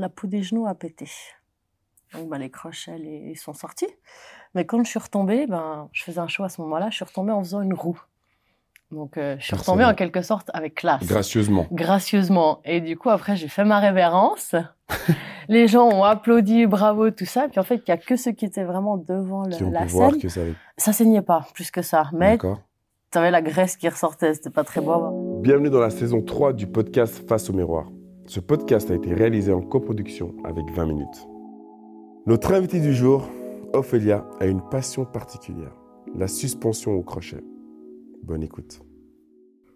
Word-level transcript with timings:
la 0.00 0.08
peau 0.08 0.26
des 0.26 0.42
genoux 0.42 0.66
a 0.66 0.74
pété. 0.74 1.08
Donc, 2.14 2.28
bah, 2.28 2.38
les 2.38 2.50
crochets, 2.50 2.98
les- 2.98 3.30
ils 3.32 3.36
sont 3.38 3.52
sortis. 3.54 3.86
Mais 4.54 4.64
quand 4.64 4.82
je 4.82 4.90
suis 4.90 4.98
retombée, 4.98 5.46
ben, 5.46 5.88
je 5.92 6.02
faisais 6.02 6.18
un 6.18 6.26
show 6.26 6.42
à 6.42 6.48
ce 6.48 6.60
moment-là, 6.62 6.88
je 6.90 6.96
suis 6.96 7.04
retombée 7.04 7.30
en 7.32 7.40
faisant 7.40 7.60
une 7.60 7.74
roue. 7.74 8.00
Donc, 8.90 9.16
euh, 9.16 9.36
je 9.38 9.44
suis 9.44 9.54
retombée 9.56 9.84
en 9.84 9.94
quelque 9.94 10.20
sorte 10.22 10.50
avec 10.52 10.74
classe 10.74 11.06
Gracieusement. 11.06 11.66
gracieusement. 11.70 12.60
Et 12.64 12.80
du 12.80 12.96
coup, 12.96 13.10
après, 13.10 13.36
j'ai 13.36 13.46
fait 13.46 13.64
ma 13.64 13.78
révérence. 13.78 14.56
Les 15.48 15.68
gens 15.68 15.86
ont 15.88 16.02
applaudi, 16.02 16.66
bravo, 16.66 17.10
tout 17.12 17.24
ça. 17.26 17.48
Puis 17.48 17.60
en 17.60 17.62
fait, 17.62 17.76
il 17.86 17.88
y 17.88 17.92
a 17.92 17.96
que 17.96 18.16
ceux 18.16 18.32
qui 18.32 18.44
étaient 18.46 18.64
vraiment 18.64 18.96
devant 18.96 19.44
le- 19.44 19.54
Qui 19.56 19.62
ont 19.62 19.70
la 19.70 19.82
pu 19.82 19.88
voir 19.92 20.10
scène. 20.10 20.20
que 20.20 20.28
ça 20.28 20.40
avait. 20.40 20.54
Ça 20.76 20.92
saignait 20.92 21.22
pas, 21.22 21.46
plus 21.54 21.70
que 21.70 21.82
ça. 21.82 22.10
Mais 22.12 22.32
D'accord. 22.32 22.60
t'avais 23.12 23.30
la 23.30 23.42
graisse 23.42 23.76
qui 23.76 23.88
ressortait, 23.88 24.34
c'était 24.34 24.50
pas 24.50 24.64
très 24.64 24.80
beau. 24.80 24.90
à 24.90 24.98
voir. 24.98 25.12
Bienvenue 25.40 25.70
dans 25.70 25.80
la 25.80 25.90
saison 25.90 26.20
3 26.22 26.52
du 26.52 26.66
podcast 26.66 27.28
Face 27.28 27.48
au 27.48 27.52
miroir. 27.52 27.86
Ce 28.30 28.38
podcast 28.38 28.88
a 28.92 28.94
été 28.94 29.12
réalisé 29.12 29.52
en 29.52 29.60
coproduction 29.60 30.36
avec 30.44 30.64
20 30.72 30.86
minutes. 30.86 31.28
Notre 32.26 32.54
invité 32.54 32.78
du 32.78 32.94
jour, 32.94 33.28
Ophélia, 33.72 34.24
a 34.38 34.46
une 34.46 34.60
passion 34.70 35.04
particulière, 35.04 35.74
la 36.16 36.28
suspension 36.28 36.92
au 36.92 37.02
crochet. 37.02 37.42
Bonne 38.22 38.44
écoute. 38.44 38.82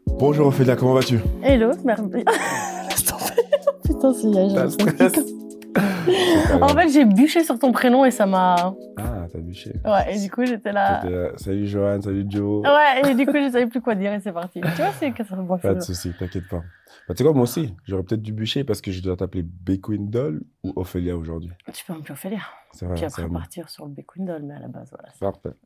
Bonjour 0.06 0.46
Ophélia, 0.46 0.76
comment 0.76 0.94
vas-tu? 0.94 1.18
Hello, 1.42 1.72
merde. 1.84 2.14
Laisse 2.14 3.04
tomber. 3.06 3.42
Putain, 3.82 4.12
c'est 4.14 5.33
En 6.62 6.68
fait, 6.68 6.88
j'ai 6.90 7.04
bûché 7.04 7.42
sur 7.42 7.58
ton 7.58 7.72
prénom 7.72 8.04
et 8.04 8.10
ça 8.10 8.26
m'a. 8.26 8.74
Ah, 8.96 9.26
t'as 9.32 9.38
bûché. 9.38 9.72
Ouais, 9.84 10.14
et 10.14 10.20
du 10.20 10.30
coup, 10.30 10.44
j'étais 10.44 10.72
là. 10.72 11.00
Salut 11.36 11.66
Johan, 11.66 12.00
salut 12.00 12.24
Joe. 12.28 12.64
Ouais, 12.64 13.10
et 13.10 13.14
du 13.14 13.26
coup, 13.26 13.32
je 13.34 13.48
savais 13.52 13.66
plus 13.66 13.80
quoi 13.80 13.94
dire 13.94 14.12
et 14.12 14.20
c'est 14.20 14.32
parti. 14.32 14.60
Tu 14.60 14.66
vois, 14.82 14.92
c'est 14.92 15.12
que 15.12 15.24
ça 15.24 15.36
me 15.36 15.58
Pas 15.58 15.74
de 15.74 15.80
soucis, 15.80 16.12
t'inquiète 16.18 16.48
pas. 16.48 16.62
Bah, 17.08 17.14
tu 17.14 17.16
sais 17.18 17.24
quoi, 17.24 17.32
moi 17.32 17.42
aussi, 17.42 17.74
j'aurais 17.86 18.02
peut-être 18.02 18.22
dû 18.22 18.32
bûcher 18.32 18.62
parce 18.64 18.80
que 18.80 18.92
je 18.92 19.02
dois 19.02 19.16
t'appeler 19.16 19.42
Beckwin 19.42 20.08
Doll 20.10 20.42
ou 20.62 20.72
Ophélia 20.76 21.16
aujourd'hui. 21.16 21.50
Tu 21.72 21.84
peux 21.84 21.94
peu 22.00 22.12
Ophélia. 22.12 22.38
C'est 22.72 22.86
vrai, 22.86 22.94
Puis 22.94 23.04
après 23.04 23.28
partir 23.28 23.68
sur 23.68 23.84
le 23.86 23.92
Bécundol, 23.92 24.42
mais 24.42 24.54
à 24.54 24.60
la 24.60 24.68
base, 24.68 24.90
voilà. 24.90 25.08
parfait. 25.32 25.56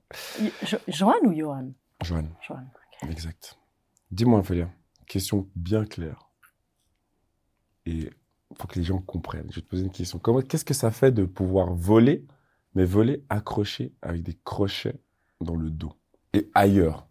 Jo- 0.62 0.78
Johan 0.88 1.14
ou 1.24 1.32
Johan? 1.34 1.70
Johan, 2.02 2.24
Johan. 2.46 2.64
exact. 3.10 3.58
Dis-moi 4.10 4.40
Ophélia, 4.40 4.68
question 5.06 5.48
bien 5.54 5.84
claire. 5.84 6.28
Et 7.86 8.10
pour 8.56 8.68
que 8.68 8.78
les 8.78 8.84
gens 8.84 8.98
comprennent, 8.98 9.46
je 9.50 9.56
vais 9.56 9.62
te 9.62 9.68
poser 9.68 9.84
une 9.84 9.90
question. 9.90 10.18
Qu'est-ce 10.18 10.64
que 10.64 10.74
ça 10.74 10.90
fait 10.90 11.12
de 11.12 11.24
pouvoir 11.24 11.74
voler, 11.74 12.26
mais 12.74 12.84
voler 12.84 13.24
accroché 13.28 13.92
avec 14.02 14.22
des 14.22 14.38
crochets 14.44 15.00
dans 15.40 15.56
le 15.56 15.70
dos 15.70 15.92
et 16.32 16.50
ailleurs? 16.54 17.06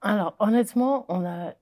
Alors, 0.00 0.36
honnêtement, 0.38 1.04
on 1.08 1.24
a. 1.24 1.54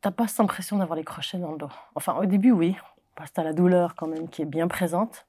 T'as 0.00 0.10
pas 0.10 0.26
cette 0.26 0.40
impression 0.40 0.78
d'avoir 0.78 0.96
les 0.96 1.04
crochets 1.04 1.38
dans 1.38 1.52
le 1.52 1.58
dos. 1.58 1.70
Enfin, 1.94 2.14
au 2.16 2.26
début, 2.26 2.50
oui, 2.50 2.76
parce 3.14 3.30
que 3.30 3.36
t'as 3.36 3.44
la 3.44 3.52
douleur 3.52 3.94
quand 3.94 4.08
même 4.08 4.28
qui 4.28 4.42
est 4.42 4.46
bien 4.46 4.66
présente. 4.66 5.26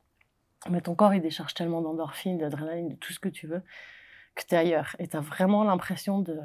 Mais 0.70 0.82
ton 0.82 0.96
corps, 0.96 1.14
il 1.14 1.22
décharge 1.22 1.54
tellement 1.54 1.82
d'endorphine, 1.82 2.38
d'adrénaline, 2.38 2.90
de 2.90 2.96
tout 2.96 3.14
ce 3.14 3.20
que 3.20 3.30
tu 3.30 3.46
veux, 3.46 3.62
que 4.34 4.44
t'es 4.44 4.56
ailleurs. 4.56 4.96
Et 4.98 5.08
t'as 5.08 5.20
vraiment 5.20 5.64
l'impression 5.64 6.20
de 6.20 6.40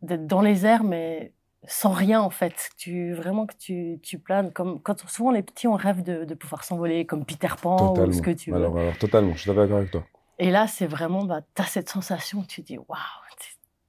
d'être 0.00 0.26
dans 0.26 0.40
les 0.40 0.66
airs, 0.66 0.82
mais 0.82 1.32
sans 1.66 1.92
rien 1.92 2.20
en 2.20 2.30
fait. 2.30 2.70
Tu 2.76 3.12
vraiment 3.14 3.46
que 3.46 3.54
tu, 3.56 3.98
tu 4.02 4.18
planes 4.18 4.52
comme 4.52 4.80
quand 4.80 5.08
souvent 5.08 5.30
les 5.30 5.42
petits 5.42 5.68
on 5.68 5.74
rêve 5.74 6.02
de, 6.02 6.24
de 6.24 6.34
pouvoir 6.34 6.64
s'envoler 6.64 7.06
comme 7.06 7.24
Peter 7.24 7.48
Pan 7.60 7.76
Totalement. 7.90 8.08
ou 8.08 8.12
ce 8.12 8.22
que 8.22 8.30
tu 8.30 8.50
veux. 8.50 8.56
alors, 8.56 8.78
alors, 8.78 8.98
totalement, 8.98 9.34
je 9.34 9.42
suis 9.42 9.52
d'accord 9.54 9.78
avec 9.78 9.90
toi. 9.90 10.04
Et 10.38 10.50
là, 10.50 10.66
c'est 10.66 10.86
vraiment, 10.86 11.24
bah, 11.24 11.40
t'as 11.54 11.64
cette 11.64 11.88
sensation, 11.88 12.42
tu 12.42 12.62
dis, 12.62 12.78
waouh, 12.78 12.98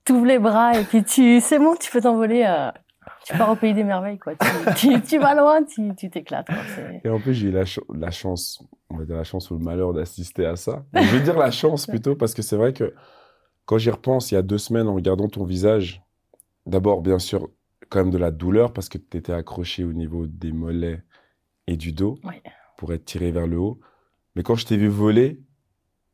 tu 0.06 0.12
ouvres 0.12 0.26
les 0.26 0.40
bras 0.40 0.78
et 0.78 0.84
puis 0.84 1.04
tu, 1.04 1.40
c'est 1.40 1.58
bon, 1.60 1.76
tu 1.76 1.90
peux 1.90 2.02
t'envoler, 2.02 2.44
euh, 2.46 2.70
tu 3.26 3.36
pars 3.38 3.50
au 3.50 3.56
pays 3.56 3.74
des 3.74 3.84
merveilles, 3.84 4.20
quoi. 4.20 4.34
Tu, 4.36 4.46
tu, 4.76 5.02
tu 5.02 5.18
vas 5.18 5.34
loin, 5.34 5.64
tu, 5.64 6.10
t'éclates, 6.10 6.48
Et 7.04 7.10
en 7.10 7.20
plus, 7.20 7.34
j'ai 7.34 7.48
eu 7.48 7.52
la, 7.52 7.66
ch- 7.66 7.80
la 7.94 8.12
chance, 8.12 8.62
on 8.90 8.98
va 8.98 9.06
dire 9.06 9.16
la 9.16 9.24
chance 9.24 9.50
ou 9.50 9.58
le 9.58 9.64
malheur 9.64 9.94
d'assister 9.94 10.46
à 10.46 10.58
ça. 10.58 10.86
Mais 10.94 11.04
je 11.04 11.16
vais 11.16 11.22
dire 11.22 11.38
la 11.38 11.52
chance 11.52 11.88
plutôt 11.88 12.16
parce 12.16 12.34
que 12.34 12.42
c'est 12.42 12.58
vrai 12.58 12.74
que 12.74 12.94
quand 13.66 13.78
j'y 13.78 13.90
repense, 13.90 14.32
il 14.32 14.36
y 14.36 14.38
a 14.38 14.42
deux 14.42 14.58
semaines, 14.58 14.88
en 14.90 14.94
regardant 14.96 15.30
ton 15.30 15.46
visage, 15.46 16.04
d'abord, 16.66 17.02
bien 17.02 17.20
sûr, 17.20 17.50
quand 17.94 18.00
même 18.00 18.12
de 18.12 18.18
la 18.18 18.32
douleur 18.32 18.74
parce 18.74 18.90
que 18.90 18.98
tu 18.98 19.18
étais 19.18 19.32
accroché 19.34 19.84
au 19.84 19.94
niveau 19.94 20.26
des 20.28 20.52
mollets 20.52 21.04
et 21.68 21.78
du 21.78 21.92
dos 21.94 22.16
pour 22.78 22.92
être 22.94 23.06
tiré 23.06 23.32
vers 23.32 23.48
le 23.48 23.58
haut. 23.60 23.80
Mais 24.36 24.44
quand 24.44 24.56
je 24.56 24.66
t'ai 24.66 24.78
vu 24.78 24.88
voler, 24.88 25.40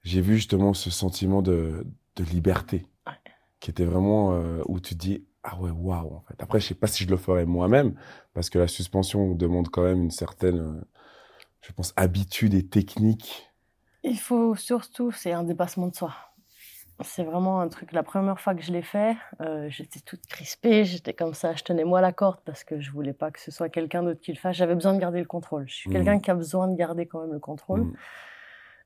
j'ai 0.04 0.22
vu 0.22 0.36
justement 0.36 0.74
ce 0.74 0.90
sentiment 0.92 1.42
de, 1.42 1.88
de 2.18 2.24
liberté 2.26 2.86
Ouais. 3.08 3.14
qui 3.62 3.72
était 3.72 3.86
vraiment 3.86 4.34
euh, 4.34 4.62
où 4.68 4.80
tu 4.80 4.94
te 4.96 5.00
dis 5.00 5.26
ah 5.44 5.58
ouais 5.60 5.72
waouh 5.72 6.14
en 6.14 6.22
fait. 6.28 6.36
Après 6.44 6.60
je 6.60 6.68
sais 6.68 6.76
pas 6.76 6.88
si 6.88 7.06
je 7.06 7.10
le 7.10 7.18
ferais 7.18 7.46
moi-même 7.46 7.96
parce 8.34 8.50
que 8.50 8.60
la 8.60 8.68
suspension 8.68 9.34
demande 9.34 9.70
quand 9.70 9.84
même 9.84 10.04
une 10.04 10.12
certaine 10.12 10.60
euh, 10.60 10.82
je 11.62 11.72
pense 11.74 11.94
habitude 11.96 12.54
et 12.54 12.68
technique. 12.68 13.50
Il 14.04 14.18
faut 14.20 14.56
surtout, 14.56 15.12
c'est 15.12 15.34
un 15.34 15.44
dépassement 15.44 15.88
de 15.88 15.96
soi. 15.96 16.14
C'est 17.02 17.24
vraiment 17.24 17.62
un 17.62 17.70
truc. 17.70 17.92
La 17.94 18.04
première 18.04 18.40
fois 18.40 18.54
que 18.54 18.62
je 18.62 18.72
l'ai 18.74 18.82
fait, 18.82 19.16
euh, 19.42 19.68
j'étais 19.70 20.02
toute 20.02 20.26
crispée, 20.28 20.84
j'étais 20.84 21.14
comme 21.14 21.34
ça, 21.34 21.54
je 21.56 21.64
tenais 21.64 21.86
moi 21.86 22.02
la 22.02 22.12
corde 22.12 22.40
parce 22.46 22.64
que 22.66 22.80
je 22.82 22.92
voulais 22.92 23.14
pas 23.14 23.32
que 23.32 23.40
ce 23.40 23.52
soit 23.52 23.70
quelqu'un 23.70 24.04
d'autre 24.04 24.20
qui 24.20 24.34
le 24.34 24.38
fasse. 24.38 24.58
J'avais 24.58 24.76
besoin 24.76 24.94
de 24.94 25.00
garder 25.00 25.20
le 25.20 25.26
contrôle. 25.26 25.66
Je 25.68 25.74
suis 25.76 25.90
Mhm. 25.90 25.96
quelqu'un 25.96 26.20
qui 26.20 26.30
a 26.32 26.36
besoin 26.36 26.68
de 26.68 26.76
garder 26.76 27.06
quand 27.06 27.22
même 27.22 27.32
le 27.32 27.40
contrôle. 27.40 27.82
Mhm. 27.86 27.94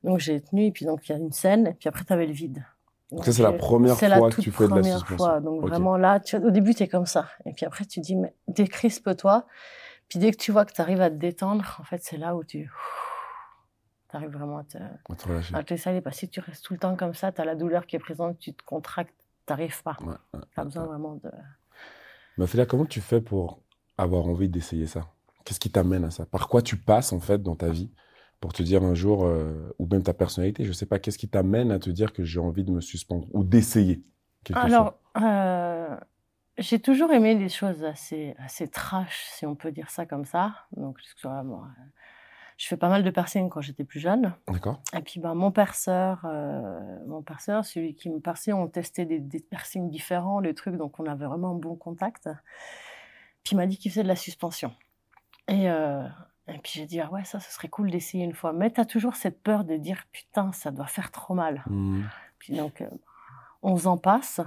Donc 0.04 0.18
j'ai 0.20 0.40
tenu, 0.40 0.66
et 0.66 0.70
puis 0.70 0.84
donc 0.84 1.08
il 1.08 1.12
y 1.12 1.14
a 1.14 1.18
une 1.18 1.32
scène, 1.32 1.66
et 1.68 1.72
puis 1.74 1.88
après 1.88 2.04
tu 2.04 2.12
avais 2.12 2.26
le 2.26 2.32
vide. 2.32 2.64
Donc 3.10 3.24
ça, 3.24 3.32
c'est 3.32 3.42
la 3.42 3.50
j'ai- 3.52 3.58
première 3.58 3.96
la 4.08 4.18
fois 4.18 4.30
que 4.30 4.40
tu 4.40 4.50
fais 4.50 4.64
de 4.64 4.68
la 4.70 4.76
première 4.76 4.98
suspension. 4.98 5.16
fois. 5.16 5.40
Donc 5.40 5.60
vraiment 5.62 5.96
là, 5.96 6.20
tu, 6.20 6.36
au 6.36 6.50
début, 6.50 6.74
tu 6.74 6.82
es 6.84 6.88
comme 6.88 7.06
ça. 7.06 7.28
Et 7.46 7.52
puis 7.52 7.66
après, 7.66 7.84
tu 7.84 8.00
dis, 8.00 8.14
mais 8.16 8.34
décrispe-toi. 8.48 9.46
Puis 10.08 10.18
dès 10.18 10.30
que 10.30 10.36
tu 10.36 10.52
vois 10.52 10.64
que 10.64 10.72
tu 10.72 10.80
arrives 10.80 11.00
à 11.00 11.10
te 11.10 11.16
détendre, 11.16 11.78
en 11.80 11.84
fait, 11.84 11.98
c'est 12.02 12.16
là 12.16 12.34
où 12.36 12.44
tu 12.44 12.70
arrives 14.16 14.30
vraiment 14.30 14.58
à 14.58 14.64
te, 14.64 14.78
relâcher. 15.26 15.54
à 15.54 15.62
te 15.62 15.70
laisser 15.70 15.90
aller. 15.90 16.00
Parce 16.00 16.16
que 16.16 16.20
si 16.20 16.28
tu 16.28 16.40
restes 16.40 16.64
tout 16.64 16.72
le 16.72 16.78
temps 16.78 16.96
comme 16.96 17.14
ça, 17.14 17.32
tu 17.32 17.40
as 17.40 17.44
la 17.44 17.54
douleur 17.54 17.86
qui 17.86 17.96
est 17.96 18.00
présente, 18.00 18.38
tu 18.38 18.52
te 18.52 18.62
contractes, 18.64 19.14
tu 19.46 19.52
n'arrives 19.52 19.82
pas. 19.82 19.96
Ouais, 20.00 20.14
ouais. 20.34 20.40
Tu 20.54 20.60
as 20.60 20.64
besoin 20.64 20.84
vraiment 20.84 21.14
de... 21.16 21.30
Mais 22.36 22.44
Ophélia, 22.44 22.66
comment 22.66 22.86
tu 22.86 23.00
fais 23.00 23.20
pour 23.20 23.62
avoir 23.96 24.26
envie 24.26 24.48
d'essayer 24.48 24.86
ça? 24.86 25.08
Qu'est-ce 25.44 25.60
qui 25.60 25.70
t'amène 25.70 26.04
à 26.04 26.10
ça? 26.10 26.26
Par 26.26 26.48
quoi 26.48 26.62
tu 26.62 26.76
passes 26.76 27.12
en 27.12 27.20
fait 27.20 27.42
dans 27.42 27.54
ta 27.54 27.68
vie 27.68 27.90
pour 28.40 28.52
te 28.52 28.62
dire 28.62 28.82
un 28.82 28.94
jour, 28.94 29.24
euh, 29.24 29.74
ou 29.78 29.86
même 29.86 30.02
ta 30.02 30.12
personnalité, 30.12 30.64
je 30.64 30.72
sais 30.72 30.84
pas, 30.84 30.98
qu'est-ce 30.98 31.16
qui 31.16 31.28
t'amène 31.28 31.70
à 31.70 31.78
te 31.78 31.88
dire 31.88 32.12
que 32.12 32.24
j'ai 32.24 32.40
envie 32.40 32.64
de 32.64 32.70
me 32.70 32.80
suspendre 32.80 33.26
ou 33.32 33.42
d'essayer 33.42 34.04
quelque 34.42 34.58
Alors, 34.58 34.98
euh, 35.16 35.96
j'ai 36.58 36.78
toujours 36.78 37.10
aimé 37.10 37.36
des 37.36 37.48
choses 37.48 37.84
assez, 37.84 38.34
assez 38.38 38.68
trash, 38.68 39.26
si 39.30 39.46
on 39.46 39.54
peut 39.54 39.72
dire 39.72 39.90
ça 39.90 40.06
comme 40.06 40.24
ça. 40.24 40.54
Donc, 40.76 40.98
que 40.98 41.26
euh, 41.26 41.56
je 42.56 42.68
fais 42.68 42.76
pas 42.76 42.88
mal 42.88 43.02
de 43.02 43.10
piercing 43.10 43.48
quand 43.48 43.60
j'étais 43.60 43.84
plus 43.84 44.00
jeune. 44.00 44.34
D'accord 44.46 44.80
Et 44.96 45.00
puis, 45.00 45.20
ben, 45.20 45.34
mon 45.34 45.50
perceur, 45.50 46.24
euh, 46.24 46.98
mon 47.06 47.22
perceur, 47.22 47.64
celui 47.64 47.94
qui 47.94 48.10
me 48.10 48.20
perçait, 48.20 48.52
on 48.52 48.68
testait 48.68 49.04
des, 49.04 49.18
des 49.18 49.40
piercings 49.40 49.90
différents, 49.90 50.40
les 50.40 50.54
trucs, 50.54 50.76
donc 50.76 51.00
on 51.00 51.06
avait 51.06 51.26
vraiment 51.26 51.50
un 51.50 51.58
bon 51.58 51.76
contact. 51.76 52.28
Puis 53.42 53.52
il 53.52 53.56
m'a 53.56 53.66
dit 53.66 53.76
qu'il 53.76 53.90
faisait 53.90 54.02
de 54.02 54.08
la 54.08 54.16
suspension. 54.16 54.72
Et, 55.48 55.68
euh, 55.68 56.06
et 56.48 56.58
puis 56.58 56.72
j'ai 56.74 56.86
dit, 56.86 57.00
ah 57.00 57.10
ouais, 57.10 57.24
ça, 57.24 57.40
ce 57.40 57.50
serait 57.50 57.68
cool 57.68 57.90
d'essayer 57.90 58.24
une 58.24 58.34
fois. 58.34 58.52
Mais 58.52 58.70
tu 58.70 58.80
as 58.80 58.84
toujours 58.84 59.16
cette 59.16 59.42
peur 59.42 59.64
de 59.64 59.76
dire, 59.76 60.04
putain, 60.12 60.52
ça 60.52 60.70
doit 60.70 60.86
faire 60.86 61.10
trop 61.10 61.34
mal. 61.34 61.62
Mhm. 61.66 62.08
Puis 62.38 62.56
donc, 62.56 62.80
euh, 62.80 62.88
11 63.62 63.86
ans 63.86 63.98
passent. 63.98 64.40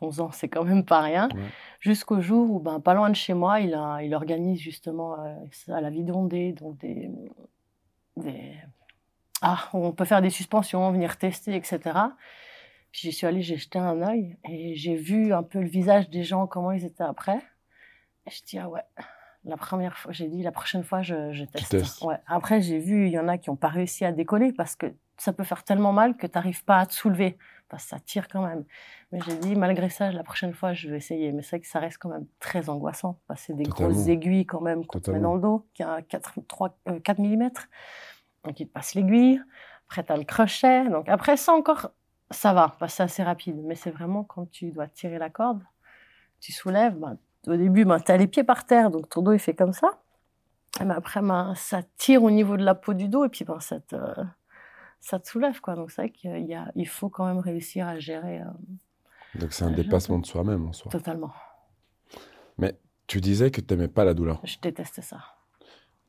11 0.00 0.20
ans, 0.20 0.30
c'est 0.32 0.48
quand 0.48 0.64
même 0.64 0.84
pas 0.84 1.00
rien. 1.00 1.28
Ouais. 1.34 1.40
Jusqu'au 1.80 2.20
jour 2.20 2.50
où, 2.50 2.60
ben, 2.60 2.80
pas 2.80 2.94
loin 2.94 3.10
de 3.10 3.16
chez 3.16 3.34
moi, 3.34 3.60
il, 3.60 3.74
a, 3.74 4.02
il 4.02 4.14
organise 4.14 4.60
justement 4.60 5.16
euh, 5.20 5.74
à 5.74 5.80
la 5.80 5.90
vie 5.90 6.04
d'ondée, 6.04 6.52
donc 6.52 6.78
des, 6.78 7.10
des. 8.16 8.54
Ah, 9.42 9.68
on 9.72 9.92
peut 9.92 10.04
faire 10.04 10.22
des 10.22 10.30
suspensions, 10.30 10.90
venir 10.92 11.16
tester, 11.18 11.54
etc. 11.54 11.80
Puis 12.90 13.02
j'y 13.02 13.12
suis 13.12 13.26
allée, 13.26 13.42
j'ai 13.42 13.56
jeté 13.56 13.78
un 13.78 14.00
œil 14.02 14.36
et 14.48 14.74
j'ai 14.74 14.96
vu 14.96 15.32
un 15.32 15.42
peu 15.42 15.60
le 15.60 15.68
visage 15.68 16.08
des 16.08 16.22
gens, 16.22 16.46
comment 16.46 16.72
ils 16.72 16.84
étaient 16.84 17.04
après. 17.04 17.38
Et 18.26 18.30
je 18.30 18.42
dis, 18.42 18.58
ah 18.58 18.68
ouais, 18.68 18.82
la 19.44 19.56
première 19.56 19.96
fois, 19.96 20.12
j'ai 20.12 20.28
dit, 20.28 20.42
la 20.42 20.52
prochaine 20.52 20.82
fois, 20.82 21.02
je, 21.02 21.32
je 21.32 21.44
teste. 21.44 22.02
Ouais. 22.02 22.16
Après, 22.26 22.60
j'ai 22.60 22.78
vu, 22.78 23.06
il 23.06 23.12
y 23.12 23.18
en 23.18 23.28
a 23.28 23.38
qui 23.38 23.50
n'ont 23.50 23.56
pas 23.56 23.68
réussi 23.68 24.04
à 24.04 24.12
décoller 24.12 24.52
parce 24.52 24.74
que 24.74 24.92
ça 25.18 25.32
peut 25.32 25.44
faire 25.44 25.62
tellement 25.62 25.92
mal 25.92 26.16
que 26.16 26.26
tu 26.26 26.32
n'arrives 26.34 26.64
pas 26.64 26.78
à 26.78 26.86
te 26.86 26.92
soulever. 26.92 27.38
Que 27.68 27.80
ça 27.80 27.98
tire 27.98 28.28
quand 28.28 28.46
même. 28.46 28.64
Mais 29.10 29.18
j'ai 29.26 29.36
dit, 29.36 29.56
malgré 29.56 29.88
ça, 29.88 30.12
la 30.12 30.22
prochaine 30.22 30.52
fois, 30.52 30.72
je 30.72 30.88
vais 30.88 30.98
essayer. 30.98 31.32
Mais 31.32 31.42
c'est 31.42 31.56
vrai 31.56 31.60
que 31.60 31.66
ça 31.66 31.80
reste 31.80 31.98
quand 31.98 32.08
même 32.08 32.26
très 32.38 32.68
angoissant. 32.68 33.18
Que 33.28 33.34
c'est 33.36 33.54
des 33.54 33.64
Totalement. 33.64 33.92
grosses 33.92 34.08
aiguilles 34.08 34.46
quand 34.46 34.60
même 34.60 34.86
qu'on 34.86 35.00
te 35.00 35.10
met 35.10 35.18
dans 35.20 35.34
le 35.34 35.40
dos, 35.40 35.66
qui 35.74 35.82
a 35.82 36.00
4, 36.02 36.40
3, 36.46 36.78
euh, 36.88 37.00
4 37.00 37.20
mm. 37.20 37.50
Donc, 38.44 38.60
il 38.60 38.68
te 38.68 38.72
passe 38.72 38.94
l'aiguille. 38.94 39.40
Après, 39.88 40.04
tu 40.04 40.12
as 40.12 40.16
le 40.16 40.24
crochet. 40.24 40.88
Donc, 40.88 41.08
après 41.08 41.36
ça 41.36 41.52
encore, 41.52 41.90
ça 42.30 42.52
va, 42.52 42.76
parce 42.78 42.92
que 42.92 42.96
c'est 42.98 43.02
assez 43.02 43.22
rapide. 43.22 43.60
Mais 43.64 43.74
c'est 43.74 43.90
vraiment 43.90 44.24
quand 44.24 44.50
tu 44.50 44.70
dois 44.70 44.86
tirer 44.86 45.18
la 45.18 45.30
corde, 45.30 45.62
tu 46.40 46.52
soulèves. 46.52 46.94
ben, 46.94 47.18
au 47.46 47.56
début, 47.56 47.84
ben, 47.84 48.00
tu 48.00 48.12
as 48.12 48.16
les 48.16 48.26
pieds 48.26 48.44
par 48.44 48.66
terre, 48.66 48.90
donc 48.90 49.08
ton 49.08 49.22
dos, 49.22 49.32
il 49.32 49.38
fait 49.38 49.54
comme 49.54 49.72
ça. 49.72 49.90
Ben, 50.78 50.90
après, 50.90 51.20
ben, 51.20 51.54
ça 51.56 51.82
tire 51.96 52.22
au 52.22 52.30
niveau 52.30 52.56
de 52.56 52.64
la 52.64 52.74
peau 52.74 52.94
du 52.94 53.08
dos, 53.08 53.24
et 53.24 53.28
puis 53.28 53.44
ben, 53.44 53.60
ça, 53.60 53.80
te, 53.80 53.96
ça 55.00 55.18
te 55.18 55.28
soulève. 55.28 55.60
Quoi. 55.60 55.74
Donc, 55.76 55.90
c'est 55.90 56.02
vrai 56.02 56.10
qu'il 56.10 56.46
y 56.46 56.54
a, 56.54 56.70
il 56.74 56.88
faut 56.88 57.08
quand 57.08 57.26
même 57.26 57.38
réussir 57.38 57.86
à 57.86 57.98
gérer 57.98 58.40
euh, 58.40 59.38
Donc 59.40 59.52
c'est 59.52 59.64
un 59.64 59.70
dépassement 59.70 60.18
de 60.18 60.26
soi-même 60.26 60.66
en 60.66 60.72
soi. 60.72 60.90
totalement. 60.90 61.32
Tu 63.08 63.20
disais 63.20 63.52
que 63.52 63.60
tu 63.60 63.72
n'aimais 63.72 63.86
pas 63.86 64.04
la 64.04 64.14
douleur. 64.14 64.40
Je 64.42 64.56
déteste 64.60 65.00
ça. 65.00 65.18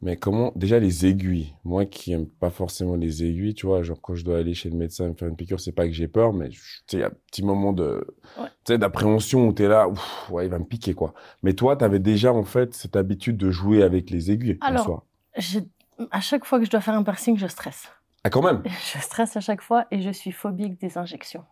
Mais 0.02 0.18
comment, 0.18 0.52
déjà 0.56 0.80
les 0.80 1.06
aiguilles, 1.06 1.54
moi 1.64 1.86
qui 1.86 2.12
aime 2.12 2.26
pas 2.28 2.50
forcément 2.50 2.96
les 2.96 3.24
aiguilles, 3.24 3.54
tu 3.54 3.68
vois, 3.68 3.84
genre 3.84 4.02
quand 4.02 4.16
je 4.16 4.26
dois 4.26 4.40
aller 4.40 4.56
chez 4.56 4.72
le 4.72 4.76
médecin 4.78 5.10
me 5.10 5.14
faire 5.14 5.28
une 5.28 5.36
piqûre, 5.36 5.60
c'est 5.60 5.72
pas 5.74 5.86
que 5.86 5.94
j'ai 5.94 6.08
peur, 6.08 6.34
mais 6.34 6.50
tu 6.50 6.60
sais, 6.88 6.98
il 6.98 7.00
y 7.02 7.04
a 7.04 7.08
un 7.08 7.14
petit 7.28 7.44
moment 7.44 7.72
de, 7.72 8.16
Ouais. 8.40 8.48
tu 8.64 8.76
d'appréhension 8.80 9.48
où 9.48 9.54
t'es 9.54 9.68
là, 9.68 9.88
ouf, 9.88 10.28
ouais, 10.32 10.46
il 10.48 10.50
va 10.50 10.58
me 10.58 10.66
piquer, 10.66 10.96
quoi. 10.96 11.14
Mais 11.44 11.54
toi, 11.54 11.76
t'avais 11.76 12.00
déjà, 12.00 12.34
en 12.34 12.44
fait, 12.44 12.74
cette 12.74 12.96
habitude 12.96 13.38
de 13.38 13.52
jouer 13.52 13.84
avec 13.84 14.10
les 14.10 14.32
aiguilles, 14.32 14.58
en 14.62 14.66
Alors- 14.66 14.84
soi. 14.86 15.06
J'ai- 15.38 15.68
À 16.10 16.20
chaque 16.22 16.46
fois 16.46 16.58
que 16.60 16.66
je 16.66 16.72
dois 16.72 16.82
faire 16.82 16.96
un 16.96 17.04
piercing, 17.04 17.38
je 17.38 17.46
stresse. 17.48 17.92
Ah, 18.24 18.30
quand 18.30 18.42
même? 18.42 18.64
Je 18.94 19.00
stresse 19.00 19.38
à 19.38 19.42
chaque 19.42 19.62
fois 19.62 19.86
et 19.92 20.02
je 20.02 20.10
suis 20.10 20.32
phobique 20.32 20.80
des 20.80 20.98
injections. 20.98 21.46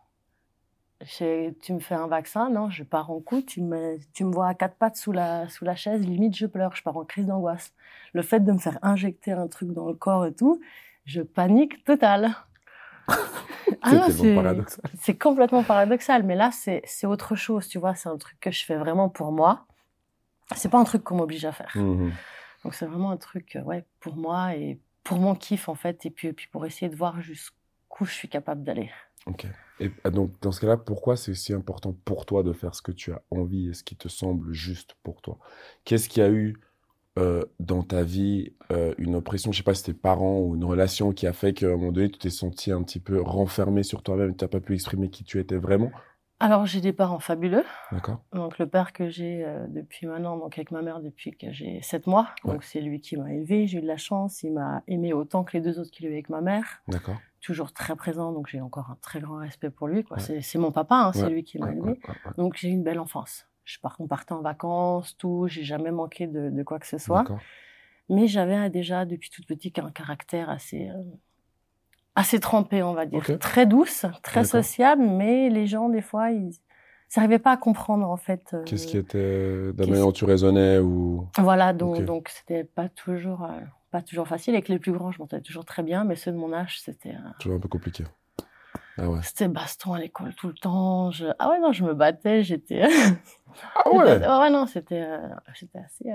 Tu 1.61 1.73
me 1.73 1.79
fais 1.79 1.95
un 1.95 2.07
vaccin, 2.07 2.49
non, 2.49 2.69
je 2.69 2.83
pars 2.83 3.11
en 3.11 3.19
coup, 3.19 3.41
tu 3.41 3.61
me, 3.61 3.97
tu 4.13 4.23
me 4.23 4.31
vois 4.31 4.47
à 4.47 4.53
quatre 4.53 4.75
pattes 4.75 4.95
sous 4.95 5.11
la, 5.11 5.47
sous 5.49 5.65
la 5.65 5.75
chaise, 5.75 6.01
limite 6.01 6.35
je 6.35 6.45
pleure, 6.45 6.75
je 6.75 6.81
pars 6.83 6.95
en 6.95 7.03
crise 7.03 7.25
d'angoisse. 7.25 7.73
Le 8.13 8.21
fait 8.21 8.39
de 8.39 8.51
me 8.51 8.57
faire 8.57 8.79
injecter 8.81 9.33
un 9.33 9.47
truc 9.47 9.71
dans 9.71 9.87
le 9.87 9.93
corps 9.93 10.25
et 10.25 10.33
tout, 10.33 10.61
je 11.05 11.21
panique 11.21 11.83
total. 11.83 12.31
Ah 13.81 14.07
c'est 14.99 15.17
complètement 15.17 15.63
paradoxal, 15.63 16.23
mais 16.23 16.35
là 16.35 16.49
c'est 16.51 17.05
autre 17.05 17.35
chose, 17.35 17.67
tu 17.67 17.77
vois, 17.77 17.93
c'est 17.93 18.09
un 18.09 18.17
truc 18.17 18.39
que 18.39 18.49
je 18.49 18.65
fais 18.65 18.75
vraiment 18.75 19.09
pour 19.09 19.31
moi. 19.31 19.67
C'est 20.55 20.69
pas 20.69 20.79
un 20.79 20.83
truc 20.83 21.03
qu'on 21.03 21.17
m'oblige 21.17 21.45
à 21.45 21.51
faire. 21.51 21.71
Mhm. 21.75 22.11
Donc 22.63 22.73
c'est 22.73 22.85
vraiment 22.85 23.11
un 23.11 23.17
truc, 23.17 23.57
ouais, 23.63 23.85
pour 23.99 24.15
moi 24.15 24.55
et 24.55 24.79
pour 25.05 25.19
mon 25.19 25.35
kiff 25.35 25.69
en 25.69 25.75
fait, 25.75 26.05
et 26.05 26.09
puis, 26.09 26.33
pour 26.51 26.65
essayer 26.65 26.89
de 26.89 26.95
voir 26.95 27.21
jusqu'où 27.21 28.03
je 28.03 28.11
suis 28.11 28.27
capable 28.27 28.63
d'aller. 28.63 28.89
Ok. 29.27 29.45
Et 29.79 29.91
ah, 30.03 30.09
donc, 30.09 30.31
dans 30.41 30.51
ce 30.51 30.59
cas-là, 30.59 30.77
pourquoi 30.77 31.15
c'est 31.15 31.33
si 31.33 31.53
important 31.53 31.95
pour 32.05 32.25
toi 32.25 32.43
de 32.43 32.51
faire 32.51 32.75
ce 32.75 32.81
que 32.81 32.91
tu 32.91 33.13
as 33.13 33.21
envie 33.31 33.69
et 33.69 33.73
ce 33.73 33.83
qui 33.83 33.95
te 33.95 34.09
semble 34.09 34.51
juste 34.51 34.95
pour 35.03 35.21
toi? 35.21 35.37
Qu'est-ce 35.85 36.09
qu'il 36.09 36.23
y 36.23 36.25
a 36.25 36.29
eu 36.29 36.57
euh, 37.17 37.45
dans 37.59 37.83
ta 37.83 38.03
vie, 38.03 38.53
euh, 38.71 38.93
une 38.97 39.15
oppression, 39.15 39.51
je 39.51 39.57
sais 39.57 39.63
pas 39.63 39.73
si 39.73 39.83
tes 39.83 39.93
parents 39.93 40.39
ou 40.39 40.55
une 40.55 40.65
relation 40.65 41.13
qui 41.13 41.27
a 41.27 41.33
fait 41.33 41.53
qu'à 41.53 41.67
un 41.67 41.77
moment 41.77 41.91
donné, 41.91 42.09
tu 42.09 42.17
t'es 42.17 42.29
senti 42.29 42.71
un 42.71 42.83
petit 42.83 42.99
peu 42.99 43.21
renfermé 43.21 43.83
sur 43.83 44.01
toi-même, 44.01 44.35
tu 44.35 44.43
n'as 44.43 44.49
pas 44.49 44.59
pu 44.59 44.73
exprimer 44.73 45.09
qui 45.09 45.23
tu 45.23 45.39
étais 45.39 45.57
vraiment? 45.57 45.91
Alors 46.39 46.65
j'ai 46.65 46.81
des 46.81 46.91
parents 46.93 47.19
fabuleux. 47.19 47.63
D'accord? 47.91 48.19
Donc 48.33 48.57
le 48.59 48.67
père 48.67 48.91
que 48.91 49.09
j'ai 49.09 49.45
euh, 49.45 49.65
depuis 49.69 50.05
maintenant, 50.05 50.37
donc 50.37 50.57
avec 50.57 50.71
ma 50.71 50.81
mère 50.81 50.99
depuis 50.99 51.31
que 51.31 51.51
j'ai 51.53 51.81
7 51.81 52.07
mois. 52.07 52.27
Ouais. 52.43 52.53
Donc 52.53 52.63
c'est 52.63 52.81
lui 52.81 52.99
qui 52.99 53.15
m'a 53.15 53.31
élevé, 53.33 53.67
j'ai 53.67 53.77
eu 53.77 53.81
de 53.81 53.87
la 53.87 53.95
chance, 53.97 54.43
il 54.43 54.51
m'a 54.51 54.83
aimé 54.87 55.13
autant 55.13 55.43
que 55.45 55.53
les 55.55 55.61
deux 55.61 55.79
autres 55.79 55.91
qu'il 55.91 56.05
a 56.07 56.09
eu 56.09 56.13
avec 56.13 56.29
ma 56.29 56.41
mère. 56.41 56.81
D'accord? 56.89 57.15
Toujours 57.41 57.71
très 57.73 57.95
présent, 57.95 58.31
donc 58.33 58.47
j'ai 58.47 58.59
encore 58.59 58.89
un 58.89 58.97
très 59.01 59.19
grand 59.21 59.37
respect 59.37 59.69
pour 59.69 59.87
lui. 59.87 60.03
quoi. 60.03 60.17
Ouais. 60.17 60.41
C'est 60.41 60.57
mon 60.57 60.71
papa, 60.71 60.95
hein, 60.95 61.13
c'est 61.13 61.29
lui 61.29 61.43
qui 61.43 61.57
m'a 61.57 61.67
Ouais, 61.67 61.71
élevé. 61.73 61.87
ouais, 61.91 61.99
ouais, 62.07 62.15
ouais. 62.25 62.31
Donc 62.37 62.57
j'ai 62.57 62.67
eu 62.69 62.71
une 62.71 62.83
belle 62.83 62.99
enfance. 62.99 63.47
Je 63.63 63.79
pars, 63.79 63.95
on 63.99 64.07
partait 64.07 64.33
en 64.33 64.41
vacances, 64.41 65.15
tout, 65.17 65.47
j'ai 65.47 65.63
jamais 65.63 65.91
manqué 65.91 66.27
de, 66.27 66.49
de 66.49 66.63
quoi 66.63 66.79
que 66.79 66.85
ce 66.87 66.97
soit. 66.97 67.19
D'accord. 67.21 67.39
Mais 68.09 68.27
j'avais 68.27 68.69
déjà 68.69 69.05
depuis 69.05 69.29
toute 69.31 69.47
petite 69.47 69.79
un 69.79 69.89
caractère 69.89 70.49
assez, 70.49 70.89
euh, 70.89 71.01
assez 72.15 72.39
trempé, 72.39 72.81
on 72.83 72.93
va 72.93 73.05
dire. 73.05 73.23
Très 73.39 73.65
douce, 73.65 74.05
très 74.23 74.43
sociable, 74.45 75.01
mais 75.03 75.49
les 75.49 75.67
gens, 75.67 75.89
des 75.89 76.01
fois, 76.01 76.31
ils 76.31 76.51
n'arrivaient 77.15 77.39
pas 77.39 77.51
à 77.51 77.57
comprendre, 77.57 78.09
en 78.09 78.17
fait. 78.17 78.51
euh, 78.53 78.63
Qu'est-ce 78.63 78.87
qui 78.87 78.97
était 78.97 79.17
de 79.17 79.75
la 79.77 79.85
manière 79.87 80.05
dont 80.05 80.11
tu 80.11 80.25
raisonnais 80.25 80.79
ou... 80.79 81.27
Voilà, 81.37 81.73
donc 81.73 81.97
Ok. 81.97 82.05
donc 82.05 82.29
c'était 82.29 82.63
pas 82.63 82.89
toujours, 82.89 83.43
euh, 83.43 83.59
pas 83.91 84.01
toujours 84.01 84.27
facile. 84.27 84.53
Avec 84.55 84.67
les 84.69 84.79
plus 84.79 84.91
grands, 84.91 85.11
je 85.11 85.19
m'entendais 85.19 85.41
toujours 85.43 85.65
très 85.65 85.83
bien, 85.83 86.03
mais 86.03 86.15
ceux 86.15 86.31
de 86.31 86.37
mon 86.37 86.51
âge, 86.53 86.79
c'était 86.81 87.11
euh, 87.11 87.29
Toujours 87.39 87.57
un 87.57 87.59
peu 87.61 87.67
compliqué. 87.69 88.03
Ah 88.97 89.09
ouais. 89.09 89.19
c'était 89.23 89.49
baston 89.49 89.91
à 89.93 89.99
l'école 89.99 90.33
tout 90.35 90.47
le 90.47 90.53
temps. 90.53 91.11
Je... 91.11 91.25
Ah 91.37 91.49
ouais, 91.49 91.59
non, 91.59 91.73
je 91.73 91.83
me 91.83 91.93
battais, 91.93 92.43
j'étais... 92.43 92.83
Ah 93.75 93.89
ouais! 93.89 94.05
J'étais- 94.13 94.27
ouais, 94.27 94.49
non, 94.49 94.65
c'était 94.67 95.05
assez, 95.77 96.09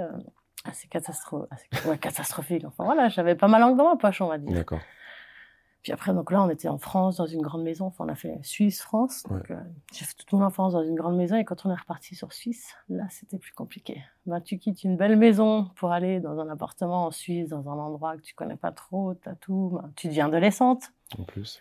assez, 0.64 0.88
catastro... 0.88 1.46
assez- 1.50 1.88
ouais, 1.88 1.96
catastrophique. 1.98 2.64
Enfin 2.66 2.84
voilà, 2.84 3.08
j'avais 3.08 3.34
pas 3.34 3.48
ma 3.48 3.58
langue 3.58 3.76
dans 3.78 3.88
ma 3.88 3.96
poche, 3.96 4.20
on 4.20 4.26
va 4.28 4.36
dire. 4.38 4.52
D'accord. 4.54 4.80
Puis 5.82 5.92
après, 5.92 6.12
donc 6.12 6.30
là, 6.30 6.42
on 6.42 6.50
était 6.50 6.68
en 6.68 6.78
France, 6.78 7.16
dans 7.16 7.26
une 7.26 7.40
grande 7.40 7.62
maison. 7.62 7.86
Enfin, 7.86 8.04
on 8.06 8.08
a 8.08 8.14
fait 8.14 8.38
Suisse-France. 8.42 9.24
Euh, 9.30 9.56
j'ai 9.92 10.04
fait 10.04 10.14
toute 10.14 10.30
mon 10.32 10.42
enfance 10.42 10.74
dans 10.74 10.82
une 10.82 10.94
grande 10.94 11.16
maison. 11.16 11.36
Et 11.36 11.44
quand 11.44 11.64
on 11.64 11.70
est 11.70 11.78
reparti 11.78 12.14
sur 12.14 12.32
Suisse, 12.32 12.74
là, 12.90 13.04
c'était 13.08 13.38
plus 13.38 13.52
compliqué. 13.52 14.02
Ben, 14.26 14.40
tu 14.40 14.58
quittes 14.58 14.84
une 14.84 14.96
belle 14.96 15.16
maison 15.16 15.70
pour 15.76 15.92
aller 15.92 16.20
dans 16.20 16.38
un 16.38 16.50
appartement 16.50 17.06
en 17.06 17.10
Suisse, 17.10 17.48
dans 17.48 17.68
un 17.70 17.78
endroit 17.78 18.16
que 18.16 18.22
tu 18.22 18.34
connais 18.34 18.56
pas 18.56 18.72
trop, 18.72 19.14
t'as 19.14 19.34
tout. 19.34 19.70
Ben, 19.80 19.90
tu 19.96 20.08
deviens 20.08 20.26
adolescente. 20.26 20.92
En 21.18 21.24
plus. 21.24 21.60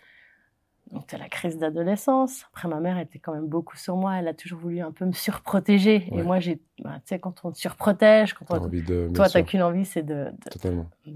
Donc, 0.92 1.06
tu 1.06 1.14
as 1.14 1.18
la 1.18 1.28
crise 1.28 1.56
d'adolescence. 1.56 2.44
Après, 2.52 2.68
ma 2.68 2.80
mère 2.80 2.98
était 2.98 3.20
quand 3.20 3.32
même 3.32 3.46
beaucoup 3.46 3.76
sur 3.76 3.96
moi. 3.96 4.16
Elle 4.16 4.28
a 4.28 4.34
toujours 4.34 4.58
voulu 4.58 4.80
un 4.80 4.90
peu 4.90 5.06
me 5.06 5.12
surprotéger. 5.12 6.08
Ouais. 6.10 6.18
Et 6.18 6.22
moi, 6.22 6.40
j'ai, 6.40 6.60
ben, 6.82 6.94
tu 6.96 7.02
sais, 7.06 7.18
quand 7.18 7.44
on 7.44 7.52
te 7.52 7.58
surprotège, 7.58 8.34
quand 8.34 8.44
T'as 8.44 8.58
on, 8.58 8.64
envie 8.64 8.82
de... 8.82 9.10
toi, 9.14 9.28
t'as 9.28 9.42
qu'une 9.42 9.62
envie, 9.62 9.84
c'est 9.84 10.02
de, 10.02 10.30
de, 10.44 10.50
Totalement. 10.50 10.90
de 11.06 11.12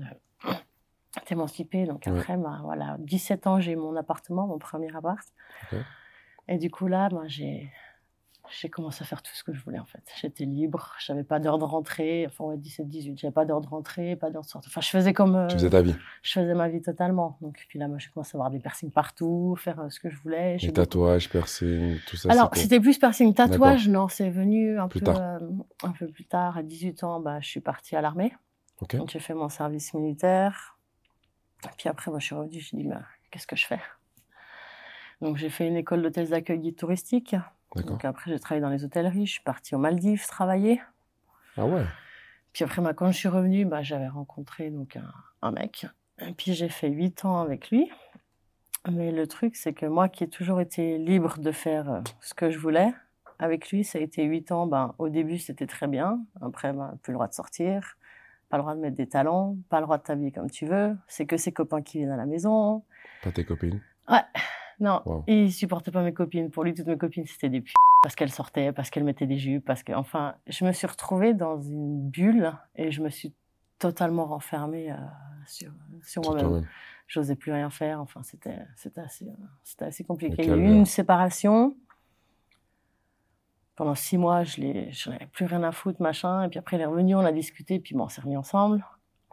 t'émanciper. 1.22 1.84
Donc 1.87 2.05
Ouais. 2.06 2.19
après, 2.19 2.37
bah, 2.37 2.61
voilà, 2.62 2.96
17 3.00 3.46
ans, 3.46 3.61
j'ai 3.61 3.76
mon 3.76 3.94
appartement, 3.96 4.46
mon 4.46 4.58
premier 4.58 4.94
appart. 4.94 5.26
Et 6.49 6.58
du 6.58 6.70
coup, 6.70 6.87
là, 6.87 7.08
bah, 7.08 7.22
j'ai, 7.26 7.70
j'ai 8.61 8.69
commencé 8.69 9.02
à 9.02 9.06
faire 9.06 9.22
tout 9.22 9.32
ce 9.34 9.43
que 9.43 9.55
je 9.55 9.62
voulais, 9.64 9.78
en 9.78 9.87
fait. 9.87 10.02
J'étais 10.20 10.44
libre, 10.44 10.93
j'avais 10.99 11.25
pas 11.25 11.38
d'heure 11.38 11.56
de 11.58 11.64
rentrée. 11.64 12.26
Enfin, 12.26 12.44
ouais, 12.44 12.58
17, 12.58 12.87
18, 12.87 13.19
j'avais 13.19 13.32
pas 13.32 13.46
d'heure 13.46 13.62
de 13.62 13.66
rentrée, 13.66 14.14
pas 14.16 14.28
d'heure 14.31 14.43
de 14.43 14.46
sortie. 14.46 14.69
Enfin, 14.69 14.82
je 14.82 14.90
faisais 14.90 15.14
comme... 15.14 15.34
euh, 15.37 15.46
Tu 15.46 15.55
faisais 15.56 15.70
ta 15.70 15.81
vie. 15.81 15.94
Je 16.22 16.32
faisais 16.32 16.52
ma 16.55 16.69
vie 16.69 16.82
totalement. 16.82 17.38
Donc, 17.40 17.64
puis 17.69 17.78
là, 17.78 17.88
moi, 17.88 17.96
j'ai 17.99 18.10
commencé 18.10 18.32
à 18.34 18.37
avoir 18.37 18.50
des 18.50 18.58
piercings 18.58 18.90
partout, 18.90 19.56
faire 19.58 19.81
euh, 19.81 19.88
ce 19.88 19.99
que 19.99 20.10
je 20.10 20.19
voulais. 20.19 20.58
Les 20.58 20.72
tatouages, 20.72 21.31
piercing, 21.31 21.99
tout 22.06 22.17
ça. 22.19 22.31
alors, 22.31 22.50
c'était- 22.55 22.78
plus 22.81 22.99
piercing 22.99 23.32
tatouage, 23.32 23.88
non, 23.88 24.08
c'est 24.08 24.28
venu 24.28 24.78
un 24.78 24.88
Plus 24.88 25.00
peu, 25.00 25.06
tard. 25.06 25.17
euh, 25.19 25.38
un 25.82 25.93
peu 25.93 26.06
plus 26.08 26.26
tard. 26.26 26.58
À 26.58 26.62
18 26.62 27.02
ans, 27.05 27.20
bah, 27.20 27.40
je 27.40 27.49
suis 27.49 27.60
partie 27.60 27.96
à 27.96 28.02
l'armée. 28.02 28.34
Donc, 28.93 29.08
j'ai 29.08 29.20
fait 29.20 29.32
mon 29.34 29.49
service 29.49 29.94
militaire. 29.94 30.73
Puis 31.76 31.88
après, 31.88 32.11
moi, 32.11 32.20
je 32.20 32.26
suis 32.26 32.34
revenue, 32.34 32.61
j'ai 32.61 32.76
dit, 32.76 32.84
bah, 32.84 33.02
qu'est-ce 33.31 33.46
que 33.46 33.56
je 33.56 33.66
fais? 33.66 33.81
Donc, 35.20 35.37
j'ai 35.37 35.50
fait 35.50 35.66
une 35.66 35.76
école 35.76 36.02
d'hôtesse 36.02 36.31
d'accueil 36.31 36.58
guide 36.58 36.76
touristique. 36.76 37.37
Donc, 37.76 38.05
après, 38.05 38.31
j'ai 38.31 38.38
travaillé 38.38 38.61
dans 38.62 38.70
les 38.70 38.84
hôtelleries. 38.84 39.26
Je 39.26 39.32
suis 39.32 39.43
partie 39.43 39.75
aux 39.75 39.78
Maldives 39.78 40.26
travailler. 40.26 40.81
Ah 41.56 41.66
ouais? 41.66 41.84
Puis 42.52 42.64
après, 42.64 42.82
bah, 42.82 42.94
quand 42.94 43.11
je 43.11 43.16
suis 43.16 43.28
revenue, 43.28 43.64
bah, 43.64 43.82
j'avais 43.82 44.08
rencontré 44.08 44.70
donc 44.70 44.96
un, 44.96 45.12
un 45.43 45.50
mec. 45.50 45.87
Et 46.20 46.32
puis 46.32 46.55
j'ai 46.55 46.69
fait 46.69 46.88
huit 46.88 47.25
ans 47.25 47.40
avec 47.40 47.70
lui. 47.70 47.90
Mais 48.90 49.10
le 49.10 49.26
truc, 49.26 49.56
c'est 49.56 49.72
que 49.72 49.87
moi 49.87 50.08
qui 50.08 50.25
ai 50.25 50.28
toujours 50.28 50.60
été 50.60 50.99
libre 50.99 51.38
de 51.38 51.52
faire 51.52 51.90
euh, 51.90 52.00
ce 52.20 52.34
que 52.34 52.50
je 52.50 52.58
voulais, 52.58 52.93
avec 53.38 53.70
lui, 53.70 53.82
ça 53.82 53.99
a 53.99 54.02
été 54.02 54.22
huit 54.25 54.52
ans. 54.52 54.67
Ben, 54.67 54.94
au 54.99 55.08
début, 55.08 55.38
c'était 55.38 55.67
très 55.67 55.88
bien. 55.88 56.20
Après, 56.40 56.72
ben, 56.72 56.96
plus 57.02 57.12
le 57.12 57.14
droit 57.14 57.28
de 57.28 57.34
sortir, 57.34 57.96
pas 58.54 58.58
le 58.58 58.62
droit 58.62 58.76
de 58.76 58.80
mettre 58.80 58.96
des 58.96 59.08
talons, 59.08 59.58
pas 59.68 59.80
le 59.80 59.86
droit 59.86 59.98
de 59.98 60.04
t'habiller 60.04 60.30
comme 60.30 60.48
tu 60.48 60.64
veux. 60.64 60.96
C'est 61.08 61.26
que 61.26 61.36
ses 61.36 61.50
copains 61.50 61.82
qui 61.82 61.98
viennent 61.98 62.12
à 62.12 62.16
la 62.16 62.24
maison. 62.24 62.84
Pas 63.24 63.32
tes 63.32 63.44
copines. 63.44 63.81
Non, 64.79 65.02
Wow. 65.05 65.24
il 65.26 65.52
supportait 65.52 65.90
pas 65.90 66.02
mes 66.05 66.12
copines. 66.14 66.50
Pour 66.52 66.62
lui, 66.62 66.72
toutes 66.72 66.86
mes 66.86 66.96
copines, 66.96 67.24
c'était 67.26 67.48
des 67.48 67.60
p... 67.62 67.72
parce 68.02 68.14
qu'elles 68.14 68.31
sortaient, 68.31 68.72
parce 68.72 68.90
qu'elles 68.90 69.02
mettaient 69.02 69.26
des 69.26 69.38
jupes, 69.38 69.64
parce 69.64 69.82
que, 69.82 69.93
enfin, 69.93 70.36
je 70.46 70.64
me 70.64 70.70
suis 70.70 70.86
retrouvée 70.86 71.34
dans 71.34 71.60
une 71.60 72.08
bulle 72.10 72.52
et 72.76 72.93
je 72.93 73.02
me 73.02 73.08
suis 73.08 73.32
totalement 73.81 74.26
renfermée 74.26 74.93
euh, 74.93 74.96
sur, 75.46 75.72
sur 76.05 76.22
moi-même. 76.22 76.64
J'osais 77.08 77.34
plus 77.34 77.50
rien 77.52 77.70
faire. 77.70 78.00
Enfin, 78.00 78.22
c'était, 78.22 78.56
assez, 79.00 79.26
euh, 79.26 79.84
assez 79.86 80.05
compliqué. 80.05 80.36
Il 80.44 80.48
y 80.48 80.52
a 80.52 80.56
eu 80.56 80.64
une 80.64 80.86
séparation. 80.86 81.74
Pendant 83.76 83.94
six 83.94 84.16
mois, 84.19 84.44
je 84.44 85.10
n'avais 85.10 85.26
plus 85.26 85.46
rien 85.46 85.62
à 85.64 85.72
foutre, 85.72 86.00
machin. 86.00 86.44
Et 86.44 86.48
puis 86.48 86.58
après, 86.58 86.76
il 86.76 86.81
est 86.81 86.86
revenu, 86.86 87.14
on 87.16 87.20
a 87.24 87.32
discuté, 87.32 87.81
puis 87.81 87.94
bon, 87.94 88.04
on 88.04 88.08
s'est 88.08 88.20
remis 88.20 88.36
ensemble. 88.36 88.84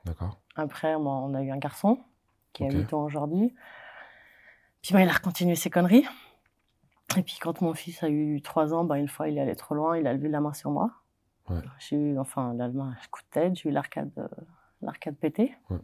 D'accord. 0.05 0.39
Après, 0.55 0.97
moi, 0.97 1.13
on 1.17 1.33
a 1.35 1.43
eu 1.43 1.51
un 1.51 1.57
garçon 1.57 1.99
qui 2.53 2.63
Ok. 2.63 2.73
a 2.73 2.77
8 2.77 2.93
ans 2.93 3.03
aujourd'hui. 3.03 3.53
Puis 4.81 4.93
ben, 4.93 5.01
il 5.01 5.09
a 5.09 5.19
continué 5.19 5.55
ses 5.55 5.69
conneries. 5.69 6.07
Et 7.17 7.21
puis 7.23 7.37
quand 7.39 7.61
mon 7.61 7.73
fils 7.73 8.01
a 8.03 8.09
eu 8.09 8.41
3 8.41 8.73
ans, 8.73 8.83
ben, 8.83 8.95
une 8.95 9.07
fois 9.09 9.27
il 9.29 9.37
est 9.37 9.41
allé 9.41 9.55
trop 9.55 9.75
loin, 9.75 9.97
il 9.97 10.07
a 10.07 10.13
levé 10.13 10.27
la 10.27 10.39
main 10.41 10.53
sur 10.53 10.71
moi. 10.71 10.91
Ouais. 11.49 11.57
J'ai 11.79 11.97
eu, 11.97 12.17
enfin, 12.17 12.53
la 12.55 12.67
main, 12.69 12.89
un 12.89 13.07
coup 13.11 13.21
de 13.21 13.27
tête, 13.29 13.55
j'ai 13.57 13.69
eu 13.69 13.71
l'arcade, 13.71 14.11
euh, 14.17 14.27
l'arcade 14.81 15.15
pété. 15.17 15.55
Ouais. 15.69 15.77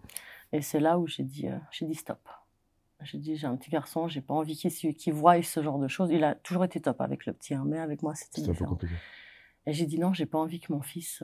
Et 0.54 0.62
c'est 0.62 0.80
là 0.80 0.98
où 0.98 1.06
j'ai 1.06 1.24
dit, 1.24 1.48
euh, 1.48 1.58
j'ai 1.72 1.86
dit 1.86 1.96
stop. 1.96 2.20
J'ai 3.04 3.20
dit, 3.20 3.36
j'ai 3.36 3.48
un 3.48 3.56
petit 3.56 3.70
garçon, 3.70 4.08
j'ai 4.08 4.22
pas 4.22 4.34
envie 4.34 4.56
qu'il, 4.56 4.96
qu'il 4.96 5.14
voie 5.14 5.42
ce 5.44 5.62
genre 5.62 5.78
de 5.80 5.88
choses. 5.88 6.10
Il 6.12 6.24
a 6.24 6.36
toujours 6.36 6.64
été 6.66 6.82
top 6.82 7.00
avec 7.02 7.26
le 7.26 7.34
petit, 7.34 7.54
hein, 7.54 7.64
mais 7.66 7.80
avec 7.80 8.02
moi 8.02 8.16
c'était 8.16 8.50
un 8.50 8.54
peu 8.54 8.66
compliqué. 8.66 8.96
Et 9.68 9.74
j'ai 9.74 9.86
dit 9.86 10.00
non, 10.00 10.14
j'ai 10.14 10.26
pas 10.26 10.38
envie 10.38 10.60
que 10.60 10.72
mon 10.72 10.82
fils 10.82 11.22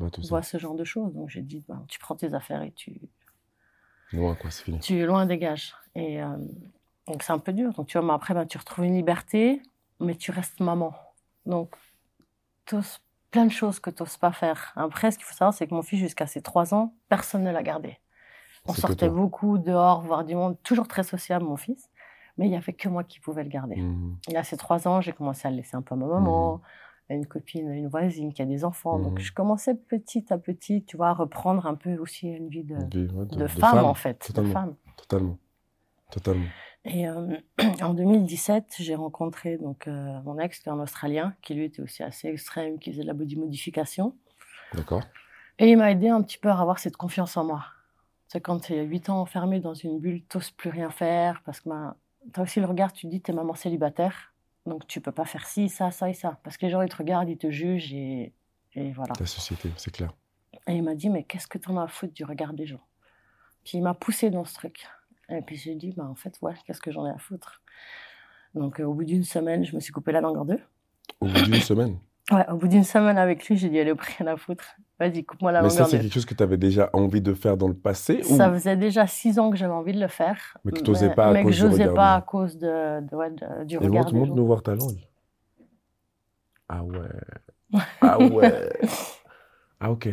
Ouais, 0.00 0.08
voit 0.28 0.42
ce 0.42 0.58
genre 0.58 0.74
de 0.74 0.84
choses. 0.84 1.12
Donc 1.14 1.28
j'ai 1.28 1.42
dit, 1.42 1.62
ben, 1.68 1.84
tu 1.88 1.98
prends 1.98 2.16
tes 2.16 2.34
affaires 2.34 2.62
et 2.62 2.72
tu, 2.72 3.00
Loin, 4.12 4.34
quoi, 4.34 4.50
c'est 4.50 4.64
fini. 4.64 4.80
tu 4.80 4.98
es 4.98 5.06
loin 5.06 5.26
dégage. 5.26 5.74
Et 5.94 6.22
euh, 6.22 6.36
donc 7.06 7.22
c'est 7.22 7.32
un 7.32 7.38
peu 7.38 7.52
dur. 7.52 7.72
Donc 7.74 7.86
tu 7.86 7.98
vois, 7.98 8.06
mais 8.06 8.14
après, 8.14 8.34
ben, 8.34 8.46
tu 8.46 8.58
retrouves 8.58 8.84
une 8.84 8.96
liberté, 8.96 9.60
mais 10.00 10.14
tu 10.14 10.30
restes 10.30 10.60
maman. 10.60 10.94
Donc, 11.46 11.74
plein 13.30 13.44
de 13.46 13.50
choses 13.52 13.80
que 13.80 13.90
tu 13.90 14.02
n'oses 14.02 14.16
pas 14.16 14.32
faire. 14.32 14.72
Après, 14.76 15.10
ce 15.10 15.18
qu'il 15.18 15.26
faut 15.26 15.34
savoir, 15.34 15.52
c'est 15.52 15.66
que 15.66 15.74
mon 15.74 15.82
fils, 15.82 15.98
jusqu'à 15.98 16.26
ses 16.26 16.40
3 16.40 16.72
ans, 16.74 16.94
personne 17.08 17.42
ne 17.42 17.50
l'a 17.50 17.62
gardé. 17.62 17.98
On 18.66 18.72
sortait 18.72 19.08
beaucoup 19.10 19.58
dehors, 19.58 20.00
voir 20.02 20.24
du 20.24 20.34
monde, 20.34 20.56
toujours 20.62 20.88
très 20.88 21.02
sociable, 21.02 21.44
mon 21.44 21.56
fils. 21.56 21.90
Mais 22.36 22.46
il 22.46 22.50
n'y 22.50 22.56
avait 22.56 22.72
que 22.72 22.88
moi 22.88 23.04
qui 23.04 23.20
pouvais 23.20 23.44
le 23.44 23.48
garder. 23.48 23.76
Mhm. 23.76 24.16
Et 24.30 24.36
à 24.36 24.42
ses 24.42 24.56
3 24.56 24.88
ans, 24.88 25.00
j'ai 25.00 25.12
commencé 25.12 25.46
à 25.46 25.50
le 25.50 25.58
laisser 25.58 25.76
un 25.76 25.82
peu 25.82 25.94
à 25.94 25.98
ma 25.98 26.06
maman. 26.06 26.60
à 27.10 27.14
une 27.14 27.26
copine, 27.26 27.68
à 27.68 27.74
une 27.74 27.88
voisine 27.88 28.32
qui 28.32 28.40
a 28.40 28.46
des 28.46 28.64
enfants. 28.64 28.98
Donc 28.98 29.12
Mhm. 29.12 29.18
je 29.18 29.32
commençais 29.34 29.74
petit 29.74 30.32
à 30.32 30.38
petit, 30.38 30.82
tu 30.84 30.96
vois, 30.96 31.08
à 31.08 31.12
reprendre 31.12 31.66
un 31.66 31.74
peu 31.74 31.98
aussi 31.98 32.28
une 32.28 32.48
vie 32.48 32.64
de, 32.64 32.76
ouais, 32.76 33.26
de, 33.26 33.46
femme, 33.46 33.84
en 33.84 33.92
fait. 33.92 34.22
De 34.22 34.26
totalement. 34.28 34.52
femme. 34.52 34.74
Totalement. 34.96 35.38
Totalement. 36.10 36.46
Et 36.86 37.06
euh, 37.06 37.36
en 37.82 37.92
2017, 37.92 38.76
j'ai 38.78 38.94
rencontré 38.94 39.58
donc 39.58 39.86
euh, 39.86 40.18
mon 40.24 40.38
ex, 40.38 40.58
qui 40.60 40.68
est 40.70 40.72
un 40.72 40.80
Australien, 40.80 41.34
qui 41.42 41.52
lui 41.52 41.64
était 41.66 41.82
aussi 41.82 42.02
assez 42.02 42.28
extrême, 42.28 42.78
qui 42.78 42.90
faisait 42.90 43.02
de 43.02 43.06
la 43.08 43.12
body 43.14 43.36
modification. 43.36 44.16
D'accord. 44.72 45.02
Et 45.58 45.70
il 45.70 45.76
m'a 45.76 45.90
aidé 45.90 46.08
un 46.08 46.22
petit 46.22 46.38
peu 46.38 46.48
à 46.48 46.58
avoir 46.58 46.78
cette 46.78 46.96
confiance 46.96 47.36
en 47.36 47.44
moi. 47.44 47.64
C'est 48.34 48.40
quand 48.40 48.58
tu 48.58 48.74
es 48.74 48.82
8 48.82 49.10
ans 49.10 49.20
enfermé 49.20 49.60
dans 49.60 49.74
une 49.74 50.00
bulle, 50.00 50.20
tu 50.28 50.36
n'oses 50.36 50.50
plus 50.50 50.68
rien 50.68 50.90
faire, 50.90 51.40
parce 51.44 51.60
que 51.60 51.68
ben, 51.68 51.94
tu 52.32 52.40
as 52.40 52.42
aussi 52.42 52.58
le 52.58 52.66
regard, 52.66 52.92
tu 52.92 53.06
te 53.06 53.10
dis, 53.12 53.22
tu 53.22 53.30
es 53.30 53.34
maman 53.34 53.54
célibataire, 53.54 54.34
donc 54.66 54.88
tu 54.88 55.00
peux 55.00 55.12
pas 55.12 55.24
faire 55.24 55.46
ci, 55.46 55.68
ça, 55.68 55.92
ça 55.92 56.10
et 56.10 56.14
ça. 56.14 56.40
Parce 56.42 56.56
que 56.56 56.66
les 56.66 56.72
gens, 56.72 56.82
ils 56.82 56.88
te 56.88 56.96
regardent, 56.96 57.28
ils 57.28 57.38
te 57.38 57.48
jugent, 57.52 57.94
et, 57.94 58.32
et 58.74 58.90
voilà. 58.90 59.12
La 59.20 59.26
société, 59.26 59.70
c'est 59.76 59.92
clair. 59.92 60.12
Et 60.66 60.74
il 60.74 60.82
m'a 60.82 60.96
dit, 60.96 61.10
mais 61.10 61.22
qu'est-ce 61.22 61.46
que 61.46 61.58
tu 61.58 61.70
en 61.70 61.76
as 61.76 61.84
à 61.84 61.86
foutre 61.86 62.12
du 62.12 62.24
regard 62.24 62.54
des 62.54 62.66
gens? 62.66 62.80
Puis 63.62 63.78
il 63.78 63.82
m'a 63.82 63.94
poussé 63.94 64.30
dans 64.30 64.44
ce 64.44 64.54
truc. 64.54 64.84
Et 65.28 65.40
puis 65.40 65.54
j'ai 65.54 65.76
dit, 65.76 65.92
bah, 65.96 66.04
en 66.04 66.16
fait, 66.16 66.36
ouais, 66.42 66.54
qu'est-ce 66.66 66.80
que 66.80 66.90
j'en 66.90 67.06
ai 67.06 67.10
à 67.10 67.18
foutre? 67.18 67.62
Donc 68.56 68.80
euh, 68.80 68.84
au 68.84 68.94
bout 68.94 69.04
d'une 69.04 69.22
semaine, 69.22 69.64
je 69.64 69.76
me 69.76 69.80
suis 69.80 69.92
coupé 69.92 70.10
la 70.10 70.20
langue 70.20 70.38
en 70.38 70.44
deux. 70.44 70.60
Au 71.20 71.28
bout 71.28 71.40
d'une 71.40 71.54
semaine? 71.60 71.98
Ouais, 72.32 72.50
au 72.50 72.56
bout 72.56 72.66
d'une 72.66 72.82
semaine 72.82 73.16
avec 73.16 73.46
lui, 73.46 73.56
j'ai 73.56 73.68
dit, 73.68 73.78
allez, 73.78 73.92
au 73.92 73.96
rien 73.96 74.26
à 74.26 74.36
foutre. 74.36 74.74
Vas-y, 75.00 75.24
coupe-moi 75.24 75.50
la 75.50 75.62
Mais 75.62 75.70
ça, 75.70 75.86
c'est 75.86 75.98
quelque 75.98 76.12
chose 76.12 76.24
que 76.24 76.34
tu 76.34 76.42
avais 76.42 76.56
déjà 76.56 76.88
envie 76.92 77.20
de 77.20 77.34
faire 77.34 77.56
dans 77.56 77.66
le 77.66 77.74
passé 77.74 78.20
ou... 78.30 78.36
Ça 78.36 78.50
faisait 78.52 78.76
déjà 78.76 79.06
six 79.08 79.38
ans 79.40 79.50
que 79.50 79.56
j'avais 79.56 79.72
envie 79.72 79.92
de 79.92 80.00
le 80.00 80.06
faire. 80.08 80.56
Mais 80.64 80.70
que 80.72 80.80
t'osais 80.80 81.10
pas 81.12 81.26
à 81.28 81.32
mais 81.32 81.42
cause 81.42 81.60
que 81.60 81.66
du 81.66 81.72
regard 81.72 81.94
pas 81.94 82.12
des 82.12 82.18
à 82.18 82.20
cause 82.22 82.58
de, 82.58 83.00
de- 83.00 83.16
ouais, 83.16 83.30
de- 83.30 83.64
du 83.64 83.74
Et 83.74 83.78
regard 83.78 84.12
montre 84.12 84.26
gens. 84.28 84.34
nous 84.36 84.46
voir 84.46 84.62
ta 84.62 84.74
langue. 84.76 85.00
Ah 86.68 86.84
ouais. 86.84 87.80
Ah 88.00 88.18
ouais. 88.20 88.68
ah 89.80 89.90
ok. 89.90 90.06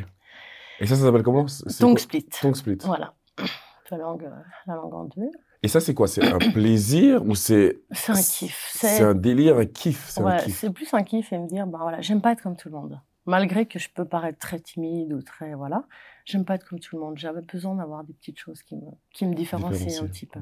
Et 0.80 0.86
ça, 0.88 0.96
ça 0.96 1.04
s'appelle 1.04 1.24
comment? 1.24 1.46
Tongue 1.80 2.00
split. 2.00 2.26
Tongue 2.42 2.56
split. 2.56 2.78
Voilà. 2.84 3.14
La 3.92 3.98
langue, 3.98 4.24
euh, 4.24 4.30
la 4.68 4.76
langue 4.76 4.94
en 4.94 5.04
deux. 5.04 5.30
Et 5.62 5.68
ça, 5.68 5.82
c'est 5.82 5.94
quoi? 5.94 6.08
C'est 6.08 6.24
un 6.26 6.38
plaisir 6.40 7.26
ou 7.26 7.36
c'est 7.36 7.82
C'est 7.92 8.14
un 8.14 8.16
kiff. 8.16 8.70
c'est 8.74 9.02
un 9.04 9.14
délire, 9.14 9.58
un 9.58 9.66
kiff 9.66 10.06
C'est 10.08 10.22
un 10.22 10.26
Ouais, 10.28 10.38
kiff. 10.46 10.58
c'est 10.58 10.70
plus 10.70 10.94
un 10.94 11.04
kiff 11.04 11.34
et 11.34 11.38
me 11.38 11.46
dire, 11.46 11.68
bah 11.68 11.80
voilà, 11.82 12.00
j'aime 12.00 12.22
pas 12.22 12.32
être 12.32 12.42
comme 12.42 12.56
tout 12.56 12.70
le 12.70 12.76
monde. 12.76 13.02
Malgré 13.26 13.68
que 13.68 13.78
je 13.78 13.90
peux 13.94 14.06
paraître 14.06 14.40
très 14.40 14.60
timide 14.60 15.14
ou 15.14 15.22
très, 15.22 15.54
voilà, 15.54 15.86
j'aime 16.26 16.44
pas 16.44 16.56
être 16.56 16.68
comme 16.68 16.80
tout 16.80 16.96
le 16.96 17.02
monde. 17.02 17.18
J'avais 17.18 17.42
besoin 17.42 17.76
d'avoir 17.76 18.04
des 18.04 18.14
petites 18.14 18.40
choses 18.40 18.64
qui 18.64 18.76
me, 18.76 18.90
qui 19.14 19.26
me 19.26 19.36
différencient 19.36 20.04
un 20.04 20.08
petit 20.08 20.26
peu. 20.26 20.40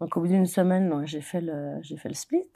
Donc 0.00 0.16
au 0.16 0.20
bout 0.20 0.28
d'une 0.28 0.46
semaine, 0.46 1.06
j'ai 1.06 1.20
fait 1.20 1.40
le, 1.40 1.78
j'ai 1.82 1.96
fait 1.96 2.08
le 2.08 2.14
split. 2.14 2.50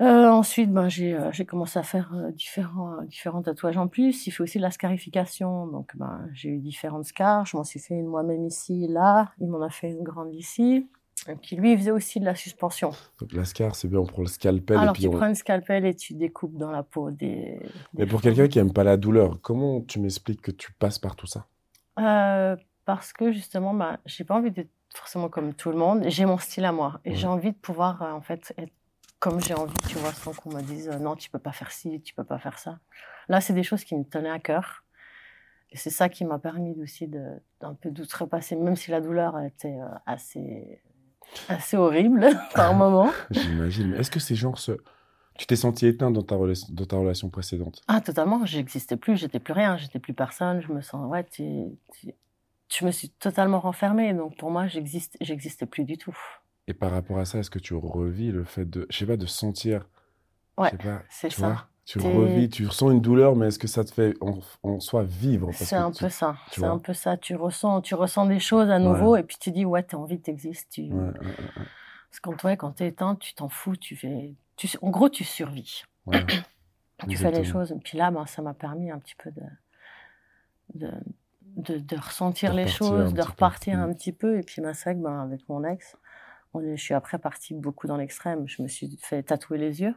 Euh, 0.00 0.28
ensuite, 0.28 0.72
ben, 0.72 0.88
j'ai, 0.88 1.14
euh, 1.14 1.30
j'ai 1.30 1.44
commencé 1.44 1.78
à 1.78 1.84
faire 1.84 2.12
euh, 2.14 2.32
différents, 2.32 2.94
euh, 2.94 3.04
différents 3.04 3.42
tatouages 3.42 3.76
en 3.76 3.86
plus. 3.86 4.26
Il 4.26 4.32
fait 4.32 4.42
aussi 4.42 4.58
de 4.58 4.62
la 4.62 4.72
scarification. 4.72 5.68
Donc, 5.68 5.96
ben, 5.96 6.28
j'ai 6.32 6.48
eu 6.48 6.58
différentes 6.58 7.04
scars. 7.04 7.46
Je 7.46 7.56
m'en 7.56 7.62
suis 7.62 7.78
fait 7.78 7.94
une 7.94 8.06
moi-même 8.06 8.44
ici, 8.44 8.88
là. 8.88 9.32
Il 9.38 9.48
m'en 9.48 9.62
a 9.62 9.70
fait 9.70 9.90
une 9.90 10.02
grande 10.02 10.34
ici. 10.34 10.88
Et 11.28 11.36
puis 11.36 11.54
lui, 11.56 11.76
faisait 11.76 11.92
aussi 11.92 12.18
de 12.18 12.24
la 12.24 12.34
suspension. 12.34 12.90
Donc 13.20 13.32
l'ascar, 13.32 13.76
c'est 13.76 13.86
bien, 13.88 14.00
on 14.00 14.06
prend 14.06 14.22
le 14.22 14.28
scalpel 14.28 14.76
Alors, 14.76 14.90
et 14.90 14.92
puis 14.94 15.02
tu 15.02 15.08
on... 15.08 15.12
prends 15.12 15.28
une 15.28 15.36
scalpel 15.36 15.84
et 15.84 15.94
tu 15.94 16.14
découpes 16.14 16.56
dans 16.56 16.70
la 16.70 16.82
peau 16.82 17.10
des. 17.10 17.60
Mais 17.94 18.06
pour 18.06 18.20
quelqu'un 18.20 18.48
qui 18.48 18.58
aime 18.58 18.72
pas 18.72 18.82
la 18.84 18.96
douleur, 18.96 19.40
comment 19.40 19.80
tu 19.82 20.00
m'expliques 20.00 20.42
que 20.42 20.50
tu 20.50 20.72
passes 20.72 20.98
par 20.98 21.14
tout 21.14 21.26
ça? 21.26 21.46
Euh, 22.00 22.56
parce 22.84 23.12
que 23.12 23.30
justement, 23.32 23.72
bah, 23.72 24.00
j'ai 24.04 24.24
pas 24.24 24.34
envie 24.34 24.50
d'être 24.50 24.70
forcément 24.94 25.28
comme 25.28 25.54
tout 25.54 25.70
le 25.70 25.78
monde. 25.78 26.02
J'ai 26.08 26.24
mon 26.24 26.38
style 26.38 26.64
à 26.64 26.72
moi 26.72 27.00
et 27.04 27.10
Ouais. 27.10 27.16
j'ai 27.16 27.26
envie 27.28 27.52
de 27.52 27.56
pouvoir 27.56 28.02
euh, 28.02 28.10
en 28.12 28.20
fait 28.20 28.52
être 28.58 28.72
comme 29.20 29.40
j'ai 29.40 29.54
envie, 29.54 29.78
tu 29.88 29.96
vois, 29.98 30.12
sans 30.12 30.32
qu'on 30.32 30.52
me 30.52 30.60
dise 30.62 30.88
euh, 30.88 30.98
non, 30.98 31.14
tu 31.14 31.30
peux 31.30 31.38
pas 31.38 31.52
faire 31.52 31.70
ci, 31.70 32.00
tu 32.00 32.12
peux 32.14 32.24
pas 32.24 32.38
faire 32.38 32.58
ça. 32.58 32.80
Là, 33.28 33.40
c'est 33.40 33.52
des 33.52 33.62
choses 33.62 33.84
qui 33.84 33.94
me 33.94 34.02
tenaient 34.02 34.28
à 34.30 34.40
cœur 34.40 34.84
et 35.70 35.76
c'est 35.76 35.90
ça 35.90 36.08
qui 36.08 36.24
m'a 36.24 36.38
permis 36.40 36.74
aussi 36.82 37.06
d'un 37.06 37.74
peu 37.80 37.90
d'outrepasser, 37.90 38.56
même 38.56 38.74
si 38.76 38.90
la 38.90 39.00
douleur 39.00 39.38
était 39.40 39.78
euh, 39.80 39.86
assez 40.06 40.82
assez 41.48 41.76
horrible 41.76 42.28
par 42.54 42.74
moments. 42.74 43.12
J'imagine. 43.30 43.88
Mais 43.90 43.98
est-ce 43.98 44.10
que 44.10 44.20
c'est 44.20 44.34
genre 44.34 44.58
ce... 44.58 44.72
Tu 45.38 45.46
t'es 45.46 45.56
senti 45.56 45.86
éteint 45.86 46.10
dans 46.10 46.22
ta, 46.22 46.36
relation, 46.36 46.68
dans 46.72 46.84
ta 46.84 46.96
relation 46.96 47.30
précédente? 47.30 47.80
Ah, 47.88 48.00
totalement, 48.00 48.44
j'existais 48.44 48.96
plus, 48.96 49.16
j'étais 49.16 49.40
plus 49.40 49.52
rien, 49.54 49.76
j'étais 49.78 49.98
plus 49.98 50.12
personne, 50.12 50.60
je 50.60 50.70
me 50.72 50.82
sens, 50.82 51.10
ouais, 51.10 51.24
tu, 51.24 51.42
tu- 51.98 52.14
je 52.68 52.84
me 52.84 52.90
suis 52.90 53.08
totalement 53.10 53.60
renfermée, 53.60 54.12
donc 54.14 54.36
pour 54.36 54.50
moi, 54.50 54.66
j'existe, 54.66 55.16
j'existais 55.20 55.66
plus 55.66 55.84
du 55.84 55.96
tout. 55.96 56.16
Et 56.68 56.74
par 56.74 56.90
rapport 56.90 57.18
à 57.18 57.24
ça, 57.24 57.38
est-ce 57.38 57.50
que 57.50 57.58
tu 57.58 57.74
revis 57.74 58.30
le 58.30 58.44
fait 58.44 58.68
de, 58.68 58.86
je 58.90 58.98
sais 58.98 59.06
pas, 59.06 59.16
de 59.16 59.26
sentir, 59.26 59.88
Ouais, 60.58 60.72
c'est 61.08 61.30
ça. 61.30 61.68
Tu 61.84 61.98
revis, 61.98 62.48
tu 62.48 62.66
ressens 62.66 62.90
une 62.90 63.00
douleur, 63.00 63.36
mais 63.36 63.48
est-ce 63.48 63.58
que 63.58 63.68
ça 63.68 63.84
te 63.84 63.92
fait 63.92 64.14
en, 64.20 64.38
en 64.62 64.80
soi 64.80 65.02
vivre? 65.02 65.52
C'est 65.52 65.76
un 65.76 65.90
tu- 65.90 66.02
peu 66.04 66.08
ça, 66.08 66.36
c'est 66.50 66.64
un 66.64 66.78
peu 66.78 66.94
ça. 66.94 67.16
Tu 67.16 67.34
ressens, 67.34 67.80
tu 67.82 67.94
ressens 67.94 68.26
des 68.26 68.38
choses 68.40 68.70
à 68.70 68.78
nouveau 68.78 69.16
et 69.16 69.22
puis 69.22 69.36
tu 69.38 69.50
dis, 69.50 69.64
ouais, 69.64 69.82
t'as 69.82 69.96
envie, 69.96 70.20
t'existes. 70.20 70.70
Tu... 70.70 70.82
Ouais, 70.90 71.10
Parce 71.14 72.20
que 72.20 72.30
quand, 72.30 72.44
ouais, 72.44 72.56
quand 72.56 72.72
t'es 72.72 72.88
éteint, 72.88 73.16
tu 73.16 73.34
t'en 73.34 73.48
fous, 73.48 73.76
tu 73.76 73.96
fais, 73.96 74.34
tu... 74.56 74.68
en 74.80 74.90
gros, 74.90 75.08
tu 75.08 75.24
survis. 75.24 75.82
Tu 77.08 77.16
fais 77.16 77.30
les 77.32 77.42
choses. 77.44 77.72
Et 77.72 77.78
puis 77.80 77.98
là, 77.98 78.12
ben, 78.12 78.26
ça 78.26 78.42
m'a 78.42 78.54
permis 78.54 78.90
un 78.92 78.98
petit 79.00 79.16
peu 79.16 79.32
de, 79.32 79.42
de, 80.74 80.90
de, 81.56 81.78
de 81.78 81.96
ressentir 81.96 82.54
les 82.54 82.66
choses, 82.66 83.12
de 83.14 83.22
repartir 83.22 83.78
Mm. 83.78 83.80
un 83.82 83.92
petit 83.92 84.12
peu. 84.12 84.38
Et 84.38 84.42
puis, 84.42 84.62
ben, 84.62 84.72
c'est 84.74 84.84
vrai 84.90 84.94
que, 84.94 85.02
ben, 85.02 85.20
avec 85.20 85.48
mon 85.48 85.64
ex, 85.64 85.96
on 86.54 86.60
est- 86.62 86.76
je 86.76 86.82
suis 86.82 86.94
après 86.94 87.18
partie 87.18 87.54
beaucoup 87.54 87.86
dans 87.86 87.96
l'extrême. 87.96 88.46
Je 88.46 88.62
me 88.62 88.68
suis 88.68 88.96
fait 89.02 89.22
tatouer 89.24 89.58
les 89.58 89.80
yeux. 89.82 89.94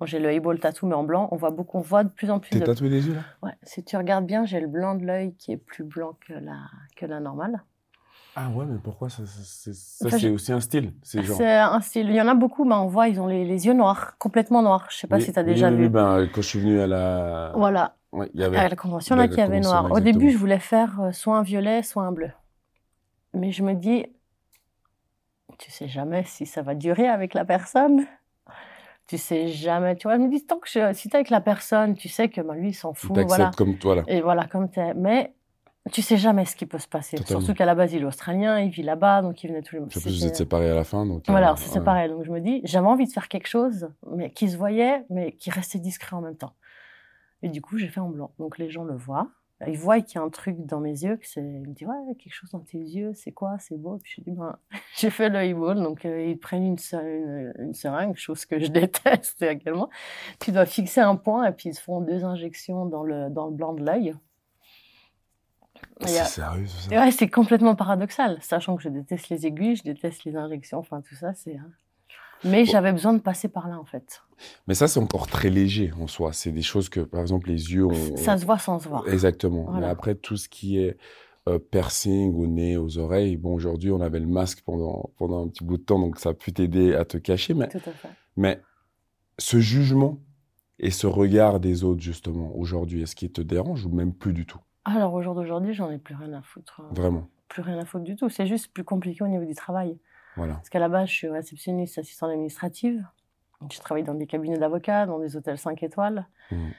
Bon, 0.00 0.06
j'ai 0.06 0.18
le 0.18 0.30
eyeball 0.32 0.58
tattoo, 0.60 0.86
mais 0.86 0.94
en 0.94 1.04
blanc. 1.04 1.28
On 1.32 1.36
voit 1.36 1.50
beaucoup, 1.50 1.78
on 1.78 1.80
voit 1.82 2.04
de 2.04 2.08
plus 2.10 2.30
en 2.30 2.40
plus 2.40 2.52
T'es 2.52 2.60
de 2.60 2.66
tatoué 2.66 2.88
les 2.88 3.06
yeux 3.06 3.14
là? 3.14 3.24
Ouais, 3.42 3.52
si 3.64 3.84
tu 3.84 3.96
regardes 3.96 4.26
bien, 4.26 4.44
j'ai 4.46 4.60
le 4.60 4.68
blanc 4.68 4.94
de 4.96 5.04
l'œil 5.06 5.34
qui 5.36 5.52
est 5.52 5.56
plus 5.58 5.84
blanc 5.84 6.16
que 6.20 6.34
la, 6.34 6.58
que 6.96 7.06
la 7.06 7.20
normale. 7.20 7.62
Ah 8.36 8.50
ouais, 8.50 8.66
mais 8.66 8.78
pourquoi 8.78 9.08
ça, 9.10 9.24
ça, 9.26 9.40
c'est- 9.44 9.74
ça, 9.74 10.10
Enfin, 10.10 10.18
c'est 10.18 10.28
je- 10.28 10.28
aussi 10.28 10.52
un 10.52 10.60
style 10.60 10.92
C'est 11.02 11.22
genre. 11.22 11.44
C'est 11.44 11.56
un 11.58 11.80
style. 11.80 12.08
Il 12.10 12.14
y 12.16 12.20
en 12.20 12.28
a 12.28 12.34
beaucoup, 12.34 12.64
mais 12.64 12.74
on 12.76 12.86
voit, 12.88 13.08
ils 13.08 13.20
ont 13.20 13.26
les, 13.28 13.44
les 13.44 13.66
yeux 13.66 13.74
noirs, 13.74 14.18
complètement 14.18 14.62
noirs. 14.62 14.88
Je 14.90 14.96
sais 14.98 15.06
pas 15.08 15.18
Oui, 15.18 15.20
si 15.20 15.32
tu 15.32 15.38
as 15.38 15.44
déjà 15.44 15.70
oui, 15.70 15.72
vu. 15.72 15.86
oui, 15.86 15.88
ben, 15.88 16.28
quand 16.32 16.40
je 16.42 16.48
suis 16.48 16.60
venu 16.60 16.80
à 16.80 16.86
la. 16.86 17.54
Voilà, 17.54 17.96
Ouais, 18.12 18.30
il 18.34 18.40
y 18.40 18.44
avait. 18.44 18.64
à 18.64 18.68
la 18.68 18.76
convention, 18.76 19.16
là, 19.16 19.28
qui 19.28 19.40
avait 19.40 19.60
noir. 19.60 19.90
Au 19.92 20.00
début, 20.00 20.30
je 20.30 20.38
voulais 20.38 20.58
faire 20.60 21.00
euh, 21.00 21.12
soit 21.12 21.38
un 21.38 21.42
violet, 21.42 21.82
soit 21.82 22.04
un 22.04 22.12
bleu. 22.12 22.30
Mais 23.34 23.52
je 23.52 23.62
me 23.62 23.74
dis, 23.74 24.06
tu 25.58 25.70
sais 25.70 25.88
jamais 25.88 26.22
si 26.24 26.46
ça 26.46 26.62
va 26.62 26.74
durer 26.76 27.08
avec 27.08 27.34
la 27.34 27.44
personne. 27.44 28.06
Tu 29.06 29.18
sais 29.18 29.48
jamais, 29.48 29.96
tu 29.96 30.08
vois. 30.08 30.16
Je 30.16 30.22
me 30.22 30.30
dis, 30.30 30.44
tant 30.46 30.58
que 30.58 30.68
je, 30.68 30.92
si 30.94 31.08
t'es 31.10 31.16
avec 31.16 31.30
la 31.30 31.40
personne, 31.42 31.94
tu 31.94 32.08
sais 32.08 32.28
que 32.30 32.40
ben, 32.40 32.54
lui, 32.54 32.70
il 32.70 32.74
s'en 32.74 32.94
fout. 32.94 33.12
t'acceptes 33.14 33.28
Voilà. 33.36 33.50
comme 33.56 33.76
toi 33.76 33.96
là. 33.96 34.02
Et 34.06 34.20
voilà, 34.22 34.46
comme 34.46 34.70
t'es. 34.70 34.94
Mais 34.94 35.34
tu 35.92 36.00
sais 36.00 36.16
jamais 36.16 36.46
ce 36.46 36.56
qui 36.56 36.64
peut 36.64 36.78
se 36.78 36.88
passer. 36.88 37.18
Totalement. 37.18 37.40
Surtout 37.42 37.54
qu'à 37.56 37.66
la 37.66 37.74
base, 37.74 37.92
il 37.92 38.00
est 38.00 38.04
australien, 38.06 38.58
il 38.60 38.70
vit 38.70 38.82
là-bas, 38.82 39.20
donc 39.20 39.44
il 39.44 39.48
venait 39.48 39.60
tous 39.60 39.74
les 39.76 39.82
En 39.82 39.86
plus, 39.86 40.00
vous 40.06 40.26
êtes 40.26 40.36
séparés 40.36 40.70
à 40.70 40.74
la 40.74 40.84
fin, 40.84 41.04
donc. 41.04 41.28
euh, 41.28 41.32
Voilà, 41.32 41.54
c'est 41.56 41.66
ouais. 41.68 41.74
séparé. 41.74 42.08
Donc 42.08 42.24
je 42.24 42.30
me 42.30 42.40
dis, 42.40 42.62
j'avais 42.64 42.86
envie 42.86 43.06
de 43.06 43.12
faire 43.12 43.28
quelque 43.28 43.46
chose, 43.48 43.88
mais 44.10 44.30
qui 44.30 44.48
se 44.48 44.56
voyait, 44.56 45.04
mais 45.10 45.32
qui 45.32 45.50
restait 45.50 45.78
discret 45.78 46.16
en 46.16 46.22
même 46.22 46.36
temps. 46.36 46.54
Et 47.42 47.50
du 47.50 47.60
coup, 47.60 47.76
j'ai 47.76 47.88
fait 47.88 48.00
en 48.00 48.08
blanc. 48.08 48.30
Donc 48.38 48.56
les 48.56 48.70
gens 48.70 48.84
le 48.84 48.94
voient. 48.96 49.28
Ils 49.66 49.78
voient 49.78 50.00
qu'il 50.00 50.16
y 50.16 50.18
a 50.18 50.22
un 50.22 50.30
truc 50.30 50.66
dans 50.66 50.80
mes 50.80 51.04
yeux, 51.04 51.16
que 51.16 51.26
c'est. 51.26 51.40
Ils 51.40 51.60
me 51.60 51.72
disent, 51.72 51.86
ouais, 51.86 52.14
quelque 52.16 52.32
chose 52.32 52.50
dans 52.50 52.60
tes 52.60 52.78
yeux, 52.78 53.12
c'est 53.14 53.32
quoi, 53.32 53.56
c'est 53.58 53.76
beau. 53.76 53.98
Puis 54.02 54.14
je 54.16 54.20
dis, 54.22 54.36
ben, 54.36 54.58
j'ai 54.96 55.10
fait 55.10 55.28
le 55.28 55.38
highball, 55.38 55.76
donc 55.82 56.04
euh, 56.04 56.24
ils 56.26 56.38
prennent 56.38 56.64
une, 56.64 56.76
une, 56.92 57.54
une 57.58 57.74
seringue, 57.74 58.16
chose 58.16 58.44
que 58.44 58.58
je 58.58 58.66
déteste 58.66 59.42
également. 59.42 59.90
Tu 60.40 60.52
dois 60.52 60.66
fixer 60.66 61.00
un 61.00 61.16
point 61.16 61.46
et 61.46 61.52
puis 61.52 61.70
ils 61.70 61.74
se 61.74 61.80
font 61.80 62.00
deux 62.00 62.24
injections 62.24 62.86
dans 62.86 63.04
le, 63.04 63.30
dans 63.30 63.46
le 63.46 63.52
blanc 63.52 63.72
de 63.72 63.84
l'œil. 63.84 64.14
C'est 66.00 66.20
euh, 66.20 66.24
sérieux, 66.24 66.66
ça? 66.66 66.90
ouais, 66.90 67.10
c'est 67.12 67.28
complètement 67.28 67.76
paradoxal, 67.76 68.38
sachant 68.40 68.76
que 68.76 68.82
je 68.82 68.88
déteste 68.88 69.28
les 69.28 69.46
aiguilles, 69.46 69.76
je 69.76 69.84
déteste 69.84 70.24
les 70.24 70.36
injections, 70.36 70.78
enfin 70.78 71.00
tout 71.00 71.14
ça, 71.14 71.32
c'est. 71.34 71.56
Mais 72.44 72.64
j'avais 72.64 72.92
besoin 72.92 73.12
de 73.14 73.20
passer 73.20 73.48
par 73.48 73.68
là 73.68 73.78
en 73.78 73.84
fait. 73.84 74.22
Mais 74.66 74.74
ça, 74.74 74.88
c'est 74.88 75.00
encore 75.00 75.26
très 75.26 75.48
léger 75.50 75.92
en 76.00 76.06
soi. 76.06 76.32
C'est 76.32 76.50
des 76.52 76.62
choses 76.62 76.88
que, 76.88 77.00
par 77.00 77.20
exemple, 77.20 77.48
les 77.48 77.72
yeux 77.72 77.86
ont. 77.86 78.16
Ça 78.16 78.36
se 78.36 78.44
voit 78.44 78.58
sans 78.58 78.78
se 78.78 78.88
voir. 78.88 79.06
Exactement. 79.08 79.70
Mais 79.72 79.86
après, 79.86 80.14
tout 80.14 80.36
ce 80.36 80.48
qui 80.48 80.78
est 80.78 80.96
euh, 81.48 81.58
piercing 81.58 82.34
au 82.34 82.46
nez, 82.46 82.76
aux 82.76 82.98
oreilles, 82.98 83.36
bon, 83.36 83.54
aujourd'hui, 83.54 83.90
on 83.90 84.00
avait 84.00 84.20
le 84.20 84.26
masque 84.26 84.62
pendant, 84.64 85.10
pendant 85.16 85.44
un 85.44 85.48
petit 85.48 85.64
bout 85.64 85.76
de 85.78 85.82
temps, 85.82 85.98
donc 85.98 86.18
ça 86.18 86.30
a 86.30 86.34
pu 86.34 86.52
t'aider 86.52 86.94
à 86.94 87.04
te 87.04 87.16
cacher. 87.16 87.54
Mais, 87.54 87.68
Tout 87.68 87.78
à 87.78 87.92
fait. 87.92 88.08
mais 88.36 88.60
ce 89.38 89.58
jugement 89.60 90.18
et 90.78 90.90
ce 90.90 91.06
regard 91.06 91.60
des 91.60 91.84
autres, 91.84 92.00
justement, 92.02 92.54
aujourd'hui, 92.56 93.02
est-ce 93.02 93.14
qu'il 93.14 93.30
te 93.30 93.40
dérange 93.40 93.86
ou 93.86 93.90
même 93.90 94.12
plus 94.12 94.32
du 94.32 94.44
tout? 94.46 94.60
Alors 94.84 95.14
au 95.14 95.22
jour 95.22 95.34
d'aujourd'hui, 95.34 95.72
j'en 95.74 95.90
ai 95.90 95.98
plus 95.98 96.14
rien 96.14 96.32
à 96.34 96.42
foutre. 96.42 96.80
hein. 96.82 96.88
Vraiment? 96.92 97.28
Plus 97.48 97.62
rien 97.62 97.78
à 97.78 97.84
foutre 97.84 98.04
du 98.04 98.16
tout. 98.16 98.28
C'est 98.28 98.46
juste 98.46 98.72
plus 98.72 98.84
compliqué 98.84 99.22
au 99.22 99.28
niveau 99.28 99.44
du 99.44 99.54
travail. 99.54 99.96
Voilà. 100.36 100.54
Parce 100.54 100.68
qu'à 100.68 100.78
la 100.78 100.88
base, 100.88 101.08
je 101.08 101.14
suis 101.14 101.28
réceptionniste, 101.28 101.98
assistante 101.98 102.30
administrative. 102.30 103.04
Donc, 103.60 103.72
Je 103.72 103.80
travaille 103.80 104.02
dans 104.02 104.14
des 104.14 104.26
cabinets 104.26 104.58
d'avocats, 104.58 105.06
dans 105.06 105.18
des 105.18 105.36
hôtels 105.36 105.58
5 105.58 105.82
étoiles. 105.82 106.26
Mhm. 106.50 106.72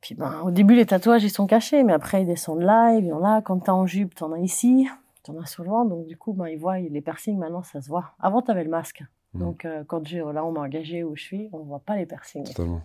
Puis 0.00 0.14
ben, 0.14 0.42
au 0.44 0.50
début, 0.50 0.74
les 0.74 0.84
tatouages, 0.84 1.24
ils 1.24 1.30
sont 1.30 1.46
cachés, 1.46 1.82
mais 1.82 1.94
après, 1.94 2.22
ils 2.22 2.26
descendent 2.26 2.60
là, 2.60 2.92
ils 2.92 3.00
viennent 3.00 3.20
là. 3.20 3.40
Quand 3.40 3.58
t'es 3.58 3.70
en 3.70 3.86
jupe, 3.86 4.14
t'en 4.14 4.32
as 4.32 4.38
ici, 4.38 4.86
t'en 5.22 5.34
as 5.38 5.62
ventre. 5.62 5.88
Donc 5.88 6.06
du 6.06 6.18
coup, 6.18 6.34
ben, 6.34 6.48
ils 6.48 6.58
voient 6.58 6.78
les 6.78 7.00
piercings, 7.00 7.38
maintenant, 7.38 7.62
ça 7.62 7.80
se 7.80 7.88
voit. 7.88 8.12
Avant, 8.20 8.42
t'avais 8.42 8.64
le 8.64 8.70
masque. 8.70 9.02
Mhm. 9.32 9.40
Donc 9.40 9.64
euh, 9.64 9.82
quand 9.86 10.06
j'ai, 10.06 10.18
là, 10.18 10.44
on 10.44 10.52
m'a 10.52 10.60
engagé 10.60 11.04
où 11.04 11.16
je 11.16 11.22
suis, 11.22 11.48
on 11.52 11.60
voit 11.60 11.80
pas 11.80 11.96
les 11.96 12.04
piercings. 12.04 12.44
Totalement. 12.44 12.82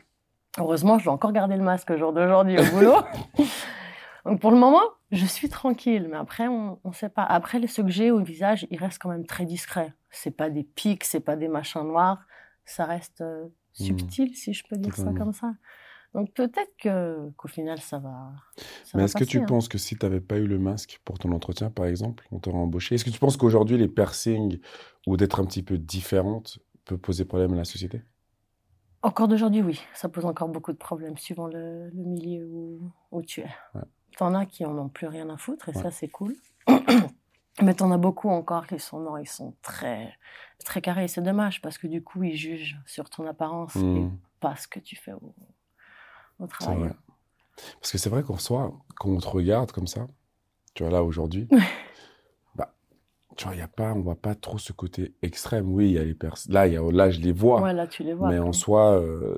Heureusement, 0.58 0.98
je 0.98 1.06
dois 1.06 1.14
encore 1.14 1.34
garder 1.34 1.58
le 1.58 1.64
masque 1.64 1.92
au 1.92 1.98
jour 1.98 2.14
d'aujourd'hui 2.14 2.58
au 2.58 2.64
boulot. 2.72 2.96
Donc 4.26 4.40
pour 4.40 4.52
le 4.52 4.58
moment, 4.58 4.82
je 5.12 5.26
suis 5.26 5.50
tranquille, 5.50 6.08
mais 6.10 6.18
après, 6.18 6.48
on 6.48 6.80
ne 6.84 6.94
sait 6.94 7.10
pas. 7.10 7.24
Après, 7.24 7.66
ceux 7.68 7.84
que 7.84 7.90
j'ai 7.90 8.12
au 8.12 8.22
visage, 8.24 8.68
ils 8.72 8.78
restent 8.78 9.00
quand 9.02 9.10
même 9.10 9.26
très 9.26 9.46
discrets. 9.46 9.94
C'est 10.12 10.32
pas 10.32 10.50
des 10.50 10.64
pics, 10.64 11.04
c'est 11.04 11.20
pas 11.20 11.36
des 11.36 11.48
machins 11.48 11.84
noirs. 11.84 12.26
Ça 12.66 12.86
reste 12.86 13.22
euh, 13.22 13.48
Hmm. 13.80 13.86
subtil, 13.86 14.36
si 14.36 14.54
je 14.54 14.64
peux 14.68 14.78
dire 14.78 14.98
ça 14.98 15.14
comme 15.14 15.32
ça. 15.32 15.54
Donc 16.14 16.34
peut-être 16.34 16.76
que 16.78 17.30
qu'au 17.38 17.48
final, 17.48 17.80
ça 17.80 18.00
va. 18.00 18.34
ça 18.84 18.98
Mais 18.98 19.02
va 19.02 19.06
est-ce 19.06 19.16
que 19.16 19.24
tu 19.24 19.40
hein. 19.40 19.46
penses 19.46 19.68
que 19.68 19.78
si 19.78 19.98
tu 19.98 20.06
n'avais 20.06 20.22
pas 20.22 20.38
eu 20.38 20.48
le 20.48 20.60
masque 20.60 21.00
pour 21.06 21.20
ton 21.20 21.32
entretien, 21.32 21.70
par 21.70 21.86
exemple, 21.86 22.28
on 22.32 22.40
t'aurait 22.40 22.58
embauché? 22.58 22.96
Est-ce 22.96 23.06
que 23.06 23.10
tu 23.10 23.20
penses 23.20 23.38
qu'aujourd'hui, 23.38 23.78
les 23.78 23.88
piercings 23.88 24.60
ou 25.06 25.18
d'être 25.18 25.40
un 25.40 25.46
petit 25.46 25.64
peu 25.64 25.78
différente 25.78 26.60
peut 26.86 26.98
poser 26.98 27.26
problème 27.26 27.54
à 27.54 27.58
la 27.58 27.66
société? 27.66 28.02
Encore 29.02 29.28
d'aujourd'hui, 29.30 29.62
oui. 29.62 29.80
Ça 29.94 30.10
pose 30.10 30.26
encore 30.26 30.50
beaucoup 30.50 30.72
de 30.74 30.78
problèmes 30.78 31.18
suivant 31.18 31.48
le, 31.48 31.90
le 31.90 32.04
milieu 32.04 32.46
où, 32.48 32.92
où 33.12 33.22
tu 33.22 33.42
es. 33.42 33.50
Ouais. 33.76 33.82
T'en 34.18 34.34
as 34.34 34.46
qui 34.46 34.66
en 34.66 34.78
ont 34.78 34.90
plus 34.90 35.08
rien 35.08 35.30
à 35.30 35.38
foutre 35.38 35.70
et 35.70 35.76
Ouais. 35.76 35.84
ça, 35.84 35.92
c'est 35.92 36.08
cool. 36.08 36.36
Mais 37.62 37.74
t'en 37.74 37.92
as 37.92 37.98
beaucoup 37.98 38.30
encore 38.30 38.68
qui 38.68 38.80
sont, 38.80 39.00
non, 39.00 39.18
ils 39.18 39.28
sont 39.28 39.54
très, 39.62 40.14
très 40.64 40.82
carrés. 40.82 41.08
C'est 41.08 41.22
dommage 41.22 41.62
parce 41.62 41.78
que 41.78 41.88
du 41.88 42.02
coup, 42.02 42.24
ils 42.24 42.36
jugent 42.36 42.78
sur 42.86 43.10
ton 43.10 43.28
apparence 43.28 43.76
et 43.76 43.80
Hmm. 43.80 44.18
pas 44.40 44.56
ce 44.56 44.68
que 44.68 44.80
tu 44.80 44.96
fais 44.96 45.12
au, 45.12 45.36
travail. 46.48 46.94
Parce 47.82 47.92
que 47.92 47.98
c'est 47.98 48.10
vrai 48.10 48.24
qu'en 48.24 48.38
soi, 48.38 48.72
quand 48.96 49.10
on 49.10 49.18
te 49.18 49.28
regarde 49.28 49.74
comme 49.74 49.88
ça, 49.88 50.08
tu 50.74 50.84
vois 50.84 50.92
là 50.92 51.04
aujourd'hui, 51.04 51.50
bah, 52.56 52.74
tu 53.36 53.44
vois, 53.44 53.56
il 53.56 53.60
y 53.60 53.62
a 53.62 53.68
pas, 53.68 53.94
on 53.94 54.00
voit 54.00 54.16
pas 54.16 54.36
trop 54.36 54.58
ce 54.58 54.72
côté 54.72 55.14
extrême. 55.22 55.70
Oui, 55.70 55.88
il 55.88 55.94
y 55.94 56.00
a 56.00 56.06
les 56.06 56.14
personnes. 56.14 56.54
Là, 56.54 56.68
il 56.68 56.74
y 56.74 56.78
a, 56.78 56.92
là, 56.92 57.10
je 57.10 57.20
les 57.20 57.34
vois. 57.34 57.62
Ouais, 57.62 57.74
là, 57.74 57.88
tu 57.88 58.04
les 58.04 58.14
vois. 58.14 58.30
Mais 58.30 58.40
en 58.40 58.54
soi, 58.54 58.98
euh, 59.02 59.38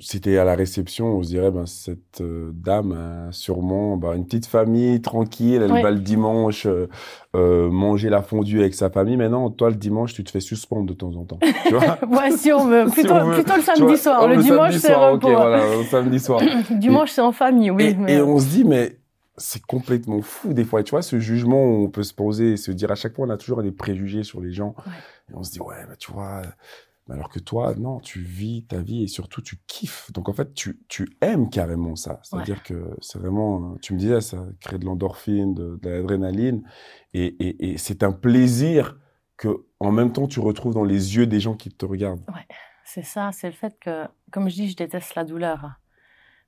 si 0.00 0.20
t'es 0.20 0.38
à 0.38 0.44
la 0.44 0.54
réception, 0.54 1.06
on 1.18 1.22
se 1.22 1.28
dirait, 1.28 1.50
ben, 1.50 1.66
cette 1.66 2.20
euh, 2.20 2.50
dame 2.54 2.92
a 2.92 3.32
sûrement 3.32 3.96
ben, 3.96 4.14
une 4.14 4.24
petite 4.24 4.46
famille 4.46 5.00
tranquille, 5.00 5.60
elle 5.62 5.72
Ouais. 5.72 5.82
va 5.82 5.90
le 5.90 5.98
dimanche 6.00 6.66
euh, 6.66 6.88
euh, 7.34 7.70
manger 7.70 8.08
la 8.08 8.22
fondue 8.22 8.60
avec 8.60 8.74
sa 8.74 8.90
famille. 8.90 9.16
Mais 9.16 9.28
non, 9.28 9.50
toi, 9.50 9.70
le 9.70 9.76
dimanche, 9.76 10.14
tu 10.14 10.22
te 10.24 10.30
fais 10.30 10.40
suspendre 10.40 10.86
de 10.86 10.94
temps 10.94 11.14
en 11.16 11.24
temps. 11.24 11.38
Tu 11.66 11.74
vois 11.74 11.98
Ouais, 12.08 12.30
si 12.32 12.52
on 12.52 12.66
veut. 12.68 12.86
Si 12.88 12.92
Plutôt, 13.00 13.14
on 13.14 13.26
veut. 13.26 13.34
plutôt 13.34 13.56
le 13.56 13.62
samedi 13.62 13.82
vois, 13.82 13.96
soir. 13.96 14.20
oh, 14.22 14.26
le, 14.28 14.36
dimanche, 14.36 14.76
c'est 14.76 14.94
repos. 14.94 15.28
ok, 15.28 15.32
voilà, 15.34 15.76
le 15.76 15.84
samedi 15.84 16.20
soir. 16.20 16.40
dimanche, 16.70 17.10
c'est 17.10 17.20
en 17.20 17.32
famille, 17.32 17.70
oui. 17.70 17.84
et, 17.84 17.94
mais- 17.94 18.14
et 18.14 18.20
on 18.22 18.38
se 18.38 18.46
dit, 18.46 18.64
mais 18.64 18.96
c'est 19.36 19.62
complètement 19.62 20.20
fou 20.22 20.52
des 20.52 20.64
fois. 20.64 20.82
Tu 20.82 20.90
vois, 20.90 21.02
ce 21.02 21.18
jugement, 21.20 21.62
on 21.62 21.88
peut 21.88 22.02
se 22.02 22.14
poser 22.14 22.52
et 22.52 22.56
se 22.56 22.70
dire, 22.72 22.90
à 22.90 22.94
chaque 22.96 23.14
fois, 23.14 23.26
on 23.26 23.30
a 23.30 23.36
toujours 23.36 23.62
des 23.62 23.70
préjugés 23.72 24.22
sur 24.24 24.40
les 24.40 24.52
gens. 24.52 24.74
Ouais. 24.86 24.92
Et 25.30 25.34
on 25.36 25.42
se 25.44 25.50
dit, 25.52 25.60
ouais, 25.60 25.76
bah, 25.88 25.94
tu 25.98 26.10
vois. 26.12 26.42
Alors 27.10 27.28
que 27.30 27.38
toi, 27.38 27.74
non, 27.74 28.00
tu 28.00 28.20
vis 28.20 28.66
ta 28.66 28.78
vie 28.78 29.04
et 29.04 29.06
surtout 29.06 29.40
tu 29.40 29.56
kiffes. 29.66 30.12
Donc 30.12 30.28
en 30.28 30.32
fait, 30.32 30.52
tu, 30.54 30.80
tu 30.88 31.16
aimes 31.20 31.48
carrément 31.48 31.96
ça. 31.96 32.20
C'est-à-dire 32.22 32.62
que 32.62 32.96
c'est 33.00 33.18
vraiment, 33.18 33.76
tu 33.80 33.94
me 33.94 33.98
disais, 33.98 34.20
ça 34.20 34.44
crée 34.60 34.78
de 34.78 34.84
l'endorphine, 34.84 35.54
de, 35.54 35.78
de 35.82 35.88
l'adrénaline. 35.88 36.62
Et, 37.14 37.26
et, 37.26 37.70
et 37.70 37.78
c'est 37.78 38.02
un 38.02 38.12
plaisir 38.12 38.98
que 39.36 39.66
en 39.80 39.92
même 39.92 40.12
temps 40.12 40.26
tu 40.26 40.40
retrouves 40.40 40.74
dans 40.74 40.84
les 40.84 41.16
yeux 41.16 41.26
des 41.26 41.40
gens 41.40 41.54
qui 41.54 41.70
te 41.70 41.86
regardent. 41.86 42.24
C'est 42.84 43.04
ça, 43.04 43.30
c'est 43.32 43.48
le 43.48 43.52
fait 43.52 43.78
que, 43.78 44.06
comme 44.30 44.48
je 44.48 44.54
dis, 44.54 44.70
je 44.70 44.76
déteste 44.76 45.14
la 45.14 45.24
douleur. 45.24 45.72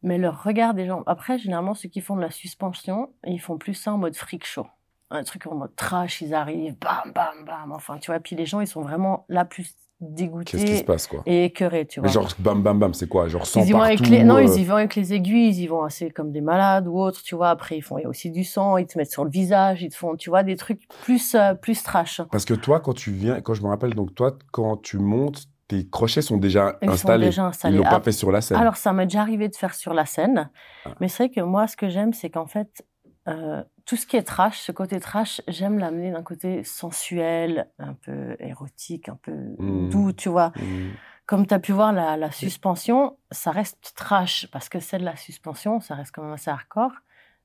Mais 0.02 0.16
le 0.16 0.30
regard 0.30 0.72
des 0.72 0.86
gens. 0.86 1.02
Après, 1.06 1.38
généralement, 1.38 1.74
ceux 1.74 1.90
qui 1.90 2.00
font 2.00 2.16
de 2.16 2.22
la 2.22 2.30
suspension, 2.30 3.12
ils 3.26 3.40
font 3.40 3.58
plus 3.58 3.74
ça 3.74 3.92
en 3.92 3.98
mode 3.98 4.16
freak 4.16 4.46
show. 4.46 4.66
Un 5.10 5.22
truc 5.22 5.46
en 5.46 5.54
mode 5.54 5.76
trash, 5.76 6.22
ils 6.22 6.32
arrivent, 6.32 6.78
bam, 6.78 7.12
bam, 7.14 7.44
bam. 7.44 7.72
Enfin, 7.72 7.98
tu 7.98 8.10
vois, 8.10 8.20
puis 8.20 8.36
les 8.36 8.46
gens, 8.46 8.60
ils 8.60 8.66
sont 8.66 8.80
vraiment 8.80 9.26
là 9.28 9.44
plus 9.44 9.74
dégoûtés 10.00 10.52
Qu'est-ce 10.58 10.64
qui 10.64 10.76
se 10.78 10.84
passe, 10.84 11.06
quoi? 11.06 11.22
et 11.26 11.44
écœurés, 11.44 11.86
tu 11.86 12.00
vois. 12.00 12.08
Mais 12.08 12.12
genre, 12.12 12.28
bam, 12.38 12.62
bam, 12.62 12.78
bam, 12.78 12.94
c'est 12.94 13.08
quoi? 13.08 13.28
Genre, 13.28 13.46
sans 13.46 13.60
ils 13.62 13.68
y 13.68 13.72
vont 13.72 13.78
partout 13.80 13.92
avec 13.94 14.08
les... 14.08 14.24
Non, 14.24 14.36
euh, 14.36 14.42
ils 14.44 14.60
y 14.60 14.64
vont 14.64 14.76
avec 14.76 14.94
les 14.96 15.12
aiguilles, 15.12 15.48
ils 15.48 15.60
y 15.60 15.66
vont 15.66 15.82
assez 15.82 16.10
comme 16.10 16.32
des 16.32 16.40
malades 16.40 16.86
ou 16.88 16.98
autres, 16.98 17.22
tu 17.22 17.34
vois. 17.34 17.50
Après, 17.50 17.76
ils 17.76 17.82
font 17.82 17.98
il 17.98 18.02
y 18.02 18.04
a 18.04 18.08
aussi 18.08 18.30
du 18.30 18.44
sang, 18.44 18.76
ils 18.78 18.86
te 18.86 18.96
mettent 18.98 19.12
sur 19.12 19.24
le 19.24 19.30
visage, 19.30 19.82
ils 19.82 19.90
te 19.90 19.96
font, 19.96 20.16
tu 20.16 20.30
vois, 20.30 20.42
des 20.42 20.56
trucs 20.56 20.86
plus, 21.04 21.34
euh, 21.34 21.54
plus 21.54 21.82
trash. 21.82 22.20
Parce 22.32 22.44
que 22.44 22.54
toi, 22.54 22.80
quand 22.80 22.94
tu 22.94 23.10
viens, 23.10 23.40
quand 23.40 23.54
je 23.54 23.62
me 23.62 23.68
rappelle, 23.68 23.94
donc 23.94 24.14
toi, 24.14 24.36
quand 24.52 24.76
tu 24.78 24.98
montes, 24.98 25.44
tes 25.68 25.86
crochets 25.88 26.22
sont 26.22 26.36
déjà 26.38 26.78
Ils 26.82 26.88
sont 26.88 26.94
installés. 26.94 27.26
déjà 27.26 27.46
installés. 27.46 27.76
Ils 27.76 27.78
l'ont 27.78 27.84
Ah, 27.86 27.98
pas 27.98 28.00
fait 28.00 28.12
sur 28.12 28.32
la 28.32 28.40
scène. 28.40 28.56
Alors, 28.56 28.76
ça 28.76 28.92
m'est 28.92 29.06
déjà 29.06 29.20
arrivé 29.20 29.48
de 29.48 29.54
faire 29.54 29.74
sur 29.74 29.94
la 29.94 30.04
scène. 30.06 30.50
Ah. 30.84 30.90
Mais 31.00 31.06
c'est 31.08 31.24
vrai 31.26 31.30
que 31.30 31.40
moi, 31.42 31.66
ce 31.68 31.76
que 31.76 31.88
j'aime, 31.88 32.12
c'est 32.12 32.28
qu'en 32.30 32.46
fait, 32.46 32.84
euh, 33.28 33.62
tout 33.84 33.96
ce 33.96 34.06
qui 34.06 34.16
est 34.16 34.22
trash, 34.22 34.60
ce 34.60 34.72
côté 34.72 34.98
trash, 35.00 35.42
j'aime 35.48 35.78
l'amener 35.78 36.10
d'un 36.10 36.22
côté 36.22 36.64
sensuel, 36.64 37.68
un 37.78 37.94
peu 37.94 38.36
érotique, 38.40 39.08
un 39.08 39.16
peu 39.16 39.32
Mm. 39.58 39.88
doux, 39.90 40.12
tu 40.12 40.28
vois. 40.28 40.50
Mm. 40.56 40.90
Comme 41.26 41.46
tu 41.46 41.54
as 41.54 41.60
pu 41.60 41.72
voir, 41.72 41.92
la, 41.92 42.16
la 42.16 42.30
suspension, 42.32 43.16
ça 43.30 43.50
reste 43.52 43.92
trash 43.94 44.48
parce 44.50 44.68
que 44.68 44.80
c'est 44.80 44.98
de 44.98 45.04
la 45.04 45.16
suspension, 45.16 45.80
ça 45.80 45.94
reste 45.94 46.12
quand 46.14 46.22
même 46.22 46.32
assez 46.32 46.50
hardcore. 46.50 46.92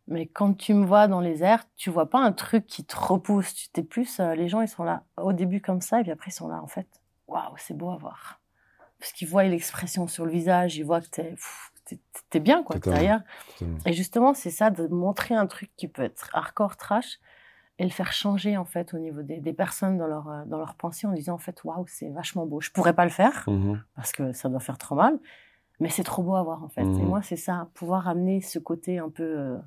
Mais 0.08 0.28
quand 0.28 0.54
tu 0.54 0.74
me 0.76 0.86
vois 0.86 1.08
dans 1.08 1.20
les 1.20 1.44
airs, 1.44 1.64
tu 1.76 1.90
vois 1.90 2.10
pas 2.10 2.20
un 2.20 2.32
truc 2.32 2.68
qui 2.68 2.86
te 2.86 2.96
repousse. 2.96 3.54
Tu 3.56 3.70
t'es 3.70 3.82
plus, 3.84 4.20
euh, 4.20 4.36
les 4.36 4.48
gens, 4.48 4.62
ils 4.62 4.68
sont 4.68 4.84
là 4.84 5.04
au 5.18 5.34
début 5.34 5.62
comme 5.62 5.82
ça, 5.82 6.00
et 6.00 6.04
puis 6.04 6.12
après, 6.12 6.30
ils 6.30 6.34
sont 6.34 6.48
là, 6.48 6.62
en 6.62 6.68
fait. 6.68 6.88
Waouh, 7.28 7.56
c'est 7.58 7.76
beau 7.76 7.90
à 7.92 7.98
voir. 7.98 8.40
Parce 9.00 9.12
qu'ils 9.12 9.28
voient 9.28 9.44
l'expression 9.44 10.08
sur 10.08 10.26
le 10.26 10.32
visage, 10.32 10.78
ils 10.78 10.84
voient 10.84 11.02
que 11.02 11.08
t'es, 11.10 11.36
t'es, 12.30 12.40
bien, 12.40 12.64
quoi, 12.64 12.76
t'es. 12.80 12.90
Totalement. 12.90 13.22
Et 13.86 13.94
justement, 13.94 14.34
c'est 14.34 14.52
ça, 14.52 14.70
de 14.72 14.88
montrer 14.88 15.36
un 15.36 15.48
truc 15.48 15.72
qui 15.78 15.88
peut 15.88 16.02
être 16.04 16.30
hardcore, 16.34 16.76
trash, 16.78 17.20
et 17.78 17.84
le 17.84 17.90
faire 17.90 18.14
changer, 18.14 18.56
en 18.58 18.66
fait, 18.66 18.94
au 18.94 19.00
niveau 19.00 19.22
des, 19.22 19.40
des 19.40 19.54
personnes 19.54 19.98
dans 19.98 20.08
leur, 20.08 20.46
dans 20.46 20.58
leur 20.58 20.76
pensée, 20.76 21.08
en 21.08 21.12
disant, 21.12 21.34
en 21.34 21.38
fait, 21.40 21.64
waouh, 21.64 21.86
c'est 21.88 22.10
vachement 22.10 22.46
beau. 22.46 22.62
Je 22.62 22.72
pourrais 22.72 22.94
pas 22.94 23.04
le 23.04 23.12
faire, 23.12 23.44
Mhm. 23.50 23.84
parce 23.96 24.12
que 24.12 24.32
ça 24.34 24.48
doit 24.50 24.60
faire 24.62 24.78
trop 24.78 24.96
mal, 24.96 25.20
mais 25.80 25.90
c'est 25.90 26.04
trop 26.04 26.24
beau 26.24 26.36
à 26.36 26.44
voir, 26.44 26.64
en 26.64 26.70
fait. 26.70 26.84
Et 26.84 26.86
Mhm. 26.86 27.06
moi, 27.10 27.22
c'est 27.22 27.36
ça, 27.36 27.70
pouvoir 27.74 28.08
amener 28.08 28.42
ce 28.42 28.60
côté 28.60 28.98
un 29.00 29.10
peu... 29.10 29.24
euh, 29.24 29.58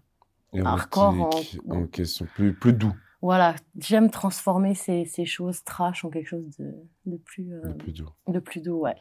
Hardcore 0.64 1.30
en- 1.68 1.86
question, 1.86 2.24
plus, 2.34 2.54
plus 2.54 2.72
doux. 2.72 2.94
voilà, 3.20 3.54
j'aime 3.78 4.10
transformer 4.10 4.74
ces, 4.74 5.04
ces 5.04 5.26
choses 5.26 5.62
trash 5.62 6.04
en 6.06 6.08
quelque 6.10 6.28
chose 6.28 6.56
de, 6.58 6.74
de 7.04 7.16
plus, 7.18 7.52
euh, 7.52 7.74
Plus 7.78 7.92
doux. 7.92 8.08
de 8.26 8.38
plus 8.38 8.62
doux, 8.62 8.78
ouais. 8.78 8.96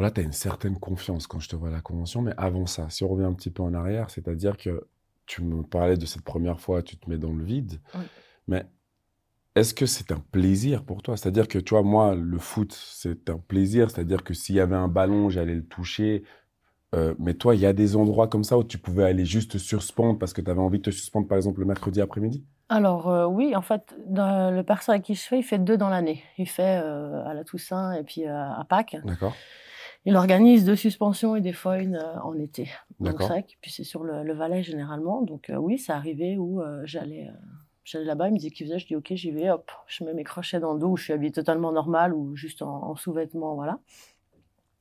Voilà, 0.00 0.12
tu 0.12 0.20
as 0.20 0.24
une 0.24 0.32
certaine 0.32 0.78
confiance 0.78 1.26
quand 1.26 1.40
je 1.40 1.48
te 1.50 1.56
vois 1.56 1.68
à 1.68 1.72
la 1.72 1.82
convention, 1.82 2.22
mais 2.22 2.32
avant 2.38 2.64
ça, 2.64 2.88
si 2.88 3.04
on 3.04 3.08
revient 3.08 3.26
un 3.26 3.34
petit 3.34 3.50
peu 3.50 3.62
en 3.62 3.74
arrière, 3.74 4.08
c'est-à-dire 4.08 4.56
que 4.56 4.86
tu 5.26 5.42
me 5.42 5.62
parlais 5.62 5.98
de 5.98 6.06
cette 6.06 6.22
première 6.22 6.58
fois, 6.58 6.82
tu 6.82 6.96
te 6.96 7.10
mets 7.10 7.18
dans 7.18 7.34
le 7.34 7.44
vide, 7.44 7.82
Oui. 7.94 8.04
mais 8.48 8.64
est-ce 9.54 9.74
que 9.74 9.84
c'est 9.84 10.10
un 10.10 10.24
plaisir 10.32 10.84
pour 10.84 11.02
toi? 11.02 11.18
C'est-à-dire 11.18 11.48
que, 11.48 11.58
tu 11.58 11.74
vois, 11.74 11.82
moi, 11.82 12.14
le 12.14 12.38
foot, 12.38 12.72
c'est 12.72 13.28
un 13.28 13.36
plaisir, 13.36 13.90
c'est-à-dire 13.90 14.24
que 14.24 14.32
s'il 14.32 14.54
y 14.54 14.60
avait 14.60 14.74
un 14.74 14.88
ballon, 14.88 15.28
j'allais 15.28 15.54
le 15.54 15.66
toucher, 15.66 16.24
Euh, 16.94 17.14
mais 17.18 17.34
toi, 17.34 17.54
il 17.54 17.60
y 17.60 17.66
a 17.66 17.74
des 17.74 17.94
endroits 17.94 18.26
comme 18.26 18.42
ça 18.42 18.56
où 18.56 18.64
tu 18.64 18.78
pouvais 18.78 19.04
aller 19.04 19.26
juste 19.26 19.58
suspendre 19.58 20.18
parce 20.18 20.32
que 20.32 20.40
tu 20.40 20.50
avais 20.50 20.60
envie 20.60 20.78
de 20.78 20.84
te 20.84 20.90
suspendre, 20.90 21.28
par 21.28 21.36
exemple, 21.36 21.60
le 21.60 21.66
mercredi 21.66 22.00
après-midi? 22.00 22.42
Alors 22.70 23.08
euh, 23.08 23.26
oui, 23.26 23.54
en 23.54 23.62
fait, 23.62 23.94
dans 24.06 24.50
le 24.50 24.62
perso 24.64 24.92
avec 24.92 25.04
qui 25.04 25.14
je 25.14 25.22
fais, 25.22 25.38
il 25.38 25.44
fait 25.44 25.58
deux 25.58 25.76
dans 25.76 25.90
l'année. 25.90 26.24
Il 26.38 26.48
fait 26.48 26.80
euh, 26.82 27.24
à 27.26 27.34
la 27.34 27.44
Toussaint 27.44 27.92
et 27.92 28.02
puis 28.02 28.24
à 28.24 28.64
Pâques. 28.68 28.96
D'accord 29.04 29.36
Il 30.06 30.16
organise 30.16 30.64
deux 30.64 30.76
suspensions 30.76 31.36
et 31.36 31.40
des 31.40 31.52
fois 31.52 31.78
une 31.78 31.96
euh, 31.96 32.20
en 32.22 32.38
été. 32.38 32.70
Donc 33.00 33.22
puis 33.60 33.70
c'est 33.70 33.84
sur 33.84 34.02
le, 34.02 34.22
le 34.22 34.32
Valais 34.32 34.62
généralement. 34.62 35.22
Donc 35.22 35.50
euh, 35.50 35.56
oui, 35.56 35.78
ça 35.78 35.96
arrivait 35.96 36.36
où 36.38 36.62
euh, 36.62 36.82
j'allais 36.84 37.28
j'allais 37.84 38.04
là-bas, 38.04 38.28
il 38.28 38.32
me 38.32 38.38
disait 38.38 38.50
qu'il 38.50 38.66
faisait, 38.66 38.78
je 38.78 38.86
dis 38.86 38.96
ok, 38.96 39.12
j'y 39.14 39.30
vais, 39.30 39.50
hop, 39.50 39.70
je 39.86 40.04
mets 40.04 40.14
mes 40.14 40.24
crochets 40.24 40.60
dans 40.60 40.74
le 40.74 40.78
dos, 40.78 40.90
où 40.90 40.96
je 40.96 41.04
suis 41.04 41.12
habillée 41.12 41.32
totalement 41.32 41.72
normal 41.72 42.14
ou 42.14 42.36
juste 42.36 42.62
en, 42.62 42.84
en 42.84 42.96
sous-vêtements, 42.96 43.54
voilà. 43.54 43.80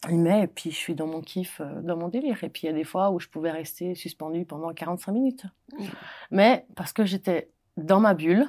Il 0.10 0.20
met 0.20 0.44
et 0.44 0.48
puis 0.48 0.72
je 0.72 0.76
suis 0.78 0.96
dans 0.96 1.08
mon 1.08 1.20
kiff, 1.20 1.62
dans 1.84 1.98
mon 1.98 2.08
délire. 2.08 2.42
Et 2.44 2.50
puis 2.50 2.62
il 2.64 2.66
y 2.68 2.70
a 2.70 2.74
des 2.74 2.86
fois 2.86 3.12
où 3.12 3.20
je 3.20 3.28
pouvais 3.28 3.52
rester 3.52 3.96
suspendue 3.96 4.46
pendant 4.46 4.74
45 4.74 5.12
minutes. 5.12 5.46
Mais 6.32 6.66
parce 6.76 6.94
que 6.94 7.04
j'étais 7.04 7.52
dans 7.76 8.00
ma 8.00 8.14
bulle, 8.14 8.48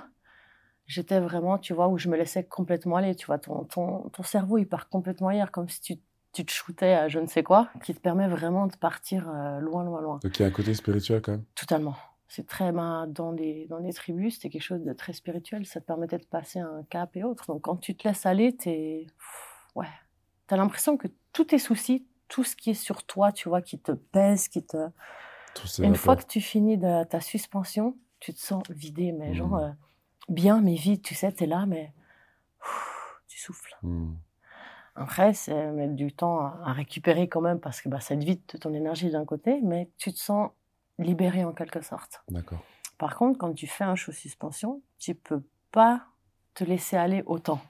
j'étais 0.87 1.19
vraiment, 1.19 1.59
tu 1.59 1.73
vois, 1.73 1.89
où 1.89 1.99
je 1.99 2.09
me 2.09 2.17
laissais 2.17 2.45
complètement 2.45 2.97
aller. 2.97 3.17
Tu 3.17 3.27
vois, 3.27 3.39
ton, 3.39 3.65
ton, 3.65 4.09
ton 4.11 4.23
cerveau, 4.23 4.59
il 4.59 4.67
part 4.67 4.89
complètement 4.89 5.29
ailleurs, 5.29 5.51
comme 5.51 5.69
si 5.69 5.81
tu, 5.81 5.99
tu 6.33 6.45
te 6.45 6.53
shootais 6.53 6.95
à 6.95 7.09
je 7.09 7.19
ne 7.19 7.27
sais 7.27 7.43
quoi, 7.43 7.69
qui 7.83 7.95
te 7.95 8.01
permet 8.01 8.29
vraiment 8.29 8.67
de 8.67 8.77
partir 8.77 9.29
euh, 9.29 9.59
loin, 9.61 9.85
loin, 9.85 10.01
loin. 10.01 10.21
Donc 10.23 10.39
il 10.39 10.43
y 10.43 10.45
a 10.45 10.49
un 10.49 10.53
côté 10.53 10.75
spirituel 10.75 11.21
quand 11.23 11.33
même. 11.33 11.45
Totalement. 11.55 11.97
C'est 12.29 12.47
très, 12.47 12.71
ben, 12.71 13.09
dans 13.09 13.33
les, 13.33 13.67
dans 13.67 13.79
les 13.79 13.93
tribus, 13.93 14.35
c'était 14.37 14.51
quelque 14.51 14.63
chose 14.63 14.85
de 14.85 14.93
très 14.93 15.13
spirituel. 15.13 15.67
Ça 15.67 15.81
te 15.81 15.87
permettait 15.87 16.19
de 16.19 16.25
passer 16.27 16.61
un 16.61 16.85
cap 16.89 17.17
et 17.17 17.25
autres. 17.25 17.47
Donc 17.49 17.63
quand 17.63 17.77
tu 17.77 17.97
te 17.97 18.07
laisses 18.07 18.25
aller, 18.25 18.57
t'es, 18.57 19.07
ouais, 19.75 19.89
t'as 20.47 20.57
l'impression 20.57 20.97
que 20.97 21.09
tous 21.33 21.47
tes 21.47 21.59
soucis, 21.59 22.07
tout 22.29 22.45
ce 22.45 22.55
qui 22.55 22.71
est 22.71 22.75
sur 22.75 23.03
toi, 23.05 23.33
tu 23.33 23.49
vois, 23.49 23.61
qui 23.63 23.81
te 23.81 23.91
pèse, 23.91 24.47
qui 24.47 24.65
te, 24.65 24.77
Tout 25.57 25.83
une 25.83 25.97
fois 25.97 26.15
que 26.15 26.25
tu 26.25 26.41
finis 26.41 26.79
de 26.79 27.03
ta 27.03 27.21
suspension, 27.21 27.97
tu 28.21 28.33
te 28.33 28.39
sens 28.39 28.63
vidé, 28.71 29.11
mais 29.11 29.35
genre 29.35 29.57
Mhm. 29.57 29.65
euh, 29.65 29.71
bien, 30.29 30.61
mais 30.61 30.77
vide. 30.77 31.03
Tu 31.03 31.17
sais, 31.17 31.33
t'es 31.33 31.47
là, 31.47 31.67
mais 31.67 31.93
ouf, 32.61 33.21
tu 33.27 33.41
souffles. 33.41 33.77
Hmm. 33.83 34.13
Après, 34.97 35.33
c'est 35.35 35.71
mettre 35.73 35.95
du 35.95 36.13
temps 36.13 36.41
à 36.65 36.73
récupérer 36.73 37.29
quand 37.29 37.41
même 37.41 37.61
parce 37.61 37.81
que 37.81 37.89
bah, 37.89 38.01
ça 38.01 38.17
te 38.17 38.25
vide 38.25 38.41
de 38.53 38.59
ton 38.59 38.75
énergie 38.75 39.11
d'un 39.11 39.25
côté, 39.25 39.61
mais 39.63 39.89
tu 39.99 40.13
te 40.13 40.19
sens 40.19 40.51
libéré 40.99 41.45
en 41.45 41.53
quelque 41.53 41.81
sorte. 41.81 42.23
D'accord. 42.29 42.63
Par 42.99 43.17
contre, 43.17 43.39
quand 43.39 43.53
tu 43.55 43.67
fais 43.67 43.85
un 43.85 43.95
show 43.97 44.13
suspension, 44.13 44.83
tu 44.99 45.15
peux 45.15 45.43
pas 45.73 46.05
te 46.55 46.65
laisser 46.65 46.97
aller 46.97 47.23
autant. 47.27 47.61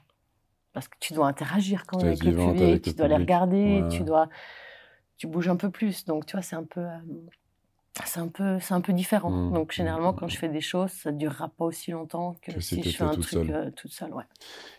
Parce 0.73 0.87
que 0.87 0.97
tu 0.99 1.13
dois 1.13 1.27
interagir 1.27 1.85
quand 1.85 1.99
Tu 1.99 2.05
même 2.05 2.13
avec 2.13 2.23
le 2.25 2.35
public, 2.35 2.61
avec 2.63 2.81
tu 2.83 2.93
dois 2.93 3.07
les 3.07 3.15
regarder, 3.15 3.81
Ouais, 3.83 3.89
tu 3.89 4.03
dois... 4.03 4.27
tu 5.17 5.27
bouges 5.27 5.49
un 5.49 5.55
peu 5.57 5.69
plus. 5.69 6.05
Donc, 6.05 6.25
tu 6.25 6.35
vois, 6.35 6.41
c'est 6.41 6.55
un 6.55 6.63
peu. 6.63 6.81
euh, 6.81 6.97
c'est 8.05 8.19
un 8.19 8.27
peu, 8.27 8.59
c'est 8.59 8.73
un 8.73 8.81
peu 8.81 8.93
différent. 8.93 9.29
Mmh, 9.29 9.53
Donc 9.53 9.71
généralement, 9.73 10.13
mmh, 10.13 10.15
quand 10.19 10.27
je 10.27 10.37
fais 10.37 10.49
des 10.49 10.61
choses, 10.61 10.91
ça 10.91 11.11
durera 11.11 11.49
pas 11.49 11.65
aussi 11.65 11.91
longtemps 11.91 12.35
que, 12.41 12.51
Que 12.53 12.59
si 12.61 12.75
si 12.81 12.89
je 12.91 12.97
fais 12.97 13.03
un 13.03 13.09
toute 13.09 13.23
truc 13.27 13.45
seule. 13.47 13.51
euh, 13.55 13.71
toute 13.71 13.91
seule. 13.91 14.13
Ouais. 14.13 14.23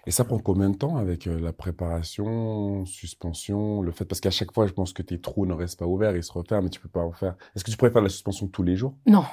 Et 0.07 0.11
ça 0.11 0.25
prend 0.25 0.39
combien 0.39 0.71
de 0.71 0.77
temps 0.77 0.97
avec 0.97 1.27
euh, 1.27 1.39
la 1.39 1.53
préparation, 1.53 2.85
suspension, 2.87 3.83
le 3.83 3.93
fait? 3.93 4.05
Parce 4.05 4.21
qu'à 4.21 4.31
chaque 4.31 4.53
fois, 4.53 4.67
je 4.67 4.73
pense 4.73 4.93
que 4.93 5.03
tes 5.03 5.21
trous 5.21 5.47
ne 5.47 5.53
restent 5.55 5.79
pas 5.79 5.87
ouverts, 5.87 6.17
ils 6.17 6.23
se 6.25 6.33
referment, 6.33 6.65
mais 6.65 6.71
tu 6.71 6.81
peux 6.81 6.89
pas 6.89 7.01
en 7.03 7.13
faire. 7.13 7.35
Est-ce 7.55 7.65
que 7.65 7.71
tu 7.71 7.77
pourrais 7.77 7.91
faire 7.91 8.03
la 8.03 8.09
suspension 8.09 8.47
tous 8.49 8.63
les 8.63 8.77
jours? 8.77 8.95
Non, 9.07 9.25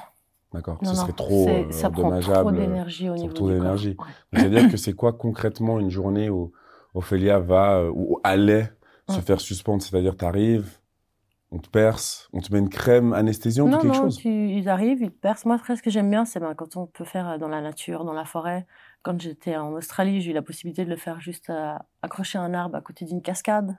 D'accord. 0.52 0.78
Ce 0.82 0.86
non. 0.88 0.94
serait 0.94 1.12
trop 1.12 1.48
euh, 1.48 1.70
ça 1.70 1.90
prend 1.90 2.02
trop 2.02 2.10
dommageable. 2.10 2.56
d'énergie 2.58 3.08
au 3.08 3.14
niveau 3.14 3.32
trop 3.32 3.48
d'énergie. 3.50 3.96
Ouais. 3.98 4.40
C'est-à-dire 4.40 4.68
que 4.70 4.76
c'est 4.76 4.94
quoi 4.94 5.12
concrètement 5.12 5.78
une 5.78 5.90
journée 5.90 6.28
où 6.28 6.50
Ophélia 6.92 7.38
va 7.38 7.76
euh, 7.78 7.90
ou 7.94 8.18
allait 8.24 8.70
se 9.08 9.20
faire 9.20 9.40
suspendre? 9.40 9.80
C'est-à-dire, 9.82 10.16
tu 10.16 10.24
arrives, 10.24 10.79
on 11.52 11.58
te 11.58 11.68
perce, 11.68 12.28
on 12.32 12.40
te 12.40 12.52
met 12.52 12.58
une 12.60 12.68
crème 12.68 13.12
anesthésiante 13.12 13.68
ou 13.68 13.70
Non, 13.72 13.78
quelque 13.78 13.94
non, 13.94 14.00
chose? 14.02 14.18
tu- 14.18 14.48
ils 14.50 14.68
arrivent, 14.68 15.02
ils 15.02 15.10
te 15.10 15.18
percent. 15.18 15.46
Moi, 15.46 15.56
après, 15.56 15.76
ce 15.76 15.82
que 15.82 15.90
j'aime 15.90 16.08
bien, 16.10 16.24
c'est 16.24 16.40
ben, 16.40 16.54
quand 16.54 16.76
on 16.76 16.86
peut 16.86 17.04
faire 17.04 17.28
euh, 17.28 17.38
dans 17.38 17.48
la 17.48 17.60
nature, 17.60 18.04
dans 18.04 18.12
la 18.12 18.24
forêt. 18.24 18.66
Quand 19.02 19.20
j'étais 19.20 19.56
en 19.56 19.72
Australie, 19.72 20.20
j'ai 20.20 20.30
eu 20.30 20.34
la 20.34 20.42
possibilité 20.42 20.84
de 20.84 20.90
le 20.90 20.96
faire 20.96 21.20
juste 21.20 21.50
à 21.50 21.84
accrocher 22.02 22.38
un 22.38 22.54
arbre 22.54 22.76
à 22.76 22.80
côté 22.80 23.04
d'une 23.04 23.22
cascade. 23.22 23.76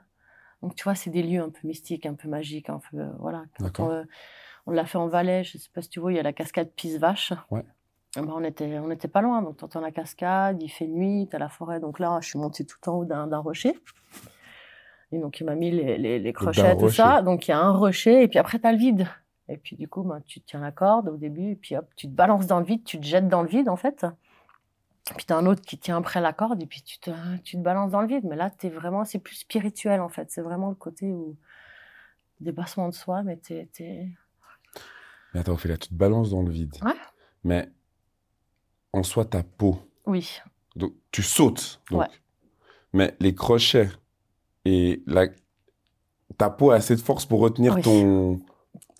Donc, 0.62 0.74
tu 0.76 0.84
vois, 0.84 0.94
c'est 0.94 1.10
des 1.10 1.22
lieux 1.22 1.40
un 1.42 1.48
peu 1.50 1.66
mystiques, 1.66 2.06
un 2.06 2.14
peu 2.14 2.28
magiques, 2.28 2.68
un 2.70 2.80
peu. 2.90 2.98
euh, 2.98 3.08
voilà. 3.18 3.44
Quand 3.58 3.80
on, 3.80 3.90
euh, 3.90 4.04
on 4.66 4.70
l'a 4.72 4.84
fait 4.84 4.98
en 4.98 5.08
Valais, 5.08 5.42
je 5.44 5.58
sais 5.58 5.70
pas 5.74 5.82
si 5.82 5.88
tu 5.88 5.98
vois, 6.00 6.12
il 6.12 6.16
y 6.16 6.20
a 6.20 6.22
la 6.22 6.32
cascade 6.32 6.70
Pisse-Vache. 6.76 7.32
Ouais. 7.50 7.64
Eh 8.16 8.20
ben, 8.20 8.32
on 8.36 8.44
était, 8.44 8.78
on 8.78 8.90
était 8.90 9.08
pas 9.08 9.22
loin, 9.22 9.40
donc 9.42 9.56
tu 9.56 9.64
entends 9.64 9.80
la 9.80 9.90
cascade, 9.90 10.62
il 10.62 10.68
fait 10.68 10.86
nuit, 10.86 11.26
tu 11.30 11.38
la 11.38 11.48
forêt. 11.48 11.80
Donc 11.80 11.98
là, 11.98 12.18
je 12.20 12.28
suis 12.28 12.38
montée 12.38 12.66
tout 12.66 12.76
en 12.88 12.92
haut 12.92 13.04
d'un 13.06 13.38
rocher. 13.38 13.72
Et 15.12 15.18
donc, 15.18 15.38
il 15.40 15.44
m'a 15.44 15.54
mis 15.54 15.70
les, 15.70 15.98
les, 15.98 16.18
les 16.18 16.32
crochets, 16.32 16.74
tout 16.74 16.80
rocher. 16.82 16.96
ça. 16.96 17.22
Donc, 17.22 17.46
il 17.46 17.50
y 17.50 17.54
a 17.54 17.60
un 17.60 17.70
rocher, 17.72 18.22
et 18.22 18.28
puis 18.28 18.38
après, 18.38 18.58
tu 18.58 18.66
as 18.66 18.72
le 18.72 18.78
vide. 18.78 19.06
Et 19.48 19.56
puis, 19.58 19.76
du 19.76 19.86
coup, 19.88 20.02
ben, 20.02 20.20
tu 20.26 20.40
tiens 20.40 20.60
la 20.60 20.72
corde 20.72 21.08
au 21.08 21.16
début, 21.16 21.50
et 21.52 21.56
puis 21.56 21.76
hop, 21.76 21.86
tu 21.96 22.06
te 22.06 22.12
balances 22.12 22.46
dans 22.46 22.58
le 22.58 22.64
vide, 22.64 22.82
tu 22.84 22.98
te 22.98 23.04
jettes 23.04 23.28
dans 23.28 23.42
le 23.42 23.48
vide, 23.48 23.68
en 23.68 23.76
fait. 23.76 24.06
Puis, 25.16 25.26
tu 25.26 25.32
as 25.32 25.36
un 25.36 25.44
autre 25.46 25.60
qui 25.62 25.76
tient 25.78 25.98
après 25.98 26.20
la 26.20 26.32
corde, 26.32 26.62
et 26.62 26.66
puis 26.66 26.80
tu 26.82 26.98
te, 26.98 27.10
tu 27.44 27.56
te 27.56 27.62
balances 27.62 27.90
dans 27.90 28.00
le 28.00 28.06
vide. 28.06 28.24
Mais 28.24 28.36
là, 28.36 28.50
es 28.62 28.68
vraiment, 28.70 29.04
c'est 29.04 29.18
plus 29.18 29.36
spirituel, 29.36 30.00
en 30.00 30.08
fait. 30.08 30.30
C'est 30.30 30.42
vraiment 30.42 30.68
le 30.70 30.74
côté 30.76 31.10
où. 31.12 31.36
Dépassement 32.40 32.88
de 32.88 32.94
soi, 32.94 33.22
mais 33.22 33.36
t'es. 33.36 33.68
t'es- 33.72 34.08
Mais 35.34 35.40
attends, 35.40 35.52
Ophélia, 35.52 35.76
tu 35.76 35.88
te 35.90 35.94
balances 35.94 36.30
dans 36.30 36.42
le 36.42 36.50
vide. 36.50 36.74
Ouais. 36.84 36.94
Mais 37.44 37.70
en 38.92 39.02
soi, 39.04 39.24
ta 39.24 39.42
peau, 39.44 39.78
Oui. 40.06 40.40
donc 40.74 40.92
tu 41.12 41.22
sautes. 41.22 41.80
Donc. 41.90 42.00
Ouais. 42.00 42.06
Mais 42.92 43.14
les 43.20 43.34
crochets 43.34 43.88
et 44.64 45.02
la... 45.06 45.26
ta 46.38 46.50
peau 46.50 46.70
a 46.70 46.76
assez 46.76 46.94
de 46.96 47.00
force 47.00 47.26
pour 47.26 47.40
retenir 47.40 47.74
Oui. 47.76 47.82
ton. 47.82 48.40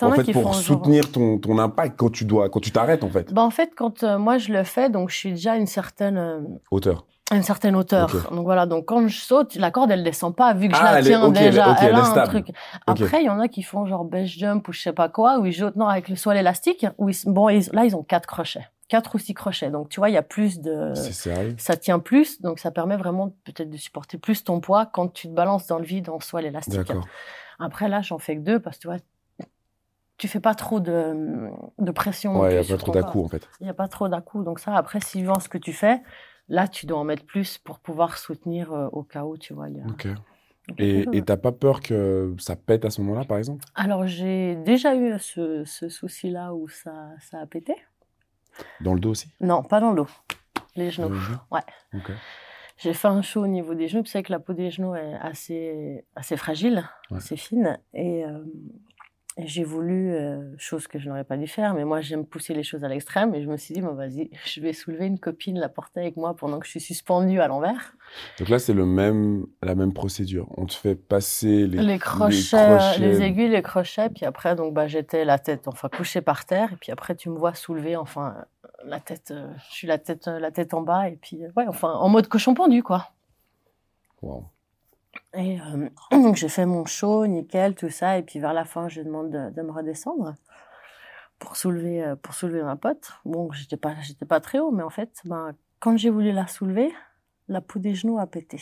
En 0.01 0.11
as 0.11 0.16
fait, 0.25 0.33
pour 0.33 0.53
soutenir 0.57 1.12
ton, 1.12 1.38
ton 1.38 1.59
impact 1.59 1.96
quand 1.96 2.11
tu 2.11 2.25
dois, 2.25 2.48
quand 2.51 2.59
tu 2.59 2.72
t'arrêtes, 2.72 3.05
en 3.05 3.09
fait. 3.09 3.33
Bah, 3.33 3.42
en 3.42 3.51
fait, 3.51 3.70
quand 3.77 4.03
euh, 4.03 4.18
moi 4.18 4.37
je 4.38 4.53
le 4.53 4.64
fais, 4.64 4.90
donc 4.90 5.11
je 5.11 5.16
suis 5.16 5.31
déjà 5.31 5.53
à 5.53 5.57
une 5.57 5.68
certaine, 5.68 6.16
euh, 6.18 6.40
Hauteur. 6.72 7.07
une 7.31 7.44
certaine 7.44 7.77
hauteur. 7.77 8.12
Ok. 8.12 8.33
Donc 8.35 8.42
voilà, 8.44 8.66
donc 8.66 8.87
quand 8.87 9.07
je 9.07 9.16
saute, 9.20 9.55
la 9.55 9.70
corde 9.70 9.92
elle 9.92 10.03
descend 10.03 10.35
pas 10.35 10.55
vu 10.55 10.66
que 10.68 10.75
je 10.75 10.81
Ah, 10.81 10.92
la 10.94 10.98
elle 10.98 11.07
est- 11.07 11.11
tiens 11.11 11.33
est- 11.33 11.38
déjà. 11.51 11.70
ok, 11.70 11.77
elle 11.83 11.94
a 11.94 12.05
un 12.05 12.25
truc. 12.27 12.48
Après, 12.88 13.22
il 13.22 13.27
y 13.27 13.31
en 13.31 13.38
a 13.38 13.46
qui 13.46 13.62
font 13.62 13.87
genre 13.87 14.05
base 14.05 14.27
jump 14.27 14.66
ou 14.66 14.72
je 14.72 14.81
sais 14.81 14.92
pas 14.92 15.09
quoi, 15.09 15.38
où 15.38 15.46
ils 15.46 15.55
sautent 15.55 15.77
non 15.77 15.87
avec 15.87 16.09
le 16.09 16.16
soit 16.16 16.35
l'élastique. 16.35 16.85
Où 16.98 17.09
ils, 17.09 17.16
bon, 17.27 17.48
ils- 17.48 17.68
là 17.72 17.85
ils 17.85 17.94
ont 17.94 18.03
quatre 18.03 18.27
crochets, 18.27 18.66
quatre 18.92 19.14
ou 19.14 19.18
six 19.18 19.33
crochets. 19.33 19.70
Donc 19.70 19.88
tu 19.88 20.00
vois, 20.00 20.11
il 20.11 20.12
y 20.12 20.18
a 20.18 20.22
plus 20.22 20.61
de, 20.61 20.92
ça 21.57 21.76
tient 21.78 21.98
plus, 21.98 22.40
donc 22.42 22.59
ça 22.59 22.70
permet 22.70 22.96
vraiment 22.98 23.31
peut-être 23.44 23.70
de 23.70 23.76
supporter 23.78 24.18
plus 24.18 24.44
ton 24.44 24.61
poids 24.61 24.85
quand 24.87 25.09
tu 25.09 25.28
te 25.28 25.33
balances 25.33 25.66
dans 25.66 25.78
le 25.78 25.85
vide 25.85 26.09
en 26.11 26.20
soit 26.20 26.42
l'élastique. 26.42 26.76
D'accord. 26.76 27.07
Après 27.59 27.88
là, 27.88 28.02
j'en 28.02 28.18
fais 28.18 28.37
que 28.37 28.42
deux 28.42 28.61
parce 28.61 28.76
que 28.76 28.83
tu 28.83 28.88
vois, 28.88 28.98
tu 30.18 30.28
fais 30.28 30.40
pas 30.40 30.55
trop 30.55 30.78
de, 30.78 31.48
de 31.78 31.90
pression. 31.90 32.40
Ouais, 32.40 32.52
il 32.55 32.61
n'y 32.61 32.66
a 32.66 32.76
pas 32.76 32.76
trop 32.76 32.92
d'à-coups, 32.92 33.24
en 33.24 33.28
fait. 33.28 33.48
Il 33.61 33.64
n'y 33.64 33.70
a 33.70 33.74
pas 33.74 33.88
trop 33.88 34.09
d'à-coups. 34.09 34.44
Donc 34.44 34.61
ça, 34.61 34.76
après, 34.76 35.00
suivant 35.00 35.40
ce 35.40 35.48
que 35.48 35.59
tu 35.59 35.72
fais, 35.72 36.02
là, 36.48 36.68
tu 36.68 36.87
dois 36.87 36.98
en 36.98 37.05
mettre 37.05 37.24
plus 37.24 37.59
pour 37.59 37.78
pouvoir 37.81 38.18
soutenir 38.18 38.72
euh, 38.72 38.88
au 38.92 39.02
cas 39.02 39.24
où, 39.24 39.37
tu 39.37 39.55
vois. 39.55 39.68
y 39.70 39.81
a- 39.81 39.87
Ok. 39.88 40.07
Et 40.78 41.22
t'as 41.26 41.37
pas 41.37 41.50
peur 41.50 41.81
que 41.81 42.35
ça 42.38 42.55
pète 42.55 42.85
à 42.85 42.90
ce 42.90 43.00
moment-là, 43.00 43.24
par 43.24 43.38
exemple? 43.38 43.64
Alors, 43.74 44.07
j'ai 44.07 44.55
déjà 44.57 44.94
eu 44.94 45.18
ce, 45.18 45.64
ce 45.64 45.88
souci-là 45.88 46.55
où 46.55 46.68
ça, 46.68 46.92
ça 47.20 47.40
a 47.40 47.46
pété. 47.46 47.74
Dans 48.80 48.94
le 48.94 49.00
dos 49.00 49.10
aussi? 49.10 49.28
Non, 49.40 49.62
pas 49.62 49.80
dans 49.80 49.90
le 49.90 49.96
dos. 49.96 50.08
Les 50.76 50.90
genoux. 50.90 51.08
Dans 51.08 51.14
les 51.14 51.20
genoux 51.20 51.38
Ouais. 51.50 52.02
J'ai 52.78 52.94
fait 52.94 53.08
un 53.08 53.22
show 53.22 53.42
au 53.44 53.46
niveau 53.46 53.74
des 53.74 53.86
genoux. 53.88 54.02
Tu 54.02 54.10
sais 54.10 54.22
que 54.22 54.32
la 54.32 54.40
peau 54.40 54.54
des 54.54 54.70
genoux 54.70 54.94
est 54.96 55.14
assez, 55.20 56.04
assez 56.16 56.36
fragile, 56.36 56.88
Ouais. 57.10 57.18
assez 57.18 57.36
fine. 57.36 57.78
Et, 57.94 58.24
euh, 58.24 58.42
et 58.90 58.91
j'ai 59.38 59.64
voulu, 59.64 60.12
euh, 60.12 60.42
chose 60.59 60.87
que 60.87 60.99
je 60.99 61.09
n'aurais 61.09 61.25
pas 61.25 61.37
dû 61.37 61.47
faire, 61.47 61.75
mais 61.75 61.85
moi 61.85 62.01
j'aime 62.01 62.27
pousser 62.27 62.53
les 62.53 62.62
choses 62.62 62.85
à 62.85 62.88
l'extrême. 62.88 63.35
Et 63.35 63.42
je 63.42 63.49
me 63.49 63.57
suis 63.57 63.75
dit, 63.75 63.81
bon, 63.81 63.95
vas-y, 63.95 64.31
je 64.45 64.61
vais 64.61 64.73
soulever 64.73 65.07
une 65.07 65.18
copine, 65.18 65.59
la 65.59 65.68
porter 65.68 66.01
avec 66.01 66.16
moi 66.16 66.35
pendant 66.37 66.59
que 66.59 66.66
je 66.66 66.73
suis 66.73 66.81
suspendue 66.81 67.40
à 67.40 67.49
l'envers. 67.49 67.95
Donc 68.38 68.49
là, 68.49 68.59
c'est 68.59 68.75
le 68.75 68.85
même, 68.85 69.47
la 69.62 69.75
même 69.75 69.95
procédure. 69.95 70.49
On 70.57 70.66
te 70.66 70.75
fait 70.75 70.95
passer 70.95 71.66
les, 71.66 71.79
les 71.83 71.99
crochets, 71.99 72.57
euh, 72.57 72.77
crochets. 72.77 73.01
les 73.01 73.23
aiguilles, 73.23 73.49
les 73.49 73.62
crochets, 73.62 74.11
puis 74.11 74.27
après 74.27 74.55
donc 74.55 74.75
bah 74.75 74.87
j'étais 74.87 75.25
la 75.25 75.38
tête 75.38 75.68
enfin 75.68 75.88
couchée 75.88 76.21
par 76.21 76.45
terre 76.45 76.73
et 76.73 76.77
puis 76.77 76.92
après 76.92 77.14
tu 77.14 77.31
me 77.31 77.37
vois 77.37 77.55
soulever 77.55 77.97
enfin 77.97 78.45
la 78.85 79.01
tête 79.01 79.31
euh, 79.31 79.53
je 79.68 79.75
suis 79.75 79.87
la 79.87 79.99
tête 79.99 80.29
euh, 80.29 80.38
la 80.38 80.51
tête 80.51 80.75
en 80.75 80.83
bas 80.83 81.09
et 81.09 81.16
puis 81.16 81.40
ouais 81.57 81.66
enfin 81.66 81.92
en 81.92 82.09
mode 82.09 82.29
cochon 82.29 82.55
pendu 82.55 82.83
quoi. 82.83 83.11
Wow. 84.21 84.45
Et 85.35 85.61
euh, 85.61 85.88
donc 86.11 86.37
j'ai 86.37 86.48
fait 86.48 86.66
mon 86.66 86.85
show 86.85 87.27
nickel 87.27 87.75
tout 87.75 87.90
ça 87.90 88.18
et 88.18 88.22
puis 88.22 88.38
vers 88.38 88.53
la 88.53 88.64
fin 88.64 88.88
je 88.88 89.01
demande 89.01 89.31
de, 89.31 89.62
me 89.62 89.70
redescendre 89.70 90.35
pour 91.38 91.57
soulever 91.57 92.05
euh, 92.05 92.16
pour 92.16 92.35
soulever 92.35 92.62
ma 92.62 92.77
pote. 92.77 93.12
Bon 93.25 93.51
j'étais 93.53 93.77
pas 93.77 93.94
j'étais 94.03 94.27
pas 94.27 94.40
très 94.40 94.59
haut 94.59 94.70
mais 94.70 94.83
en 94.83 94.90
fait 94.90 95.20
ben 95.25 95.55
quand 95.81 95.96
j'ai 95.96 96.11
voulu 96.11 96.33
la 96.33 96.46
soulever 96.46 96.92
la 97.48 97.61
peau 97.61 97.79
des 97.79 97.94
genoux 97.94 98.18
a 98.18 98.27
pété. 98.27 98.61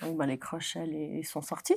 Donc 0.00 0.16
bah, 0.16 0.26
les 0.26 0.38
crochets 0.38 0.86
ils 0.86 1.26
sont 1.26 1.42
sortis. 1.42 1.76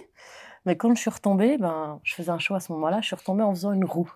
Mais 0.66 0.78
quand 0.78 0.94
je 0.94 1.02
suis 1.02 1.10
retombée, 1.10 1.58
ben, 1.58 2.00
je 2.04 2.14
faisais 2.14 2.30
un 2.30 2.40
show 2.40 2.54
à 2.54 2.60
ce 2.60 2.72
moment-là, 2.74 3.02
je 3.02 3.08
suis 3.08 3.16
retombée 3.16 3.44
en 3.44 3.52
faisant 3.52 3.72
une 3.72 3.86
roue. 3.86 4.12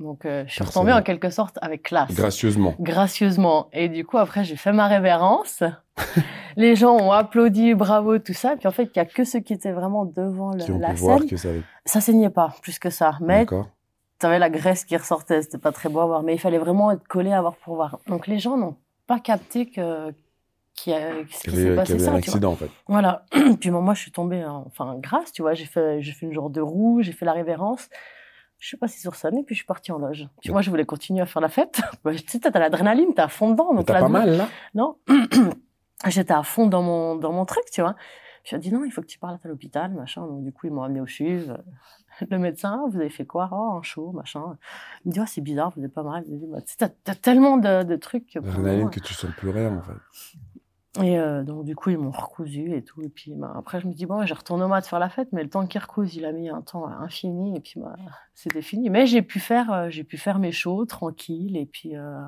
Donc 0.00 0.24
euh, 0.24 0.44
je 0.46 0.52
suis 0.54 0.64
retombée 0.64 0.92
en 0.92 1.02
quelque 1.02 1.30
sorte 1.30 1.58
avec 1.60 1.82
classe. 1.82 2.12
Gracieusement. 2.14 2.74
gracieusement. 2.78 3.68
Et 3.72 3.88
du 3.88 4.04
coup, 4.04 4.18
après, 4.18 4.44
j'ai 4.44 4.56
fait 4.56 4.72
ma 4.72 4.86
révérence. 4.86 5.62
les 6.56 6.76
gens 6.76 6.94
ont 6.96 7.10
applaudi, 7.12 7.74
bravo, 7.74 8.18
tout 8.18 8.32
ça. 8.34 8.54
Puis 8.56 8.68
en 8.68 8.70
fait, 8.70 8.84
il 8.94 8.96
y 8.96 9.00
a 9.00 9.04
que 9.04 9.24
ceux 9.24 9.40
qui 9.40 9.52
étaient 9.52 9.72
vraiment 9.72 10.04
devant 10.04 10.52
le- 10.52 10.64
Qui 10.64 10.70
ont 10.72 10.78
la 10.78 10.90
pu 10.90 10.96
voir 10.96 11.18
scène. 11.18 11.28
que 11.28 11.36
ça 11.36 11.48
avait... 11.48 11.62
Ça 11.84 12.00
saignait 12.00 12.30
pas, 12.30 12.54
plus 12.62 12.78
que 12.78 12.90
ça. 12.90 13.18
Mais 13.20 13.40
D'accord. 13.40 13.68
t'avais 14.18 14.38
la 14.38 14.50
graisse 14.50 14.84
qui 14.84 14.96
ressortait, 14.96 15.42
c'était 15.42 15.58
pas 15.58 15.72
très 15.72 15.88
beau 15.88 16.00
à 16.00 16.06
voir. 16.06 16.22
Mais 16.22 16.34
il 16.34 16.38
fallait 16.38 16.58
vraiment 16.58 16.90
être 16.92 17.06
collé 17.08 17.32
à 17.32 17.40
voir 17.40 17.56
pour 17.56 17.74
voir. 17.74 17.98
Donc 18.06 18.26
les 18.28 18.38
gens 18.38 18.56
n'ont 18.56 18.76
pas 19.06 19.18
capté 19.18 19.66
que 19.66 20.12
qu'il 20.74 20.92
y 20.92 20.96
a, 20.96 21.24
qui 21.24 21.36
s'est 21.36 21.74
passé 21.74 21.98
ça, 21.98 22.10
un 22.12 22.20
tu 22.20 22.28
accident, 22.28 22.52
en 22.52 22.56
fait. 22.56 22.70
Voilà. 22.86 23.24
Puis 23.60 23.70
moi, 23.72 23.80
moi, 23.80 23.94
je 23.94 24.00
suis 24.02 24.12
tombée, 24.12 24.44
en- 24.44 24.64
enfin, 24.68 24.94
grâce, 25.00 25.32
tu 25.32 25.42
vois. 25.42 25.54
J'ai 25.54 25.64
fait, 25.64 26.00
j'ai 26.02 26.12
fait 26.12 26.24
une 26.26 26.32
genre 26.32 26.50
de 26.50 26.60
roue, 26.60 27.02
j'ai 27.02 27.10
fait 27.10 27.24
la 27.24 27.32
révérence. 27.32 27.88
Je 28.58 28.66
suis 28.66 28.76
passée 28.76 28.98
sur 29.00 29.14
scène 29.14 29.38
et 29.38 29.42
puis 29.44 29.54
je 29.54 29.60
suis 29.60 29.66
partie 29.66 29.92
en 29.92 29.98
loge. 29.98 30.28
Puis 30.40 30.50
moi, 30.50 30.62
je 30.62 30.70
voulais 30.70 30.84
continuer 30.84 31.20
à 31.20 31.26
faire 31.26 31.42
la 31.42 31.48
fête. 31.48 31.80
Bah, 32.04 32.12
tu 32.14 32.26
sais, 32.26 32.40
t'as 32.40 32.58
l'adrénaline, 32.58 33.14
t'es 33.14 33.22
à 33.22 33.28
fond 33.28 33.50
dedans. 33.52 33.72
Donc 33.74 33.86
t'as 33.86 34.00
pas 34.00 34.06
douleur- 34.06 34.26
mal, 34.26 34.36
là 34.36 34.48
Non. 34.74 34.96
J'étais 36.06 36.32
à 36.34 36.42
fond 36.42 36.66
dans 36.66 36.82
mon, 36.82 37.16
dans 37.16 37.32
mon 37.32 37.44
truc, 37.44 37.64
tu 37.72 37.80
vois. 37.80 37.96
Je 38.44 38.50
lui 38.50 38.56
ai 38.56 38.60
dit 38.60 38.72
non, 38.72 38.84
il 38.84 38.90
faut 38.90 39.00
que 39.02 39.06
tu 39.06 39.18
parles 39.18 39.38
à 39.44 39.48
l'hôpital, 39.48 39.92
machin. 39.92 40.26
Donc 40.26 40.42
du 40.42 40.52
coup, 40.52 40.66
ils 40.66 40.72
m'ont 40.72 40.82
amené 40.82 41.00
au 41.00 41.06
CHUV. 41.06 41.52
Le 42.30 42.38
médecin, 42.38 42.84
vous 42.90 42.96
avez 42.96 43.10
fait 43.10 43.26
quoi? 43.26 43.48
Oh, 43.52 43.76
un 43.78 43.82
show, 43.82 44.10
machin. 44.12 44.56
Il 45.04 45.08
me 45.08 45.12
dit, 45.12 45.20
oh, 45.20 45.24
c'est 45.26 45.40
bizarre, 45.40 45.72
vous 45.76 45.84
êtes 45.84 45.92
pas 45.92 46.02
mal. 46.02 46.24
Je 46.24 46.30
lui 46.30 46.36
ai 46.36 46.38
dit, 46.40 46.46
bah, 46.48 46.58
t'as, 47.04 47.14
tellement 47.14 47.58
de, 47.58 47.84
de 47.84 47.96
trucs. 47.96 48.34
L'adrénaline 48.34 48.90
que 48.90 48.98
tu 49.00 49.14
sens 49.14 49.30
plus 49.36 49.50
rien, 49.50 49.76
en 49.76 49.82
fait. 49.82 49.92
Et 51.02 51.18
euh, 51.18 51.42
donc, 51.44 51.64
du 51.64 51.74
coup, 51.76 51.90
ils 51.90 51.98
m'ont 51.98 52.10
recousu 52.10 52.74
et 52.74 52.82
tout. 52.82 53.02
Et 53.02 53.08
puis, 53.08 53.32
bah, 53.34 53.52
après, 53.56 53.80
je 53.80 53.86
me 53.86 53.92
dis, 53.92 54.06
bon, 54.06 54.24
je 54.26 54.34
retourne 54.34 54.62
au 54.62 54.68
mat 54.68 54.86
faire 54.86 54.98
la 54.98 55.08
fête, 55.08 55.28
mais 55.32 55.42
le 55.42 55.50
temps 55.50 55.66
qu'ils 55.66 55.80
recousent, 55.80 56.14
il 56.16 56.24
a 56.24 56.32
mis 56.32 56.48
un 56.48 56.60
temps 56.62 56.86
infini. 56.88 57.56
Et 57.56 57.60
puis, 57.60 57.74
bah, 57.80 57.94
c'était 58.34 58.62
fini. 58.62 58.90
Mais 58.90 59.06
j'ai 59.06 59.22
pu 59.22 59.40
faire, 59.40 59.72
euh, 59.72 59.90
j'ai 59.90 60.04
pu 60.04 60.16
faire 60.18 60.38
mes 60.38 60.52
shows 60.52 60.84
tranquille. 60.86 61.56
Et 61.56 61.66
puis, 61.66 61.96
euh, 61.96 62.20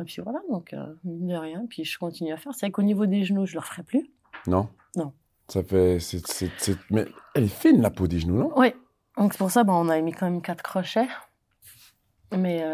et 0.00 0.04
puis 0.04 0.20
voilà, 0.22 0.40
donc, 0.50 0.74
mine 1.04 1.28
de 1.28 1.34
rien. 1.36 1.64
Puis, 1.68 1.84
je 1.84 1.98
continue 1.98 2.32
à 2.32 2.36
faire. 2.36 2.52
C'est 2.54 2.70
qu'au 2.70 2.82
niveau 2.82 3.06
des 3.06 3.24
genoux, 3.24 3.46
je 3.46 3.54
le 3.54 3.60
referai 3.60 3.82
plus. 3.82 4.10
Non? 4.46 4.68
Non. 4.96 5.12
Ça 5.48 5.62
fait... 5.62 6.00
c'est- 6.00 6.26
c'est- 6.26 6.50
c'est- 6.58 6.78
Mais 6.90 7.06
elle 7.34 7.44
est 7.44 7.48
fine, 7.48 7.80
la 7.82 7.90
peau 7.90 8.06
des 8.06 8.18
genoux, 8.18 8.38
non? 8.38 8.52
Oui. 8.56 8.72
Donc, 9.16 9.32
c'est 9.32 9.38
pour 9.38 9.50
ça, 9.50 9.62
bah, 9.62 9.72
on 9.74 9.88
a 9.88 10.00
mis 10.00 10.12
quand 10.12 10.28
même 10.28 10.42
quatre 10.42 10.62
crochets. 10.62 11.06
Mais, 12.36 12.64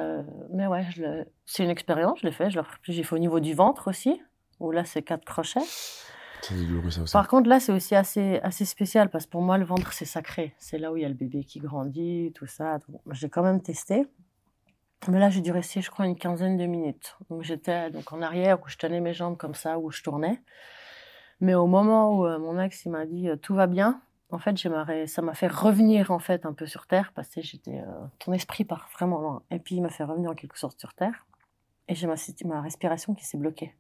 mais 0.53 0.67
ouais, 0.67 0.87
je 0.91 1.03
le- 1.03 1.25
c'est 1.45 1.65
une 1.65 1.71
expérience, 1.71 2.21
je 2.21 2.27
l'ai 2.27 2.33
fait. 2.33 2.49
Je 2.51 2.61
plus. 2.81 2.93
J'ai 2.95 3.03
fait 3.03 3.15
au 3.15 3.19
niveau 3.19 3.41
du 3.41 3.53
ventre 3.53 3.89
aussi, 3.89 4.21
où 4.61 4.71
là, 4.71 4.85
c'est 4.85 5.03
quatre 5.03 5.25
crochets. 5.25 5.61
Ça 6.43 6.55
aussi. 7.03 7.13
Par 7.13 7.29
contre, 7.29 7.49
là, 7.49 7.61
c'est 7.61 7.73
aussi 7.73 7.95
assez, 7.95 8.41
assez 8.43 8.65
spécial 8.65 9.11
parce 9.11 9.27
que 9.27 9.31
pour 9.31 9.43
moi, 9.43 9.59
le 9.59 9.65
ventre, 9.65 9.93
c'est 9.93 10.05
sacré. 10.05 10.55
C'est 10.59 10.79
là 10.79 10.93
où 10.93 10.97
il 10.97 11.03
y 11.03 11.05
a 11.05 11.09
le 11.09 11.15
bébé 11.15 11.45
qui 11.45 11.59
grandit, 11.59 12.33
tout 12.35 12.47
ça. 12.47 12.79
J'ai 13.11 13.29
quand 13.29 13.43
même 13.43 13.61
testé. 13.61 14.07
Mais 15.09 15.19
là, 15.19 15.31
j'ai 15.31 15.41
dû 15.41 15.51
rester, 15.51 15.81
je 15.81 15.91
crois, 15.91 16.07
une 16.07 16.17
quinzaine 16.17 16.57
de 16.57 16.67
minutes. 16.67 17.17
Donc, 17.31 17.43
j'étais 17.43 17.91
donc 17.91 18.13
en 18.13 18.21
arrière 18.21 18.61
où 18.63 18.69
je 18.69 18.77
tenais 18.77 19.01
mes 19.01 19.15
jambes 19.15 19.37
comme 19.37 19.55
ça, 19.55 19.79
où 19.79 19.91
je 19.91 20.03
tournais. 20.03 20.43
Mais 21.41 21.55
au 21.55 21.67
moment 21.67 22.15
où 22.15 22.27
euh, 22.27 22.39
mon 22.39 22.61
ex, 22.61 22.85
il 22.85 22.91
m'a 22.91 23.07
dit 23.07 23.29
euh, 23.29 23.37
tout 23.37 23.55
va 23.55 23.67
bien, 23.67 24.03
en 24.31 24.39
fait, 24.39 24.57
ça 25.09 25.23
m'a 25.23 25.35
fait 25.35 25.49
revenir 25.49 26.11
en 26.11 26.19
fait 26.19 26.47
un 26.47 26.53
peu 26.53 26.67
sur 26.67 26.87
terre 26.87 27.13
parce 27.15 27.29
que 27.31 27.41
j'étais, 27.41 27.81
euh, 27.81 28.07
ton 28.19 28.33
esprit 28.33 28.65
part 28.65 28.89
vraiment 28.93 29.19
loin. 29.19 29.43
Et 29.51 29.59
puis 29.59 29.77
il 29.77 29.83
m'a 29.83 29.89
fait 29.89 30.05
revenir 30.05 30.31
en 30.31 30.35
quelque 30.35 30.59
sorte 30.59 30.79
sur 30.79 30.95
terre. 30.95 31.27
Et 31.89 31.95
j'ai 31.95 32.07
ma, 32.07 32.15
ma 32.45 32.61
respiration 32.61 33.15
qui 33.15 33.25
s'est 33.25 33.39
bloquée. 33.39 33.75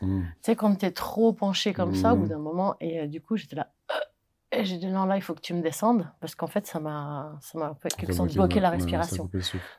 Mmh. 0.00 0.22
Tu 0.22 0.28
sais, 0.42 0.56
quand 0.56 0.74
tu 0.76 0.86
es 0.86 0.90
trop 0.90 1.32
penché 1.32 1.72
comme 1.72 1.94
ça, 1.94 2.14
au 2.14 2.16
bout 2.16 2.26
mmh. 2.26 2.28
d'un 2.28 2.38
moment, 2.38 2.76
et 2.80 3.00
euh, 3.00 3.06
du 3.06 3.20
coup, 3.20 3.36
j'étais 3.36 3.56
là, 3.56 3.72
et 4.50 4.64
j'ai 4.64 4.78
dit 4.78 4.86
non, 4.86 5.04
là, 5.04 5.16
il 5.16 5.22
faut 5.22 5.34
que 5.34 5.40
tu 5.40 5.52
me 5.52 5.60
descendes 5.60 6.10
parce 6.20 6.34
qu'en 6.34 6.46
fait, 6.46 6.66
ça 6.66 6.80
m'a, 6.80 7.36
ça 7.42 7.58
m'a 7.58 7.76
quelque 7.96 8.14
sorte 8.14 8.32
bloqué 8.32 8.60
la 8.60 8.70
respiration. 8.70 9.28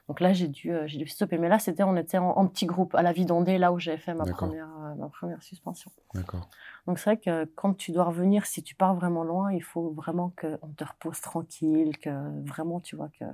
Donc 0.07 0.19
là, 0.19 0.31
j'ai 0.33 0.47
dû, 0.47 0.71
euh, 0.71 0.85
j'ai 0.85 0.99
dû 0.99 1.07
stopper. 1.07 1.39
Mais 1.39 1.49
là, 1.49 1.57
c'était, 1.57 1.81
on 1.81 1.95
était 1.95 2.19
en, 2.19 2.45
petit 2.47 2.67
groupe 2.67 2.93
à 2.93 3.01
la 3.01 3.11
vie 3.11 3.25
d'ondée, 3.25 3.57
là 3.57 3.71
où 3.71 3.79
j'avais 3.79 3.97
fait 3.97 4.13
ma 4.13 4.25
première, 4.25 4.69
euh, 4.83 4.95
ma 4.95 5.09
première 5.09 5.41
suspension. 5.41 5.91
D'accord. 6.13 6.47
Donc 6.85 6.99
c'est 6.99 7.05
vrai 7.05 7.17
que 7.17 7.45
quand 7.55 7.73
tu 7.73 7.91
dois 7.91 8.03
revenir, 8.03 8.45
si 8.45 8.61
tu 8.61 8.75
pars 8.75 8.93
vraiment 8.93 9.23
loin, 9.23 9.51
il 9.51 9.63
faut 9.63 9.89
vraiment 9.89 10.31
qu'on 10.39 10.67
te 10.77 10.83
repose 10.83 11.19
tranquille, 11.19 11.97
que 11.97 12.11
vraiment, 12.47 12.79
tu 12.79 12.95
vois 12.95 13.09
que. 13.19 13.25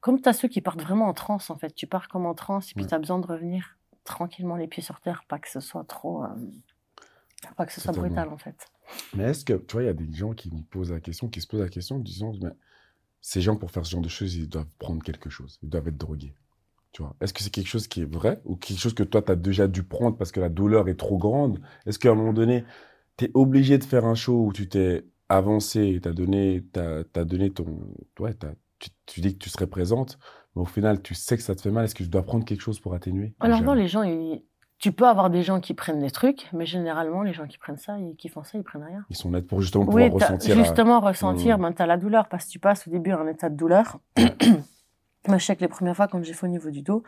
Comme 0.00 0.20
tu 0.20 0.28
as 0.28 0.32
ceux 0.32 0.48
qui 0.48 0.62
partent 0.62 0.80
vraiment 0.80 1.08
en 1.08 1.14
transe, 1.14 1.50
en 1.50 1.56
fait. 1.56 1.74
Tu 1.74 1.86
pars 1.86 2.08
comme 2.08 2.24
en 2.24 2.34
transe 2.34 2.70
et 2.70 2.74
puis 2.74 2.86
tu 2.86 2.94
as 2.94 2.98
besoin 2.98 3.18
de 3.18 3.26
revenir 3.26 3.77
tranquillement 4.08 4.56
les 4.56 4.66
pieds 4.66 4.82
sur 4.82 5.00
terre, 5.00 5.24
pas 5.28 5.38
que 5.38 5.48
ce 5.48 5.60
soit 5.60 5.84
trop. 5.84 6.24
Euh, 6.24 6.28
pas 7.56 7.66
que 7.66 7.72
ce 7.72 7.80
soit 7.80 7.92
brutal, 7.92 8.28
en 8.30 8.38
fait. 8.38 8.66
Mais 9.14 9.24
est-ce 9.24 9.44
que, 9.44 9.52
tu 9.52 9.74
vois, 9.74 9.82
il 9.82 9.86
y 9.86 9.90
a 9.90 9.94
des 9.94 10.12
gens 10.12 10.32
qui 10.32 10.50
me 10.50 10.62
posent 10.62 10.90
la 10.90 11.00
question, 11.00 11.28
qui 11.28 11.40
se 11.40 11.46
posent 11.46 11.60
la 11.60 11.68
question, 11.68 11.98
disant, 11.98 12.32
mais 12.42 12.50
ces 13.20 13.40
gens, 13.40 13.56
pour 13.56 13.70
faire 13.70 13.84
ce 13.86 13.92
genre 13.92 14.00
de 14.00 14.08
choses, 14.08 14.34
ils 14.34 14.48
doivent 14.48 14.70
prendre 14.78 15.02
quelque 15.02 15.30
chose, 15.30 15.58
ils 15.62 15.68
doivent 15.68 15.88
être 15.88 15.98
drogués. 15.98 16.34
Tu 16.92 17.02
vois, 17.02 17.14
est-ce 17.20 17.34
que 17.34 17.42
c'est 17.42 17.50
quelque 17.50 17.68
chose 17.68 17.86
qui 17.86 18.00
est 18.00 18.10
vrai 18.10 18.40
ou 18.44 18.56
quelque 18.56 18.78
chose 18.80 18.94
que 18.94 19.02
toi, 19.02 19.20
tu 19.22 19.30
as 19.30 19.36
déjà 19.36 19.68
dû 19.68 19.82
prendre 19.82 20.16
parce 20.16 20.32
que 20.32 20.40
la 20.40 20.48
douleur 20.48 20.88
est 20.88 20.98
trop 20.98 21.18
grande? 21.18 21.60
Est-ce 21.86 21.98
qu'à 21.98 22.10
un 22.10 22.14
moment 22.14 22.32
donné, 22.32 22.64
tu 23.18 23.26
es 23.26 23.30
obligé 23.34 23.76
de 23.76 23.84
faire 23.84 24.06
un 24.06 24.14
show 24.14 24.46
où 24.46 24.52
tu 24.52 24.68
t'es 24.68 25.04
avancé, 25.28 26.00
tu 26.02 26.08
as 26.08 26.12
donné, 26.12 26.64
as, 26.76 27.24
donné 27.24 27.50
ton. 27.50 27.78
Ouais, 28.18 28.34
tu, 28.78 28.88
tu, 29.04 29.20
dis 29.20 29.34
que 29.34 29.38
tu 29.38 29.50
serais 29.50 29.66
présente, 29.66 30.18
au 30.58 30.66
final, 30.66 31.02
tu 31.02 31.14
sais 31.14 31.36
que 31.36 31.42
ça 31.42 31.54
te 31.54 31.62
fait 31.62 31.70
mal. 31.70 31.84
Est-ce 31.84 31.94
que 31.94 32.04
je 32.04 32.08
dois 32.08 32.22
prendre 32.22 32.44
quelque 32.44 32.60
chose 32.60 32.80
pour 32.80 32.94
atténuer? 32.94 33.34
Alors, 33.40 33.62
non, 33.62 33.74
les 33.74 33.88
gens, 33.88 34.02
ils, 34.02 34.42
tu 34.78 34.92
peux 34.92 35.06
avoir 35.06 35.28
des 35.28 35.42
gens 35.42 35.60
qui 35.60 35.74
prennent 35.74 36.00
des 36.00 36.10
trucs, 36.10 36.48
mais 36.52 36.64
généralement, 36.64 37.22
les 37.22 37.32
gens 37.32 37.46
qui 37.46 37.58
prennent 37.58 37.78
ça 37.78 37.98
et 37.98 38.14
qui 38.14 38.28
font 38.28 38.44
ça, 38.44 38.58
ils 38.58 38.64
prennent 38.64 38.84
rien. 38.84 39.04
Ils 39.10 39.16
sont 39.16 39.30
nets 39.30 39.46
pour 39.46 39.60
justement 39.60 39.84
pouvoir 39.84 40.10
ressentir. 40.10 40.56
Justement, 40.56 41.00
ressentir, 41.00 41.58
mmh. 41.58 41.62
ben, 41.62 41.72
tu 41.72 41.82
as 41.82 41.86
la 41.86 41.96
douleur 41.96 42.28
parce 42.28 42.46
que 42.46 42.50
tu 42.50 42.58
passes 42.60 42.86
au 42.86 42.90
début 42.90 43.10
un 43.10 43.26
état 43.26 43.50
de 43.50 43.56
douleur. 43.56 43.98
Moi, 45.26 45.38
je 45.38 45.44
sais 45.44 45.56
que 45.56 45.62
les 45.62 45.68
premières 45.68 45.96
fois, 45.96 46.06
quand 46.06 46.22
j'ai 46.22 46.32
fait 46.32 46.46
au 46.46 46.50
niveau 46.50 46.70
du 46.70 46.82
dos, 46.82 47.02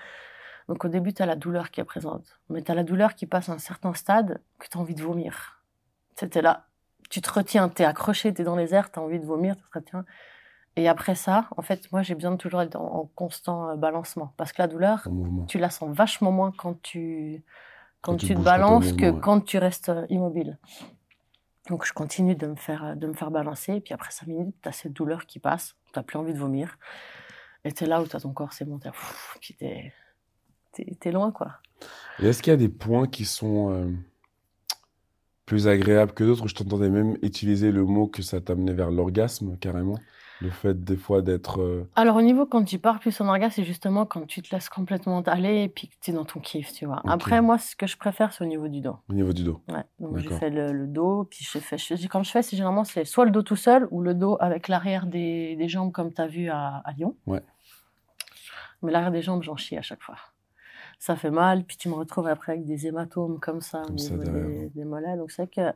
donc 0.68 0.84
au 0.84 0.88
début, 0.88 1.12
tu 1.12 1.22
as 1.22 1.26
la 1.26 1.36
douleur 1.36 1.70
qui 1.70 1.80
est 1.80 1.84
présente. 1.84 2.40
Mais 2.48 2.62
tu 2.62 2.72
as 2.72 2.74
la 2.74 2.82
douleur 2.82 3.14
qui 3.14 3.26
passe 3.26 3.48
à 3.48 3.52
un 3.52 3.58
certain 3.58 3.94
stade 3.94 4.40
que 4.58 4.66
tu 4.68 4.76
as 4.76 4.80
envie 4.80 4.94
de 4.94 5.02
vomir. 5.02 5.62
C'était 6.16 6.42
là. 6.42 6.66
Tu 7.08 7.20
te 7.20 7.32
retiens, 7.32 7.68
tu 7.68 7.82
es 7.82 7.84
accroché, 7.84 8.34
tu 8.34 8.42
es 8.42 8.44
dans 8.44 8.56
les 8.56 8.74
airs, 8.74 8.90
tu 8.90 8.98
as 8.98 9.02
envie 9.02 9.20
de 9.20 9.26
vomir, 9.26 9.56
tu 9.56 9.62
te 9.62 9.78
retiens. 9.78 10.04
Et 10.76 10.88
après 10.88 11.14
ça, 11.14 11.48
en 11.56 11.62
fait, 11.62 11.90
moi, 11.92 12.02
j'ai 12.02 12.14
besoin 12.14 12.32
de 12.32 12.36
toujours 12.36 12.62
être 12.62 12.76
en, 12.76 13.10
constant 13.14 13.70
euh, 13.70 13.76
balancement. 13.76 14.32
Parce 14.36 14.52
que 14.52 14.62
la 14.62 14.68
douleur, 14.68 15.06
tu 15.48 15.58
la 15.58 15.70
sens 15.70 15.94
vachement 15.94 16.30
moins 16.30 16.52
quand 16.56 16.80
tu, 16.80 17.42
quand, 18.02 18.16
tu, 18.16 18.34
te 18.34 18.40
balances 18.40 18.92
que 18.92 19.10
quand 19.10 19.40
tu 19.40 19.58
restes 19.58 19.88
euh, 19.88 20.06
immobile. 20.08 20.58
Donc, 21.68 21.84
je 21.84 21.92
continue 21.92 22.34
de 22.34 22.46
me 22.46 22.56
faire, 22.56 22.96
de 22.96 23.06
me 23.06 23.12
faire 23.12 23.30
balancer. 23.30 23.74
Et 23.74 23.80
puis 23.80 23.94
après 23.94 24.10
5 24.10 24.26
minutes, 24.26 24.54
tu 24.62 24.68
as 24.68 24.72
cette 24.72 24.92
douleur 24.92 25.26
qui 25.26 25.38
passe. 25.38 25.76
Tu 25.92 25.98
n'as 25.98 26.02
plus 26.02 26.18
envie 26.18 26.32
de 26.32 26.38
vomir. 26.38 26.78
Et 27.64 27.72
tu 27.72 27.84
es 27.84 27.86
là 27.86 28.00
où 28.00 28.06
tu 28.06 28.16
as 28.16 28.20
ton 28.20 28.32
corps, 28.32 28.52
c'est 28.52 28.64
bon. 28.64 28.80
Puis 29.40 29.56
tu 29.56 29.64
es, 29.64 31.12
loin, 31.12 31.30
quoi. 31.30 31.58
Et 32.20 32.28
est-ce 32.28 32.42
qu'il 32.42 32.52
y 32.52 32.54
a 32.54 32.56
des 32.56 32.68
points 32.68 33.06
qui 33.06 33.24
sont 33.24 33.72
euh, 33.72 33.90
plus 35.46 35.68
agréables 35.68 36.12
que 36.12 36.24
d'autres? 36.24 36.48
Je 36.48 36.54
t'entendais 36.54 36.88
même 36.88 37.16
utiliser 37.22 37.70
le 37.70 37.84
mot 37.84 38.06
que 38.06 38.22
ça 38.22 38.40
t'amenait 38.40 38.72
vers 38.72 38.90
l'orgasme, 38.90 39.58
carrément. 39.58 39.98
Le 40.40 40.50
fait 40.50 40.84
des 40.84 40.96
fois 40.96 41.20
d'être. 41.20 41.60
Euh, 41.60 41.88
Alors 41.96 42.16
au 42.16 42.22
niveau 42.22 42.46
quand 42.46 42.64
tu 42.64 42.78
pars 42.78 42.98
plus 42.98 43.20
en 43.20 43.28
orgasme, 43.28 43.56
c'est 43.56 43.64
justement 43.64 44.06
quand 44.06 44.26
tu 44.26 44.40
te 44.40 44.54
laisses 44.54 44.70
complètement 44.70 45.20
aller 45.22 45.64
et 45.64 45.68
puis 45.68 45.88
que 45.88 45.94
tu 46.00 46.10
es 46.10 46.14
dans 46.14 46.24
ton 46.24 46.40
kiff, 46.40 46.72
tu 46.72 46.86
vois. 46.86 47.02
Après 47.06 47.42
moi, 47.42 47.58
ce 47.58 47.76
que 47.76 47.86
je 47.86 47.98
préfère, 47.98 48.32
c'est 48.32 48.42
au 48.42 48.46
niveau 48.46 48.68
du 48.68 48.80
dos. 48.80 48.96
Au 49.10 49.12
niveau 49.12 49.32
du 49.32 49.44
dos. 49.44 49.60
Ouais. 49.68 49.84
Donc 49.98 50.16
j'ai 50.18 50.30
fait 50.30 50.50
le, 50.50 50.86
dos, 50.86 51.24
puis. 51.24 51.44
Je, 51.44 52.06
quand 52.08 52.22
je 52.22 52.30
fais, 52.30 52.42
c'est 52.42 52.56
généralement 52.56 52.84
c'est 52.84 53.04
soit 53.04 53.26
le 53.26 53.30
dos 53.30 53.42
tout 53.42 53.56
seul 53.56 53.86
ou 53.90 54.00
le 54.00 54.14
dos 54.14 54.38
avec 54.40 54.68
l'arrière 54.68 55.06
des, 55.06 55.56
des, 55.56 55.68
jambes 55.68 55.92
comme 55.92 56.12
tu 56.12 56.22
as 56.22 56.26
vu 56.26 56.48
à, 56.48 56.82
à 56.84 56.92
Lyon. 56.92 57.16
Ouais. 57.26 57.42
Mais 58.82 58.92
l'arrière 58.92 59.12
des 59.12 59.22
jambes, 59.22 59.42
j'en 59.42 59.56
chie 59.56 59.76
à 59.76 59.82
chaque 59.82 60.02
fois. 60.02 60.16
Ça 60.98 61.16
fait 61.16 61.30
mal, 61.30 61.64
puis 61.64 61.76
tu 61.76 61.88
me 61.88 61.94
retrouves 61.94 62.26
après 62.26 62.52
avec 62.52 62.64
des 62.64 62.86
hématomes 62.86 63.40
comme 63.40 63.60
ça 63.60 63.82
des, 63.90 64.70
des 64.74 64.84
mollets. 64.84 65.16
Donc 65.16 65.30
c'est 65.30 65.50
que 65.50 65.72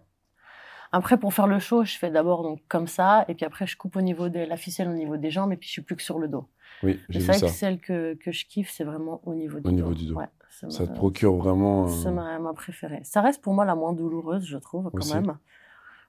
après, 0.93 1.19
pour 1.19 1.35
faire 1.35 1.47
le 1.47 1.59
show, 1.59 1.85
je 1.85 1.97
fais 1.97 2.11
d'abord 2.11 2.43
donc 2.43 2.61
comme 2.69 2.87
ça, 2.87 3.25
et 3.29 3.35
puis 3.35 3.45
après, 3.45 3.67
je 3.67 3.77
coupe 3.77 3.97
au 3.97 4.01
niveau 4.01 4.29
de 4.29 4.41
la 4.41 4.57
ficelle, 4.57 4.89
au 4.89 4.95
niveau 4.95 5.17
des 5.17 5.31
jambes, 5.31 5.53
et 5.53 5.57
puis 5.57 5.69
je 5.69 5.73
suis 5.73 5.83
plus 5.83 5.97
que 5.97 6.03
sur 6.03 6.19
le 6.19 6.29
dos. 6.29 6.49
Oui, 6.83 7.01
j'ai 7.09 7.21
vu 7.21 7.27
ça. 7.27 7.35
C'est 7.35 7.49
celle 7.49 7.81
que, 7.81 8.15
que 8.15 8.33
je 8.33 8.47
kiffe, 8.47 8.71
c'est 8.71 8.85
vraiment 8.85 9.21
au 9.25 9.35
niveau 9.35 9.61
du 9.61 9.69
au 9.69 9.71
dos. 9.71 9.77
Niveau 9.77 9.95
du 9.95 10.07
dos. 10.07 10.21
ça 10.49 10.87
te 10.87 10.93
procure 10.93 11.35
vraiment. 11.37 11.89
C'est 11.89 12.11
ma, 12.11 12.39
ma, 12.39 12.53
préférée. 12.53 13.01
Ça 13.05 13.21
reste 13.21 13.43
pour 13.43 13.55
moi 13.55 13.65
la 13.65 13.75
moins 13.75 13.93
douloureuse, 13.93 14.45
je 14.45 14.59
trouve, 14.59 14.91
quand 14.91 15.15
même. 15.15 15.37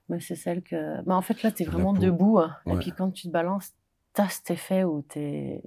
Mais 0.08 0.20
c'est 0.20 0.36
celle 0.36 0.62
que. 0.62 1.02
Mais 1.06 1.14
en 1.14 1.22
fait, 1.22 1.42
là, 1.42 1.50
tu 1.50 1.62
es 1.62 1.66
vraiment 1.66 1.92
debout. 1.92 2.38
Hein. 2.38 2.56
Et 2.66 2.76
puis 2.76 2.92
quand 2.92 3.10
tu 3.10 3.26
te 3.26 3.32
balances, 3.32 3.74
tu 4.14 4.20
as 4.20 4.28
cet 4.28 4.50
effet 4.50 4.84
où 4.84 5.04
tu 5.08 5.18
es, 5.18 5.62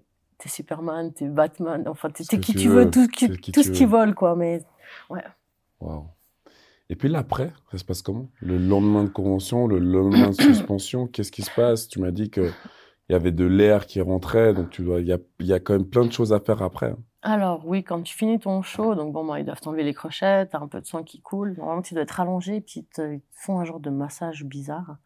Superman, 0.45 1.13
tu 1.13 1.25
es 1.25 1.27
Batman. 1.27 1.85
Enfin, 1.87 2.09
tu 2.09 2.23
es 2.23 2.39
qui 2.39 2.53
tu 2.53 2.69
veux, 2.69 2.89
tout, 2.89 3.07
tout 3.07 3.63
ce 3.63 3.71
qui 3.71 3.85
vole, 3.85 4.15
quoi. 4.15 4.35
Mais 4.35 4.61
ouais. 5.09 5.23
Waouh. 5.81 6.07
Et 6.89 6.95
puis 6.95 7.07
l'après, 7.07 7.53
ça 7.71 7.77
se 7.77 7.85
passe 7.85 8.01
comment? 8.01 8.29
Le 8.39 8.57
lendemain 8.57 9.03
de 9.03 9.09
convention, 9.09 9.67
le 9.67 9.77
lendemain 9.77 10.29
de 10.29 10.41
suspension, 10.41 11.07
qu'est-ce 11.13 11.31
qui 11.31 11.43
se 11.43 11.51
passe? 11.51 11.87
Tu 11.87 11.99
m'as 11.99 12.11
dit 12.11 12.31
qu'il 12.31 12.51
y 13.09 13.13
avait 13.13 13.31
de 13.31 13.45
l'air 13.45 13.85
qui 13.85 14.01
rentrait, 14.01 14.53
donc 14.55 14.71
tu 14.71 14.81
dois, 14.81 14.99
il 14.99 15.07
y 15.07 15.13
a, 15.13 15.19
y 15.39 15.53
a, 15.53 15.59
quand 15.59 15.73
même 15.73 15.87
plein 15.87 16.05
de 16.05 16.11
choses 16.11 16.33
à 16.33 16.39
faire 16.39 16.63
après. 16.63 16.87
Hein. 16.87 16.97
Alors 17.21 17.67
oui, 17.67 17.83
quand 17.83 18.01
tu 18.01 18.15
finis 18.15 18.39
ton 18.39 18.61
show, 18.63 18.95
donc 18.95 19.13
bon, 19.13 19.25
bah, 19.25 19.39
ils 19.39 19.45
doivent 19.45 19.61
t'enlever 19.61 19.83
les 19.83 19.93
crochets, 19.93 20.47
t'as 20.47 20.59
un 20.59 20.67
peu 20.67 20.81
de 20.81 20.85
sang 20.85 21.03
qui 21.03 21.21
coule. 21.21 21.53
Normalement, 21.57 21.81
tu 21.83 21.93
dois 21.93 22.03
être 22.03 22.19
allongé, 22.19 22.61
puis 22.61 22.79
ils 22.79 22.85
te, 22.85 23.19
font 23.31 23.59
un 23.59 23.65
genre 23.65 23.79
de 23.79 23.91
massage 23.91 24.43
bizarre 24.43 24.97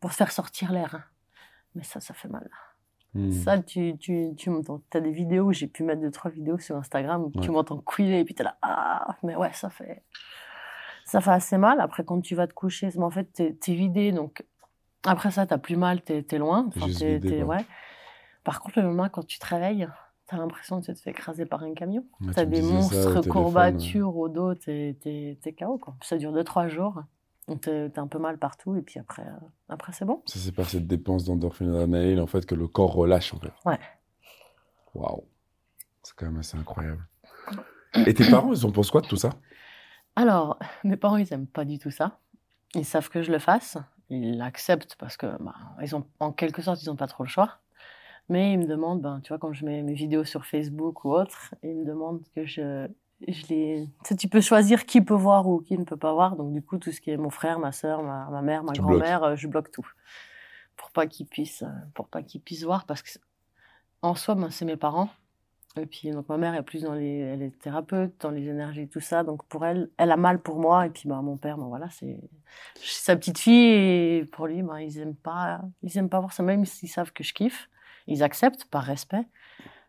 pour 0.00 0.12
faire 0.12 0.30
sortir 0.30 0.70
l'air. 0.70 0.94
Hein. 0.94 1.04
Mais 1.74 1.82
ça, 1.82 1.98
ça 1.98 2.14
fait 2.14 2.28
mal. 2.28 2.48
Hmm. 3.14 3.32
Ça, 3.32 3.58
tu, 3.58 3.96
tu, 3.98 4.34
tu 4.36 4.50
as 4.94 5.00
des 5.00 5.10
vidéos, 5.10 5.52
j'ai 5.52 5.66
pu 5.66 5.82
mettre 5.82 6.00
deux, 6.00 6.10
trois 6.10 6.30
vidéos 6.30 6.58
sur 6.58 6.76
Instagram 6.76 7.24
où 7.24 7.40
tu 7.40 7.50
m'entends 7.50 7.78
couiller 7.78 8.20
et 8.20 8.24
puis 8.24 8.34
t'es 8.34 8.44
là, 8.44 8.56
ah, 8.62 9.16
mais 9.22 9.34
ouais, 9.36 9.52
ça 9.52 9.68
fait, 9.68 10.02
ça 11.12 11.20
fait 11.20 11.30
assez 11.30 11.58
mal. 11.58 11.78
Après, 11.80 12.04
quand 12.04 12.22
tu 12.22 12.34
vas 12.34 12.46
te 12.46 12.54
coucher, 12.54 12.88
en 12.98 13.10
fait, 13.10 13.24
t'es 13.34 13.54
es 13.68 13.74
vidé. 13.74 14.12
Donc, 14.12 14.46
après 15.04 15.30
ça, 15.30 15.44
t'as 15.44 15.58
plus 15.58 15.76
mal, 15.76 16.00
t'es 16.00 16.24
es 16.30 16.38
loin. 16.38 16.70
Enfin, 16.74 16.86
ouais. 16.86 17.66
Par 18.44 18.60
contre, 18.62 18.80
le 18.80 18.86
moment 18.86 19.10
quand 19.10 19.26
tu 19.26 19.38
te 19.38 19.46
réveilles, 19.46 19.86
t'as 20.26 20.38
l'impression 20.38 20.80
que 20.80 20.86
tu 20.86 20.94
te 20.94 20.98
fais 20.98 21.10
écraser 21.10 21.44
par 21.44 21.64
un 21.64 21.74
camion. 21.74 22.06
Tu 22.22 22.30
t'as 22.30 22.46
des 22.46 22.62
monstres 22.62 23.28
courbatures 23.28 24.16
au 24.16 24.30
dos, 24.30 24.54
t'es 24.54 24.96
es, 25.04 25.52
KO. 25.52 25.76
Quoi. 25.76 25.96
Ça 26.00 26.16
dure 26.16 26.32
2-3 26.32 26.68
jours. 26.68 27.02
T'es 27.60 27.90
es 27.94 27.98
un 27.98 28.06
peu 28.06 28.18
mal 28.18 28.38
partout. 28.38 28.74
Et 28.76 28.80
puis 28.80 28.98
après, 28.98 29.22
euh, 29.22 29.46
après 29.68 29.92
c'est 29.92 30.06
bon. 30.06 30.22
Ça, 30.24 30.38
c'est 30.38 30.52
par 30.52 30.64
cette 30.64 30.86
dépense 30.86 31.24
d'endorphine 31.24 31.68
et 31.68 31.72
d'adrénaline, 31.72 32.20
en 32.20 32.26
fait, 32.26 32.46
que 32.46 32.54
le 32.54 32.68
corps 32.68 32.94
relâche, 32.94 33.34
en 33.34 33.38
fait. 33.38 33.52
Ouais. 33.66 33.78
Waouh. 34.94 35.24
C'est 36.02 36.16
quand 36.16 36.24
même 36.24 36.38
assez 36.38 36.56
incroyable. 36.56 37.06
Et 38.06 38.14
tes 38.14 38.30
parents, 38.30 38.54
ils 38.54 38.64
en 38.64 38.72
pensent 38.72 38.90
quoi 38.90 39.02
de 39.02 39.06
tout 39.08 39.16
ça? 39.16 39.28
Alors, 40.16 40.58
mes 40.84 40.96
parents, 40.96 41.16
ils 41.16 41.28
n'aiment 41.30 41.46
pas 41.46 41.64
du 41.64 41.78
tout 41.78 41.90
ça. 41.90 42.18
Ils 42.74 42.84
savent 42.84 43.08
que 43.08 43.22
je 43.22 43.32
le 43.32 43.38
fasse. 43.38 43.78
Ils 44.10 44.36
l'acceptent 44.36 44.96
parce 44.96 45.16
que, 45.16 45.26
bah, 45.42 45.54
ils 45.82 45.94
ont, 45.94 46.06
en 46.20 46.32
quelque 46.32 46.62
sorte, 46.62 46.82
ils 46.82 46.88
n'ont 46.88 46.96
pas 46.96 47.06
trop 47.06 47.24
le 47.24 47.28
choix. 47.28 47.58
Mais 48.28 48.52
ils 48.52 48.58
me 48.58 48.66
demandent, 48.66 49.00
ben, 49.00 49.20
tu 49.22 49.28
vois, 49.28 49.38
quand 49.38 49.52
je 49.52 49.64
mets 49.64 49.82
mes 49.82 49.94
vidéos 49.94 50.24
sur 50.24 50.46
Facebook 50.46 51.04
ou 51.04 51.12
autre, 51.12 51.54
ils 51.62 51.74
me 51.74 51.84
demandent 51.84 52.22
que 52.34 52.44
je, 52.44 52.88
je 53.26 53.46
les. 53.48 53.88
Tu, 54.18 54.28
peux 54.28 54.40
choisir 54.40 54.86
qui 54.86 55.00
peut 55.00 55.14
voir 55.14 55.48
ou 55.48 55.60
qui 55.60 55.76
ne 55.76 55.84
peut 55.84 55.96
pas 55.96 56.12
voir. 56.12 56.36
Donc, 56.36 56.52
du 56.52 56.62
coup, 56.62 56.78
tout 56.78 56.92
ce 56.92 57.00
qui 57.00 57.10
est 57.10 57.16
mon 57.16 57.30
frère, 57.30 57.58
ma 57.58 57.72
soeur, 57.72 58.02
ma, 58.02 58.28
ma 58.30 58.42
mère, 58.42 58.64
ma 58.64 58.72
grand-mère, 58.72 59.24
euh, 59.24 59.36
je 59.36 59.48
bloque 59.48 59.70
tout. 59.70 59.86
Pour 60.76 60.90
pas 60.92 61.06
qu'ils 61.06 61.26
puissent, 61.26 61.62
euh, 61.62 61.90
pour 61.94 62.08
pas 62.08 62.22
qu'ils 62.22 62.40
puissent 62.40 62.64
voir. 62.64 62.86
Parce 62.86 63.02
que, 63.02 63.10
en 64.02 64.14
soi, 64.14 64.34
ben, 64.34 64.50
c'est 64.50 64.64
mes 64.64 64.76
parents. 64.76 65.10
Et 65.80 65.86
puis, 65.86 66.10
donc, 66.10 66.28
ma 66.28 66.36
mère 66.36 66.54
est 66.54 66.62
plus 66.62 66.82
dans 66.82 66.92
les, 66.94 67.18
elle 67.18 67.42
est 67.42 67.58
thérapeute, 67.58 68.12
dans 68.20 68.30
les 68.30 68.46
énergies, 68.46 68.88
tout 68.88 69.00
ça. 69.00 69.24
Donc, 69.24 69.42
pour 69.44 69.64
elle, 69.64 69.88
elle 69.96 70.10
a 70.10 70.18
mal 70.18 70.38
pour 70.38 70.58
moi. 70.58 70.86
Et 70.86 70.90
puis, 70.90 71.08
bah, 71.08 71.22
mon 71.22 71.38
père, 71.38 71.56
ben, 71.56 71.66
voilà, 71.66 71.88
c'est 71.90 72.20
sa 72.76 73.16
petite 73.16 73.38
fille. 73.38 73.70
Et 73.70 74.24
pour 74.30 74.46
lui, 74.46 74.62
ben, 74.62 74.78
ils 74.80 74.98
aiment 74.98 75.14
pas, 75.14 75.62
ils 75.82 75.96
aiment 75.96 76.10
pas 76.10 76.20
voir 76.20 76.32
ça, 76.32 76.42
même 76.42 76.66
s'ils 76.66 76.90
savent 76.90 77.12
que 77.12 77.24
je 77.24 77.32
kiffe. 77.32 77.70
Ils 78.06 78.22
acceptent 78.22 78.66
par 78.66 78.82
respect, 78.82 79.24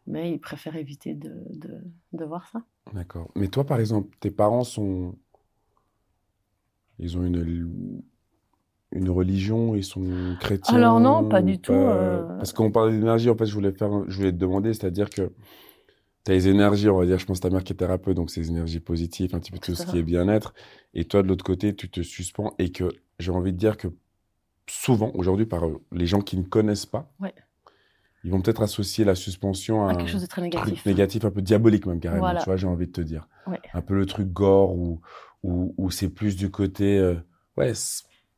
mais 0.08 0.32
ils 0.32 0.40
préfèrent 0.40 0.78
éviter 0.78 1.16
de, 1.16 1.34
de, 1.50 1.82
de 2.14 2.26
voir 2.26 2.48
ça. 2.48 2.62
D'accord. 2.94 3.30
Mais 3.36 3.48
toi, 3.50 3.66
par 3.66 3.80
exemple, 3.80 4.16
tes 4.20 4.32
parents 4.32 4.64
sont, 4.64 5.16
ils 7.00 7.18
ont 7.18 7.24
une, 7.24 8.02
une 8.92 9.10
religion, 9.10 9.76
ils 9.76 9.84
sont 9.84 10.38
chrétiens. 10.40 10.78
Alors 10.78 11.00
non, 11.00 11.28
pas 11.28 11.42
du 11.42 11.60
tout. 11.60 11.74
Euh. 11.74 12.26
Parce 12.38 12.54
qu'on 12.54 12.72
parle 12.72 12.92
d'énergie, 12.92 13.30
en 13.30 13.36
fait, 13.36 13.48
je 13.48 13.54
voulais 13.54 13.74
faire, 13.74 13.90
je 14.08 14.16
voulais 14.16 14.32
te 14.32 14.38
demander, 14.38 14.74
c'est-à-dire 14.74 15.10
que 15.10 15.34
tu 16.26 16.32
as 16.32 16.34
les 16.34 16.48
énergies, 16.48 16.90
on 16.90 16.98
va 16.98 17.06
dire, 17.06 17.20
je 17.20 17.26
pense 17.26 17.40
ta 17.40 17.50
mère 17.50 17.64
qui 17.64 17.74
est 17.74 17.76
thérapeute, 17.76 18.16
donc 18.16 18.30
c'est 18.30 18.42
les 18.42 18.50
énergies 18.50 18.80
positives, 18.80 19.36
un 19.36 19.40
petit 19.40 19.52
peu 19.52 19.60
tout 19.60 19.76
ce 19.76 19.86
qui 19.86 19.98
est 19.98 20.04
bien-être. 20.04 20.54
Et 20.94 21.06
toi, 21.06 21.24
de 21.24 21.28
l'autre 21.28 21.44
côté, 21.44 21.76
tu 21.76 21.90
te 21.90 22.02
suspends 22.02 22.54
et 22.60 22.72
que 22.72 22.90
j'ai 23.20 23.32
envie 23.32 23.54
de 23.54 23.58
dire 23.58 23.78
que 23.78 23.88
souvent, 24.68 25.12
aujourd'hui, 25.16 25.46
par 25.46 25.66
euh, 25.66 25.82
les 25.92 26.06
gens 26.06 26.22
qui 26.22 26.38
ne 26.38 26.44
connaissent 26.44 26.86
pas. 26.86 27.12
Ouais. 27.20 27.34
Ils 28.24 28.32
vont 28.32 28.42
peut-être 28.42 28.62
associer 28.62 29.04
la 29.04 29.16
suspension 29.16 29.86
à, 29.86 29.96
quelque 29.96 30.10
chose 30.10 30.22
de 30.22 30.28
très 30.28 30.42
un 30.42 30.46
négatif. 30.46 30.74
truc 30.76 30.86
négatif, 30.86 31.26
un 31.26 31.32
peu 31.32 31.42
diabolique 31.42 31.86
même 31.86 32.00
carrément, 32.00 32.22
Voilà. 32.22 32.40
tu 32.40 32.46
vois, 32.46 32.56
j'ai 32.56 32.68
envie 32.68 32.88
de 32.88 32.92
te 32.94 33.02
dire. 33.02 33.28
Ouais. 33.48 33.60
Un 33.74 33.82
peu 33.82 33.96
le 33.96 34.06
truc 34.06 34.32
gore 34.32 34.74
ou 34.74 35.02
ou, 35.44 35.92
c'est 35.92 36.10
plus 36.10 36.36
du 36.36 36.50
côté 36.50 36.98
euh, 36.98 37.16
ouais, 37.58 37.74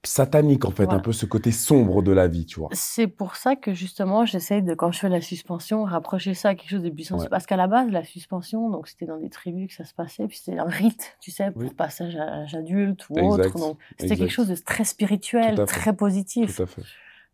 satanique 0.07 0.65
en 0.65 0.71
fait, 0.71 0.85
Voilà. 0.85 0.99
un 0.99 1.01
peu 1.01 1.11
ce 1.11 1.25
côté 1.25 1.51
sombre 1.51 2.01
de 2.01 2.11
la 2.11 2.27
vie, 2.27 2.45
tu 2.45 2.59
vois. 2.59 2.69
C'est 2.71 3.07
pour 3.07 3.35
ça 3.35 3.55
que 3.55 3.73
justement, 3.73 4.25
j'essaye 4.25 4.61
de, 4.63 4.73
quand 4.73 4.91
je 4.91 4.99
fais 4.99 5.09
la 5.09 5.21
suspension, 5.21 5.83
rapprocher 5.83 6.33
ça 6.33 6.49
à 6.49 6.55
quelque 6.55 6.69
chose 6.69 6.83
de. 6.83 6.89
Ouais. 6.89 7.27
Parce 7.29 7.45
qu'à 7.45 7.57
la 7.57 7.67
base, 7.67 7.89
la 7.91 8.03
suspension, 8.03 8.69
donc 8.69 8.87
c'était 8.87 9.05
dans 9.05 9.17
des 9.17 9.29
tribus 9.29 9.69
que 9.69 9.73
ça 9.75 9.85
se 9.85 9.93
passait, 9.93 10.27
puis 10.27 10.37
c'était 10.37 10.57
un 10.57 10.65
rite, 10.65 11.17
tu 11.21 11.31
sais, 11.31 11.51
pour 11.51 11.61
Oui. 11.63 11.73
passage 11.73 12.15
à 12.15 12.25
l'âge 12.25 12.55
adulte 12.55 13.07
ou 13.09 13.17
Exact, 13.19 13.47
autre. 13.55 13.59
Donc 13.59 13.77
c'était 13.99 14.15
quelque 14.15 14.31
chose 14.31 14.47
de 14.47 14.55
très 14.55 14.83
spirituel, 14.83 15.63
très 15.65 15.93
positif. 15.95 16.55
Tout 16.55 16.63
à 16.63 16.65
fait. 16.65 16.83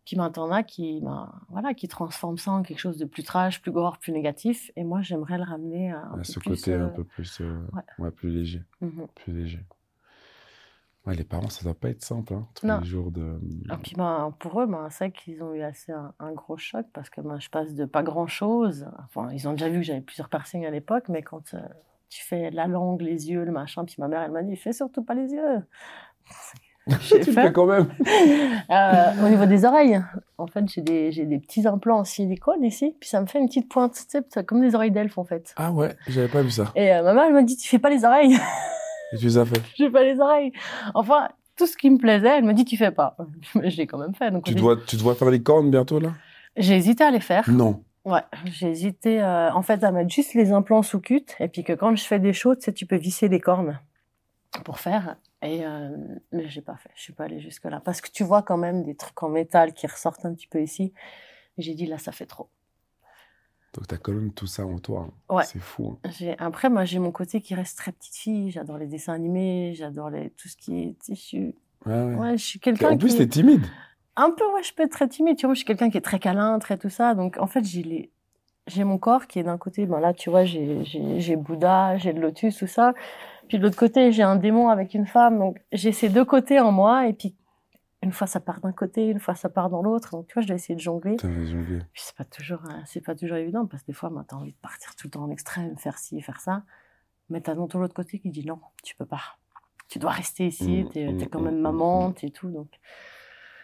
Puis 0.04 0.16
maintenant, 0.16 0.48
là, 0.48 0.64
qui, 0.64 1.00
ben, 1.00 1.32
voilà, 1.48 1.74
qui 1.74 1.86
transforme 1.86 2.36
ça 2.36 2.50
en 2.50 2.62
quelque 2.62 2.80
chose 2.80 2.98
de 2.98 3.04
plus 3.04 3.22
trash, 3.22 3.62
plus 3.62 3.70
gore, 3.70 3.98
plus 3.98 4.10
négatif. 4.12 4.72
Et 4.74 4.82
moi, 4.82 5.00
j'aimerais 5.00 5.38
le 5.38 5.44
ramener 5.44 5.92
à 5.92 5.98
un 5.98 6.14
À 6.14 6.16
peu 6.16 6.24
ce 6.24 6.40
plus, 6.40 6.50
côté 6.50 6.72
euh, 6.72 6.86
un 6.86 6.88
peu 6.88 7.04
plus 7.04 7.40
euh, 7.40 7.60
ouais. 7.72 7.82
ouais, 8.04 8.10
plus 8.10 8.30
léger, 8.30 8.62
mhm. 8.80 9.06
plus 9.14 9.32
léger. 9.32 9.60
Ouais, 11.04 11.16
les 11.16 11.24
parents, 11.24 11.48
ça 11.48 11.64
doit 11.64 11.74
pas 11.74 11.88
être 11.88 12.02
simple 12.02 12.32
hein, 12.34 12.46
tous 12.54 12.64
Non. 12.66 12.78
les 12.78 12.86
jours 12.86 13.10
de 13.10 13.40
Et 13.72 13.76
puis 13.82 13.94
ben, 13.96 14.32
pour 14.38 14.60
eux, 14.60 14.66
ben, 14.66 14.86
c'est 14.90 15.06
vrai 15.08 15.10
qu'ils 15.12 15.42
ont 15.42 15.52
eu 15.52 15.62
assez 15.62 15.90
un, 15.90 16.12
un 16.20 16.30
gros 16.32 16.56
choc 16.56 16.86
parce 16.92 17.10
que 17.10 17.20
ben, 17.20 17.40
je 17.40 17.50
passe 17.50 17.74
de 17.74 17.84
pas 17.86 18.04
grand-chose. 18.04 18.86
Enfin, 19.04 19.28
ils 19.32 19.48
ont 19.48 19.52
déjà 19.52 19.68
vu 19.68 19.78
que 19.78 19.84
j'avais 19.84 20.00
plusieurs 20.00 20.28
piercings 20.28 20.64
à 20.64 20.70
l'époque, 20.70 21.08
mais 21.08 21.22
quand 21.22 21.54
euh, 21.54 21.60
tu 22.08 22.22
fais 22.24 22.50
la 22.52 22.68
langue, 22.68 23.02
les 23.02 23.30
yeux, 23.30 23.44
le 23.44 23.50
machin, 23.50 23.84
puis 23.84 23.96
ma 23.98 24.06
mère, 24.06 24.22
elle 24.22 24.30
m'a 24.30 24.42
dit, 24.44 24.54
fais 24.54 24.72
surtout 24.72 25.02
pas 25.02 25.14
les 25.14 25.32
yeux. 25.32 25.62
Tu 27.08 27.22
fais 27.32 27.52
quand 27.52 27.66
même. 27.66 27.88
Euh, 28.70 29.26
au 29.26 29.28
niveau 29.28 29.44
des 29.46 29.64
oreilles, 29.64 30.00
en 30.38 30.46
fait, 30.46 30.66
j'ai 30.68 30.80
des, 30.80 31.12
j'ai 31.12 31.26
des 31.26 31.38
petits 31.38 31.66
implants 31.66 31.98
en 31.98 32.04
silicone 32.04 32.64
ici, 32.64 32.96
puis 32.98 33.08
ça 33.08 33.20
me 33.20 33.26
fait 33.26 33.38
une 33.38 33.46
petite 33.46 33.68
pointe, 33.68 33.92
tu 34.10 34.18
sais, 34.28 34.44
comme 34.44 34.60
des 34.60 34.74
oreilles 34.74 34.90
d'elfe 34.90 35.18
en 35.18 35.24
fait. 35.24 35.52
Ah 35.56 35.70
ouais, 35.72 35.94
j'avais 36.08 36.28
pas 36.28 36.42
vu 36.42 36.50
ça. 36.50 36.72
Et 36.74 36.92
euh, 36.92 37.02
ma 37.02 37.12
mère, 37.12 37.24
elle 37.26 37.34
m'a 37.34 37.42
dit, 37.42 37.56
tu 37.56 37.68
fais 37.68 37.78
pas 37.78 37.90
les 37.90 38.04
oreilles. 38.04 38.36
Et 39.12 39.18
tu 39.18 39.24
les 39.26 39.38
as 39.38 39.44
fait. 39.44 39.60
je 39.78 39.84
fais 39.84 39.90
pas 39.90 40.02
les 40.02 40.18
oreilles. 40.20 40.52
Enfin, 40.94 41.28
tout 41.56 41.66
ce 41.66 41.76
qui 41.76 41.90
me 41.90 41.98
plaisait, 41.98 42.38
elle 42.38 42.44
me 42.44 42.54
dit, 42.54 42.64
tu 42.64 42.76
fais 42.76 42.90
pas. 42.90 43.16
L'ai 43.54 43.86
quand 43.86 43.98
même 43.98 44.14
fait. 44.14 44.30
Donc, 44.30 44.44
Tu 44.44 44.54
dois, 44.54 44.76
tu 44.86 44.96
dois 44.96 45.14
faire 45.14 45.30
les 45.30 45.42
cornes 45.42 45.70
bientôt 45.70 46.00
là? 46.00 46.12
J'ai 46.56 46.76
hésité 46.76 47.04
à 47.04 47.10
les 47.10 47.20
faire. 47.20 47.48
Non. 47.50 47.82
Ouais, 48.04 48.22
j'ai 48.46 48.68
hésité 48.68 49.22
euh, 49.22 49.52
en 49.52 49.62
fait 49.62 49.84
à 49.84 49.92
mettre 49.92 50.10
juste 50.10 50.34
les 50.34 50.50
implants 50.50 50.82
sous 50.82 51.00
cut 51.00 51.24
et 51.38 51.46
puis 51.46 51.62
que 51.62 51.72
quand 51.72 51.94
je 51.94 52.02
fais 52.02 52.18
des 52.18 52.32
choses, 52.32 52.58
tu 52.58 52.64
sais, 52.64 52.72
tu 52.72 52.84
peux 52.84 52.96
visser 52.96 53.28
les 53.28 53.38
cornes 53.38 53.78
pour 54.64 54.80
faire. 54.80 55.16
Et 55.40 55.64
euh, 55.64 55.88
mais 56.32 56.48
j'ai 56.48 56.62
pas 56.62 56.76
fait, 56.76 56.90
je 56.96 57.00
suis 57.02 57.12
pas 57.12 57.24
allée 57.24 57.40
jusque 57.40 57.64
là 57.64 57.80
parce 57.84 58.00
que 58.00 58.10
tu 58.10 58.24
vois 58.24 58.42
quand 58.42 58.56
même 58.56 58.82
des 58.82 58.96
trucs 58.96 59.22
en 59.22 59.28
métal 59.28 59.72
qui 59.72 59.86
ressortent 59.86 60.24
un 60.24 60.34
petit 60.34 60.48
peu 60.48 60.60
ici. 60.60 60.92
J'ai 61.58 61.74
dit 61.74 61.86
là, 61.86 61.96
ça 61.98 62.10
fait 62.10 62.26
trop. 62.26 62.48
Donc 63.74 63.86
t'as 63.86 63.96
quand 63.96 64.12
même 64.12 64.32
tout 64.32 64.46
ça 64.46 64.66
en 64.66 64.78
toi. 64.78 65.08
hein. 65.30 65.34
Ouais. 65.36 65.44
C'est 65.44 65.58
fou. 65.60 65.96
hein. 66.04 66.34
Après 66.38 66.68
moi 66.68 66.84
j'ai 66.84 66.98
mon 66.98 67.10
côté 67.10 67.40
qui 67.40 67.54
reste 67.54 67.78
très 67.78 67.92
petite 67.92 68.14
fille. 68.16 68.50
J'adore 68.50 68.76
les 68.78 68.86
dessins 68.86 69.14
animés, 69.14 69.72
j'adore 69.74 70.10
les 70.10 70.30
tout 70.30 70.48
ce 70.48 70.56
qui 70.56 70.82
est 70.82 70.98
tissu. 70.98 71.54
Ouais, 71.86 71.92
ouais. 72.04 72.14
Ouais, 72.14 72.38
je 72.38 72.44
suis 72.44 72.60
quelqu'un 72.60 72.90
En 72.90 72.98
plus, 72.98 73.12
qui 73.12 73.18
t'es 73.18 73.26
timide. 73.26 73.64
un 74.16 74.30
peu 74.30 74.44
ouais 74.54 74.62
je 74.62 74.72
peux 74.74 74.82
être 74.84 74.92
très 74.92 75.08
timide 75.08 75.36
tu 75.36 75.46
vois 75.46 75.54
je 75.54 75.58
suis 75.60 75.66
quelqu'un 75.66 75.90
qui 75.90 75.96
est 75.96 76.02
très 76.02 76.18
câlin 76.18 76.58
très 76.58 76.76
tout 76.76 76.90
ça 76.90 77.14
donc 77.14 77.38
en 77.38 77.46
fait 77.46 77.64
j'ai 77.64 77.82
les 77.82 78.10
j'ai 78.68 78.84
mon 78.84 78.98
corps 78.98 79.26
qui 79.26 79.38
est 79.40 79.42
d'un 79.42 79.58
côté 79.58 79.86
ben 79.86 79.98
là 79.98 80.12
tu 80.12 80.28
vois 80.30 80.44
j'ai 80.44 81.36
Bouddha 81.36 81.96
j'ai 81.96 82.12
le 82.12 82.20
lotus 82.20 82.56
tout 82.58 82.66
ça 82.68 82.92
puis 83.48 83.58
de 83.58 83.62
l'autre 83.64 83.76
côté 83.78 84.12
j'ai 84.12 84.22
un 84.22 84.36
démon 84.36 84.68
avec 84.68 84.94
une 84.94 85.06
femme 85.06 85.38
donc 85.38 85.56
j'ai 85.72 85.90
ces 85.92 86.08
deux 86.10 86.24
côtés 86.24 86.60
en 86.60 86.70
moi 86.70 87.08
et 87.08 87.14
puis 87.14 87.34
une 88.02 88.12
fois 88.12 88.26
ça 88.26 88.40
part 88.40 88.60
d'un 88.60 88.72
côté 88.72 89.08
une 89.08 89.20
fois 89.20 89.34
ça 89.34 89.48
part 89.48 89.70
dans 89.70 89.82
l'autre 89.82 90.10
donc 90.10 90.26
tu 90.26 90.34
vois 90.34 90.42
je 90.42 90.48
dois 90.48 90.56
essayer 90.56 90.74
de 90.74 90.80
jongler 90.80 91.16
puis 91.16 91.82
c'est 91.94 92.16
pas 92.16 92.24
toujours 92.24 92.64
euh, 92.68 92.80
c'est 92.84 93.00
pas 93.00 93.14
toujours 93.14 93.36
évident 93.36 93.66
parce 93.66 93.82
que 93.82 93.88
des 93.88 93.92
fois 93.92 94.10
ben, 94.10 94.24
t'as 94.26 94.36
envie 94.36 94.52
de 94.52 94.58
partir 94.58 94.94
tout 94.96 95.06
le 95.06 95.12
temps 95.12 95.24
en 95.24 95.30
extrême 95.30 95.76
faire 95.76 95.98
ci 95.98 96.20
faire 96.20 96.40
ça 96.40 96.64
mais 97.30 97.40
t'as 97.40 97.54
ton 97.54 97.78
l'autre 97.78 97.94
côté 97.94 98.18
qui 98.18 98.30
dit 98.30 98.44
non 98.44 98.60
tu 98.82 98.96
peux 98.96 99.06
pas 99.06 99.22
tu 99.88 99.98
dois 99.98 100.10
rester 100.10 100.46
ici 100.46 100.84
Mm, 100.84 100.88
t'es 100.90 101.12
mm, 101.12 101.18
t'es 101.18 101.26
quand 101.26 101.40
mm, 101.40 101.44
même 101.44 101.58
mm, 101.58 101.62
maman 101.62 102.08
mm. 102.08 102.14
t'es 102.14 102.30
tout 102.30 102.50
donc 102.50 102.68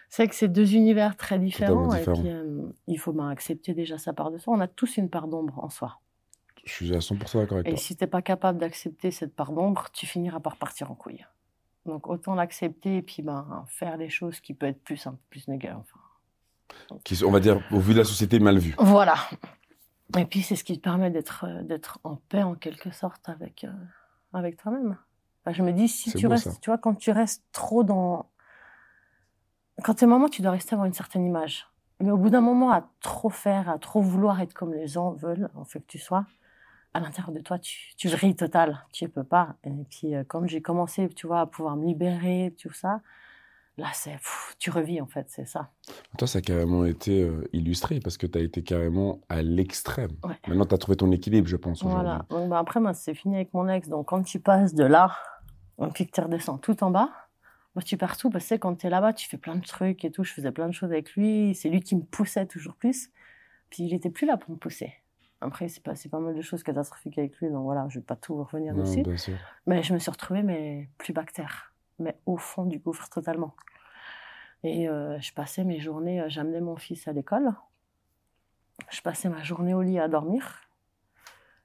c'est 0.09 0.27
que 0.27 0.33
c'est 0.33 0.47
deux 0.47 0.73
univers 0.73 1.15
très 1.15 1.37
différents, 1.37 1.93
et 1.93 2.01
puis 2.01 2.29
euh, 2.29 2.63
il 2.87 2.97
faut 2.97 3.13
ben, 3.13 3.29
accepter 3.29 3.75
déjà 3.75 3.99
sa 3.99 4.11
part 4.11 4.31
de 4.31 4.39
soi. 4.39 4.55
On 4.55 4.59
a 4.59 4.67
tous 4.67 4.97
une 4.97 5.07
part 5.07 5.27
d'ombre 5.27 5.63
en 5.63 5.69
soi. 5.69 5.99
Je 6.65 6.73
suis 6.73 6.95
à 6.95 6.97
100% 6.97 7.37
d'accord 7.37 7.57
avec 7.59 7.67
Et 7.67 7.71
toi. 7.71 7.77
si 7.77 7.95
t'es 7.95 8.07
pas 8.07 8.23
capable 8.23 8.57
d'accepter 8.57 9.11
cette 9.11 9.35
part 9.35 9.51
d'ombre, 9.51 9.85
tu 9.93 10.07
finiras 10.07 10.39
par 10.39 10.57
partir 10.57 10.89
en 10.89 10.95
couille. 10.95 11.23
Donc 11.89 12.07
autant 12.07 12.35
l'accepter 12.35 12.97
et 12.97 13.01
puis 13.01 13.23
ben, 13.23 13.65
faire 13.67 13.97
les 13.97 14.09
choses 14.09 14.39
qui 14.39 14.53
peuvent 14.53 14.69
être 14.69 14.83
plus, 14.83 15.07
un 15.07 15.11
peu 15.11 15.17
plus 15.29 15.47
négatives. 15.47 15.77
Enfin, 15.79 16.97
Qui, 17.03 17.23
on 17.23 17.31
va 17.31 17.39
dire, 17.39 17.61
au 17.71 17.79
vu 17.79 17.93
de 17.93 17.99
la 17.99 18.05
société, 18.05 18.39
mal 18.39 18.57
vu. 18.59 18.75
Voilà. 18.77 19.15
Et 20.17 20.25
puis 20.25 20.41
c'est 20.41 20.55
ce 20.55 20.63
qui 20.63 20.77
te 20.77 20.81
permet 20.83 21.11
d'être 21.11 21.45
euh, 21.47 21.61
d'être 21.63 21.99
en 22.03 22.15
paix 22.15 22.41
en 22.43 22.55
quelque 22.55 22.91
sorte 22.91 23.27
avec 23.29 23.63
euh, 23.63 23.71
avec 24.33 24.57
toi-même. 24.57 24.97
Enfin, 25.43 25.53
je 25.53 25.61
me 25.63 25.71
dis 25.71 25.87
si 25.87 26.11
tu 26.13 26.27
beau, 26.27 26.31
restes, 26.33 26.51
ça. 26.51 26.57
tu 26.61 26.69
vois, 26.69 26.77
quand 26.77 26.95
tu 26.95 27.11
restes 27.11 27.43
trop 27.51 27.83
dans 27.83 28.29
quand 29.83 29.93
t'es 29.95 30.05
maman, 30.05 30.29
tu 30.29 30.41
dois 30.41 30.51
rester 30.51 30.73
avoir 30.73 30.85
une 30.85 30.93
certaine 30.93 31.25
image. 31.25 31.67
Mais 32.01 32.11
au 32.11 32.17
bout 32.17 32.29
d'un 32.29 32.41
moment, 32.41 32.71
à 32.71 32.89
trop 33.01 33.29
faire, 33.29 33.69
à 33.69 33.77
trop 33.77 34.01
vouloir 34.01 34.39
être 34.41 34.53
comme 34.53 34.73
les 34.73 34.87
gens 34.87 35.11
veulent, 35.11 35.49
en 35.55 35.65
fait 35.65 35.79
que 35.79 35.87
tu 35.87 35.99
sois, 35.99 36.25
à 36.93 36.99
l'intérieur 36.99 37.31
de 37.31 37.39
toi, 37.41 37.59
tu, 37.59 37.95
tu 37.97 38.07
vrilles 38.07 38.35
total. 38.35 38.85
Tu 38.91 39.05
ne 39.05 39.09
peux 39.09 39.23
pas. 39.23 39.55
Et 39.63 39.85
puis, 39.89 40.15
euh, 40.15 40.23
comme 40.23 40.47
j'ai 40.47 40.61
commencé, 40.61 41.07
tu 41.09 41.27
vois, 41.27 41.41
à 41.41 41.45
pouvoir 41.45 41.75
me 41.75 41.85
libérer, 41.85 42.55
tout 42.57 42.73
ça, 42.73 43.01
là, 43.77 43.87
c'est, 43.93 44.13
pff, 44.13 44.55
tu 44.59 44.71
revis, 44.71 44.99
en 44.99 45.05
fait, 45.05 45.25
c'est 45.29 45.45
ça. 45.45 45.69
Toi, 46.17 46.27
ça 46.27 46.39
a 46.39 46.41
carrément 46.41 46.85
été 46.85 47.21
euh, 47.21 47.47
illustré 47.53 47.99
parce 47.99 48.17
que 48.17 48.27
t'as 48.27 48.41
été 48.41 48.63
carrément 48.63 49.21
à 49.29 49.41
l'extrême. 49.41 50.11
Ouais. 50.23 50.35
Maintenant, 50.47 50.65
t'as 50.65 50.77
trouvé 50.77 50.97
ton 50.97 51.11
équilibre, 51.11 51.47
je 51.47 51.57
pense, 51.57 51.83
aujourd'hui. 51.83 52.01
Voilà. 52.01 52.25
Donc, 52.29 52.49
bah, 52.49 52.59
après, 52.59 52.79
moi, 52.79 52.93
c'est 52.93 53.13
fini 53.13 53.35
avec 53.35 53.53
mon 53.53 53.67
ex. 53.67 53.87
Donc, 53.87 54.07
quand 54.07 54.23
tu 54.23 54.39
passes 54.39 54.73
de 54.73 54.83
là, 54.83 55.15
puis 55.93 56.07
que 56.07 56.11
tu 56.11 56.21
redescends 56.21 56.57
tout 56.57 56.83
en 56.83 56.91
bas, 56.91 57.09
moi, 57.75 57.83
tu 57.83 57.97
perds 57.97 58.17
tout 58.17 58.31
parce 58.31 58.47
que 58.49 58.55
quand 58.55 58.75
tu 58.75 58.87
es 58.87 58.89
là-bas, 58.89 59.13
tu 59.13 59.29
fais 59.29 59.37
plein 59.37 59.55
de 59.55 59.65
trucs 59.65 60.03
et 60.03 60.11
tout. 60.11 60.23
Je 60.23 60.33
faisais 60.33 60.51
plein 60.51 60.67
de 60.67 60.73
choses 60.73 60.91
avec 60.91 61.13
lui. 61.13 61.53
C'est 61.53 61.69
lui 61.69 61.81
qui 61.81 61.95
me 61.95 62.01
poussait 62.01 62.47
toujours 62.47 62.75
plus. 62.75 63.11
Puis, 63.69 63.83
il 63.83 63.93
était 63.93 64.09
plus 64.09 64.25
là 64.25 64.37
pour 64.37 64.49
me 64.49 64.57
pousser. 64.57 64.91
Après, 65.41 65.67
c'est 65.69 65.81
pas 66.09 66.19
mal 66.19 66.35
de 66.35 66.41
choses 66.41 66.63
catastrophiques 66.63 67.17
avec 67.17 67.37
lui. 67.37 67.49
Donc, 67.49 67.63
voilà, 67.63 67.85
je 67.89 67.99
vais 67.99 68.05
pas 68.05 68.15
tout 68.17 68.35
revenir 68.43 68.73
Non, 68.73 68.83
dessus. 68.83 69.03
bien 69.03 69.15
sûr. 69.17 69.35
Mais 69.67 69.83
je 69.83 69.93
me 69.93 69.99
suis 69.99 70.11
retrouvée, 70.11 70.43
mais 70.43 70.89
plus 70.97 71.13
bactère. 71.13 71.73
Mais 71.97 72.17
au 72.25 72.37
fond 72.37 72.65
du 72.65 72.79
gouffre 72.79 73.09
totalement. 73.09 73.55
Et 74.63 74.89
euh, 74.89 75.17
je 75.21 75.31
passais 75.33 75.63
mes 75.63 75.79
journées, 75.79 76.21
euh, 76.21 76.25
j'amenais 76.27 76.59
mon 76.61 76.75
fils 76.75 77.07
à 77.07 77.13
l'école. 77.13 77.53
Je 78.89 79.01
passais 79.01 79.29
ma 79.29 79.41
journée 79.43 79.73
au 79.73 79.81
lit 79.81 79.99
à 79.99 80.07
dormir. 80.09 80.61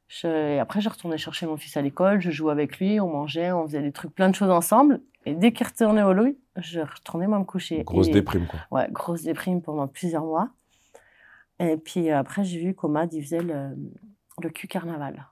Je- 0.08 0.26
et 0.54 0.58
après, 0.60 0.80
je 0.80 0.88
retournais 0.88 1.18
chercher 1.18 1.46
mon 1.46 1.56
fils 1.56 1.76
à 1.76 1.82
l'école, 1.82 2.20
je 2.20 2.30
jouais 2.30 2.52
avec 2.52 2.78
lui, 2.78 3.00
on 3.00 3.08
mangeait, 3.10 3.50
on 3.52 3.64
faisait 3.66 3.82
des 3.82 3.90
trucs, 3.92 4.14
plein 4.14 4.28
de 4.28 4.34
choses 4.34 4.50
ensemble. 4.50 5.00
Et 5.26 5.34
dès 5.34 5.52
qu'il 5.52 5.66
retournait 5.66 6.02
au 6.02 6.12
lit, 6.12 6.38
je 6.56 6.80
retournais 6.80 7.26
moi 7.26 7.38
me 7.38 7.44
coucher. 7.44 7.82
Grosse 7.82 8.08
Et- 8.08 8.12
déprime, 8.12 8.46
quoi. 8.46 8.60
Ouais, 8.70 8.88
grosse 8.92 9.22
déprime 9.22 9.62
pendant 9.62 9.88
plusieurs 9.88 10.24
mois. 10.24 10.50
Et 11.58 11.76
puis 11.76 12.10
euh, 12.10 12.18
après, 12.18 12.44
j'ai 12.44 12.58
vu 12.58 12.74
qu'Omad, 12.74 13.12
il 13.12 13.22
faisait 13.22 13.42
le, 13.42 13.76
le 14.42 14.50
cul 14.50 14.68
carnaval. 14.68 15.26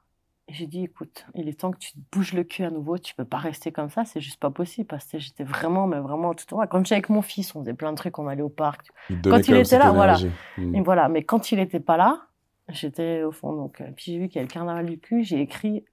Et 0.48 0.54
j'ai 0.54 0.66
dit, 0.66 0.84
écoute, 0.84 1.24
il 1.34 1.48
est 1.48 1.60
temps 1.60 1.70
que 1.70 1.78
tu 1.78 1.92
te 1.92 1.98
bouges 2.10 2.32
le 2.32 2.42
cul 2.42 2.64
à 2.64 2.70
nouveau, 2.70 2.98
tu 2.98 3.14
peux 3.14 3.24
pas 3.24 3.38
rester 3.38 3.70
comme 3.70 3.90
ça, 3.90 4.04
c'est 4.04 4.20
juste 4.20 4.40
pas 4.40 4.50
possible. 4.50 4.86
Parce 4.88 5.06
que 5.06 5.18
j'étais 5.18 5.44
vraiment, 5.44 5.86
mais 5.86 5.98
vraiment 5.98 6.34
tout 6.34 6.44
le 6.48 6.56
temps. 6.56 6.66
Quand 6.66 6.78
j'étais 6.84 6.96
avec 6.96 7.08
mon 7.10 7.22
fils, 7.22 7.54
on 7.54 7.60
faisait 7.60 7.74
plein 7.74 7.92
de 7.92 7.96
trucs, 7.96 8.18
on 8.18 8.26
allait 8.26 8.42
au 8.42 8.48
parc. 8.48 8.88
Il 9.08 9.20
Quand 9.22 9.46
il 9.46 9.54
était 9.56 9.78
là, 9.78 9.92
voilà. 9.92 10.18
Mm. 10.58 10.74
Et 10.74 10.80
voilà, 10.80 11.08
mais 11.08 11.22
quand 11.22 11.52
il 11.52 11.58
était 11.60 11.80
pas 11.80 11.96
là, 11.96 12.26
j'étais 12.68 13.22
au 13.22 13.32
fond. 13.32 13.52
Donc, 13.52 13.80
euh, 13.80 13.90
puis 13.94 14.12
j'ai 14.12 14.18
vu 14.18 14.28
qu'il 14.28 14.36
y 14.36 14.38
a 14.40 14.42
le 14.42 14.48
carnaval 14.48 14.86
du 14.86 14.98
cul, 14.98 15.22
j'ai 15.22 15.40
écrit 15.40 15.84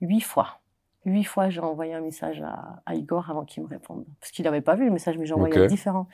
huit 0.00 0.20
fois. 0.20 0.60
Huit 1.04 1.24
fois, 1.24 1.50
j'ai 1.50 1.60
envoyé 1.60 1.94
un 1.94 2.00
message 2.00 2.42
à, 2.42 2.82
à 2.84 2.94
Igor 2.94 3.28
avant 3.30 3.44
qu'il 3.44 3.62
me 3.62 3.68
réponde. 3.68 4.04
Parce 4.20 4.32
qu'il 4.32 4.44
n'avait 4.44 4.60
pas 4.60 4.74
vu 4.74 4.84
le 4.84 4.90
message, 4.90 5.18
mais 5.18 5.26
j'ai 5.26 5.34
envoyé 5.34 5.56
Ok. 5.56 5.64
un 5.64 5.66
différent. 5.66 6.08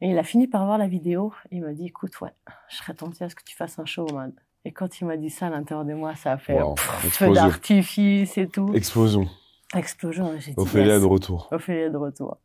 Et 0.00 0.10
il 0.10 0.18
a 0.18 0.22
fini 0.22 0.46
par 0.46 0.64
voir 0.64 0.78
la 0.78 0.86
vidéo. 0.86 1.32
Il 1.50 1.62
m'a 1.62 1.72
dit, 1.72 1.86
écoute, 1.86 2.20
ouais, 2.20 2.32
je 2.68 2.76
serais 2.76 2.94
tenté 2.94 3.24
à 3.24 3.28
ce 3.28 3.34
que 3.34 3.42
tu 3.44 3.56
fasses 3.56 3.78
un 3.78 3.84
show, 3.84 4.06
man. 4.12 4.32
Et 4.64 4.72
quand 4.72 5.00
il 5.00 5.06
m'a 5.06 5.16
dit 5.16 5.30
ça 5.30 5.46
à 5.46 5.50
l'intérieur 5.50 5.84
de 5.84 5.94
moi, 5.94 6.14
ça 6.14 6.32
a 6.32 6.38
fait 6.38 6.60
Wow, 6.60 6.74
pff, 6.74 7.12
feu 7.12 7.32
d'artifice 7.32 8.38
et 8.38 8.48
tout. 8.48 8.72
Explosion. 8.74 9.26
Explosion. 9.74 10.34
J'ai 10.38 10.52
dit, 10.52 10.58
Ophélia 10.58 10.94
yes. 10.94 11.02
de 11.02 11.06
retour. 11.06 11.48
Ophélia 11.52 11.88
de 11.90 11.96
retour. 11.96 12.38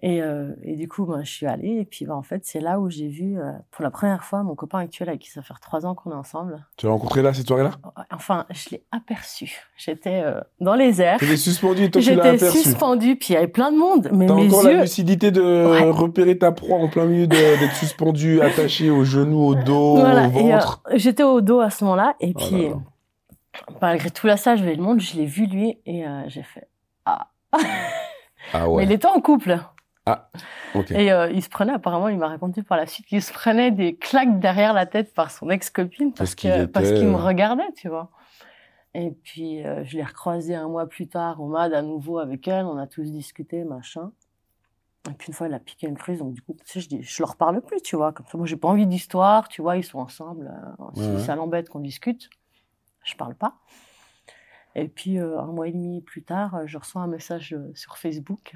Et, 0.00 0.20
euh, 0.22 0.52
et 0.62 0.74
du 0.74 0.88
coup, 0.88 1.04
ben, 1.04 1.22
je 1.22 1.30
suis 1.30 1.46
allée. 1.46 1.76
Et 1.80 1.84
puis, 1.84 2.06
ben, 2.06 2.14
en 2.14 2.22
fait, 2.22 2.40
c'est 2.44 2.58
là 2.60 2.80
où 2.80 2.90
j'ai 2.90 3.06
vu, 3.08 3.38
euh, 3.38 3.52
pour 3.70 3.84
la 3.84 3.90
première 3.90 4.24
fois, 4.24 4.42
mon 4.42 4.56
copain 4.56 4.80
actuel 4.80 5.08
avec 5.10 5.20
qui 5.20 5.30
ça 5.30 5.42
fait 5.42 5.54
trois 5.60 5.86
ans 5.86 5.94
qu'on 5.94 6.10
est 6.10 6.14
ensemble. 6.14 6.64
Tu 6.76 6.86
l'as 6.86 6.92
rencontré 6.92 7.22
là, 7.22 7.32
cette 7.32 7.46
soirée-là? 7.46 7.70
Enfin, 8.10 8.46
je 8.50 8.70
l'ai 8.70 8.84
aperçu. 8.90 9.60
J'étais 9.76 10.22
euh, 10.24 10.40
dans 10.60 10.74
les 10.74 11.00
airs. 11.02 11.18
Tu 11.18 11.26
étais 11.26 11.36
suspendu 11.36 11.84
et 11.84 11.90
toi, 11.90 12.02
tu 12.02 12.14
l'as 12.16 12.32
J'étais 12.32 12.50
suspendue, 12.50 13.14
puis 13.16 13.28
il 13.30 13.34
y 13.34 13.36
avait 13.36 13.46
plein 13.48 13.70
de 13.70 13.76
monde. 13.78 14.08
Mais 14.12 14.26
T'as 14.26 14.32
encore 14.34 14.64
la 14.64 14.72
yeux. 14.72 14.80
lucidité 14.80 15.30
de 15.30 15.42
Ouais. 15.70 15.90
repérer 15.90 16.36
ta 16.36 16.50
proie 16.50 16.78
en 16.78 16.88
plein 16.88 17.04
milieu 17.04 17.26
d'être 17.28 17.74
suspendu, 17.76 18.40
attaché 18.42 18.90
au 18.90 19.04
genou, 19.04 19.40
au 19.46 19.54
dos, 19.54 19.96
Voilà, 19.98 20.26
au 20.26 20.30
ventre. 20.30 20.82
j'étais 20.94 21.22
au 21.22 21.40
dos 21.42 21.60
à 21.60 21.70
ce 21.70 21.84
moment-là. 21.84 22.16
Et 22.18 22.32
Oh 22.34 22.38
puis, 22.38 22.68
malgré 23.80 24.10
tout 24.10 24.26
là, 24.26 24.36
ça, 24.36 24.56
je 24.56 24.64
vais 24.64 24.74
le 24.74 24.82
monde, 24.82 25.00
je 25.00 25.14
l'ai 25.16 25.26
vu 25.26 25.46
lui. 25.46 25.78
Et 25.86 26.04
j'ai 26.26 26.42
fait 26.42 26.66
Ah. 27.04 27.28
Ah 27.52 27.58
Mais 28.54 28.64
ouais. 28.66 28.84
il 28.84 28.90
était 28.92 29.06
en 29.06 29.20
couple. 29.20 29.60
Ah, 30.06 30.28
ok. 30.74 30.90
Et 30.90 31.12
euh, 31.12 31.30
il 31.30 31.42
se 31.42 31.48
prenait, 31.48 31.72
apparemment, 31.72 32.08
il 32.08 32.18
m'a 32.18 32.28
raconté 32.28 32.62
par 32.62 32.76
la 32.76 32.86
suite 32.86 33.06
qu'il 33.06 33.22
se 33.22 33.32
prenait 33.32 33.70
des 33.70 33.94
claques 33.94 34.40
derrière 34.40 34.72
la 34.72 34.84
tête 34.86 35.14
par 35.14 35.30
son 35.30 35.48
ex-copine 35.48 36.12
parce 36.12 36.18
Parce 36.18 36.34
qu'il 36.34 36.50
était, 36.50 37.04
me 37.04 37.14
euh, 37.14 37.16
regardait, 37.18 37.70
tu 37.76 37.88
vois. 37.88 38.10
Et 38.94 39.10
puis, 39.10 39.64
euh, 39.64 39.84
je 39.84 39.96
l'ai 39.96 40.02
recroisé 40.02 40.54
un 40.54 40.68
mois 40.68 40.86
plus 40.88 41.06
tard 41.08 41.40
au 41.40 41.46
MAD 41.46 41.72
à 41.72 41.82
nouveau 41.82 42.18
avec 42.18 42.46
elle. 42.48 42.64
On 42.66 42.76
a 42.78 42.86
tous 42.86 43.10
discuté, 43.12 43.64
machin. 43.64 44.10
Et 45.08 45.14
puis, 45.14 45.28
une 45.28 45.34
fois, 45.34 45.46
elle 45.46 45.54
a 45.54 45.60
piqué 45.60 45.86
une 45.86 45.96
crise. 45.96 46.18
Donc, 46.18 46.34
du 46.34 46.42
coup, 46.42 46.54
tu 46.54 46.60
sais, 46.66 46.80
je 46.80 46.88
dis, 46.88 47.02
je 47.02 47.22
leur 47.22 47.36
parle 47.36 47.60
plus, 47.62 47.80
tu 47.80 47.96
vois. 47.96 48.12
Comme 48.12 48.26
ça, 48.26 48.36
moi, 48.36 48.46
j'ai 48.46 48.56
pas 48.56 48.68
envie 48.68 48.86
d'histoire, 48.86 49.48
tu 49.48 49.62
vois. 49.62 49.76
Ils 49.76 49.84
sont 49.84 49.98
ensemble. 49.98 50.52
euh, 50.80 50.84
si 50.94 51.00
Ouais, 51.08 51.18
ça 51.20 51.36
l'embête 51.36 51.68
qu'on 51.68 51.80
discute, 51.80 52.28
je 53.04 53.14
parle 53.14 53.34
pas. 53.34 53.54
Et 54.74 54.88
puis, 54.88 55.18
euh, 55.18 55.38
un 55.40 55.46
mois 55.46 55.68
et 55.68 55.72
demi 55.72 56.00
plus 56.02 56.22
tard, 56.22 56.66
je 56.66 56.76
reçois 56.76 57.02
un 57.02 57.06
message 57.06 57.56
sur 57.74 57.98
Facebook 57.98 58.54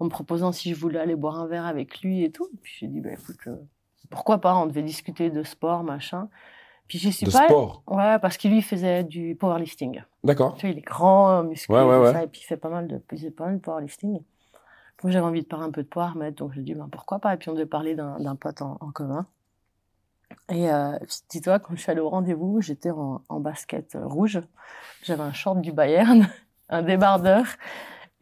en 0.00 0.06
me 0.06 0.10
proposant 0.10 0.52
si 0.52 0.74
je 0.74 0.78
voulais 0.80 0.98
aller 0.98 1.16
boire 1.16 1.38
un 1.40 1.46
verre 1.46 1.66
avec 1.66 2.00
lui 2.00 2.24
et 2.24 2.30
tout. 2.30 2.48
Puis 2.62 2.74
j'ai 2.80 2.86
dit, 2.88 3.00
bah, 3.00 3.12
écoute, 3.12 3.38
euh, 3.46 3.56
pourquoi 4.10 4.38
pas, 4.40 4.54
on 4.56 4.66
devait 4.66 4.82
discuter 4.82 5.30
de 5.30 5.42
sport, 5.42 5.82
machin. 5.84 6.28
Puis 6.88 6.98
j'y 6.98 7.12
suis 7.12 7.26
De 7.26 7.32
pas. 7.32 7.44
sport. 7.46 7.82
Ouais, 7.86 8.18
parce 8.18 8.36
qu'il 8.36 8.50
lui 8.50 8.60
faisait 8.62 9.04
du 9.04 9.34
powerlifting. 9.36 10.02
D'accord. 10.22 10.54
Tu 10.56 10.66
vois, 10.66 10.72
il 10.74 10.78
est 10.78 10.82
grand, 10.82 11.42
musclé, 11.44 11.74
Ouais, 11.74 11.82
ouais, 11.82 11.98
ouais. 11.98 12.12
ça, 12.12 12.22
et 12.24 12.26
puis 12.26 12.40
il 12.42 12.44
fait 12.44 12.56
pas 12.58 12.68
mal 12.68 12.86
de, 12.88 13.00
il 13.12 13.18
fait 13.18 13.30
pas 13.30 13.46
mal 13.46 13.56
de 13.56 13.60
powerlifting. 13.60 14.20
Moi, 15.02 15.10
j'avais 15.10 15.24
envie 15.26 15.42
de 15.42 15.46
parler 15.46 15.66
un 15.66 15.70
peu 15.70 15.82
de 15.82 15.88
power, 15.88 16.10
mais 16.16 16.30
donc 16.32 16.52
j'ai 16.52 16.62
dit, 16.62 16.74
ben, 16.74 16.88
pourquoi 16.90 17.18
pas. 17.18 17.34
Et 17.34 17.36
puis 17.36 17.48
on 17.50 17.52
devait 17.54 17.66
parler 17.66 17.94
d'un 17.94 18.36
pote 18.36 18.62
en, 18.62 18.76
en 18.80 18.90
commun. 18.90 19.26
Et 20.50 20.70
euh, 20.70 20.98
dis-toi, 21.30 21.58
quand 21.58 21.74
je 21.76 21.80
suis 21.80 21.90
allée 21.90 22.00
au 22.00 22.08
rendez-vous, 22.08 22.60
j'étais 22.60 22.90
en, 22.90 23.22
en 23.28 23.40
basket 23.40 23.96
rouge. 24.02 24.40
J'avais 25.02 25.22
un 25.22 25.32
short 25.32 25.60
du 25.60 25.72
Bayern, 25.72 26.28
un 26.68 26.82
débardeur, 26.82 27.44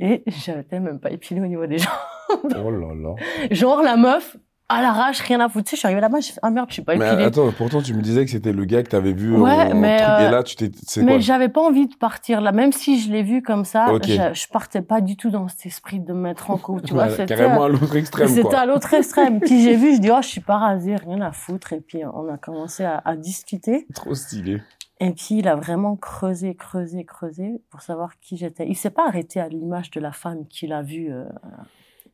et 0.05 0.23
j'avais 0.27 0.81
même 0.81 0.99
pas 0.99 1.11
épilé 1.11 1.41
au 1.41 1.47
niveau 1.47 1.67
des 1.67 1.79
jambes. 1.79 1.91
Oh 2.45 2.71
là 2.71 2.95
là. 2.95 3.15
Genre 3.51 3.83
la 3.83 3.97
meuf, 3.97 4.37
à 4.71 4.81
l'arrache, 4.81 5.21
rien 5.21 5.39
à 5.41 5.51
foutre. 5.51 5.65
Tu 5.67 5.71
sais, 5.71 5.77
je 5.77 5.79
suis 5.81 5.87
arrivée 5.87 6.01
là-bas, 6.01 6.21
j'ai 6.21 6.33
fait, 6.33 6.41
ah 6.43 6.51
merde, 6.51 6.69
je 6.71 6.75
suis 6.75 6.83
pas 6.83 6.97
Mais 6.97 7.07
épilée. 7.09 7.25
attends, 7.25 7.53
pourtant 7.53 7.83
tu 7.83 7.93
me 7.93 8.01
disais 8.01 8.25
que 8.25 8.31
c'était 8.31 8.53
le 8.55 8.65
gars 8.65 8.83
que 8.83 8.89
t'avais 8.89 9.13
vu 9.13 9.37
Ouais, 9.37 9.71
au 9.71 9.75
mais, 9.75 9.99
truc, 9.99 10.09
euh, 10.09 10.29
et 10.29 10.31
là 10.31 10.43
tu 10.43 10.57
t'es 10.57 10.71
Mais 11.03 11.21
j'avais 11.21 11.51
pas 11.51 11.61
envie 11.61 11.89
de 11.89 11.95
partir 11.95 12.41
là, 12.41 12.53
même 12.53 12.73
si 12.73 12.99
je 13.01 13.13
l'ai 13.13 13.23
vu 13.23 13.43
comme 13.43 13.67
ça, 13.67 13.87
je, 14.03 14.09
je 14.33 14.49
partais 14.49 14.81
pas 14.81 15.03
du 15.03 15.19
tout 15.19 15.29
dans 15.29 15.47
cet 15.49 15.67
esprit 15.67 16.01
de 16.01 16.15
me 16.15 16.21
mettre 16.23 16.51
en 16.51 16.57
cou, 16.57 16.81
tu 16.81 16.95
vois. 16.95 17.09
Carrément 17.09 17.65
à 17.65 17.69
l'autre 17.69 17.95
extrême 17.97 18.29
c'était 18.29 18.55
à 18.57 18.65
l'autre 18.65 18.95
extrême. 18.95 19.41
puis 19.41 19.63
j'ai 19.63 19.77
vu, 19.83 19.97
je 19.97 20.01
dis, 20.01 20.11
oh, 20.11 20.23
je 20.23 20.29
suis 20.29 20.41
pas 20.41 20.57
rasée, 20.57 20.97
rien 20.97 21.21
à 21.21 21.33
foutre. 21.33 21.75
Et 21.75 21.81
puis 21.81 21.99
on 22.07 22.33
a 22.33 22.39
commencé 22.39 22.83
à, 22.83 23.03
à 23.05 23.15
discuter. 23.15 23.87
Trop 23.95 24.15
stylé. 24.15 24.63
Et 25.03 25.13
puis 25.13 25.39
il 25.39 25.49
a 25.49 25.57
vraiment 25.57 25.97
creusé, 25.97 26.55
creusé, 26.55 27.05
creusé 27.05 27.61
pour 27.71 27.83
savoir 27.83 28.21
qui 28.21 28.37
j'étais. 28.37 28.69
Il 28.69 28.77
s'est 28.77 28.91
pas 28.91 29.09
arrêté 29.09 29.41
à 29.41 29.49
l'image 29.49 29.91
de 29.91 29.99
la 29.99 30.13
femme 30.13 30.47
qu'il 30.47 30.73
a 30.73 30.81
vue 30.81 31.13
euh, 31.13 31.29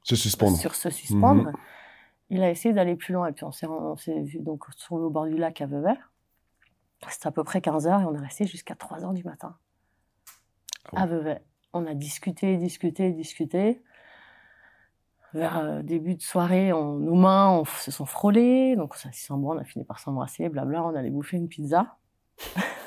Se 0.04 0.16
suspendre. 0.16 0.56
sur 0.56 0.74
se 0.74 0.88
suspendre. 0.88 1.48
Mhm. 1.48 1.52
Il 2.30 2.42
a 2.42 2.50
essayé 2.50 2.74
d'aller 2.74 2.96
plus 2.96 3.12
loin 3.12 3.26
et 3.26 3.32
puis 3.32 3.44
on 3.44 3.52
s'est 3.52 3.66
on 3.66 3.96
s'est 3.98 4.22
vu 4.22 4.38
donc 4.38 4.64
retrouvé 4.64 5.04
au 5.04 5.10
bord 5.10 5.26
du 5.26 5.36
lac 5.36 5.60
à 5.60 5.66
Vevey. 5.66 5.94
C'était 7.10 7.26
à 7.26 7.30
peu 7.30 7.44
près 7.44 7.60
15 7.60 7.86
heures 7.86 8.00
et 8.00 8.04
on 8.06 8.14
est 8.14 8.20
resté 8.20 8.46
jusqu'à 8.46 8.74
3 8.74 9.04
heures 9.04 9.12
du 9.12 9.22
matin 9.22 9.54
Ah 10.86 10.90
ouais. 10.94 11.02
à 11.02 11.06
Vevey. 11.06 11.42
On 11.74 11.86
a 11.86 11.92
discuté, 11.92 12.56
discuté, 12.56 13.12
discuté. 13.12 13.82
Vers 15.34 15.58
euh, 15.58 15.82
début 15.82 16.14
de 16.14 16.22
soirée, 16.22 16.72
on, 16.72 16.94
nos 16.94 17.16
mains 17.16 17.50
on, 17.50 17.66
se 17.66 17.90
sont 17.90 18.06
frôlées, 18.06 18.76
donc 18.76 18.94
on 18.94 19.10
s'est 19.10 19.30
on 19.30 19.58
a 19.58 19.64
fini 19.64 19.84
par 19.84 19.98
s'embrasser, 19.98 20.48
blabla, 20.48 20.82
on 20.82 20.94
allait 20.94 21.10
bouffer 21.10 21.36
une 21.36 21.48
pizza. 21.48 21.98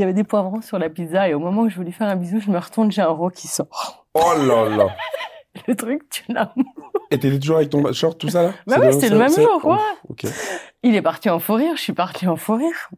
Il 0.00 0.04
y 0.04 0.04
avait 0.04 0.14
des 0.14 0.24
poivrons 0.24 0.62
sur 0.62 0.78
la 0.78 0.88
pizza 0.88 1.28
et 1.28 1.34
au 1.34 1.38
moment 1.38 1.60
où 1.60 1.68
je 1.68 1.76
voulais 1.76 1.90
faire 1.90 2.08
un 2.08 2.16
bisou, 2.16 2.40
je 2.40 2.50
me 2.50 2.56
retourne, 2.56 2.90
j'ai 2.90 3.02
un 3.02 3.08
ro 3.08 3.28
qui 3.28 3.48
sort. 3.48 4.06
Oh 4.14 4.32
là 4.34 4.66
là. 4.74 4.86
Le 5.68 5.76
truc, 5.76 6.08
tu 6.08 6.24
l'as. 6.32 6.54
Et 7.10 7.18
t'étais 7.18 7.38
toujours 7.38 7.56
avec 7.56 7.68
ton 7.68 7.92
short, 7.92 8.18
tout 8.18 8.30
ça 8.30 8.44
là 8.44 8.52
Bah 8.66 8.78
ouais, 8.78 8.92
c'était 8.92 9.10
le 9.10 9.18
même 9.18 9.28
jour, 9.28 9.60
Oh, 9.62 9.72
ouais. 9.72 9.78
Ok. 10.08 10.24
Il 10.82 10.94
est 10.96 11.02
parti 11.02 11.28
en 11.28 11.38
fou 11.38 11.52
rire, 11.52 11.76
je 11.76 11.82
suis 11.82 11.92
partie 11.92 12.26
en 12.26 12.36
fou 12.36 12.54
rire. 12.54 12.88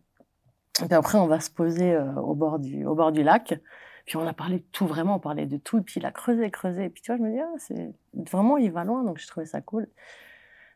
Et 0.81 0.87
puis 0.87 0.95
après, 0.95 1.19
on 1.19 1.27
va 1.27 1.41
se 1.41 1.51
poser 1.51 1.93
euh, 1.93 2.15
au, 2.21 2.35
bord 2.37 2.61
du, 2.61 2.87
au 2.87 2.95
bord 2.95 3.11
du 3.11 3.25
lac. 3.25 3.61
Puis 4.07 4.17
on 4.17 4.25
a 4.25 4.33
parlé 4.33 4.59
de 4.59 4.65
tout, 4.71 4.87
vraiment, 4.87 5.17
on 5.17 5.19
parlait 5.19 5.47
de 5.47 5.57
tout. 5.57 5.79
Et 5.79 5.83
puis 5.83 5.99
il 5.99 6.07
a 6.07 6.13
creusé, 6.13 6.49
creusé. 6.53 6.85
Et 6.85 6.89
puis 6.89 7.03
tu 7.03 7.11
vois, 7.11 7.19
je 7.19 7.23
me 7.29 7.33
dis, 7.35 7.41
ah, 7.41 7.51
c'est 7.59 7.91
vraiment, 8.31 8.59
il 8.59 8.71
va 8.71 8.85
loin, 8.85 9.03
donc 9.03 9.19
j'ai 9.19 9.27
trouvé 9.27 9.45
ça 9.47 9.61
cool. 9.61 9.89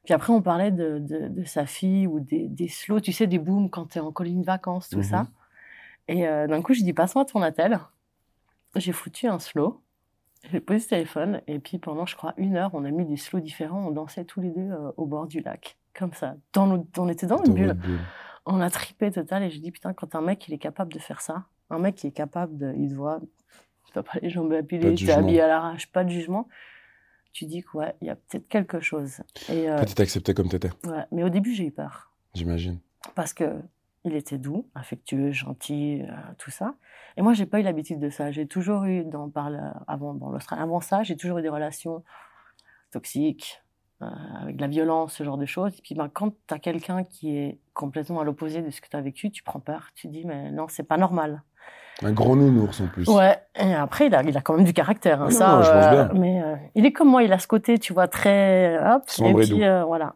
Puis 0.05 0.13
après, 0.13 0.33
on 0.33 0.43
parlait 0.43 0.73
de, 0.73 0.99
de, 0.99 1.29
de 1.29 1.45
sa 1.45 1.67
fille 1.67 2.09
ou 2.09 2.19
des, 2.19 2.49
des 2.49 2.67
slows, 2.67 2.99
tu 3.01 3.13
sais, 3.13 3.29
des 3.29 3.39
booms 3.39 3.71
quand 3.71 3.87
t'es 3.91 4.01
en 4.01 4.11
colonie 4.11 4.41
de 4.41 4.45
vacances, 4.47 4.89
tout 4.89 4.97
Mhm. 4.99 5.05
ça. 5.05 5.27
Et 6.09 6.27
euh, 6.29 6.47
d'un 6.47 6.63
coup, 6.63 6.75
je 6.75 6.83
dis, 6.83 6.93
passe-moi 6.93 7.25
ton 7.25 7.43
attel. 7.43 7.79
J'ai 8.77 8.93
foutu 8.93 9.27
un 9.27 9.39
slow. 9.39 9.83
J'ai 10.51 10.61
posé 10.61 10.79
ce 10.81 10.89
téléphone. 10.89 11.41
Et 11.47 11.59
puis 11.59 11.79
pendant, 11.79 12.07
je 12.07 12.15
crois, 12.17 12.35
une 12.37 12.57
heure, 12.57 12.71
on 12.75 12.85
a 12.85 12.91
mis 12.91 13.05
des 13.05 13.17
slows 13.17 13.41
différents. 13.41 13.87
On 13.89 13.91
dansait 13.91 14.25
tous 14.25 14.41
les 14.41 14.51
deux 14.51 14.71
euh, 14.71 14.93
au 14.97 15.07
bord 15.07 15.27
du 15.27 15.41
lac. 15.41 15.77
Comme 15.95 16.13
ça. 16.13 16.37
Dans 16.53 16.85
on 16.99 17.09
était 17.09 17.27
dans 17.27 17.39
une 17.39 17.45
Dans 17.45 17.53
bulle. 17.55 17.67
votre 17.69 17.81
bulle. 17.81 17.99
On 18.45 18.61
a 18.61 18.71
tripé 18.71 19.11
total 19.11 19.43
et 19.43 19.51
je 19.51 19.59
dis 19.59 19.73
putain 19.73 19.93
quand 19.95 20.15
un 20.15 20.21
mec 20.21 20.47
il 20.47 20.55
est 20.55 20.59
capable 20.59 20.93
de 20.93 20.99
faire 21.01 21.21
ça, 21.21 21.47
un 21.71 21.79
mec 21.81 21.97
qui 21.97 22.07
est 22.07 22.13
capable 22.13 22.57
de, 22.57 22.73
il 22.77 22.91
te 22.91 22.95
voit, 22.95 23.19
tu 23.87 23.93
pas 23.95 24.19
les 24.23 24.31
jambes 24.31 24.53
appilées, 24.53 24.91
t'es 24.91 24.97
jugement. 24.99 25.17
habillé 25.17 25.41
à 25.41 25.49
l'arrache, 25.49 25.91
pas 25.91 26.05
de 26.05 26.11
jugement. 26.11 26.47
Tu 27.33 27.47
dis 27.47 27.63
que 27.65 27.77
ouais, 27.79 27.95
il 28.03 28.07
y 28.07 28.11
a 28.11 28.15
peut-être 28.15 28.47
quelque 28.47 28.79
chose. 28.79 29.21
Et 29.49 29.69
euh, 29.69 29.83
il 29.85 29.95
t'acceptait 29.97 30.33
comme 30.35 30.49
t'étais, 30.49 30.71
ouais, 30.87 31.05
mais 31.11 31.25
au 31.25 31.29
début 31.29 31.55
j'ai 31.55 31.65
eu 31.67 31.73
peur 31.73 32.13
j'imagine. 32.35 32.79
parce 33.17 33.33
que 33.33 33.55
il 34.07 34.15
était 34.17 34.39
doux, 34.39 34.69
affectueux, 34.75 35.33
gentil, 35.33 36.03
euh, 36.03 36.13
tout 36.39 36.51
ça. 36.51 36.75
Et 37.17 37.23
moi 37.23 37.33
j'ai 37.35 37.47
pas 37.47 37.61
eu 37.61 37.63
l'habitude 37.63 37.99
de 37.99 38.09
ça. 38.11 38.31
J'ai 38.31 38.47
toujours 38.47 38.85
eu 38.85 39.05
dans 39.05 39.29
par 39.29 39.51
le- 39.51 39.59
avant 39.89 40.13
l'Australie, 40.13 40.63
avant 40.63 40.81
ça, 40.81 41.03
j'ai 41.03 41.17
toujours 41.17 41.39
eu 41.39 41.43
des 41.43 41.49
relations 41.49 42.03
toxiques. 42.91 43.63
euh, 44.03 44.07
avec 44.43 44.57
de 44.57 44.61
la 44.61 44.67
violence, 44.69 45.15
ce 45.15 45.25
genre 45.25 45.39
de 45.39 45.47
choses. 45.47 45.73
Et 45.79 45.81
puis, 45.83 45.95
ben, 45.95 46.11
quand 46.13 46.29
tu 46.47 46.53
as 46.53 46.59
quelqu'un 46.59 47.03
qui 47.03 47.35
est 47.35 47.59
complètement 47.73 48.21
à 48.21 48.25
l'opposé 48.25 48.61
de 48.61 48.69
ce 48.69 48.83
que 48.83 48.89
tu 48.91 48.95
as 48.97 49.01
vécu, 49.01 49.31
tu 49.31 49.43
prends 49.43 49.59
peur. 49.59 49.89
Tu 49.95 50.09
dis, 50.09 50.27
mais 50.27 50.51
non, 50.51 50.67
c'est 50.69 50.83
pas 50.83 50.99
normal. 50.99 51.43
Un 52.03 52.13
grand 52.13 52.37
nounours 52.37 52.79
en 52.83 52.89
plus. 52.89 53.09
Ouais, 53.09 53.39
et 53.59 53.73
après, 53.73 54.09
il 54.09 54.15
a, 54.15 54.23
il 54.23 54.37
a 54.37 54.43
quand 54.43 54.55
même 54.55 54.67
du 54.67 54.75
caractère. 54.75 55.23
hein, 55.23 55.29
Ah 55.29 55.31
ça, 55.31 55.57
non, 55.57 55.63
je 55.63 55.71
pense 55.73 55.87
euh, 55.87 55.91
bien. 55.91 56.09
Mais 56.21 56.43
euh, 56.43 56.57
il 56.75 56.85
est 56.85 56.93
comme 56.93 57.09
moi, 57.09 57.23
il 57.23 57.33
a 57.33 57.39
ce 57.39 57.47
côté, 57.49 57.79
tu 57.79 57.95
vois, 57.95 58.07
très. 58.07 58.79
Hop, 58.87 59.05
Sombre 59.09 59.41
et 59.41 59.45
et 59.45 59.47
puis, 59.47 59.57
doux. 59.61 59.63
euh, 59.63 59.83
voilà. 59.85 60.15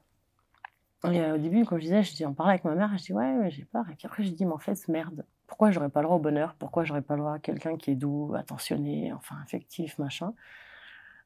Et 1.04 1.20
euh, 1.20 1.34
au 1.36 1.38
début, 1.38 1.64
comme 1.64 1.78
je 1.78 1.84
disais, 1.84 2.02
je 2.02 2.14
dis, 2.14 2.26
on 2.26 2.34
parlait 2.34 2.52
avec 2.52 2.64
ma 2.64 2.74
mère, 2.74 2.90
je 2.98 3.02
dis, 3.04 3.12
ouais, 3.12 3.32
mais 3.34 3.50
j'ai 3.50 3.64
peur. 3.64 3.84
Et 3.90 3.94
puis 3.94 4.06
après, 4.06 4.22
je 4.22 4.30
dis, 4.30 4.44
mais 4.44 4.52
en 4.52 4.58
fait, 4.58 4.86
merde, 4.88 5.24
pourquoi 5.46 5.70
j'aurais 5.70 5.88
pas 5.88 6.00
le 6.00 6.04
droit 6.06 6.16
au 6.16 6.20
bonheur? 6.20 6.54
Pourquoi 6.58 6.84
j'aurais 6.84 7.00
pas 7.02 7.14
le 7.14 7.20
droit 7.20 7.34
à 7.34 7.38
quelqu'un 7.38 7.76
qui 7.76 7.90
est 7.92 7.94
doux, 7.94 8.34
attentionné, 8.36 9.12
enfin, 9.14 9.36
affectif, 9.42 9.98
machin? 9.98 10.34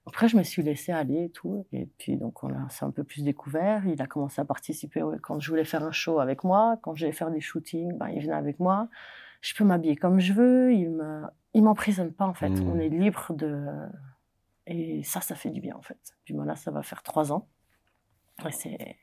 Après, 0.06 0.28
je 0.28 0.36
me 0.36 0.42
suis 0.42 0.62
laissée 0.62 0.92
aller 0.92 1.24
et 1.24 1.30
tout. 1.30 1.66
Et 1.72 1.86
puis, 1.98 2.16
donc, 2.16 2.44
on 2.44 2.50
a- 2.54 2.68
s'est 2.68 2.84
un 2.84 2.90
peu 2.90 3.04
plus 3.04 3.22
découvert. 3.24 3.86
Il 3.86 4.00
a 4.02 4.06
commencé 4.06 4.40
à 4.40 4.44
participer 4.44 5.02
quand 5.22 5.40
je 5.40 5.50
voulais 5.50 5.64
faire 5.64 5.82
un 5.82 5.92
show 5.92 6.20
avec 6.20 6.44
moi. 6.44 6.78
Quand 6.82 6.94
j'allais 6.94 7.12
faire 7.12 7.30
des 7.30 7.40
shootings, 7.40 7.96
ben, 7.96 8.08
il 8.10 8.20
venait 8.22 8.34
avec 8.34 8.60
moi. 8.60 8.88
Je 9.40 9.54
peux 9.54 9.64
m'habiller 9.64 9.96
comme 9.96 10.20
je 10.20 10.32
veux. 10.34 10.72
Il 10.72 10.90
me, 10.90 11.22
il 11.54 11.62
m'emprisonne 11.64 12.12
pas, 12.12 12.26
en 12.26 12.34
fait. 12.34 12.50
On 12.66 12.78
est 12.78 12.90
libre 12.90 13.32
de. 13.34 13.66
Et 14.66 15.02
ça, 15.04 15.20
ça 15.20 15.34
fait 15.34 15.50
du 15.50 15.60
bien, 15.60 15.74
en 15.74 15.82
fait. 15.82 15.98
Puis 16.24 16.34
voilà, 16.34 16.54
ça 16.54 16.70
va 16.70 16.82
faire 16.82 17.02
trois 17.02 17.32
ans. 17.32 17.48
Et 18.46 18.52
c'est. 18.52 18.96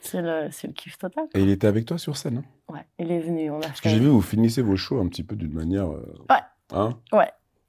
C'est 0.00 0.22
le, 0.22 0.48
c'est 0.50 0.66
le 0.68 0.72
kiff 0.72 0.96
total. 0.98 1.24
Et 1.34 1.40
il 1.40 1.50
était 1.50 1.66
avec 1.66 1.84
toi 1.84 1.98
sur 1.98 2.16
scène. 2.16 2.38
Hein? 2.38 2.72
Ouais, 2.72 2.86
il 2.98 3.10
est 3.10 3.20
venu. 3.20 3.50
On 3.50 3.58
a 3.58 3.60
Parce 3.62 3.80
que 3.80 3.88
j'ai 3.88 3.98
vu, 3.98 4.06
vous 4.08 4.22
finissez 4.22 4.62
vos 4.62 4.76
shows 4.76 5.00
un 5.00 5.08
petit 5.08 5.22
peu 5.24 5.34
d'une 5.36 5.52
manière. 5.52 5.88
euh, 5.90 6.14
Ouais. 6.30 6.36
Hein? 6.72 6.94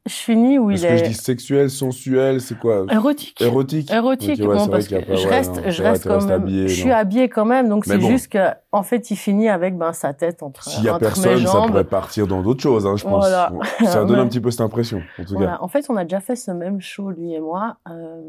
Je 0.05 0.13
finis 0.13 0.57
où 0.57 0.71
il 0.71 0.79
que 0.81 0.87
je 0.87 1.03
est 1.03 1.07
dis 1.09 1.13
sexuel, 1.13 1.69
sensuel, 1.69 2.41
c'est 2.41 2.57
quoi? 2.57 2.85
Érotique. 2.89 3.39
Érotique? 3.41 3.91
Érotique, 3.91 4.39
Ok, 4.41 4.47
ouais, 4.47 4.55
bon, 4.55 4.59
c'est 4.59 4.65
vrai 4.65 4.69
parce 4.71 4.87
que 4.87 4.95
je 5.15 5.27
ouais, 5.27 5.29
reste, 5.29 5.55
non, 5.57 5.69
je 5.69 5.83
reste 5.83 6.07
quand 6.07 6.21
même, 6.25 6.31
habillé, 6.31 6.67
je 6.67 6.81
suis 6.81 6.91
habillée 6.91 7.29
quand 7.29 7.45
même, 7.45 7.69
donc 7.69 7.85
c'est 7.85 7.97
bon. 7.99 8.07
juste 8.07 8.29
que, 8.29 8.47
en 8.71 8.83
fait, 8.83 9.09
il 9.11 9.15
finit 9.15 9.49
avec 9.49 9.77
ben, 9.77 9.93
sa 9.93 10.13
tête 10.13 10.43
entre, 10.43 10.63
S'il 10.63 10.83
y 10.83 10.89
a 10.89 10.93
entre 10.95 11.01
mes 11.03 11.07
personne, 11.07 11.45
ça 11.47 11.61
pourrait 11.67 11.83
partir 11.83 12.27
dans 12.27 12.41
d'autres 12.41 12.61
choses, 12.61 12.85
hein, 12.85 12.95
je 12.97 13.03
pense. 13.03 13.27
Voilà. 13.27 13.51
Ça 13.85 14.05
donne 14.05 14.19
un 14.19 14.27
petit 14.27 14.39
peu 14.39 14.51
cette 14.51 14.61
impression, 14.61 15.01
en 15.19 15.23
tout 15.23 15.33
Voilà. 15.35 15.53
cas. 15.53 15.57
En 15.61 15.67
fait, 15.67 15.85
on 15.89 15.95
a 15.95 16.03
déjà 16.03 16.19
fait 16.19 16.35
ce 16.35 16.51
même 16.51 16.79
show, 16.79 17.09
lui 17.09 17.33
et 17.33 17.39
moi, 17.39 17.77
euh, 17.89 18.21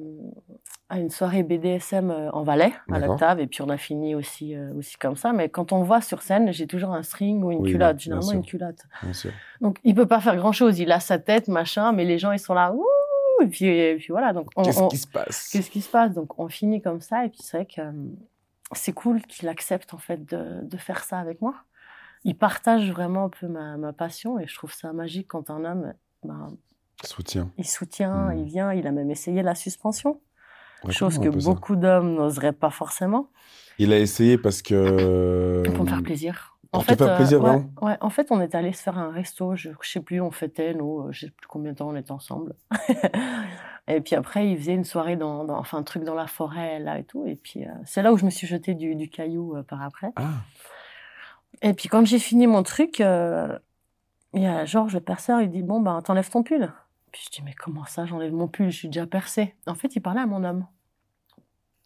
à 0.88 0.98
une 0.98 1.10
soirée 1.10 1.42
BDSM 1.42 2.10
euh, 2.10 2.30
en 2.32 2.42
Valais, 2.42 2.72
à 2.90 2.98
l'octave, 2.98 3.38
et 3.40 3.46
puis 3.46 3.60
on 3.62 3.68
a 3.68 3.76
fini 3.76 4.14
aussi, 4.14 4.56
euh, 4.56 4.72
aussi 4.78 4.96
comme 4.96 5.14
ça. 5.16 5.32
Mais 5.32 5.48
quand 5.50 5.72
on 5.72 5.82
voit 5.82 6.00
sur 6.00 6.22
scène, 6.22 6.52
j'ai 6.52 6.66
toujours 6.66 6.90
un 6.94 7.02
string 7.02 7.42
ou 7.44 7.52
une 7.52 7.60
Oui, 7.60 7.72
culotte, 7.72 7.98
généralement 8.00 8.26
sûr. 8.30 8.38
une 8.38 8.44
culotte. 8.44 8.82
Bien 9.02 9.12
sûr. 9.12 9.30
Donc, 9.60 9.76
il 9.84 9.94
peut 9.94 10.06
pas 10.06 10.20
faire 10.20 10.36
grand 10.36 10.52
chose. 10.52 10.78
Il 10.78 10.90
a 10.90 11.00
sa 11.00 11.18
tête, 11.18 11.48
machin, 11.48 11.92
mais 11.92 12.04
les 12.06 12.18
gens, 12.18 12.32
ils 12.32 12.38
sont 12.38 12.54
là, 12.54 12.72
ouh, 12.72 12.84
et 13.42 13.46
puis, 13.46 13.66
et 13.66 13.96
puis 13.96 14.08
voilà. 14.10 14.32
Donc, 14.32 14.48
on, 14.56 14.62
Qu'est-ce 14.62 14.80
on- 14.80 14.88
qui 14.88 14.96
se 14.96 15.06
passe? 15.06 15.48
Qu'est-ce 15.52 15.70
qui 15.70 15.80
se 15.82 15.90
passe? 15.90 16.12
Donc, 16.14 16.38
on 16.38 16.48
finit 16.48 16.80
comme 16.80 17.00
ça, 17.00 17.24
et 17.24 17.28
puis 17.28 17.40
c'est 17.42 17.58
vrai 17.58 17.66
que 17.66 17.80
euh, 17.82 17.92
c'est 18.72 18.92
cool 18.92 19.22
qu'il 19.22 19.48
accepte, 19.48 19.94
en 19.94 19.98
fait, 19.98 20.24
de, 20.24 20.60
de 20.62 20.76
faire 20.76 21.02
ça 21.04 21.18
avec 21.18 21.40
moi. 21.40 21.54
Il 22.24 22.36
partage 22.36 22.90
vraiment 22.90 23.24
un 23.24 23.28
peu 23.30 23.46
ma, 23.48 23.76
ma 23.76 23.92
passion, 23.92 24.38
et 24.38 24.46
je 24.46 24.54
trouve 24.54 24.72
ça 24.72 24.92
magique 24.92 25.28
quand 25.28 25.50
un 25.50 25.64
homme, 25.64 25.94
ben, 26.22 26.48
Soutien. 27.02 27.50
il 27.56 27.66
soutient, 27.66 28.28
Mhm. 28.30 28.38
il 28.38 28.44
vient, 28.44 28.72
il 28.72 28.86
a 28.86 28.92
même 28.92 29.10
essayé 29.10 29.42
la 29.42 29.54
suspension, 29.54 30.20
chose 30.90 31.18
que 31.18 31.28
beaucoup 31.28 31.76
d'hommes 31.76 32.14
n'oseraient 32.14 32.52
pas 32.52 32.70
forcément, 32.70 33.30
Il 33.78 33.92
a 33.94 33.98
essayé 33.98 34.36
parce 34.36 34.60
que. 34.60 35.62
pour 35.74 35.84
me 35.84 35.88
faire 35.88 36.02
plaisir. 36.02 36.58
Te 36.80 36.84
faire 36.84 36.96
plaisir, 37.16 37.42
ouais, 37.82 37.96
en 38.00 38.10
fait, 38.10 38.30
on 38.30 38.40
est 38.40 38.54
allé 38.54 38.72
se 38.72 38.82
faire 38.82 38.96
un 38.98 39.10
resto, 39.10 39.56
je, 39.56 39.70
je 39.82 39.90
sais 39.90 40.00
plus, 40.00 40.20
on 40.20 40.30
fêtait, 40.30 40.72
nous, 40.74 41.00
euh, 41.00 41.12
je 41.12 41.26
sais 41.26 41.30
plus 41.32 41.46
combien 41.48 41.72
de 41.72 41.76
temps 41.78 41.88
on 41.88 41.96
était 41.96 42.12
ensemble. 42.12 42.54
et 43.88 44.00
puis 44.00 44.14
après, 44.14 44.48
il 44.48 44.56
faisait 44.58 44.74
une 44.74 44.84
soirée 44.84 45.16
dans, 45.16 45.44
dans- 45.44 45.58
enfin, 45.58 45.78
un 45.78 45.82
truc 45.82 46.04
dans 46.04 46.14
la 46.14 46.26
forêt, 46.28 46.78
là 46.78 46.98
et 46.98 47.04
tout. 47.04 47.26
Et 47.26 47.34
puis, 47.36 47.64
euh, 47.64 47.70
c'est 47.84 48.02
là 48.02 48.12
où 48.12 48.16
je 48.16 48.24
me 48.24 48.30
suis 48.30 48.46
jeté 48.46 48.74
du, 48.74 48.94
du 48.94 49.08
caillou 49.08 49.56
euh, 49.56 49.62
par 49.62 49.82
après. 49.82 50.12
Ah, 50.16 50.28
Et 51.62 51.74
puis, 51.74 51.88
quand 51.88 52.06
j'ai 52.06 52.18
fini 52.18 52.46
mon 52.46 52.62
truc, 52.62 53.00
euh, 53.00 53.58
il 54.32 54.42
y 54.42 54.46
a 54.46 54.64
Georges, 54.64 54.94
le 54.94 55.00
perceur, 55.00 55.40
il 55.40 55.50
dit 55.50 55.62
Bon, 55.62 55.80
ben, 55.80 56.00
t'enlèves 56.02 56.30
ton 56.30 56.42
pull. 56.44 56.72
Puis 57.10 57.22
je 57.26 57.30
dis 57.36 57.42
Mais 57.44 57.54
comment 57.54 57.84
ça, 57.86 58.06
j'enlève 58.06 58.32
mon 58.32 58.46
pull? 58.46 58.70
Je 58.70 58.76
suis 58.76 58.88
déjà 58.88 59.06
percé. 59.06 59.54
En 59.66 59.74
fait, 59.74 59.96
il 59.96 60.00
parlait 60.00 60.20
à 60.20 60.26
mon 60.26 60.44
homme. 60.44 60.66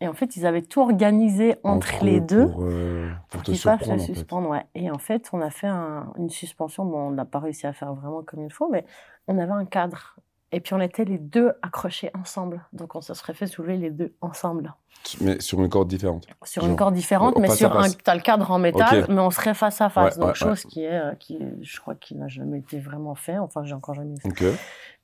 Et 0.05 0.09
en 0.09 0.13
fait, 0.13 0.37
ils 0.37 0.45
avaient 0.45 0.61
tout 0.61 0.83
organisé 0.83 1.57
entre, 1.65 2.05
les 2.05 2.19
eux 2.19 2.21
deux 2.21 2.47
Pour, 2.51 2.65
euh, 2.65 3.09
pour 3.31 3.41
te 3.43 3.47
qu'il 3.53 3.59
fasse 3.59 3.79
surprendre, 3.79 3.97
le 3.97 4.03
en 4.03 4.07
fait. 4.07 4.15
suspendre. 4.15 4.49
Ouais. 4.51 4.67
Et 4.75 4.91
en 4.91 4.99
fait, 4.99 5.31
on 5.33 5.41
a 5.41 5.49
fait 5.49 5.67
un- 5.67 6.13
une 6.19 6.29
suspension. 6.29 6.85
Bon, 6.85 7.09
on 7.09 7.11
n'a 7.11 7.25
pas 7.25 7.39
réussi 7.39 7.67
à 7.67 7.73
faire 7.73 7.95
vraiment 7.95 8.23
comme 8.23 8.43
il 8.45 8.53
faut, 8.53 8.69
mais 8.71 8.85
on 9.29 9.39
avait 9.39 9.53
un 9.53 9.65
cadre. 9.65 10.17
Et 10.53 10.61
puis, 10.61 10.75
on 10.75 10.81
était 10.81 11.07
les 11.07 11.17
deux 11.17 11.53
accrochés 11.63 12.11
ensemble. 12.15 12.63
Donc, 12.75 12.95
on 12.95 13.01
se 13.01 13.15
serait 13.15 13.33
fait 13.33 13.47
soulever 13.47 13.79
les 13.79 13.91
deux 13.91 14.15
ensemble. 14.21 14.75
Mais 15.23 15.41
sur 15.41 15.59
une 15.61 15.71
corde 15.71 15.89
différente. 15.89 16.27
Sur 16.45 16.61
Genre, 16.63 16.71
une 16.71 16.77
corde 16.77 16.95
différente, 16.95 17.39
mais 17.39 17.49
sur 17.49 17.75
un. 17.75 17.89
T'as 17.91 18.15
le 18.15 18.21
cadre 18.21 18.51
en 18.51 18.59
métal, 18.59 19.07
mais 19.09 19.21
on 19.21 19.31
serait 19.31 19.55
face 19.55 19.81
à 19.81 19.89
face. 19.89 20.15
Ouais, 20.17 20.21
donc, 20.21 20.29
ouais, 20.29 20.35
chose 20.35 20.63
qui 20.65 20.83
est. 20.85 20.93
euh, 20.93 21.15
qui 21.15 21.39
je 21.63 21.81
crois 21.81 21.95
qu'il 21.95 22.19
n'a 22.19 22.29
jamais 22.29 22.59
été 22.59 22.79
vraiment 22.79 23.15
fait. 23.15 23.39
Enfin, 23.39 23.65
j'ai 23.65 23.75
encore 23.75 23.95
jamais 23.95 24.17
fait. 24.21 24.29
Ok. 24.29 24.45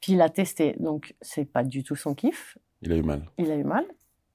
Puis, 0.02 0.12
il 0.12 0.20
a 0.20 0.28
testé. 0.28 0.76
Donc, 0.78 1.14
c'est 1.22 1.46
pas 1.46 1.64
du 1.64 1.82
tout 1.84 1.96
son 1.96 2.14
kiff. 2.14 2.58
Il 2.82 2.92
a 2.92 2.96
eu 2.96 3.02
mal. 3.02 3.22
Il 3.38 3.50
a 3.50 3.56
eu 3.56 3.64
mal. 3.64 3.84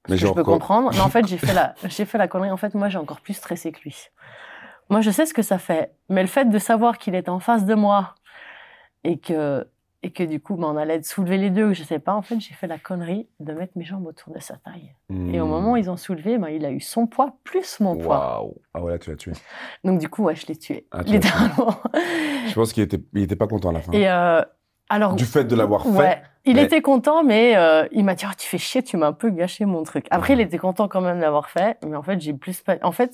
Mais 0.08 0.16
je 0.16 0.26
peux 0.28 0.42
quoi 0.42 0.54
comprendre. 0.54 0.90
Mais 0.92 1.00
en 1.00 1.08
fait, 1.08 1.26
j'ai 1.26 1.38
fait 1.38 1.54
la, 1.54 1.74
j'ai 1.84 2.04
fait 2.04 2.18
la 2.18 2.28
connerie. 2.28 2.50
En 2.50 2.56
fait, 2.56 2.74
moi, 2.74 2.88
j'ai 2.88 2.98
encore 2.98 3.20
plus 3.20 3.34
stressé 3.34 3.72
que 3.72 3.80
lui. 3.82 3.96
Moi, 4.88 5.00
je 5.00 5.10
sais 5.10 5.26
ce 5.26 5.34
que 5.34 5.42
ça 5.42 5.58
fait. 5.58 5.92
Mais 6.08 6.22
le 6.22 6.28
fait 6.28 6.44
de 6.46 6.58
savoir 6.58 6.98
qu'il 6.98 7.14
était 7.14 7.28
en 7.30 7.40
face 7.40 7.64
de 7.64 7.74
moi 7.74 8.14
et 9.04 9.18
que, 9.18 9.66
et 10.02 10.12
que 10.12 10.22
du 10.22 10.38
coup, 10.40 10.54
ben, 10.56 10.68
on 10.68 10.76
allait 10.76 11.02
soulever 11.02 11.36
les 11.38 11.50
deux, 11.50 11.70
ou 11.70 11.74
je 11.74 11.82
sais 11.82 11.98
pas, 11.98 12.14
en 12.14 12.22
fait, 12.22 12.38
j'ai 12.38 12.54
fait 12.54 12.68
la 12.68 12.78
connerie 12.78 13.28
de 13.40 13.52
mettre 13.52 13.72
mes 13.76 13.84
jambes 13.84 14.06
autour 14.06 14.32
de 14.32 14.38
sa 14.38 14.56
taille. 14.56 14.94
Et 15.32 15.40
au 15.40 15.46
Hmm. 15.46 15.48
moment 15.48 15.72
où 15.72 15.76
ils 15.76 15.90
ont 15.90 15.96
soulevé, 15.96 16.38
ben, 16.38 16.48
il 16.48 16.64
a 16.64 16.70
eu 16.70 16.78
son 16.80 17.06
poids 17.08 17.36
plus 17.42 17.80
mon 17.80 17.96
poids. 17.96 18.18
Waouh. 18.40 18.54
Ah 18.74 18.80
ouais, 18.82 18.92
là, 18.92 18.98
tu 18.98 19.10
l'as 19.10 19.16
tué. 19.16 19.32
Donc, 19.82 19.98
du 19.98 20.08
coup, 20.08 20.22
ouais, 20.24 20.36
je 20.36 20.46
l'ai 20.46 20.56
tué. 20.56 20.86
Ah, 20.92 21.02
tué. 21.02 21.14
littéralement. 21.14 21.74
Je 22.48 22.54
pense 22.54 22.72
qu'il 22.72 22.82
était, 22.84 23.00
il 23.14 23.22
était 23.22 23.34
pas 23.36 23.48
content 23.48 23.70
à 23.70 23.72
la 23.72 23.80
fin. 23.80 23.90
Et, 23.92 24.08
euh, 24.08 24.42
alors. 24.88 25.14
Du 25.14 25.24
fait 25.24 25.44
de 25.44 25.54
l'avoir 25.56 25.84
fait. 25.84 26.22
Il 26.44 26.54
mais- 26.54 26.62
était 26.64 26.80
content, 26.80 27.24
mais 27.24 27.56
euh, 27.56 27.86
il 27.90 28.04
m'a 28.04 28.14
dit 28.14 28.24
oh, 28.28 28.32
tu 28.38 28.46
fais 28.46 28.58
chier, 28.58 28.82
tu 28.82 28.96
m'as 28.96 29.08
un 29.08 29.12
peu 29.12 29.30
gâché 29.30 29.64
mon 29.64 29.82
truc. 29.82 30.06
Après, 30.10 30.34
il 30.34 30.40
était 30.40 30.58
content 30.58 30.86
quand 30.86 31.00
même 31.00 31.20
d'avoir 31.20 31.50
fait, 31.50 31.76
mais 31.84 31.96
en 31.96 32.02
fait, 32.02 32.20
j'ai 32.20 32.32
plus 32.34 32.60
pas. 32.60 32.76
En 32.82 32.92
fait, 32.92 33.12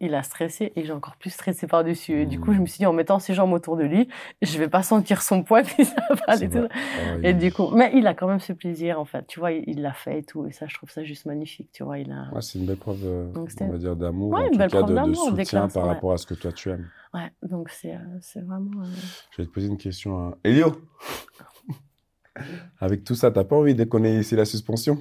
il 0.00 0.14
a 0.14 0.22
stressé 0.22 0.72
et 0.76 0.84
j'ai 0.84 0.92
encore 0.92 1.16
plus 1.16 1.30
stressé 1.30 1.66
par 1.66 1.84
dessus. 1.84 2.20
Et 2.22 2.26
du 2.26 2.40
coup, 2.40 2.50
Mhm. 2.50 2.56
je 2.56 2.60
me 2.62 2.66
suis 2.66 2.78
dit 2.78 2.86
en 2.86 2.92
mettant 2.92 3.18
ses 3.18 3.34
jambes 3.34 3.52
autour 3.52 3.76
de 3.76 3.84
lui, 3.84 4.08
je 4.42 4.58
vais 4.58 4.68
pas 4.68 4.82
sentir 4.82 5.22
son 5.22 5.42
poids 5.42 5.62
puis 5.64 5.84
ça 5.84 5.94
va 6.10 6.16
C'est 6.16 6.44
aller 6.44 6.48
vrai. 6.48 6.60
tout. 6.68 6.74
Ah, 6.74 7.16
Et 7.22 7.34
du 7.34 7.52
coup, 7.52 7.68
mais 7.74 7.90
il 7.94 8.06
a 8.06 8.14
quand 8.14 8.26
même 8.26 8.40
ce 8.40 8.52
plaisir 8.52 8.98
en 8.98 9.04
fait. 9.04 9.26
Tu 9.26 9.38
vois, 9.40 9.52
il 9.52 9.82
l'a 9.82 9.92
fait 9.92 10.18
et 10.20 10.22
tout, 10.22 10.46
et 10.46 10.52
ça, 10.52 10.66
je 10.66 10.74
trouve 10.74 10.90
ça 10.90 11.04
juste 11.04 11.26
magnifique. 11.26 11.70
Tu 11.72 11.84
vois, 11.84 11.98
il 11.98 12.10
a. 12.10 12.32
Ouais, 12.34 12.40
c'est 12.42 12.58
une 12.58 12.66
belle 12.66 12.76
preuve, 12.76 13.00
euh, 13.04 13.26
Donc, 13.32 13.50
on 13.60 13.68
va 13.68 13.78
dire, 13.78 13.96
d'amour, 13.96 14.32
Ouais, 14.32 14.40
en 14.40 14.44
une 14.46 14.50
tout 14.52 14.58
belle 14.58 14.70
cas 14.70 14.78
preuve 14.78 14.88
de, 14.90 14.94
de 14.94 15.00
d'amour, 15.00 15.28
soutien 15.28 15.68
par 15.68 15.86
rapport 15.86 16.12
à 16.12 16.16
ce 16.16 16.26
que 16.26 16.34
toi 16.34 16.52
tu 16.52 16.70
aimes. 16.70 16.88
Ouais, 17.12 17.30
donc 17.42 17.68
c'est 17.70 17.94
euh, 17.94 17.98
c'est 18.20 18.40
vraiment. 18.40 18.82
euh, 18.82 18.86
Je 19.32 19.42
vais 19.42 19.48
te 19.48 19.52
poser 19.52 19.66
une 19.68 19.78
question. 19.78 20.28
à- 20.28 20.38
Elio? 20.44 20.72
Avec 22.80 23.04
tout 23.04 23.14
ça, 23.14 23.30
t'as 23.30 23.44
pas 23.44 23.56
envie 23.56 23.74
de 23.74 23.84
ici 24.20 24.34
la 24.36 24.44
suspension 24.44 24.98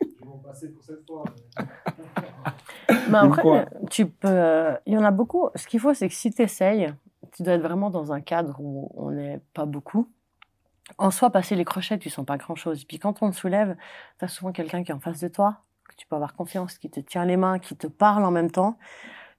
Ils 0.00 0.26
vont 0.26 0.38
passer 0.38 0.68
pour 0.68 0.84
cette 0.84 1.04
fois. 1.06 1.24
Mais 3.08 3.18
après, 3.18 3.42
tu 3.90 4.06
peux. 4.06 4.28
euh, 4.28 4.74
Il 4.86 4.94
y 4.94 4.98
en 4.98 5.04
a 5.04 5.10
beaucoup. 5.10 5.48
Ce 5.54 5.66
qu'il 5.66 5.80
faut, 5.80 5.94
c'est 5.94 6.08
que 6.08 6.14
si 6.14 6.30
tu 6.32 6.42
essayes, 6.42 6.92
tu 7.32 7.42
dois 7.42 7.54
être 7.54 7.62
vraiment 7.62 7.90
dans 7.90 8.12
un 8.12 8.20
cadre 8.20 8.56
où 8.60 8.90
on 8.96 9.10
n'est 9.10 9.40
pas 9.54 9.66
beaucoup. 9.66 10.08
En 10.96 11.10
soi, 11.10 11.30
passer 11.30 11.54
les 11.54 11.64
crochets, 11.66 11.98
tu 11.98 12.08
sens 12.08 12.24
pas 12.24 12.38
grand-chose. 12.38 12.84
Puis 12.84 12.98
quand 12.98 13.22
on 13.22 13.30
te 13.30 13.36
soulève, 13.36 13.76
tu 14.18 14.24
as 14.24 14.28
souvent 14.28 14.52
quelqu'un 14.52 14.82
qui 14.82 14.90
est 14.90 14.94
en 14.94 15.00
face 15.00 15.20
de 15.20 15.28
toi, 15.28 15.58
que 15.88 15.94
tu 15.96 16.06
peux 16.06 16.16
avoir 16.16 16.34
confiance, 16.34 16.78
qui 16.78 16.88
te 16.88 17.00
tient 17.00 17.26
les 17.26 17.36
mains, 17.36 17.58
qui 17.58 17.76
te 17.76 17.86
parle 17.86 18.24
en 18.24 18.30
même 18.30 18.50
temps. 18.50 18.78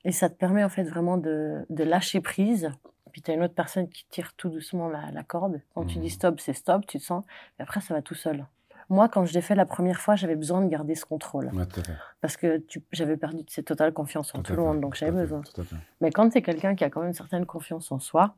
Et 0.05 0.11
ça 0.11 0.29
te 0.29 0.35
permet 0.35 0.63
en 0.63 0.69
fait 0.69 0.83
vraiment 0.83 1.17
de, 1.17 1.65
de 1.69 1.83
lâcher 1.83 2.21
prise. 2.21 2.69
Puis 3.11 3.23
tu 3.23 3.31
as 3.31 3.33
une 3.33 3.41
autre 3.43 3.55
personne 3.55 3.89
qui 3.89 4.05
tire 4.09 4.33
tout 4.35 4.49
doucement 4.49 4.87
la, 4.87 5.09
la 5.11 5.23
corde. 5.23 5.59
Quand 5.73 5.85
tu 5.85 5.97
Mhm. 5.97 6.03
dis 6.03 6.09
stop, 6.11 6.39
c'est 6.39 6.53
stop, 6.53 6.85
tu 6.85 6.99
te 6.99 7.03
sens. 7.03 7.25
Et 7.59 7.63
après, 7.63 7.81
ça 7.81 7.95
va 7.95 8.03
tout 8.03 8.13
seul. 8.15 8.45
Moi, 8.89 9.07
quand 9.07 9.25
je 9.25 9.33
l'ai 9.33 9.41
fait 9.41 9.55
la 9.55 9.65
première 9.65 9.99
fois, 10.01 10.15
j'avais 10.15 10.35
besoin 10.35 10.61
de 10.61 10.67
garder 10.69 10.95
ce 10.95 11.05
contrôle 11.05 11.49
Ouais, 11.53 11.65
tout 11.67 11.79
à 11.79 11.83
fait. 11.83 11.93
parce 12.21 12.37
que 12.37 12.63
j'avais 12.91 13.17
perdu 13.17 13.43
cette 13.47 13.65
totale 13.67 13.93
confiance 13.93 14.33
en 14.33 14.41
Tout 14.41 14.53
le 14.53 14.59
monde, 14.63 14.81
donc 14.81 14.95
j'avais 14.95 15.11
besoin. 15.11 15.41
Tout 15.41 15.61
à 15.61 15.63
fait. 15.63 15.75
Mais 16.01 16.11
quand 16.11 16.29
tu 16.29 16.37
es 16.39 16.41
quelqu'un 16.41 16.73
qui 16.75 16.83
a 16.83 16.89
quand 16.89 17.01
même 17.01 17.09
une 17.09 17.13
certaine 17.13 17.45
confiance 17.45 17.91
en 17.91 17.99
soi, 17.99 18.35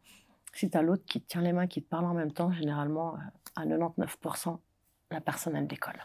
si 0.53 0.69
tu 0.69 0.77
as 0.77 0.81
l'autre 0.81 1.03
qui 1.05 1.21
te 1.21 1.27
tient 1.27 1.41
les 1.41 1.53
mains, 1.53 1.67
qui 1.67 1.81
te 1.81 1.87
parle 1.87 2.05
en 2.05 2.13
même 2.13 2.33
temps, 2.33 2.51
généralement, 2.51 3.15
euh, 3.15 3.61
à 3.61 3.65
99%, 3.65 4.59
la 5.11 5.21
personne, 5.21 5.55
elle 5.55 5.67
décolle. 5.67 5.99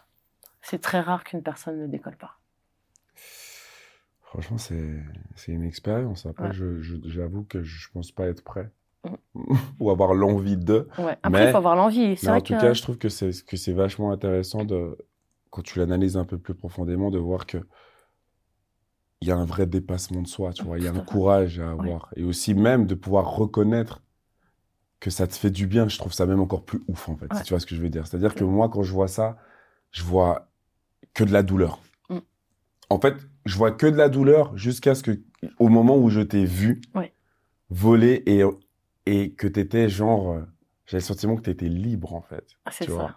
C'est 0.63 0.81
très 0.81 1.01
rare 1.01 1.25
qu'une 1.25 1.43
personne 1.43 1.81
ne 1.81 1.87
décolle 1.89 2.17
pas. 2.17 2.39
Franchement, 4.23 4.59
c'est 4.59 5.03
c'est 5.35 5.53
une 5.53 5.65
expérience. 5.65 6.27
Après, 6.27 6.49
Ouais. 6.49 6.83
j'avoue 7.05 7.45
que 7.45 7.63
je 7.63 7.89
pense 7.91 8.13
pas 8.13 8.27
être 8.27 8.43
prêt. 8.45 8.71
Ou 9.81 9.91
avoir 9.91 10.15
l'envie 10.15 10.57
de. 10.57 10.89
Ouais. 10.99 11.17
Après, 11.23 11.47
il 11.47 11.51
faut 11.51 11.57
avoir 11.59 11.77
l'envie. 11.77 12.17
En 12.27 12.41
tout 12.41 12.55
que... 12.55 12.61
cas, 12.61 12.73
je 12.73 12.83
trouve 12.83 12.99
que 12.99 13.09
c'est 13.09 13.31
que 13.45 13.57
c'est 13.57 13.73
vachement 13.73 14.13
intéressant 14.13 14.65
de 14.65 14.97
quand 15.51 15.63
tu 15.63 15.79
l'analyses 15.79 16.17
un 16.17 16.25
peu 16.25 16.39
plus 16.39 16.55
profondément 16.55 17.11
de 17.11 17.19
voir 17.19 17.47
que 17.47 17.59
il 19.23 19.29
y 19.29 19.31
a 19.31 19.37
un 19.37 19.45
vrai 19.45 19.67
dépassement 19.67 20.21
de 20.21 20.29
soi, 20.29 20.53
tu 20.53 20.63
vois, 20.65 20.79
il 20.79 20.85
y 20.85 20.89
a 20.89 20.93
un 20.93 21.01
courage 21.01 21.59
à 21.59 21.71
avoir 21.71 22.11
et 22.17 22.25
aussi 22.25 22.55
même 22.55 22.87
de 22.87 22.95
pouvoir 22.95 23.35
reconnaître 23.37 24.03
que 25.01 25.11
ça 25.11 25.27
te 25.27 25.35
fait 25.35 25.51
du 25.51 25.67
bien, 25.67 25.89
je 25.89 25.99
trouve 25.99 26.13
ça 26.13 26.27
même 26.27 26.41
encore 26.41 26.65
plus 26.65 26.83
ouf 26.89 27.09
en 27.09 27.17
fait, 27.17 27.27
si 27.35 27.43
tu 27.43 27.53
vois 27.55 27.61
ce 27.61 27.67
que 27.67 27.75
je 27.75 27.81
veux 27.81 27.89
dire. 27.89 28.07
C'est-à-dire 28.07 28.35
que 28.35 28.45
moi 28.45 28.69
quand 28.69 28.83
je 28.83 28.93
vois 28.93 29.09
ça, 29.09 29.39
je 29.91 30.03
vois 30.03 30.49
que 31.15 31.25
de 31.25 31.33
la 31.33 31.43
douleur. 31.43 31.81
Mm. 32.11 32.19
En 32.91 33.01
fait, 33.01 33.15
je 33.47 33.57
vois 33.57 33.73
que 33.73 33.87
de 33.87 33.97
la 33.97 34.09
douleur 34.09 34.57
jusqu'à 34.57 34.95
ce 34.95 35.03
que 35.03 35.23
au 35.59 35.69
moment 35.69 35.97
où 35.97 36.11
je 36.11 36.21
t'ai 36.21 36.45
vu 36.45 36.83
voler 37.71 38.23
et 38.27 38.43
et 39.07 39.33
que 39.33 39.47
tu 39.47 39.61
étais 39.61 39.89
genre 39.89 40.33
euh, 40.33 40.41
j'avais 40.87 41.01
le 41.01 41.07
sentiment 41.07 41.37
que 41.37 41.43
tu 41.43 41.51
étais 41.51 41.69
libre 41.69 42.15
en 42.15 42.21
fait. 42.23 42.45
Ah, 42.65 42.71
c'est 42.71 42.85
ça. 42.87 42.93
vois. 42.93 43.11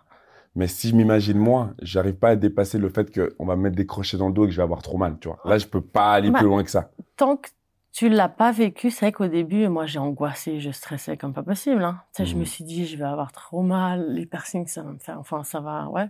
Mais 0.55 0.67
si 0.67 0.89
je 0.89 0.95
m'imagine 0.95 1.37
moi, 1.37 1.71
j'arrive 1.81 2.15
pas 2.15 2.29
à 2.29 2.35
dépasser 2.35 2.77
le 2.79 2.89
fait 2.89 3.13
qu'on 3.13 3.45
va 3.45 3.55
me 3.55 3.61
mettre 3.63 3.75
des 3.75 3.85
crochets 3.85 4.17
dans 4.17 4.27
le 4.27 4.33
dos 4.33 4.45
et 4.45 4.47
que 4.47 4.51
je 4.51 4.57
vais 4.57 4.63
avoir 4.63 4.81
trop 4.81 4.97
mal, 4.97 5.17
tu 5.19 5.27
vois. 5.27 5.39
Là, 5.45 5.57
je 5.57 5.67
peux 5.67 5.81
pas 5.81 6.13
aller 6.13 6.31
Bah, 6.31 6.39
plus 6.39 6.47
loin 6.47 6.63
que 6.63 6.71
ça. 6.71 6.89
Tant 7.17 7.37
que 7.37 7.49
tu 7.91 8.09
l'as 8.09 8.29
pas 8.29 8.51
vécu, 8.51 8.89
c'est 8.89 9.05
vrai 9.05 9.11
qu'au 9.11 9.27
début, 9.27 9.67
moi, 9.67 9.85
j'ai 9.85 9.99
angoissé, 9.99 10.59
je 10.59 10.71
stressais 10.71 11.17
comme 11.17 11.33
pas 11.33 11.43
possible. 11.43 11.83
Hein. 11.83 12.01
Tu 12.15 12.23
sais, 12.23 12.29
Je 12.29 12.35
me 12.35 12.45
suis 12.45 12.63
dit, 12.63 12.85
je 12.87 12.97
vais 12.97 13.03
avoir 13.05 13.31
trop 13.31 13.61
mal, 13.61 14.13
les 14.13 14.25
piercings, 14.25 14.65
ça 14.67 14.81
va 14.83 14.91
me 14.91 14.97
faire... 14.97 15.19
Enfin, 15.19 15.43
ça 15.43 15.59
va, 15.59 15.87
ouais. 15.89 16.09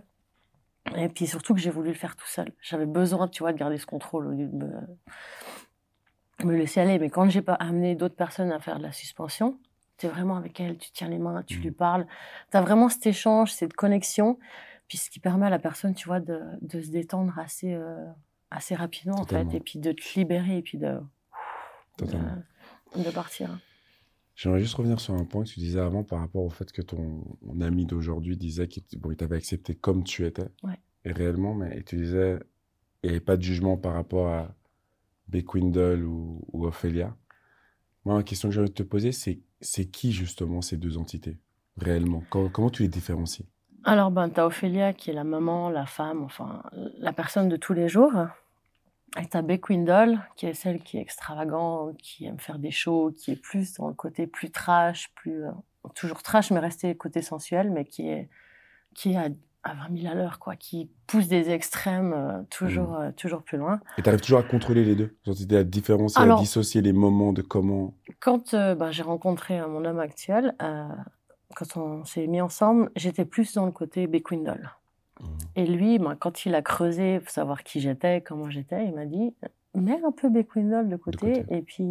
Et 0.96 1.08
puis 1.08 1.26
surtout 1.26 1.54
que 1.54 1.60
j'ai 1.60 1.70
voulu 1.70 1.88
le 1.88 1.94
faire 1.94 2.16
tout 2.16 2.26
seul. 2.26 2.52
J'avais 2.62 2.86
besoin, 2.86 3.28
tu 3.28 3.42
vois, 3.42 3.52
de 3.52 3.58
garder 3.58 3.76
ce 3.76 3.86
contrôle 3.86 4.26
au 4.26 4.30
lieu 4.30 4.46
de 4.46 4.56
me, 4.56 4.70
me 6.44 6.56
laisser 6.56 6.80
aller. 6.80 6.98
Mais 6.98 7.10
quand 7.10 7.28
j'ai 7.28 7.42
pas 7.42 7.54
amené 7.54 7.94
d'autres 7.94 8.16
personnes 8.16 8.50
à 8.52 8.58
faire 8.60 8.78
de 8.78 8.82
la 8.84 8.92
suspension, 8.92 9.58
tu 10.00 10.06
es 10.06 10.08
vraiment 10.08 10.36
avec 10.36 10.58
elle, 10.60 10.78
tu 10.78 10.90
tiens 10.92 11.08
les 11.08 11.18
mains, 11.18 11.42
tu 11.42 11.58
lui 11.58 11.70
parles. 11.70 12.06
Tu 12.50 12.56
as 12.56 12.62
vraiment 12.62 12.88
cet 12.88 13.06
échange, 13.06 13.52
cette 13.52 13.74
connexion. 13.74 14.38
Puis 14.88 14.96
ce 14.96 15.10
qui 15.10 15.20
permet 15.20 15.46
à 15.46 15.50
la 15.50 15.58
personne, 15.58 15.94
tu 15.94 16.08
vois, 16.08 16.20
de, 16.20 16.40
de 16.62 16.80
se 16.80 16.90
détendre 16.90 17.38
assez, 17.38 17.74
euh, 17.74 18.06
assez 18.50 18.74
rapidement, 18.74 19.20
en 19.20 19.26
fait. 19.26 19.52
Et 19.54 19.60
puis 19.60 19.78
de 19.78 19.92
te 19.92 20.18
libérer, 20.18 20.56
et 20.56 20.62
puis 20.62 20.78
de, 20.78 20.98
de, 21.98 23.02
de 23.02 23.10
partir. 23.10 23.50
J'aimerais 24.34 24.60
juste 24.60 24.74
revenir 24.74 24.98
sur 25.00 25.12
un 25.14 25.24
point 25.24 25.44
que 25.44 25.50
tu 25.50 25.60
disais 25.60 25.80
avant 25.80 26.02
par 26.02 26.20
rapport 26.20 26.42
au 26.42 26.50
fait 26.50 26.72
que 26.72 26.80
ton, 26.80 27.22
ton 27.46 27.60
ami 27.60 27.84
d'aujourd'hui 27.84 28.38
disait 28.38 28.68
qu'il 28.68 28.82
bon, 28.98 29.14
t'avait 29.14 29.36
accepté 29.36 29.74
comme 29.74 30.02
tu 30.02 30.24
étais. 30.24 30.48
Ouais. 30.62 30.80
Et 31.04 31.12
réellement, 31.12 31.54
mais 31.54 31.76
et 31.76 31.84
tu 31.84 31.96
disais 31.96 32.40
il 33.02 33.10
n'y 33.10 33.10
avait 33.10 33.24
pas 33.24 33.36
de 33.36 33.42
jugement 33.42 33.76
par 33.76 33.92
rapport 33.92 34.28
à 34.28 34.54
Beckwindle 35.28 36.04
ou, 36.04 36.42
ou 36.52 36.66
Ophélia. 36.66 37.14
La 38.16 38.22
question 38.22 38.50
que 38.50 38.60
de 38.60 38.66
te 38.66 38.82
poser, 38.82 39.12
c'est 39.12 39.40
c'est 39.60 39.86
qui 39.86 40.12
justement 40.12 40.62
ces 40.62 40.76
deux 40.76 40.96
entités 40.96 41.38
réellement? 41.76 42.22
Comment, 42.30 42.70
tu 42.70 42.82
les 42.82 42.88
différencies? 42.88 43.46
Alors, 43.84 44.10
ben, 44.10 44.28
tu 44.28 44.40
Ophélia 44.40 44.92
qui 44.92 45.10
est 45.10 45.14
la 45.14 45.24
maman, 45.24 45.70
la 45.70 45.86
femme, 45.86 46.22
enfin, 46.22 46.62
la 46.98 47.12
personne 47.12 47.48
de 47.48 47.56
tous 47.56 47.72
les 47.72 47.88
jours. 47.88 48.12
Et 49.18 49.26
tu 49.26 49.36
as 49.36 49.42
Beckwindle 49.42 50.20
qui 50.36 50.46
est 50.46 50.54
celle 50.54 50.82
qui 50.82 50.98
est 50.98 51.00
extravagante, 51.00 51.96
qui 51.98 52.26
aime 52.26 52.38
faire 52.38 52.58
des 52.58 52.70
shows, 52.70 53.12
qui 53.12 53.32
est 53.32 53.40
plus 53.40 53.74
dans 53.74 53.88
le 53.88 53.94
côté 53.94 54.26
plus 54.26 54.50
trash, 54.50 55.12
plus. 55.14 55.44
euh, 55.44 55.50
toujours 55.94 56.22
trash, 56.22 56.50
mais 56.50 56.60
rester 56.60 56.94
côté 56.94 57.22
sensuel, 57.22 57.70
mais 57.70 57.84
qui 57.84 58.08
est, 58.08 58.28
qui 58.94 59.12
est 59.12 59.32
à, 59.62 59.70
à 59.70 59.74
20 59.88 60.00
000 60.02 60.12
à 60.12 60.14
l'heure, 60.14 60.38
quoi, 60.38 60.56
qui 60.56 60.90
pousse 61.06 61.28
des 61.28 61.50
extrêmes 61.50 62.12
euh, 62.12 62.42
toujours, 62.50 62.94
euh, 62.96 63.10
toujours 63.12 63.42
plus 63.42 63.58
loin. 63.58 63.80
Et 63.98 64.02
tu 64.02 64.08
arrives 64.08 64.20
toujours 64.20 64.38
à 64.38 64.42
contrôler 64.42 64.84
les 64.84 64.94
deux? 64.94 65.16
Entités, 65.26 65.56
à 65.56 65.64
différencier, 65.64 66.22
Alors- 66.22 66.38
à 66.38 66.42
dissocier 66.42 66.82
les 66.82 66.92
moments 66.92 67.32
de 67.32 67.42
comment? 67.42 67.94
Quand 68.20 68.54
euh, 68.54 68.74
ben, 68.74 68.90
j'ai 68.90 69.02
rencontré 69.02 69.60
euh, 69.60 69.68
mon 69.68 69.84
homme 69.84 70.00
actuel, 70.00 70.54
quand 71.56 71.76
on 71.76 72.04
s'est 72.04 72.26
mis 72.26 72.40
ensemble, 72.40 72.90
j'étais 72.96 73.24
plus 73.24 73.54
dans 73.54 73.66
le 73.66 73.72
côté 73.72 74.06
Beckwindle. 74.06 74.70
Et 75.56 75.66
lui, 75.66 75.98
ben, 75.98 76.14
quand 76.18 76.46
il 76.46 76.54
a 76.54 76.62
creusé 76.62 77.20
pour 77.20 77.30
savoir 77.30 77.62
qui 77.64 77.80
j'étais, 77.80 78.20
comment 78.22 78.48
j'étais, 78.50 78.86
il 78.86 78.94
m'a 78.94 79.04
dit 79.04 79.34
mets 79.74 80.00
un 80.04 80.10
peu 80.12 80.28
Beckwindle 80.28 80.88
de 80.88 80.96
côté, 80.96 81.42
côté. 81.42 81.44
et 81.56 81.62
puis 81.62 81.84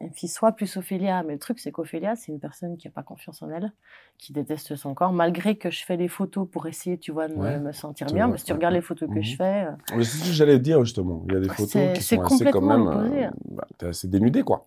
et 0.00 0.10
puis 0.10 0.26
soit 0.28 0.52
plus 0.52 0.76
Ophélia. 0.76 1.22
Mais 1.22 1.34
le 1.34 1.38
truc 1.38 1.58
c'est 1.60 1.70
qu'Ophélia 1.72 2.16
c'est 2.16 2.32
une 2.32 2.40
personne 2.40 2.76
qui 2.76 2.88
a 2.88 2.90
pas 2.90 3.02
confiance 3.02 3.42
en 3.42 3.50
elle, 3.50 3.72
qui 4.18 4.32
déteste 4.32 4.74
son 4.76 4.94
corps, 4.94 5.12
malgré 5.12 5.56
que 5.56 5.70
je 5.70 5.84
fais 5.84 5.96
des 5.96 6.08
photos 6.08 6.48
pour 6.50 6.66
essayer, 6.66 6.98
tu 6.98 7.12
vois, 7.12 7.28
de 7.28 7.34
me- 7.34 7.40
Ouais. 7.40 7.58
me 7.58 7.72
sentir 7.72 8.06
bien. 8.08 8.28
Parce 8.28 8.42
que 8.42 8.46
tu 8.46 8.52
ouais, 8.52 8.56
regardes 8.58 8.72
ouais. 8.74 8.78
les 8.80 8.84
photos 8.84 9.08
que 9.08 9.14
Mhm. 9.14 9.22
je 9.22 9.36
fais, 9.36 9.64
euh, 9.66 9.70
Mais 9.96 10.04
c'est 10.04 10.18
ce 10.18 10.24
que 10.28 10.32
j'allais 10.34 10.58
te 10.58 10.62
dire 10.62 10.84
justement. 10.84 11.22
Il 11.28 11.34
y 11.34 11.36
a 11.36 11.40
des 11.40 11.48
C'est- 11.48 11.54
photos 11.54 11.98
qui 11.98 12.02
sont 12.02 12.20
assez 12.22 12.44
quand 12.50 12.60
même. 12.62 12.88
euh, 12.88 13.30
bah, 13.50 13.66
t'es 13.78 13.86
assez 13.86 14.08
dénudé 14.08 14.42
quoi. 14.42 14.64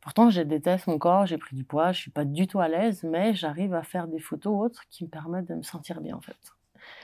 Pourtant, 0.00 0.30
je 0.30 0.40
déteste 0.40 0.86
mon 0.86 0.98
corps, 0.98 1.26
j'ai 1.26 1.36
pris 1.36 1.56
du 1.56 1.64
poids, 1.64 1.90
je 1.90 1.98
suis 2.00 2.10
pas 2.12 2.24
du 2.24 2.46
tout 2.46 2.60
à 2.60 2.68
l'aise, 2.68 3.02
mais 3.02 3.34
j'arrive 3.34 3.74
à 3.74 3.82
faire 3.82 4.06
des 4.06 4.20
photos 4.20 4.54
autres 4.64 4.84
qui 4.88 5.02
me 5.04 5.08
permettent 5.08 5.48
de 5.48 5.54
me 5.56 5.62
sentir 5.62 6.00
bien, 6.00 6.14
en 6.16 6.20
fait. 6.20 6.36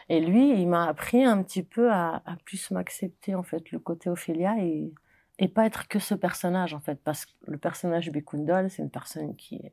Et 0.08 0.20
lui, 0.20 0.50
il 0.60 0.68
m'a 0.68 0.86
appris 0.86 1.24
un 1.24 1.42
petit 1.42 1.62
peu 1.62 1.90
à, 1.92 2.22
à 2.26 2.36
plus 2.44 2.70
m'accepter, 2.70 3.34
en 3.34 3.42
fait, 3.42 3.70
le 3.70 3.78
côté 3.78 4.10
Ophélia 4.10 4.56
et, 4.58 4.92
et 5.38 5.48
pas 5.48 5.66
être 5.66 5.88
que 5.88 5.98
ce 5.98 6.14
personnage, 6.14 6.74
en 6.74 6.80
fait. 6.80 7.00
Parce 7.02 7.26
que 7.26 7.32
le 7.46 7.58
personnage 7.58 8.10
Bekundol, 8.10 8.70
c'est 8.70 8.82
une 8.82 8.90
personne 8.90 9.34
qui, 9.36 9.56
est 9.56 9.72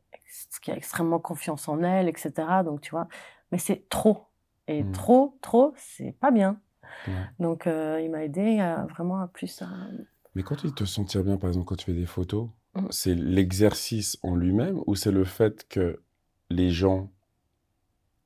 qui 0.62 0.72
a 0.72 0.76
extrêmement 0.76 1.20
confiance 1.20 1.68
en 1.68 1.82
elle, 1.84 2.08
etc. 2.08 2.32
Donc, 2.64 2.82
tu 2.82 2.92
vois, 2.92 3.08
mais 3.52 3.58
c'est 3.58 3.88
trop. 3.90 4.26
Et 4.68 4.84
Mm. 4.84 4.92
trop, 4.92 5.38
trop, 5.42 5.74
c'est 5.78 6.12
pas 6.20 6.30
bien. 6.32 6.60
Ouais. 7.08 7.14
Donc, 7.40 7.66
euh, 7.68 8.00
il 8.04 8.12
m'a 8.12 8.24
aidé 8.24 8.60
à, 8.60 8.86
vraiment 8.86 9.20
à 9.22 9.28
plus 9.28 9.62
à, 9.62 9.68
Mais 10.36 10.44
quand 10.44 10.56
tu 10.56 10.72
te 10.72 10.86
sentir 10.86 11.24
bien, 11.24 11.38
par 11.38 11.50
exemple, 11.50 11.66
quand 11.66 11.76
tu 11.76 11.86
fais 11.86 11.94
des 11.94 12.06
photos, 12.06 12.50
Mm. 12.76 12.86
c'est 12.92 13.16
l'exercice 13.16 14.20
en 14.22 14.36
lui-même 14.36 14.80
ou 14.86 14.94
c'est 14.96 15.12
le 15.12 15.24
fait 15.26 15.68
que 15.68 16.04
les 16.52 16.70
gens 16.70 17.10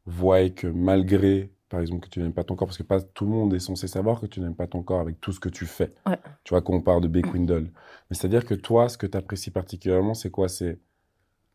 voient 0.05 0.49
que 0.49 0.67
malgré, 0.67 1.51
par 1.73 1.81
exemple, 1.81 2.05
que 2.05 2.09
tu 2.09 2.19
n'aimes 2.19 2.33
pas 2.33 2.43
ton 2.43 2.55
corps, 2.55 2.67
parce 2.67 2.77
que 2.77 2.83
pas 2.83 3.01
tout 3.01 3.25
le 3.25 3.31
monde 3.31 3.51
est 3.55 3.59
censé 3.59 3.87
savoir 3.87 4.21
que 4.21 4.27
tu 4.27 4.39
n'aimes 4.39 4.53
pas 4.53 4.67
ton 4.67 4.83
corps 4.83 4.99
avec 4.99 5.19
tout 5.19 5.31
ce 5.31 5.39
que 5.39 5.49
tu 5.49 5.65
fais. 5.65 5.91
Ouais. 6.05 6.19
Tu 6.43 6.53
vois, 6.53 6.61
quand 6.61 6.73
on 6.73 6.81
parle 6.81 7.01
de 7.01 7.07
Beckwindle. 7.07 7.71
Mais 8.11 8.15
c'est-à-dire 8.15 8.45
que 8.45 8.53
toi, 8.53 8.89
ce 8.89 8.97
que 8.99 9.07
tu 9.07 9.17
apprécies 9.17 9.49
particulièrement, 9.49 10.13
c'est 10.13 10.29
quoi? 10.29 10.49
C'est 10.49 10.77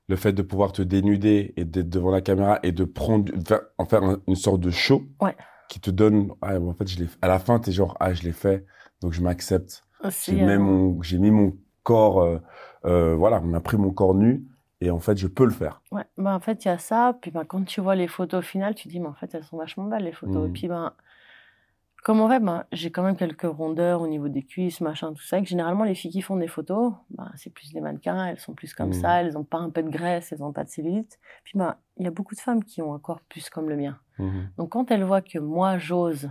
le 0.08 0.16
fait 0.16 0.32
de 0.32 0.42
pouvoir 0.42 0.72
te 0.72 0.82
dénuder 0.82 1.54
et 1.56 1.64
d'être 1.64 1.88
devant 1.88 2.10
la 2.10 2.20
caméra 2.20 2.58
et 2.64 2.72
de 2.72 2.82
prendre, 2.82 3.32
faire- 3.46 3.60
en 3.78 3.84
faire 3.84 4.02
un- 4.02 4.18
une 4.26 4.34
sorte 4.34 4.58
de 4.58 4.70
show 4.72 5.02
Ouais. 5.22 5.36
qui 5.68 5.78
te 5.78 5.90
donne, 5.92 6.32
ah, 6.42 6.58
en 6.58 6.74
fait, 6.74 6.88
je 6.88 7.04
à 7.22 7.28
la 7.28 7.38
fin, 7.38 7.60
tu 7.60 7.70
es 7.70 7.72
genre, 7.72 7.96
ah, 8.00 8.12
je 8.12 8.24
l'ai 8.24 8.32
fait, 8.32 8.66
donc 9.00 9.12
je 9.12 9.22
m'accepte. 9.22 9.84
aussi, 10.02 10.32
J'ai 10.36 10.42
mis 10.44 10.50
euh, 10.50 10.58
mon, 10.58 11.00
j'ai 11.00 11.18
mis 11.18 11.30
mon 11.30 11.56
corps, 11.84 12.22
euh, 12.22 12.38
euh, 12.86 13.14
voilà, 13.14 13.40
on 13.44 13.54
a 13.54 13.60
pris 13.60 13.76
mon 13.76 13.92
corps 13.92 14.14
nu 14.16 14.44
et 14.80 14.90
en 14.90 15.00
fait, 15.00 15.16
je 15.16 15.26
peux 15.26 15.44
le 15.44 15.50
faire. 15.50 15.82
Ouais, 15.90 16.04
bah 16.16 16.34
en 16.34 16.40
fait, 16.40 16.64
il 16.64 16.68
y 16.68 16.70
a 16.70 16.78
ça. 16.78 17.16
Puis 17.20 17.30
ben, 17.30 17.44
quand 17.44 17.64
tu 17.64 17.80
vois 17.80 17.96
les 17.96 18.06
photos 18.08 18.44
finales, 18.44 18.74
tu 18.74 18.88
dis, 18.88 19.00
mais 19.00 19.08
en 19.08 19.14
fait, 19.14 19.34
elles 19.34 19.44
sont 19.44 19.56
vachement 19.56 19.84
belles, 19.84 20.04
les 20.04 20.12
photos. 20.12 20.48
Et 20.48 20.52
puis, 20.52 20.68
ben, 20.68 20.92
comme 22.04 22.20
en 22.20 22.28
fait, 22.28 22.38
ben, 22.38 22.64
j'ai 22.70 22.92
quand 22.92 23.02
même 23.02 23.16
quelques 23.16 23.42
rondeurs 23.42 24.02
au 24.02 24.06
niveau 24.06 24.28
des 24.28 24.44
cuisses, 24.44 24.80
machin, 24.80 25.12
tout 25.12 25.22
ça. 25.22 25.38
Et 25.38 25.42
que 25.42 25.48
généralement, 25.48 25.82
les 25.82 25.96
filles 25.96 26.12
qui 26.12 26.22
font 26.22 26.36
des 26.36 26.46
photos, 26.46 26.92
ben, 27.10 27.30
c'est 27.34 27.50
plus 27.50 27.72
des 27.72 27.80
mannequins, 27.80 28.26
elles 28.26 28.38
sont 28.38 28.54
plus 28.54 28.72
comme 28.72 28.92
ça, 28.92 29.20
elles 29.20 29.32
n'ont 29.32 29.44
pas 29.44 29.58
un 29.58 29.70
peu 29.70 29.82
de 29.82 29.90
graisse, 29.90 30.30
elles 30.30 30.38
n'ont 30.38 30.52
pas 30.52 30.62
de 30.64 30.70
cellulite. 30.70 31.18
Puis, 31.42 31.58
ben, 31.58 31.74
il 31.96 32.04
y 32.04 32.06
a 32.06 32.12
beaucoup 32.12 32.36
de 32.36 32.40
femmes 32.40 32.62
qui 32.62 32.80
ont 32.80 32.94
un 32.94 33.00
corps 33.00 33.20
plus 33.28 33.50
comme 33.50 33.68
le 33.68 33.76
mien. 33.76 33.98
Mhm. 34.18 34.50
Donc, 34.58 34.70
quand 34.70 34.92
elles 34.92 35.02
voient 35.02 35.22
que 35.22 35.40
moi, 35.40 35.78
j'ose 35.78 36.30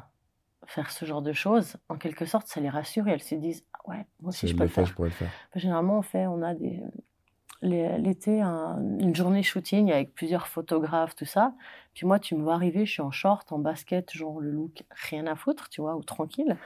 faire 0.66 0.90
ce 0.92 1.06
genre 1.06 1.22
de 1.22 1.34
choses, 1.34 1.76
en 1.90 1.98
quelque 1.98 2.26
sorte, 2.26 2.48
ça 2.48 2.62
les 2.62 2.70
rassure 2.70 3.08
et 3.10 3.12
elles 3.12 3.22
se 3.22 3.36
disent, 3.36 3.66
ah 3.74 3.90
ouais, 3.90 4.08
moi 4.22 4.30
aussi, 4.30 4.40
Si 4.40 4.48
je 4.48 4.56
peux 4.56 4.64
le 4.64 4.70
faire. 4.70 4.86
je 4.86 4.94
pourrais 4.94 5.10
le 5.10 5.14
faire. 5.14 5.32
Généralement, 5.56 6.00
on 6.00 6.02
fait, 6.02 6.28
on 6.28 6.42
a 6.42 6.54
des 6.54 6.82
l'été 7.68 8.42
un- 8.42 8.80
une 9.00 9.16
journée 9.16 9.44
shooting 9.44 9.92
avec 9.92 10.14
plusieurs 10.14 10.48
photographes, 10.48 11.16
tout 11.16 11.26
ça. 11.26 11.54
Puis 11.94 12.06
moi, 12.08 12.20
tu 12.20 12.36
me 12.36 12.44
vois 12.44 12.56
arriver, 12.56 12.86
je 12.86 12.92
suis 12.94 13.02
en 13.02 13.12
short, 13.12 13.52
en 13.52 13.60
basket, 13.60 14.12
genre 14.14 14.40
le 14.40 14.52
look 14.52 14.84
rien 15.10 15.28
à 15.28 15.36
foutre, 15.36 15.70
tu 15.70 15.82
vois, 15.82 15.96
ou 15.96 16.04
tranquille. 16.04 16.58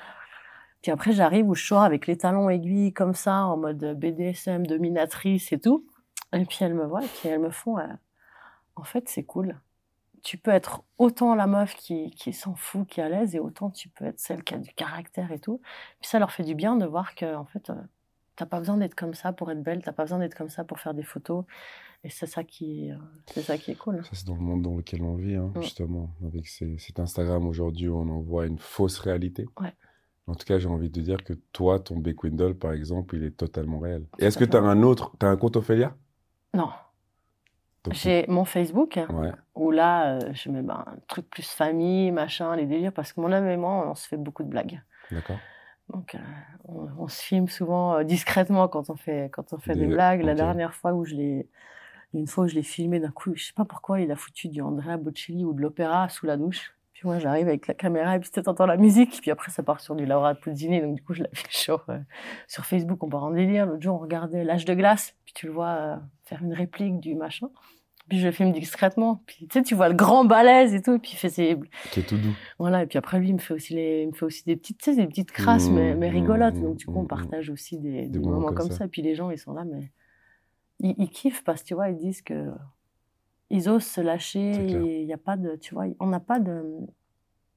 Puis 0.81 0.91
après, 0.91 1.13
j'arrive 1.13 1.47
où 1.47 1.55
je 1.55 1.65
sors 1.65 1.83
avec 1.83 2.07
les 2.07 2.17
talons 2.17 2.49
aiguilles 2.49 2.93
comme 2.93 3.13
ça, 3.13 3.45
en 3.45 3.57
mode 3.57 3.97
BDSM, 3.99 4.65
dominatrice 4.65 5.51
et 5.51 5.59
tout. 5.59 5.85
Et 6.33 6.45
puis 6.45 6.59
elles 6.61 6.73
me 6.73 6.85
voient, 6.85 7.03
et 7.03 7.07
puis 7.07 7.29
elles 7.29 7.39
me 7.39 7.51
font, 7.51 7.77
en 8.75 8.83
fait, 8.83 9.09
c'est 9.09 9.23
cool. 9.23 9.59
Tu 10.23 10.37
peux 10.37 10.51
être 10.51 10.83
autant 10.97 11.35
la 11.35 11.47
meuf 11.47 11.75
qui, 11.75 12.11
qui 12.11 12.33
s'en 12.33 12.55
fout, 12.55 12.87
qui 12.87 12.99
est 12.99 13.03
à 13.03 13.09
l'aise, 13.09 13.35
et 13.35 13.39
autant 13.39 13.69
tu 13.71 13.89
peux 13.89 14.05
être 14.05 14.19
celle 14.19 14.43
qui 14.43 14.53
a 14.55 14.57
du 14.59 14.73
caractère 14.73 15.31
et 15.31 15.39
tout. 15.39 15.61
Puis 15.99 16.09
ça 16.09 16.19
leur 16.19 16.31
fait 16.31 16.43
du 16.43 16.55
bien 16.55 16.75
de 16.75 16.85
voir 16.85 17.15
que, 17.15 17.35
en 17.35 17.45
fait, 17.45 17.69
euh, 17.71 17.75
t'as 18.35 18.45
pas 18.45 18.59
besoin 18.59 18.77
d'être 18.77 18.95
comme 18.95 19.13
ça 19.13 19.33
pour 19.33 19.51
être 19.51 19.61
belle, 19.61 19.81
t'as 19.83 19.91
pas 19.91 20.03
besoin 20.03 20.19
d'être 20.19 20.35
comme 20.35 20.49
ça 20.49 20.63
pour 20.63 20.79
faire 20.79 20.93
des 20.93 21.03
photos. 21.03 21.45
Et 22.03 22.09
c'est 22.09 22.25
ça 22.25 22.43
qui, 22.43 22.87
est, 22.87 22.91
euh, 22.93 22.97
c'est 23.27 23.41
ça 23.43 23.57
qui 23.57 23.71
est 23.71 23.75
cool. 23.75 24.03
Ça, 24.03 24.09
c'est 24.13 24.25
dans 24.25 24.35
le 24.35 24.41
monde 24.41 24.63
dans 24.63 24.75
lequel 24.75 25.03
on 25.03 25.15
vit, 25.15 25.35
hein, 25.35 25.51
Mm. 25.55 25.61
justement, 25.61 26.09
avec 26.25 26.47
ces- 26.47 26.77
cet 26.79 26.99
Instagram 26.99 27.45
aujourd'hui 27.47 27.87
où 27.89 27.97
on 27.97 28.09
envoie 28.09 28.47
une 28.47 28.57
fausse 28.57 28.97
réalité. 28.99 29.45
Ouais. 29.59 29.73
En 30.27 30.33
tout 30.35 30.45
cas, 30.45 30.57
j'ai 30.59 30.67
envie 30.69 30.89
de 30.89 31.01
dire 31.01 31.23
que 31.23 31.33
toi, 31.51 31.79
ton 31.79 31.97
Beckwindle, 31.97 32.55
par 32.55 32.71
exemple, 32.73 33.15
il 33.17 33.23
est 33.23 33.37
totalement 33.37 33.79
réel. 33.79 34.05
Et 34.17 34.25
est-ce 34.25 34.37
que 34.37 34.45
à 34.45 34.47
tu 34.47 34.57
as 34.57 34.61
un 34.61 34.81
autre, 34.81 35.11
tu 35.19 35.25
as 35.25 35.29
un 35.29 35.35
compte 35.37 35.57
Ophélia 35.57 35.95
Non, 36.53 36.69
j'ai 37.91 38.25
mon 38.27 38.45
Facebook 38.45 38.99
Ouais, 39.09 39.31
où 39.55 39.71
là, 39.71 40.15
euh, 40.17 40.33
je 40.33 40.49
mets 40.49 40.61
ben, 40.61 40.83
un 40.87 40.95
truc 41.07 41.29
plus 41.29 41.49
famille, 41.49 42.11
machin, 42.11 42.55
les 42.55 42.65
délires, 42.67 42.93
parce 42.93 43.11
que 43.11 43.19
mon 43.21 43.31
homme 43.31 43.47
et 43.47 43.57
moi, 43.57 43.89
on 43.89 43.95
se 43.95 44.07
fait 44.07 44.17
beaucoup 44.17 44.43
de 44.43 44.49
blagues. 44.49 44.81
d'accord. 45.11 45.37
Donc, 45.91 46.15
euh, 46.15 46.19
on, 46.65 46.87
on 46.99 47.07
se 47.07 47.21
filme 47.21 47.47
souvent 47.47 47.95
euh, 47.95 48.03
discrètement 48.03 48.67
quand 48.67 48.89
on 48.89 48.95
fait, 48.95 49.29
quand 49.33 49.53
on 49.53 49.57
fait 49.57 49.73
des, 49.73 49.81
Des- 49.81 49.87
blagues. 49.87 50.21
La 50.23 50.33
dernière 50.35 50.73
fois 50.73 50.93
où 50.93 51.03
je 51.05 51.15
l'ai, 51.15 51.49
une 52.13 52.27
fois 52.27 52.45
où 52.45 52.47
je 52.47 52.55
l'ai 52.55 52.63
filmé 52.63 52.99
d'un 52.99 53.11
coup, 53.11 53.31
je 53.35 53.45
sais 53.45 53.53
pas 53.53 53.65
pourquoi, 53.65 53.99
il 54.01 54.11
a 54.11 54.15
foutu 54.15 54.47
du 54.47 54.61
Andrea 54.61 54.97
Bocelli 54.97 55.43
ou 55.45 55.53
de 55.53 55.61
l'opéra 55.61 56.07
sous 56.09 56.25
la 56.25 56.37
douche. 56.37 56.73
Puis 56.93 57.01
moi, 57.07 57.19
j'arrive 57.19 57.47
avec 57.47 57.67
la 57.67 57.73
caméra 57.73 58.15
et 58.15 58.19
puis 58.19 58.29
tu 58.29 58.39
entends 58.47 58.65
la 58.67 58.77
musique. 58.77 59.19
Puis 59.21 59.31
après, 59.31 59.51
ça 59.51 59.63
part 59.63 59.79
sur 59.79 59.95
du 59.95 60.05
Laura 60.05 60.35
Puzzini. 60.35 60.81
Donc, 60.81 60.95
du 60.95 61.03
coup, 61.03 61.13
je 61.13 61.23
l'ai 61.23 61.29
fait 61.33 61.47
sur, 61.49 61.83
euh, 61.89 61.97
sur 62.47 62.65
Facebook. 62.65 63.03
On 63.03 63.09
part 63.09 63.23
en 63.23 63.31
délire. 63.31 63.65
L'autre 63.65 63.81
jour, 63.81 63.95
on 63.95 63.99
regardait 63.99 64.43
L'âge 64.43 64.65
de 64.65 64.73
glace. 64.73 65.15
Puis 65.25 65.33
tu 65.33 65.47
le 65.47 65.51
vois 65.51 65.99
faire 66.25 66.41
une 66.43 66.53
réplique 66.53 66.99
du 66.99 67.15
machin. 67.15 67.47
Puis 68.11 68.19
je 68.19 68.29
filme 68.29 68.51
discrètement. 68.51 69.23
Puis 69.25 69.47
tu 69.47 69.59
sais, 69.59 69.63
tu 69.63 69.73
vois 69.73 69.87
le 69.87 69.95
grand 69.95 70.25
balèze 70.25 70.73
et 70.73 70.81
tout. 70.81 70.95
Et 70.95 70.99
puis 70.99 71.11
il 71.13 71.15
fait 71.15 71.29
ses, 71.29 71.57
Qui 71.91 72.01
est 72.01 72.03
tout 72.03 72.17
doux. 72.17 72.33
voilà, 72.59 72.83
et 72.83 72.85
puis 72.85 72.97
après, 72.97 73.19
lui, 73.19 73.29
il 73.29 73.33
me 73.35 73.39
fait 73.39 73.53
aussi, 73.53 73.73
les, 73.73 74.01
il 74.01 74.07
me 74.09 74.11
fait 74.13 74.25
aussi 74.25 74.43
des 74.43 74.57
petites, 74.57 74.79
tu 74.79 74.91
sais, 74.93 74.97
des 74.97 75.07
petites 75.07 75.31
crasses, 75.31 75.69
Mmh, 75.69 75.73
mais, 75.75 75.95
mais 75.95 76.09
mmh, 76.09 76.13
rigolotes. 76.13 76.55
mmh, 76.55 76.61
Donc, 76.61 76.75
du 76.75 76.85
coup, 76.87 76.97
on 76.99 77.03
mmh, 77.03 77.07
partage 77.07 77.49
aussi 77.49 77.77
des, 77.79 78.07
des 78.07 78.19
moments 78.19 78.31
moments 78.31 78.47
comme 78.47 78.55
comme 78.57 78.71
ça. 78.71 78.79
ça. 78.79 78.87
Puis 78.89 79.01
les 79.01 79.15
gens, 79.15 79.29
ils 79.31 79.37
sont 79.37 79.53
là, 79.53 79.63
mais 79.63 79.93
ils, 80.81 80.93
ils 80.97 81.09
kiffent 81.09 81.45
parce 81.45 81.61
que, 81.63 81.67
tu 81.69 81.73
vois, 81.73 81.87
ils 81.89 81.97
disent 81.97 82.21
que 82.21 82.51
ils 83.49 83.69
osent 83.69 83.85
se 83.85 84.01
lâcher. 84.01 84.51
C'est 84.55 85.01
Il 85.01 85.07
y 85.07 85.13
a 85.13 85.17
pas 85.17 85.37
de, 85.37 85.55
tu 85.55 85.73
vois, 85.73 85.85
on 86.01 86.07
n'a 86.07 86.19
pas 86.19 86.39
de, 86.41 86.63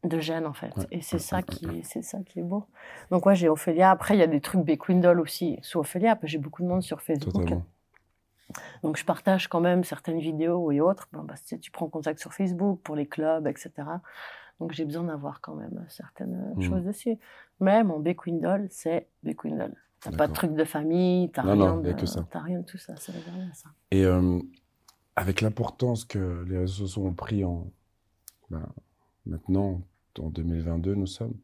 de 0.05 0.19
gêne, 0.21 0.47
en 0.47 0.53
fait. 0.53 0.77
Ouais, 0.77 0.87
et 0.93 1.01
c'est 1.01 1.19
ça 1.19 1.43
qui, 1.43 1.67
c'est 1.83 2.03
ça 2.03 2.19
qui 2.23 2.39
est 2.39 2.43
beau. 2.45 2.65
Donc, 3.11 3.27
ouais, 3.27 3.35
j'ai 3.35 3.49
Ophélia. 3.49 3.91
Après, 3.91 4.15
il 4.15 4.21
y 4.21 4.23
a 4.23 4.29
des 4.29 4.41
trucs 4.41 4.63
Beckwindle 4.65 5.19
aussi 5.19 5.59
sous 5.63 5.79
Ophélia. 5.81 6.17
J'ai 6.23 6.39
beaucoup 6.39 6.63
de 6.63 6.69
monde 6.69 6.83
sur 6.83 7.01
Facebook. 7.03 7.33
Totalement. 7.33 7.65
Donc, 8.83 8.97
je 8.97 9.05
partage 9.05 9.49
quand 9.49 9.61
même 9.61 9.85
certaines 9.85 10.19
vidéos 10.21 10.71
et 10.71 10.81
autres. 10.81 11.09
Bon, 11.13 11.23
bah, 11.23 11.35
tu 11.61 11.71
prends 11.71 11.89
contact 11.89 12.21
sur 12.21 12.33
Facebook 12.35 12.81
pour 12.83 12.95
les 12.97 13.07
clubs, 13.07 13.47
etc. 13.47 13.71
Donc, 14.61 14.73
j'ai 14.73 14.85
besoin 14.85 15.05
d'avoir 15.05 15.41
quand 15.41 15.55
même 15.55 15.85
certaines 15.89 16.53
Mhm. 16.57 16.63
choses 16.63 16.85
dessus. 16.85 17.17
Mais 17.61 17.83
mon 17.83 17.99
Beckwindle, 18.01 18.67
c'est 18.71 19.09
Beckwindle. 19.23 19.75
T'as 20.01 20.13
pas 20.13 20.29
de 20.29 20.33
truc 20.35 20.55
de 20.55 20.65
famille, 20.65 21.31
t'as 21.33 21.43
rien, 21.43 21.55
non, 21.57 21.79
de- 21.81 21.93
que 21.93 22.05
ça. 22.05 22.27
t'as 22.31 22.41
rien 22.41 22.61
de 22.61 22.65
tout 22.67 22.77
ça. 22.77 22.95
Ça 22.97 23.11
veut 23.13 23.21
rien, 23.33 23.51
ça. 23.55 23.71
Et 23.91 24.05
euh, 24.05 24.39
avec 25.17 25.41
l'importance 25.41 26.05
que 26.05 26.45
les 26.47 26.59
réseaux 26.59 26.87
sociaux 26.87 27.07
ont 27.07 27.15
pris 27.15 27.43
en. 27.45 27.67
ben, 28.51 28.69
maintenant, 29.25 29.81
en 30.21 30.29
2022, 30.29 30.95
nous 30.95 31.07
sommes. 31.07 31.35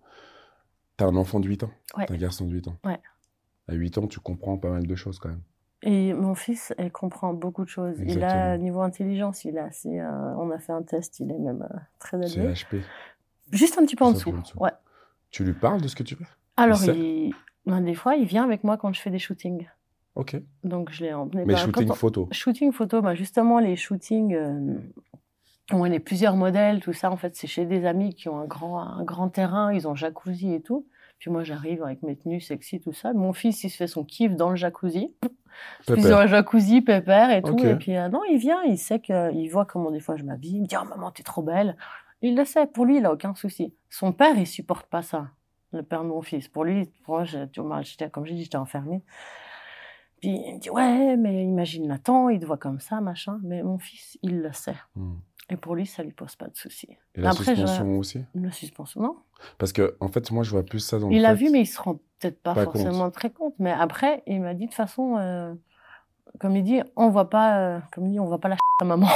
Tu 0.98 1.04
as 1.04 1.06
un 1.06 1.16
enfant 1.16 1.40
de 1.40 1.48
8 1.48 1.62
ans. 1.64 1.70
Ouais. 1.96 2.04
T'as 2.06 2.12
un 2.14 2.18
garçon 2.18 2.46
de 2.46 2.52
8 2.52 2.68
ans. 2.68 2.76
Ouais. 2.84 3.00
À 3.68 3.72
8 3.72 3.96
ans, 3.96 4.06
tu 4.06 4.20
comprends 4.20 4.58
pas 4.58 4.68
mal 4.70 4.86
de 4.86 4.94
choses 4.94 5.18
quand 5.18 5.30
même. 5.30 5.40
Et 5.82 6.12
mon 6.12 6.34
fils, 6.34 6.74
il 6.78 6.92
comprend 6.92 7.32
beaucoup 7.32 7.64
de 7.64 7.68
choses. 7.70 7.96
Il 8.04 8.22
a, 8.22 8.58
niveau 8.58 8.82
intelligence, 8.82 9.44
il 9.44 9.56
est 9.56 9.60
assez. 9.60 9.98
euh, 9.98 10.34
on 10.36 10.50
a 10.50 10.58
fait 10.58 10.72
un 10.72 10.82
test, 10.82 11.20
il 11.20 11.30
est 11.30 11.38
même 11.38 11.66
euh, 11.70 11.76
très 11.98 12.22
C'est 12.26 12.38
élevé. 12.40 12.52
HP. 12.54 12.82
Juste 13.52 13.78
un 13.78 13.84
petit 13.86 13.96
peu 13.96 14.04
en 14.04 14.12
dessous. 14.12 14.30
peu 14.30 14.36
en 14.36 14.40
dessous. 14.42 14.58
Ouais. 14.58 14.72
Tu 15.30 15.42
lui 15.44 15.54
parles 15.54 15.80
de 15.80 15.88
ce 15.88 15.96
que 15.96 16.02
tu 16.02 16.16
fais? 16.16 16.24
Alors, 16.56 16.82
il, 16.84 17.32
ben, 17.64 17.80
des 17.80 17.94
fois, 17.94 18.14
il 18.16 18.26
vient 18.26 18.44
avec 18.44 18.62
moi 18.62 18.76
quand 18.76 18.92
je 18.92 19.00
fais 19.00 19.10
des 19.10 19.18
shootings. 19.18 19.66
Ok. 20.16 20.36
Donc, 20.64 20.90
je 20.90 21.04
l'ai 21.04 21.14
emmené. 21.14 21.44
Mais 21.46 21.54
ben, 21.54 21.56
shooting 21.56 21.90
on- 21.90 21.94
photo. 21.94 22.28
Shooting 22.30 22.72
photo, 22.72 23.00
bah 23.00 23.14
justement, 23.14 23.58
les 23.58 23.76
shootings, 23.76 24.34
euh, 24.34 24.74
où 25.72 25.76
on 25.76 25.84
est 25.86 26.00
plusieurs 26.00 26.36
modèles, 26.36 26.80
tout 26.80 26.92
ça, 26.92 27.10
en 27.10 27.16
fait, 27.16 27.34
c'est 27.36 27.46
chez 27.46 27.64
des 27.64 27.86
amis 27.86 28.12
qui 28.14 28.28
ont 28.28 28.38
un 28.38 28.44
grand, 28.44 28.80
un 28.80 29.04
grand 29.04 29.30
terrain, 29.30 29.72
ils 29.72 29.88
ont 29.88 29.94
jacuzzi 29.94 30.52
et 30.52 30.60
tout. 30.60 30.84
Puis 31.20 31.30
moi, 31.30 31.44
j'arrive 31.44 31.82
avec 31.82 32.02
mes 32.02 32.16
tenues 32.16 32.40
sexy, 32.40 32.80
tout 32.80 32.94
ça. 32.94 33.12
Mon 33.12 33.34
fils, 33.34 33.62
il 33.62 33.68
se 33.68 33.76
fait 33.76 33.86
son 33.86 34.04
kiff 34.04 34.34
dans 34.34 34.48
le 34.48 34.56
jacuzzi. 34.56 35.14
Puis 35.86 35.96
Pépère. 35.96 36.18
un 36.18 36.26
jacuzzi, 36.26 36.80
pépère 36.80 37.30
et 37.30 37.42
tout. 37.42 37.58
Et 37.58 37.74
puis, 37.74 37.94
euh, 37.96 38.08
non, 38.08 38.22
il 38.30 38.38
vient, 38.38 38.62
il 38.62 38.78
sait 38.78 39.00
que, 39.00 39.30
il 39.34 39.48
voit 39.48 39.66
comment 39.66 39.90
des 39.90 40.00
fois 40.00 40.16
je 40.16 40.22
m'habille. 40.24 40.56
Il 40.56 40.62
me 40.62 40.66
dit, 40.66 40.76
oh 40.80 40.86
maman, 40.88 41.10
t'es 41.10 41.22
trop 41.22 41.42
belle. 41.42 41.76
Il 42.22 42.36
le 42.36 42.44
sait, 42.46 42.66
pour 42.66 42.86
lui, 42.86 42.98
il 42.98 43.04
a 43.04 43.12
aucun 43.12 43.34
souci. 43.34 43.74
Son 43.90 44.12
père, 44.12 44.38
il 44.38 44.46
supporte 44.46 44.86
pas 44.86 45.02
ça. 45.02 45.28
Le 45.72 45.82
père 45.82 46.02
de 46.02 46.08
mon 46.08 46.22
fils. 46.22 46.48
Pour 46.48 46.64
lui, 46.64 46.90
moi, 47.06 47.24
j'étais, 47.24 48.08
comme 48.08 48.24
j'ai 48.24 48.34
dit, 48.34 48.44
j'étais 48.44 48.56
enfermée. 48.56 49.02
Puis 50.20 50.30
il 50.30 50.54
me 50.54 50.60
dit 50.60 50.70
ouais, 50.70 51.16
mais 51.16 51.44
imagine 51.44 51.86
Nathan, 51.86 52.28
il 52.28 52.40
te 52.40 52.46
voit 52.46 52.58
comme 52.58 52.80
ça, 52.80 53.00
machin. 53.00 53.40
Mais 53.42 53.62
mon 53.62 53.78
fils, 53.78 54.18
il 54.22 54.40
le 54.40 54.52
sait. 54.52 54.76
Hmm. 54.94 55.16
Et 55.50 55.56
pour 55.56 55.74
lui, 55.74 55.84
ça 55.86 56.02
lui 56.02 56.12
pose 56.12 56.36
pas 56.36 56.46
de 56.46 56.56
soucis. 56.56 56.96
Et 57.16 57.20
la 57.20 57.30
Après, 57.30 57.44
je- 57.56 57.60
suspension 57.66 57.98
aussi? 57.98 58.24
La 58.34 58.52
suspension, 58.52 59.00
non. 59.02 59.16
Parce 59.58 59.72
que, 59.72 59.96
en 60.00 60.08
fait, 60.08 60.30
moi, 60.30 60.44
je 60.44 60.50
vois 60.50 60.62
plus 60.64 60.78
ça 60.80 60.98
dans 60.98 61.08
le 61.08 61.14
Il 61.14 61.22
l'a 61.22 61.30
fait- 61.36 61.44
vu, 61.44 61.50
mais 61.50 61.60
il 61.62 61.66
se 61.66 61.80
rend 61.80 61.94
peut-être 62.20 62.40
pas, 62.42 62.54
Pas 62.54 62.64
forcément 62.64 63.10
très 63.10 63.30
compte. 63.30 63.54
Mais 63.58 63.72
après, 63.72 64.22
il 64.26 64.40
m'a 64.40 64.54
dit 64.54 64.64
de 64.64 64.70
toute 64.70 64.76
façon, 64.76 65.16
euh, 65.18 65.52
comme 66.38 66.56
il 66.56 66.62
dit, 66.62 66.80
on 66.96 67.08
voit 67.08 67.28
pas, 67.30 67.58
euh, 67.58 67.78
comme 67.92 68.06
il 68.06 68.12
dit, 68.12 68.20
on 68.20 68.26
voit 68.26 68.38
pas 68.40 68.48
la 68.48 68.56
à 68.80 68.84
maman. 68.84 69.08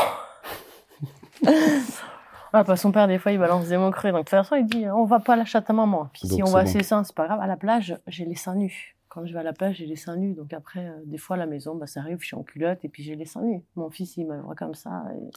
Voilà, 1.43 1.53
parce 2.53 2.67
que 2.69 2.77
son 2.77 2.93
père, 2.93 3.07
des 3.09 3.19
fois, 3.19 3.33
il 3.33 3.39
balance 3.39 3.69
des 3.69 3.77
mots 3.77 3.91
creux. 3.91 4.11
Donc, 4.11 4.21
de 4.21 4.23
toute 4.25 4.31
façon, 4.31 4.57
il 4.57 4.67
dit, 4.67 4.89
on 4.91 5.05
voit 5.05 5.21
pas 5.21 5.37
la 5.37 5.45
chatte 5.45 5.69
à 5.71 5.73
maman. 5.73 6.09
Puis 6.13 6.23
si 6.23 6.29
Donc, 6.29 6.41
on 6.43 6.47
c'est 6.47 6.51
voit 6.53 6.65
bon. 6.65 6.71
ses 6.71 6.83
seins, 6.83 7.05
c'est 7.05 7.15
pas 7.15 7.27
grave. 7.27 7.41
À 7.41 7.47
la 7.47 7.57
plage, 7.57 7.97
j'ai 8.07 8.25
les 8.25 8.35
seins 8.37 8.55
nus. 8.57 8.97
Quand 9.09 9.25
je 9.27 9.33
vais 9.33 9.39
à 9.39 9.43
la 9.45 9.53
plage, 9.53 9.77
j'ai 9.77 9.87
les 9.87 9.95
seins 9.97 10.17
nus. 10.17 10.35
Donc 10.35 10.53
après, 10.53 10.87
euh, 10.89 11.01
des 11.05 11.19
fois, 11.19 11.37
à 11.37 11.39
la 11.39 11.47
maison, 11.47 11.77
bah, 11.77 11.87
ça 11.87 12.01
arrive, 12.01 12.19
je 12.21 12.27
suis 12.27 12.37
en 12.37 12.43
culotte 12.43 12.85
et 12.85 12.89
puis 12.89 13.05
j'ai 13.05 13.15
les 13.15 13.27
seins 13.27 13.43
nus. 13.43 13.63
Mon 13.77 13.89
fils, 13.91 14.17
il 14.17 14.27
me 14.27 14.41
voit 14.41 14.57
comme 14.57 14.75
ça. 14.75 15.05
et- 15.15 15.31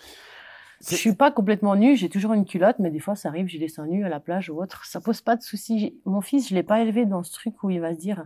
Je 0.82 0.96
suis 0.96 1.14
pas 1.14 1.32
complètement 1.32 1.76
nue, 1.76 1.96
j'ai 1.96 2.10
toujours 2.10 2.34
une 2.34 2.46
culotte, 2.46 2.78
mais 2.80 2.92
des 2.92 3.00
fois, 3.00 3.16
ça 3.16 3.30
arrive, 3.30 3.48
j'ai 3.48 3.58
les 3.58 3.68
seins 3.68 3.88
nus 3.88 4.06
à 4.06 4.10
la 4.10 4.20
plage 4.20 4.50
ou 4.50 4.62
autre. 4.62 4.86
Ça 4.86 5.02
pose 5.02 5.22
pas 5.22 5.36
de 5.36 5.42
soucis. 5.42 5.80
J'ai- 5.80 5.96
Mon 6.06 6.22
fils, 6.22 6.50
je 6.50 6.56
l'ai 6.56 6.64
pas 6.64 6.82
élevé 6.82 7.06
dans 7.06 7.24
ce 7.24 7.34
truc 7.34 7.64
où 7.64 7.70
il 7.70 7.80
va 7.82 7.94
se 7.96 8.00
dire, 8.00 8.26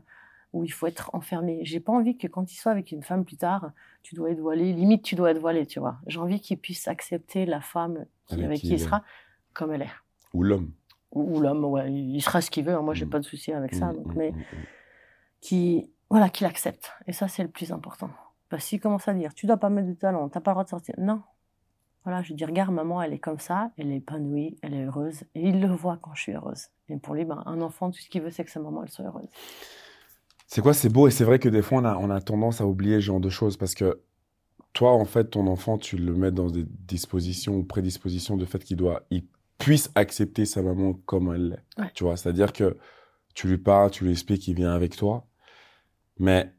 où 0.53 0.63
il 0.65 0.69
faut 0.71 0.85
être 0.87 1.09
enfermé. 1.13 1.59
J'ai 1.63 1.79
pas 1.79 1.93
envie 1.93 2.17
que 2.17 2.27
quand 2.27 2.51
il 2.51 2.55
soit 2.57 2.71
avec 2.73 2.91
une 2.91 3.03
femme 3.03 3.23
plus 3.23 3.37
tard, 3.37 3.71
tu 4.03 4.15
dois 4.15 4.31
être 4.31 4.39
voilé. 4.41 4.73
Limite, 4.73 5.01
tu 5.03 5.15
dois 5.15 5.31
être 5.31 5.39
voilé, 5.39 5.65
tu 5.65 5.79
vois. 5.79 5.97
J'ai 6.07 6.19
envie 6.19 6.41
qu'il 6.41 6.57
puisse 6.57 6.87
accepter 6.89 7.45
la 7.45 7.61
femme 7.61 8.05
qui- 8.27 8.33
Avec 8.35 8.45
avec, 8.45 8.59
qui 8.59 8.67
il 8.73 8.79
sera 8.79 9.03
comme 9.53 9.71
elle 9.71 9.83
est. 9.83 9.91
Ou 10.33 10.43
l'homme. 10.43 10.71
Ou, 11.13 11.37
ou 11.37 11.39
l'homme, 11.41 11.63
ouais, 11.65 11.91
il 11.91 12.21
sera 12.21 12.41
ce 12.41 12.51
qu'il 12.51 12.65
veut. 12.65 12.73
hein. 12.73 12.81
Moi, 12.81 12.93
j'ai 12.93 13.05
Mm. 13.05 13.09
pas 13.11 13.19
de 13.19 13.25
souci 13.25 13.51
avec 13.53 13.73
ça. 13.75 13.93
Donc, 13.93 14.07
hmm, 14.07 14.13
mais 14.17 14.31
hmm. 14.31 14.43
qui, 15.41 15.89
voilà, 16.09 16.29
qu'il 16.29 16.45
accepte. 16.47 16.91
Et 17.07 17.13
ça, 17.13 17.27
c'est 17.27 17.43
le 17.43 17.49
plus 17.49 17.71
important. 17.71 18.09
Parce 18.49 18.65
qu'il 18.67 18.79
commence 18.81 19.07
à 19.07 19.13
dire, 19.13 19.33
tu 19.33 19.45
dois 19.45 19.57
pas 19.57 19.69
mettre 19.69 19.87
de 19.87 19.93
talons, 19.93 20.27
t'as 20.29 20.41
pas 20.41 20.51
le 20.51 20.55
droit 20.55 20.63
de 20.65 20.69
sortir. 20.69 20.95
Non. 20.97 21.21
Voilà, 22.03 22.23
je 22.23 22.33
dis, 22.33 22.45
regarde, 22.45 22.73
maman, 22.73 23.01
elle 23.01 23.13
est 23.13 23.19
comme 23.19 23.39
ça, 23.39 23.71
elle 23.77 23.91
est 23.91 23.97
épanouie, 23.97 24.57
elle 24.61 24.73
est 24.73 24.85
heureuse. 24.85 25.23
Et 25.35 25.49
il 25.49 25.61
le 25.61 25.67
voit 25.67 25.97
quand 26.01 26.15
je 26.15 26.21
suis 26.21 26.33
heureuse. 26.33 26.67
Et 26.89 26.97
pour 26.97 27.13
lui, 27.13 27.25
ben, 27.25 27.43
un 27.45 27.61
enfant, 27.61 27.91
tout 27.91 27.99
ce 27.99 28.09
qu'il 28.09 28.21
veut, 28.21 28.31
c'est 28.31 28.43
que 28.43 28.51
sa 28.51 28.59
maman, 28.59 28.83
elle 28.83 28.89
soit 28.89 29.05
heureuse. 29.05 29.27
C'est 30.47 30.61
quoi, 30.61 30.73
c'est 30.73 30.89
beau 30.89 31.07
et 31.07 31.11
c'est 31.11 31.23
vrai 31.23 31.39
que 31.39 31.47
des 31.47 31.61
fois 31.61 31.77
on 31.77 31.85
a, 31.85 31.95
on 31.95 32.09
a 32.09 32.19
tendance 32.19 32.59
à 32.59 32.67
oublier 32.67 32.95
ce 32.95 33.05
genre 33.05 33.21
de 33.21 33.29
choses 33.29 33.55
parce 33.55 33.73
que 33.73 34.01
toi, 34.73 34.91
en 34.91 35.05
fait, 35.05 35.29
ton 35.29 35.47
enfant, 35.47 35.77
tu 35.77 35.95
le 35.95 36.13
mets 36.13 36.31
dans 36.31 36.49
des 36.49 36.65
dispositions 36.65 37.55
ou 37.55 37.63
prédispositions 37.63 38.35
de 38.35 38.43
fait 38.43 38.61
qu'il 38.61 38.75
doit, 38.75 39.03
il 39.11 39.23
puisse 39.57 39.91
accepter 39.95 40.45
sa 40.45 40.61
maman 40.61 40.93
comme 41.05 41.33
elle 41.33 41.49
l'est. 41.49 41.81
Ouais. 41.81 41.89
Tu 41.93 42.03
vois, 42.03 42.17
c'est-à-dire 42.17 42.51
que 42.51 42.77
tu 43.33 43.47
lui 43.47 43.57
parles, 43.57 43.91
tu 43.91 44.03
lui 44.03 44.11
expliques 44.11 44.41
qu'il 44.41 44.55
vient 44.55 44.73
avec 44.73 44.95
toi, 44.97 45.25
mais 46.19 46.51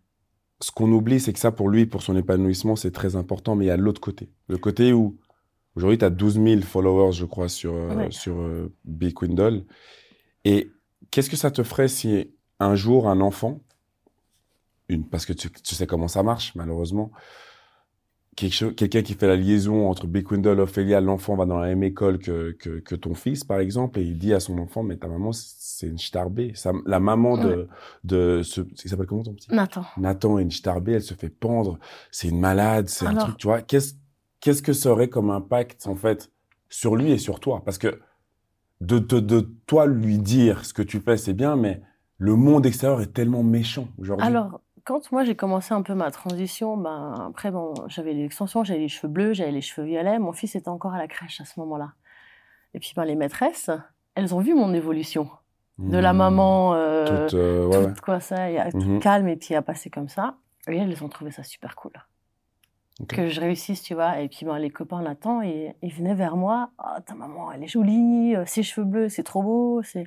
ce 0.60 0.70
qu'on 0.70 0.90
oublie, 0.92 1.20
c'est 1.20 1.32
que 1.32 1.38
ça, 1.38 1.52
pour 1.52 1.68
lui, 1.68 1.86
pour 1.86 2.02
son 2.02 2.16
épanouissement, 2.16 2.76
c'est 2.76 2.92
très 2.92 3.16
important, 3.16 3.56
mais 3.56 3.66
il 3.66 3.68
y 3.68 3.72
a 3.72 3.76
l'autre 3.76 4.00
côté. 4.00 4.30
Le 4.48 4.56
côté 4.56 4.92
où, 4.92 5.18
aujourd'hui, 5.76 5.98
tu 5.98 6.04
as 6.04 6.10
12 6.10 6.40
000 6.42 6.60
followers, 6.62 7.12
je 7.12 7.24
crois, 7.24 7.48
sur, 7.48 7.74
euh, 7.74 7.94
Ouais. 7.96 8.10
sur 8.10 8.38
euh, 8.40 8.72
Big. 8.84 9.14
Et 10.44 10.70
qu'est-ce 11.10 11.30
que 11.30 11.36
ça 11.36 11.50
te 11.50 11.62
ferait 11.62 11.88
si 11.88 12.30
un 12.60 12.74
jour, 12.74 13.08
un 13.08 13.20
enfant, 13.20 13.60
une, 14.88 15.06
parce 15.08 15.26
que 15.26 15.32
tu, 15.32 15.50
tu 15.50 15.74
sais 15.74 15.86
comment 15.86 16.08
ça 16.08 16.22
marche, 16.22 16.54
malheureusement, 16.54 17.10
quelqu'un 18.34 19.02
qui 19.02 19.12
fait 19.14 19.26
la 19.26 19.36
liaison 19.36 19.88
entre 19.90 20.06
Big 20.06 20.30
Windle, 20.30 20.58
Ophélia, 20.60 21.00
l'enfant 21.02 21.36
va 21.36 21.44
dans 21.44 21.58
la 21.58 21.68
même 21.68 21.82
école 21.82 22.18
que, 22.18 22.52
que, 22.52 22.78
que 22.80 22.94
ton 22.94 23.14
fils, 23.14 23.44
par 23.44 23.58
exemple, 23.58 23.98
et 24.00 24.02
il 24.02 24.18
dit 24.18 24.32
à 24.32 24.40
son 24.40 24.58
enfant, 24.58 24.82
mais 24.82 24.96
ta 24.96 25.06
maman, 25.06 25.32
c'est 25.32 25.86
une 25.86 25.98
starbée. 25.98 26.54
La 26.86 26.98
maman 26.98 27.36
de, 27.36 27.68
de 28.04 28.40
ce, 28.42 28.62
il 28.84 28.88
s'appelle 28.90 29.06
comment 29.06 29.22
ton 29.22 29.34
petit? 29.34 29.52
Nathan. 29.52 29.84
Nathan 29.98 30.38
est 30.38 30.42
une 30.42 30.50
starbée, 30.50 30.92
elle 30.92 31.02
se 31.02 31.14
fait 31.14 31.28
pendre, 31.28 31.78
c'est 32.10 32.28
une 32.28 32.40
malade, 32.40 32.88
c'est 32.88 33.06
un 33.06 33.14
truc, 33.16 33.36
tu 33.36 33.46
vois. 33.46 33.60
Qu'est-ce, 33.60 33.94
qu'est-ce 34.42 34.60
que 34.60 34.74
ça 34.74 34.90
aurait 34.90 35.08
comme 35.08 35.30
impact, 35.30 35.86
en 35.86 35.94
fait, 35.94 36.30
sur 36.68 36.94
lui 36.96 37.10
et 37.12 37.18
sur 37.18 37.40
toi? 37.40 37.62
Parce 37.64 37.78
que 37.78 38.00
de, 38.82 38.98
de, 38.98 39.20
de 39.20 39.40
toi 39.66 39.86
lui 39.86 40.18
dire 40.18 40.64
ce 40.66 40.74
que 40.74 40.82
tu 40.82 41.00
fais, 41.00 41.16
c'est 41.16 41.32
bien, 41.32 41.56
mais 41.56 41.80
le 42.18 42.36
monde 42.36 42.66
extérieur 42.66 43.00
est 43.00 43.12
tellement 43.14 43.42
méchant 43.42 43.88
aujourd'hui. 43.98 44.26
Alors, 44.26 44.60
quand 44.84 45.10
moi 45.12 45.24
j'ai 45.24 45.36
commencé 45.36 45.72
un 45.72 45.82
peu 45.82 45.94
ma 45.94 46.10
transition, 46.10 46.76
ben, 46.76 47.14
après, 47.28 47.50
bon, 47.52 47.72
j'avais 47.86 48.12
les 48.12 48.24
extensions, 48.24 48.64
j'avais 48.64 48.80
les 48.80 48.88
cheveux 48.88 49.12
bleus, 49.12 49.32
j'avais 49.32 49.52
les 49.52 49.60
cheveux 49.60 49.86
violets. 49.86 50.18
Mon 50.18 50.32
fils 50.32 50.54
était 50.56 50.68
encore 50.68 50.92
à 50.92 50.98
la 50.98 51.06
crèche 51.08 51.40
à 51.40 51.44
ce 51.44 51.58
moment-là. 51.60 51.92
Et 52.74 52.80
puis, 52.80 52.92
ben, 52.96 53.04
les 53.04 53.14
maîtresses, 53.14 53.70
elles 54.16 54.34
ont 54.34 54.40
vu 54.40 54.54
mon 54.54 54.74
évolution. 54.74 55.30
De 55.78 55.96
la 55.98 56.12
Mmh. 56.12 56.16
maman, 56.16 56.74
euh, 56.74 57.04
Toute, 57.28 57.34
euh, 57.34 57.66
ouais, 57.66 57.76
ouais. 57.78 57.86
toute 57.88 58.00
quoi 58.02 58.20
ça, 58.20 58.46
toute 58.70 58.84
Mhm. 58.84 59.00
calme 59.00 59.28
et 59.28 59.36
puis 59.36 59.54
à 59.54 59.62
passer 59.62 59.88
comme 59.88 60.08
ça. 60.08 60.34
Et 60.68 60.76
elles 60.76 61.02
ont 61.02 61.08
trouvé 61.08 61.30
ça 61.30 61.42
super 61.42 61.74
cool. 61.76 61.92
Que 63.08 63.28
je 63.28 63.40
réussisse, 63.40 63.82
tu 63.82 63.94
vois. 63.94 64.20
Et 64.20 64.28
puis 64.28 64.44
ben, 64.44 64.58
les 64.58 64.70
copains 64.70 65.02
l'attendent 65.02 65.44
et 65.44 65.74
ils 65.82 65.92
venaient 65.92 66.14
vers 66.14 66.36
moi. 66.36 66.70
Ah, 66.78 67.00
ta 67.04 67.14
maman, 67.14 67.50
elle 67.50 67.64
est 67.64 67.68
jolie, 67.68 68.36
euh, 68.36 68.44
ses 68.46 68.62
cheveux 68.62 68.86
bleus, 68.86 69.08
c'est 69.08 69.22
trop 69.22 69.42
beau. 69.42 69.82
C'est... 69.82 70.04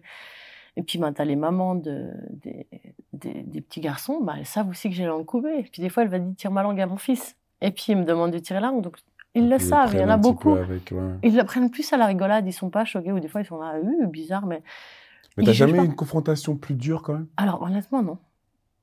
Et 0.78 0.84
puis 0.84 1.00
ben, 1.00 1.12
t'as 1.12 1.26
les 1.26 1.36
mamans 1.36 1.76
de, 1.76 2.12
des, 2.30 2.68
des, 3.14 3.44
des 3.44 3.62
petits 3.62 3.82
garçons, 3.82 4.22
ben, 4.22 4.36
elles 4.38 4.46
savent 4.46 4.70
aussi 4.70 4.90
que 4.90 4.96
j'ai 4.96 5.04
la 5.04 5.10
langue 5.10 5.26
coupée. 5.26 5.60
Et 5.60 5.64
puis 5.64 5.82
des 5.82 5.90
fois, 5.90 6.04
elle 6.04 6.10
va 6.10 6.20
dire 6.20 6.36
tire 6.38 6.52
ma 6.52 6.64
langue 6.64 6.80
à 6.80 6.86
mon 6.86 6.98
fils. 6.98 7.36
Et 7.62 7.72
puis 7.72 7.86
ils 7.90 7.98
me 7.98 8.06
demandent 8.06 8.32
de 8.32 8.40
tirer 8.40 8.60
la 8.60 8.68
langue. 8.68 8.82
Donc 8.84 8.98
ils 9.34 9.50
le 9.50 9.56
Ils 9.56 9.62
savent, 9.62 9.94
il 9.94 10.00
y 10.00 10.04
en 10.04 10.10
a 10.10 10.18
beaucoup. 10.18 10.54
avec, 10.54 10.92
ouais. 10.92 11.14
Ils 11.24 11.36
le 11.36 11.44
prennent 11.44 11.72
plus 11.72 11.92
à 11.92 11.98
la 11.98 12.06
rigolade, 12.06 12.46
ils 12.48 12.54
sont 12.54 12.70
pas 12.70 12.86
choqués. 12.86 13.12
Ou 13.12 13.20
des 13.20 13.28
fois, 13.28 13.42
ils 13.42 13.46
sont 13.46 13.60
là, 13.60 13.76
euh, 13.76 14.06
bizarre, 14.06 14.46
mais 14.46 14.62
Mais 15.38 15.44
t'as 15.44 15.52
jamais 15.54 15.80
eu 15.80 15.86
une 15.86 15.96
confrontation 15.96 16.56
plus 16.56 16.76
dure 16.76 17.02
quand 17.02 17.14
même? 17.14 17.28
Alors, 17.36 17.62
honnêtement, 17.62 18.02
non. 18.04 18.18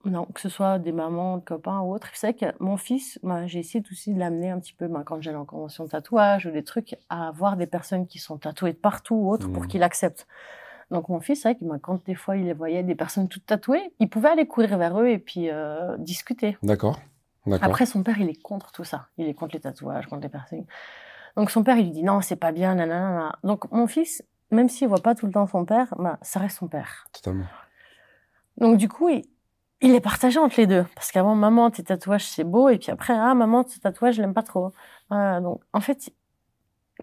Non, 0.05 0.25
que 0.27 0.41
ce 0.41 0.49
soit 0.49 0.79
des 0.81 0.91
mamans, 0.91 1.37
des 1.39 1.45
copains 1.45 1.81
ou 1.81 1.95
autres. 1.95 2.09
C'est 2.15 2.33
vrai 2.33 2.35
que 2.53 2.57
mon 2.63 2.77
fils, 2.77 3.21
moi, 3.23 3.47
j'ai 3.47 3.61
essayé 3.61 3.85
aussi 3.91 4.13
de 4.13 4.19
l'amener 4.19 4.51
un 4.51 4.59
petit 4.59 4.73
peu, 4.73 4.89
ben, 4.89 5.05
quand 5.05 5.21
j'allais 5.21 5.37
en 5.37 5.45
convention 5.45 5.85
de 5.85 5.91
tatouage 5.91 6.47
ou 6.47 6.51
des 6.51 6.65
trucs, 6.65 6.97
à 7.09 7.31
voir 7.31 7.57
des 7.57 7.67
personnes 7.67 8.07
qui 8.07 8.19
sont 8.19 8.37
tatouées 8.37 8.73
de 8.73 8.79
partout 8.79 9.15
ou 9.15 9.31
autres 9.31 9.49
pour 9.53 9.63
Mhm. 9.63 9.69
qu'il 9.69 9.83
accepte. 9.85 10.27
Donc, 10.91 11.09
mon 11.09 11.21
fils, 11.21 11.43
c'est 11.43 11.51
vrai 11.51 11.55
que 11.55 11.65
ben, 11.65 11.79
quand 11.79 12.05
des 12.05 12.15
fois 12.17 12.37
il 12.37 12.47
les 12.47 12.53
voyait 12.53 12.83
des 12.83 12.95
personnes 12.97 13.29
toutes 13.29 13.47
tatouées, 13.47 13.95
il 14.01 14.09
pouvait 14.11 14.31
aller 14.31 14.47
courir 14.47 14.77
vers 14.77 15.01
eux 15.01 15.09
et 15.09 15.19
puis 15.19 15.51
euh, 15.51 15.97
discuter. 15.99 16.59
D'accord. 16.63 16.99
Après, 17.61 17.87
son 17.87 18.03
père, 18.03 18.19
il 18.21 18.29
est 18.29 18.43
contre 18.43 18.73
tout 18.73 18.85
ça. 18.85 19.07
Il 19.19 19.27
est 19.29 19.35
contre 19.35 19.55
les 19.55 19.61
tatouages, 19.61 20.07
contre 20.07 20.23
les 20.23 20.29
personnes. 20.29 20.65
Donc, 21.37 21.51
son 21.51 21.63
père, 21.63 21.77
il 21.77 21.85
lui 21.85 21.93
dit 21.93 22.03
non, 22.03 22.21
c'est 22.21 22.37
pas 22.37 22.53
bien, 22.53 22.75
nanana. 22.75 23.37
Donc, 23.45 23.71
mon 23.71 23.87
fils, 23.87 24.25
même 24.51 24.69
s'il 24.69 24.89
voit 24.89 25.01
pas 25.01 25.15
tout 25.15 25.27
le 25.27 25.33
temps 25.33 25.47
son 25.47 25.65
père, 25.65 25.95
ben, 25.99 26.19
ça 26.23 26.41
reste 26.41 26.59
son 26.59 26.67
père. 26.69 27.07
Totalement. 27.13 27.47
Donc 28.59 28.77
du 28.77 28.89
coup, 28.89 29.09
il, 29.09 29.25
il 29.83 29.95
est 29.95 30.01
partagé 30.01 30.39
entre 30.39 30.59
les 30.59 30.67
deux. 30.67 30.85
Parce 30.95 31.13
qu'avant, 31.13 31.35
maman, 31.35 31.71
tes 31.71 31.83
tatouages, 31.83 32.27
c'est 32.27 32.45
beau. 32.45 32.69
Et 32.69 32.79
puis 32.79 32.91
après, 32.91 33.15
ah, 33.15 33.35
maman, 33.35 33.65
tes 33.65 33.81
tatouages, 33.81 34.17
je 34.17 34.23
l'aime 34.23 34.35
pas 34.35 34.43
trop. 34.43 34.73
Donc, 35.11 35.61
en 35.73 35.81
fait, 35.81 36.13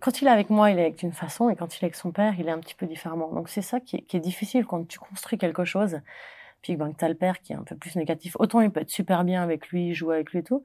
quand 0.01 0.21
il 0.21 0.27
est 0.27 0.31
avec 0.31 0.49
moi, 0.49 0.71
il 0.71 0.79
est 0.79 0.91
d'une 0.91 1.11
façon. 1.13 1.49
Et 1.49 1.55
quand 1.55 1.77
il 1.77 1.83
est 1.83 1.85
avec 1.85 1.95
son 1.95 2.11
père, 2.11 2.35
il 2.39 2.47
est 2.47 2.51
un 2.51 2.59
petit 2.59 2.75
peu 2.75 2.85
différemment. 2.85 3.31
Donc 3.33 3.49
c'est 3.49 3.61
ça 3.61 3.79
qui 3.79 3.97
est, 3.97 4.01
qui 4.01 4.17
est 4.17 4.19
difficile 4.19 4.65
quand 4.65 4.87
tu 4.87 4.99
construis 4.99 5.37
quelque 5.37 5.65
chose. 5.65 5.99
Puis 6.61 6.75
ben, 6.75 6.91
que 6.91 6.97
tu 6.97 7.05
as 7.05 7.09
le 7.09 7.15
père 7.15 7.41
qui 7.41 7.53
est 7.53 7.55
un 7.55 7.63
peu 7.63 7.75
plus 7.75 7.95
négatif. 7.95 8.35
Autant 8.39 8.61
il 8.61 8.71
peut 8.71 8.81
être 8.81 8.89
super 8.89 9.23
bien 9.23 9.43
avec 9.43 9.69
lui, 9.69 9.93
jouer 9.93 10.15
avec 10.15 10.31
lui 10.31 10.39
et 10.39 10.43
tout. 10.43 10.63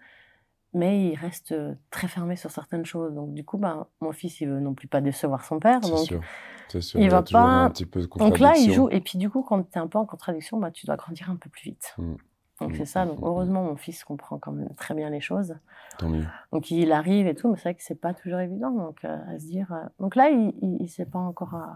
Mais 0.75 1.09
il 1.11 1.15
reste 1.17 1.53
euh, 1.53 1.75
très 1.91 2.09
fermé 2.09 2.35
sur 2.37 2.51
certaines 2.51 2.85
choses. 2.85 3.15
Donc 3.15 3.33
du 3.33 3.45
coup, 3.45 3.59
ben, 3.59 3.87
mon 4.01 4.13
fils, 4.13 4.41
il 4.41 4.49
veut 4.49 4.61
non 4.61 4.75
plus 4.75 4.89
pas 4.89 5.01
décevoir 5.01 5.45
son 5.45 5.59
père. 5.61 5.81
C'est 5.83 5.91
Donc 5.91 6.05
sûr. 6.07 6.21
C'est 6.69 6.81
sûr. 6.81 7.01
il 7.01 7.09
va 7.11 7.23
pas- 7.23 7.65
un 7.67 7.71
petit 7.71 7.87
peu 7.87 8.01
de 8.01 8.07
donc 8.19 8.39
là, 8.41 8.55
il 8.57 8.73
joue. 8.73 8.89
Et 8.91 9.01
puis 9.01 9.17
du 9.19 9.31
coup, 9.31 9.43
quand 9.43 9.63
tu 9.63 9.79
es 9.79 9.81
un 9.81 9.87
peu 9.87 9.99
en 9.99 10.07
contradiction, 10.07 10.59
bah, 10.59 10.71
tu 10.73 10.87
dois 10.87 10.97
grandir 10.97 11.31
un 11.31 11.37
peu 11.37 11.49
plus 11.49 11.63
vite. 11.71 11.95
Mm. 11.99 12.15
Donc 12.61 12.73
Mm, 12.73 12.75
c'est 12.77 12.85
ça. 12.87 13.05
mm, 13.05 13.09
Donc 13.09 13.21
mm, 13.21 13.25
heureusement, 13.25 13.63
mon 13.65 13.77
fils 13.77 14.03
comprend 14.05 14.39
quand 14.39 14.53
même 14.53 14.75
très 14.77 14.95
bien 14.95 15.11
les 15.11 15.21
choses. 15.21 15.55
Tant 15.99 16.09
mieux. 16.09 16.25
Donc 16.53 16.71
il 16.71 16.91
arrive 16.93 17.27
et 17.29 17.35
tout, 17.35 17.49
mais 17.51 17.57
c'est 17.57 17.63
vrai 17.65 17.75
que 17.75 17.83
c'est 17.83 17.95
pas 18.01 18.15
toujours 18.15 18.41
évident. 18.41 18.71
Donc 18.71 19.05
euh, 19.05 19.17
à 19.29 19.39
se 19.39 19.45
dire. 19.47 19.73
euh, 19.73 19.85
Donc 20.01 20.17
là, 20.17 20.31
il, 20.31 20.55
il, 20.63 20.77
il 20.83 20.89
sait 20.89 21.07
pas 21.07 21.19
encore. 21.21 21.55
euh, 21.55 21.67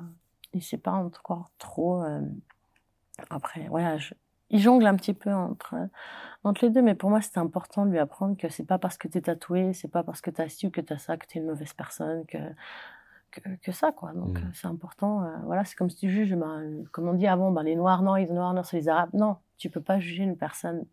Il 0.55 0.63
sait 0.63 0.79
pas 0.79 0.93
encore 0.93 1.51
trop. 1.59 2.03
Après, 3.31 3.67
voilà, 3.69 3.99
je- 3.99 4.15
il 4.51 4.61
jongle 4.61 4.87
un 4.87 4.97
petit 4.97 5.15
peu 5.15 5.33
entre 5.33 5.75
entre 6.45 6.65
les 6.65 6.71
deux, 6.71 6.83
mais 6.83 6.95
pour 6.95 7.11
moi, 7.11 7.21
c'était 7.21 7.39
important 7.39 7.85
de 7.85 7.91
lui 7.91 7.99
apprendre 7.99 8.37
que 8.37 8.49
c'est 8.49 8.65
pas 8.65 8.79
parce 8.79 8.97
que 8.97 9.09
t'es 9.09 9.21
tatoué, 9.23 9.73
c'est 9.75 9.89
pas 9.89 10.03
parce 10.05 10.21
que 10.21 10.31
t'as 10.31 10.49
ci 10.49 10.69
ou 10.69 10.71
que 10.71 10.81
t'as 10.81 10.99
ça 10.99 11.17
que 11.17 11.27
t'es 11.27 11.39
une 11.41 11.47
mauvaise 11.47 11.73
personne, 11.75 12.25
que 12.27 12.39
que, 13.31 13.41
que 13.63 13.73
ça, 13.73 13.93
quoi. 13.93 14.13
Donc, 14.15 14.39
Mm. 14.39 14.45
euh, 14.45 14.51
c'est 14.55 14.67
important. 14.69 15.23
euh, 15.25 15.37
voilà, 15.45 15.63
c'est 15.67 15.75
comme 15.75 15.91
si 15.91 15.97
tu 15.97 16.09
juges, 16.11 16.35
ben, 16.35 16.85
comme 16.93 17.09
on 17.09 17.13
dit 17.13 17.27
avant, 17.27 17.51
ben, 17.51 17.63
les 17.63 17.77
Noirs, 17.77 18.01
non, 18.03 18.15
les 18.15 18.27
Noirs, 18.27 18.55
non, 18.55 18.63
c'est 18.63 18.79
les 18.79 18.89
Arabes. 18.89 19.11
Non, 19.13 19.37
tu 19.59 19.69
peux 19.69 19.83
pas 19.83 19.99
juger 19.99 20.23
une 20.23 20.37
personne 20.39 20.87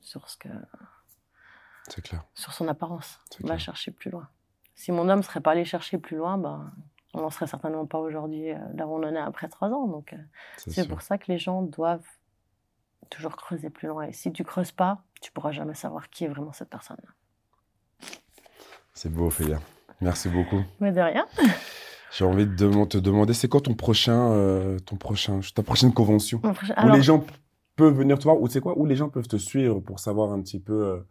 sur 0.00 0.28
ce 0.28 0.36
que, 0.36 0.48
C'est 1.88 2.02
clair. 2.02 2.24
sur 2.34 2.52
son 2.52 2.68
apparence. 2.68 3.18
On 3.42 3.48
va 3.48 3.58
chercher 3.58 3.90
plus 3.90 4.10
loin. 4.10 4.28
Si 4.76 4.92
mon 4.92 5.08
homme 5.08 5.22
serait 5.24 5.40
pas 5.40 5.50
allé 5.50 5.64
chercher 5.64 5.98
plus 5.98 6.16
loin, 6.16 6.38
ben, 6.38 6.72
on 7.14 7.20
n'en 7.22 7.30
serait 7.30 7.46
certainement 7.48 7.86
pas 7.86 7.98
aujourd'hui 7.98 8.52
euh, 8.52 8.58
là 8.74 8.86
où 8.86 8.92
on 8.94 9.02
en 9.02 9.12
est 9.14 9.18
après 9.18 9.48
trois 9.48 9.70
ans. 9.70 9.86
Donc, 9.88 10.14
c'est 10.56 10.88
pour 10.88 11.02
ça 11.02 11.18
que 11.18 11.30
les 11.30 11.38
gens 11.38 11.62
doivent 11.62 12.06
toujours 13.10 13.36
creuser 13.36 13.70
plus 13.70 13.88
loin. 13.88 14.04
Et 14.04 14.12
si 14.12 14.32
tu 14.32 14.44
creuses 14.44 14.72
pas, 14.72 15.02
tu 15.20 15.32
pourras 15.32 15.52
jamais 15.52 15.74
savoir 15.74 16.10
qui 16.10 16.24
est 16.24 16.28
vraiment 16.28 16.52
cette 16.52 16.70
personne. 16.70 16.96
C'est 18.94 19.12
beau, 19.12 19.26
Ophélia. 19.26 19.58
Merci 20.00 20.28
beaucoup. 20.28 20.62
Mais 20.80 20.92
de 20.92 21.00
rien. 21.00 21.26
J'ai 22.12 22.24
envie 22.24 22.46
de 22.46 22.84
te 22.84 22.98
demander, 22.98 23.32
c'est 23.32 23.48
quoi 23.48 23.60
ton 23.60 23.74
prochain, 23.74 24.32
euh, 24.32 24.78
ton 24.80 24.96
prochain, 24.96 25.40
ta 25.54 25.62
prochaine 25.62 25.94
convention? 25.94 26.42
Où 26.44 26.88
les 26.90 27.02
gens 27.02 27.24
peuvent 27.76 27.94
venir 27.94 28.18
te 28.18 28.24
voir 28.24 28.38
ou 28.40 28.48
tu 28.48 28.54
sais 28.54 28.60
quoi, 28.60 28.76
où 28.76 28.84
les 28.84 28.96
gens 28.96 29.08
peuvent 29.08 29.28
te 29.28 29.36
suivre 29.36 29.80
pour 29.80 29.98
savoir 29.98 30.30
un 30.32 30.42
petit 30.42 30.60
peu, 30.60 30.84
euh, 30.84 31.06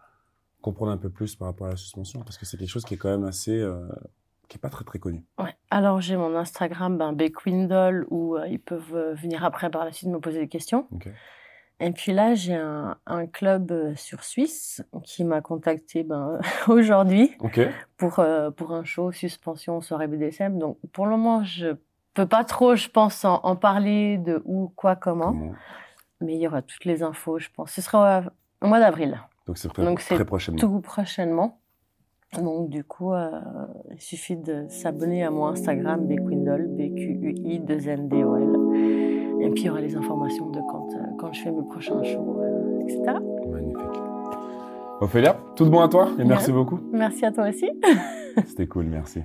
comprendre 0.62 0.92
un 0.92 0.98
peu 0.98 1.10
plus 1.10 1.36
par 1.36 1.48
rapport 1.48 1.68
à 1.68 1.72
la 1.72 1.76
suspension? 1.76 2.22
Parce 2.22 2.38
que 2.38 2.46
c'est 2.46 2.58
quelque 2.58 2.70
chose 2.70 2.86
qui 2.86 2.94
est 2.94 2.98
quand 2.98 3.10
même 3.10 3.24
assez, 3.24 3.58
euh, 3.58 3.88
qui 4.48 4.58
est 4.58 4.62
pas 4.62 4.70
très 4.70 4.84
très 4.84 5.00
connu. 5.00 5.26
Ouais. 5.40 5.56
Alors 5.72 6.02
j'ai 6.02 6.18
mon 6.18 6.36
Instagram, 6.36 6.98
ben, 6.98 7.14
Bequindle, 7.14 8.06
où 8.12 8.38
ils 8.48 8.60
peuvent 8.60 9.16
venir 9.20 9.44
après 9.44 9.72
par 9.72 9.86
la 9.86 9.92
suite 9.92 10.10
me 10.10 10.20
poser 10.20 10.40
des 10.40 10.50
questions. 10.50 10.88
Ok. 10.92 11.10
Et 11.84 11.92
puis 11.92 12.12
là, 12.12 12.36
j'ai 12.36 12.54
un, 12.54 12.96
un 13.08 13.26
club 13.26 13.72
euh, 13.72 13.96
sur 13.96 14.24
Suisse 14.24 14.84
qui 15.04 15.24
m'a 15.24 15.42
contacté 15.42 16.04
ben, 16.04 16.40
aujourd'hui 16.68 17.36
pour, 17.98 18.20
euh, 18.20 18.52
pour 18.52 18.72
un 18.74 18.84
show 18.84 19.12
suspension 19.12 19.82
soirée 19.82 20.06
BDSM. 20.08 20.60
Donc 20.60 20.78
pour 20.94 21.06
le 21.06 21.12
moment, 21.12 21.44
je 21.44 21.76
peux 22.14 22.28
pas 22.28 22.44
trop, 22.44 22.76
je 22.76 22.88
pense, 22.88 23.26
en, 23.26 23.40
en 23.44 23.56
parler 23.56 24.20
de 24.20 24.44
où, 24.46 24.72
quoi, 24.76 24.96
comment. 24.96 25.32
Comment? 25.32 25.54
Mais 26.22 26.36
il 26.36 26.40
y 26.42 26.48
aura 26.48 26.62
toutes 26.62 26.86
les 26.86 27.02
infos, 27.02 27.40
je 27.40 27.50
pense. 27.50 27.72
Ce 27.72 27.82
sera 27.82 28.20
au, 28.62 28.66
au 28.66 28.70
mois 28.70 28.80
d'avril, 28.80 29.20
Donc 29.48 29.58
c'est 29.58 29.70
très, 29.70 30.24
prochainement. 30.24 30.60
tout 30.60 30.82
prochainement. 30.82 31.58
Donc 32.40 32.70
du 32.70 32.84
coup, 32.84 33.12
euh, 33.12 33.42
il 33.92 34.00
suffit 34.00 34.38
de 34.38 34.68
s'abonner 34.70 35.24
à 35.24 35.32
mon 35.32 35.48
Instagram, 35.48 36.06
Bequindol, 36.08 36.68
B-Q-U-I-2-N-D-O-L. 36.68 38.61
Et 39.52 39.54
puis 39.54 39.64
il 39.64 39.68
y 39.68 39.70
aura 39.70 39.82
les 39.82 39.98
informations 39.98 40.50
de 40.50 40.62
quand, 40.72 40.88
euh, 40.94 41.00
quand 41.20 41.34
je 41.34 41.42
fais 41.42 41.52
mes 41.52 41.62
prochains 41.64 42.02
shows, 42.06 42.38
euh, 42.40 42.80
etc. 42.84 43.18
Magnifique. 43.52 44.02
Ophélia, 45.02 45.38
tout 45.58 45.66
de 45.66 45.70
bon 45.70 45.82
à 45.82 45.90
toi 45.90 46.08
et 46.18 46.24
merci 46.24 46.54
beaucoup. 46.54 46.80
Merci 46.94 47.26
à 47.26 47.34
toi 47.34 47.50
aussi. 47.50 47.70
C'était 48.46 48.68
cool, 48.68 48.86
merci. 48.86 49.20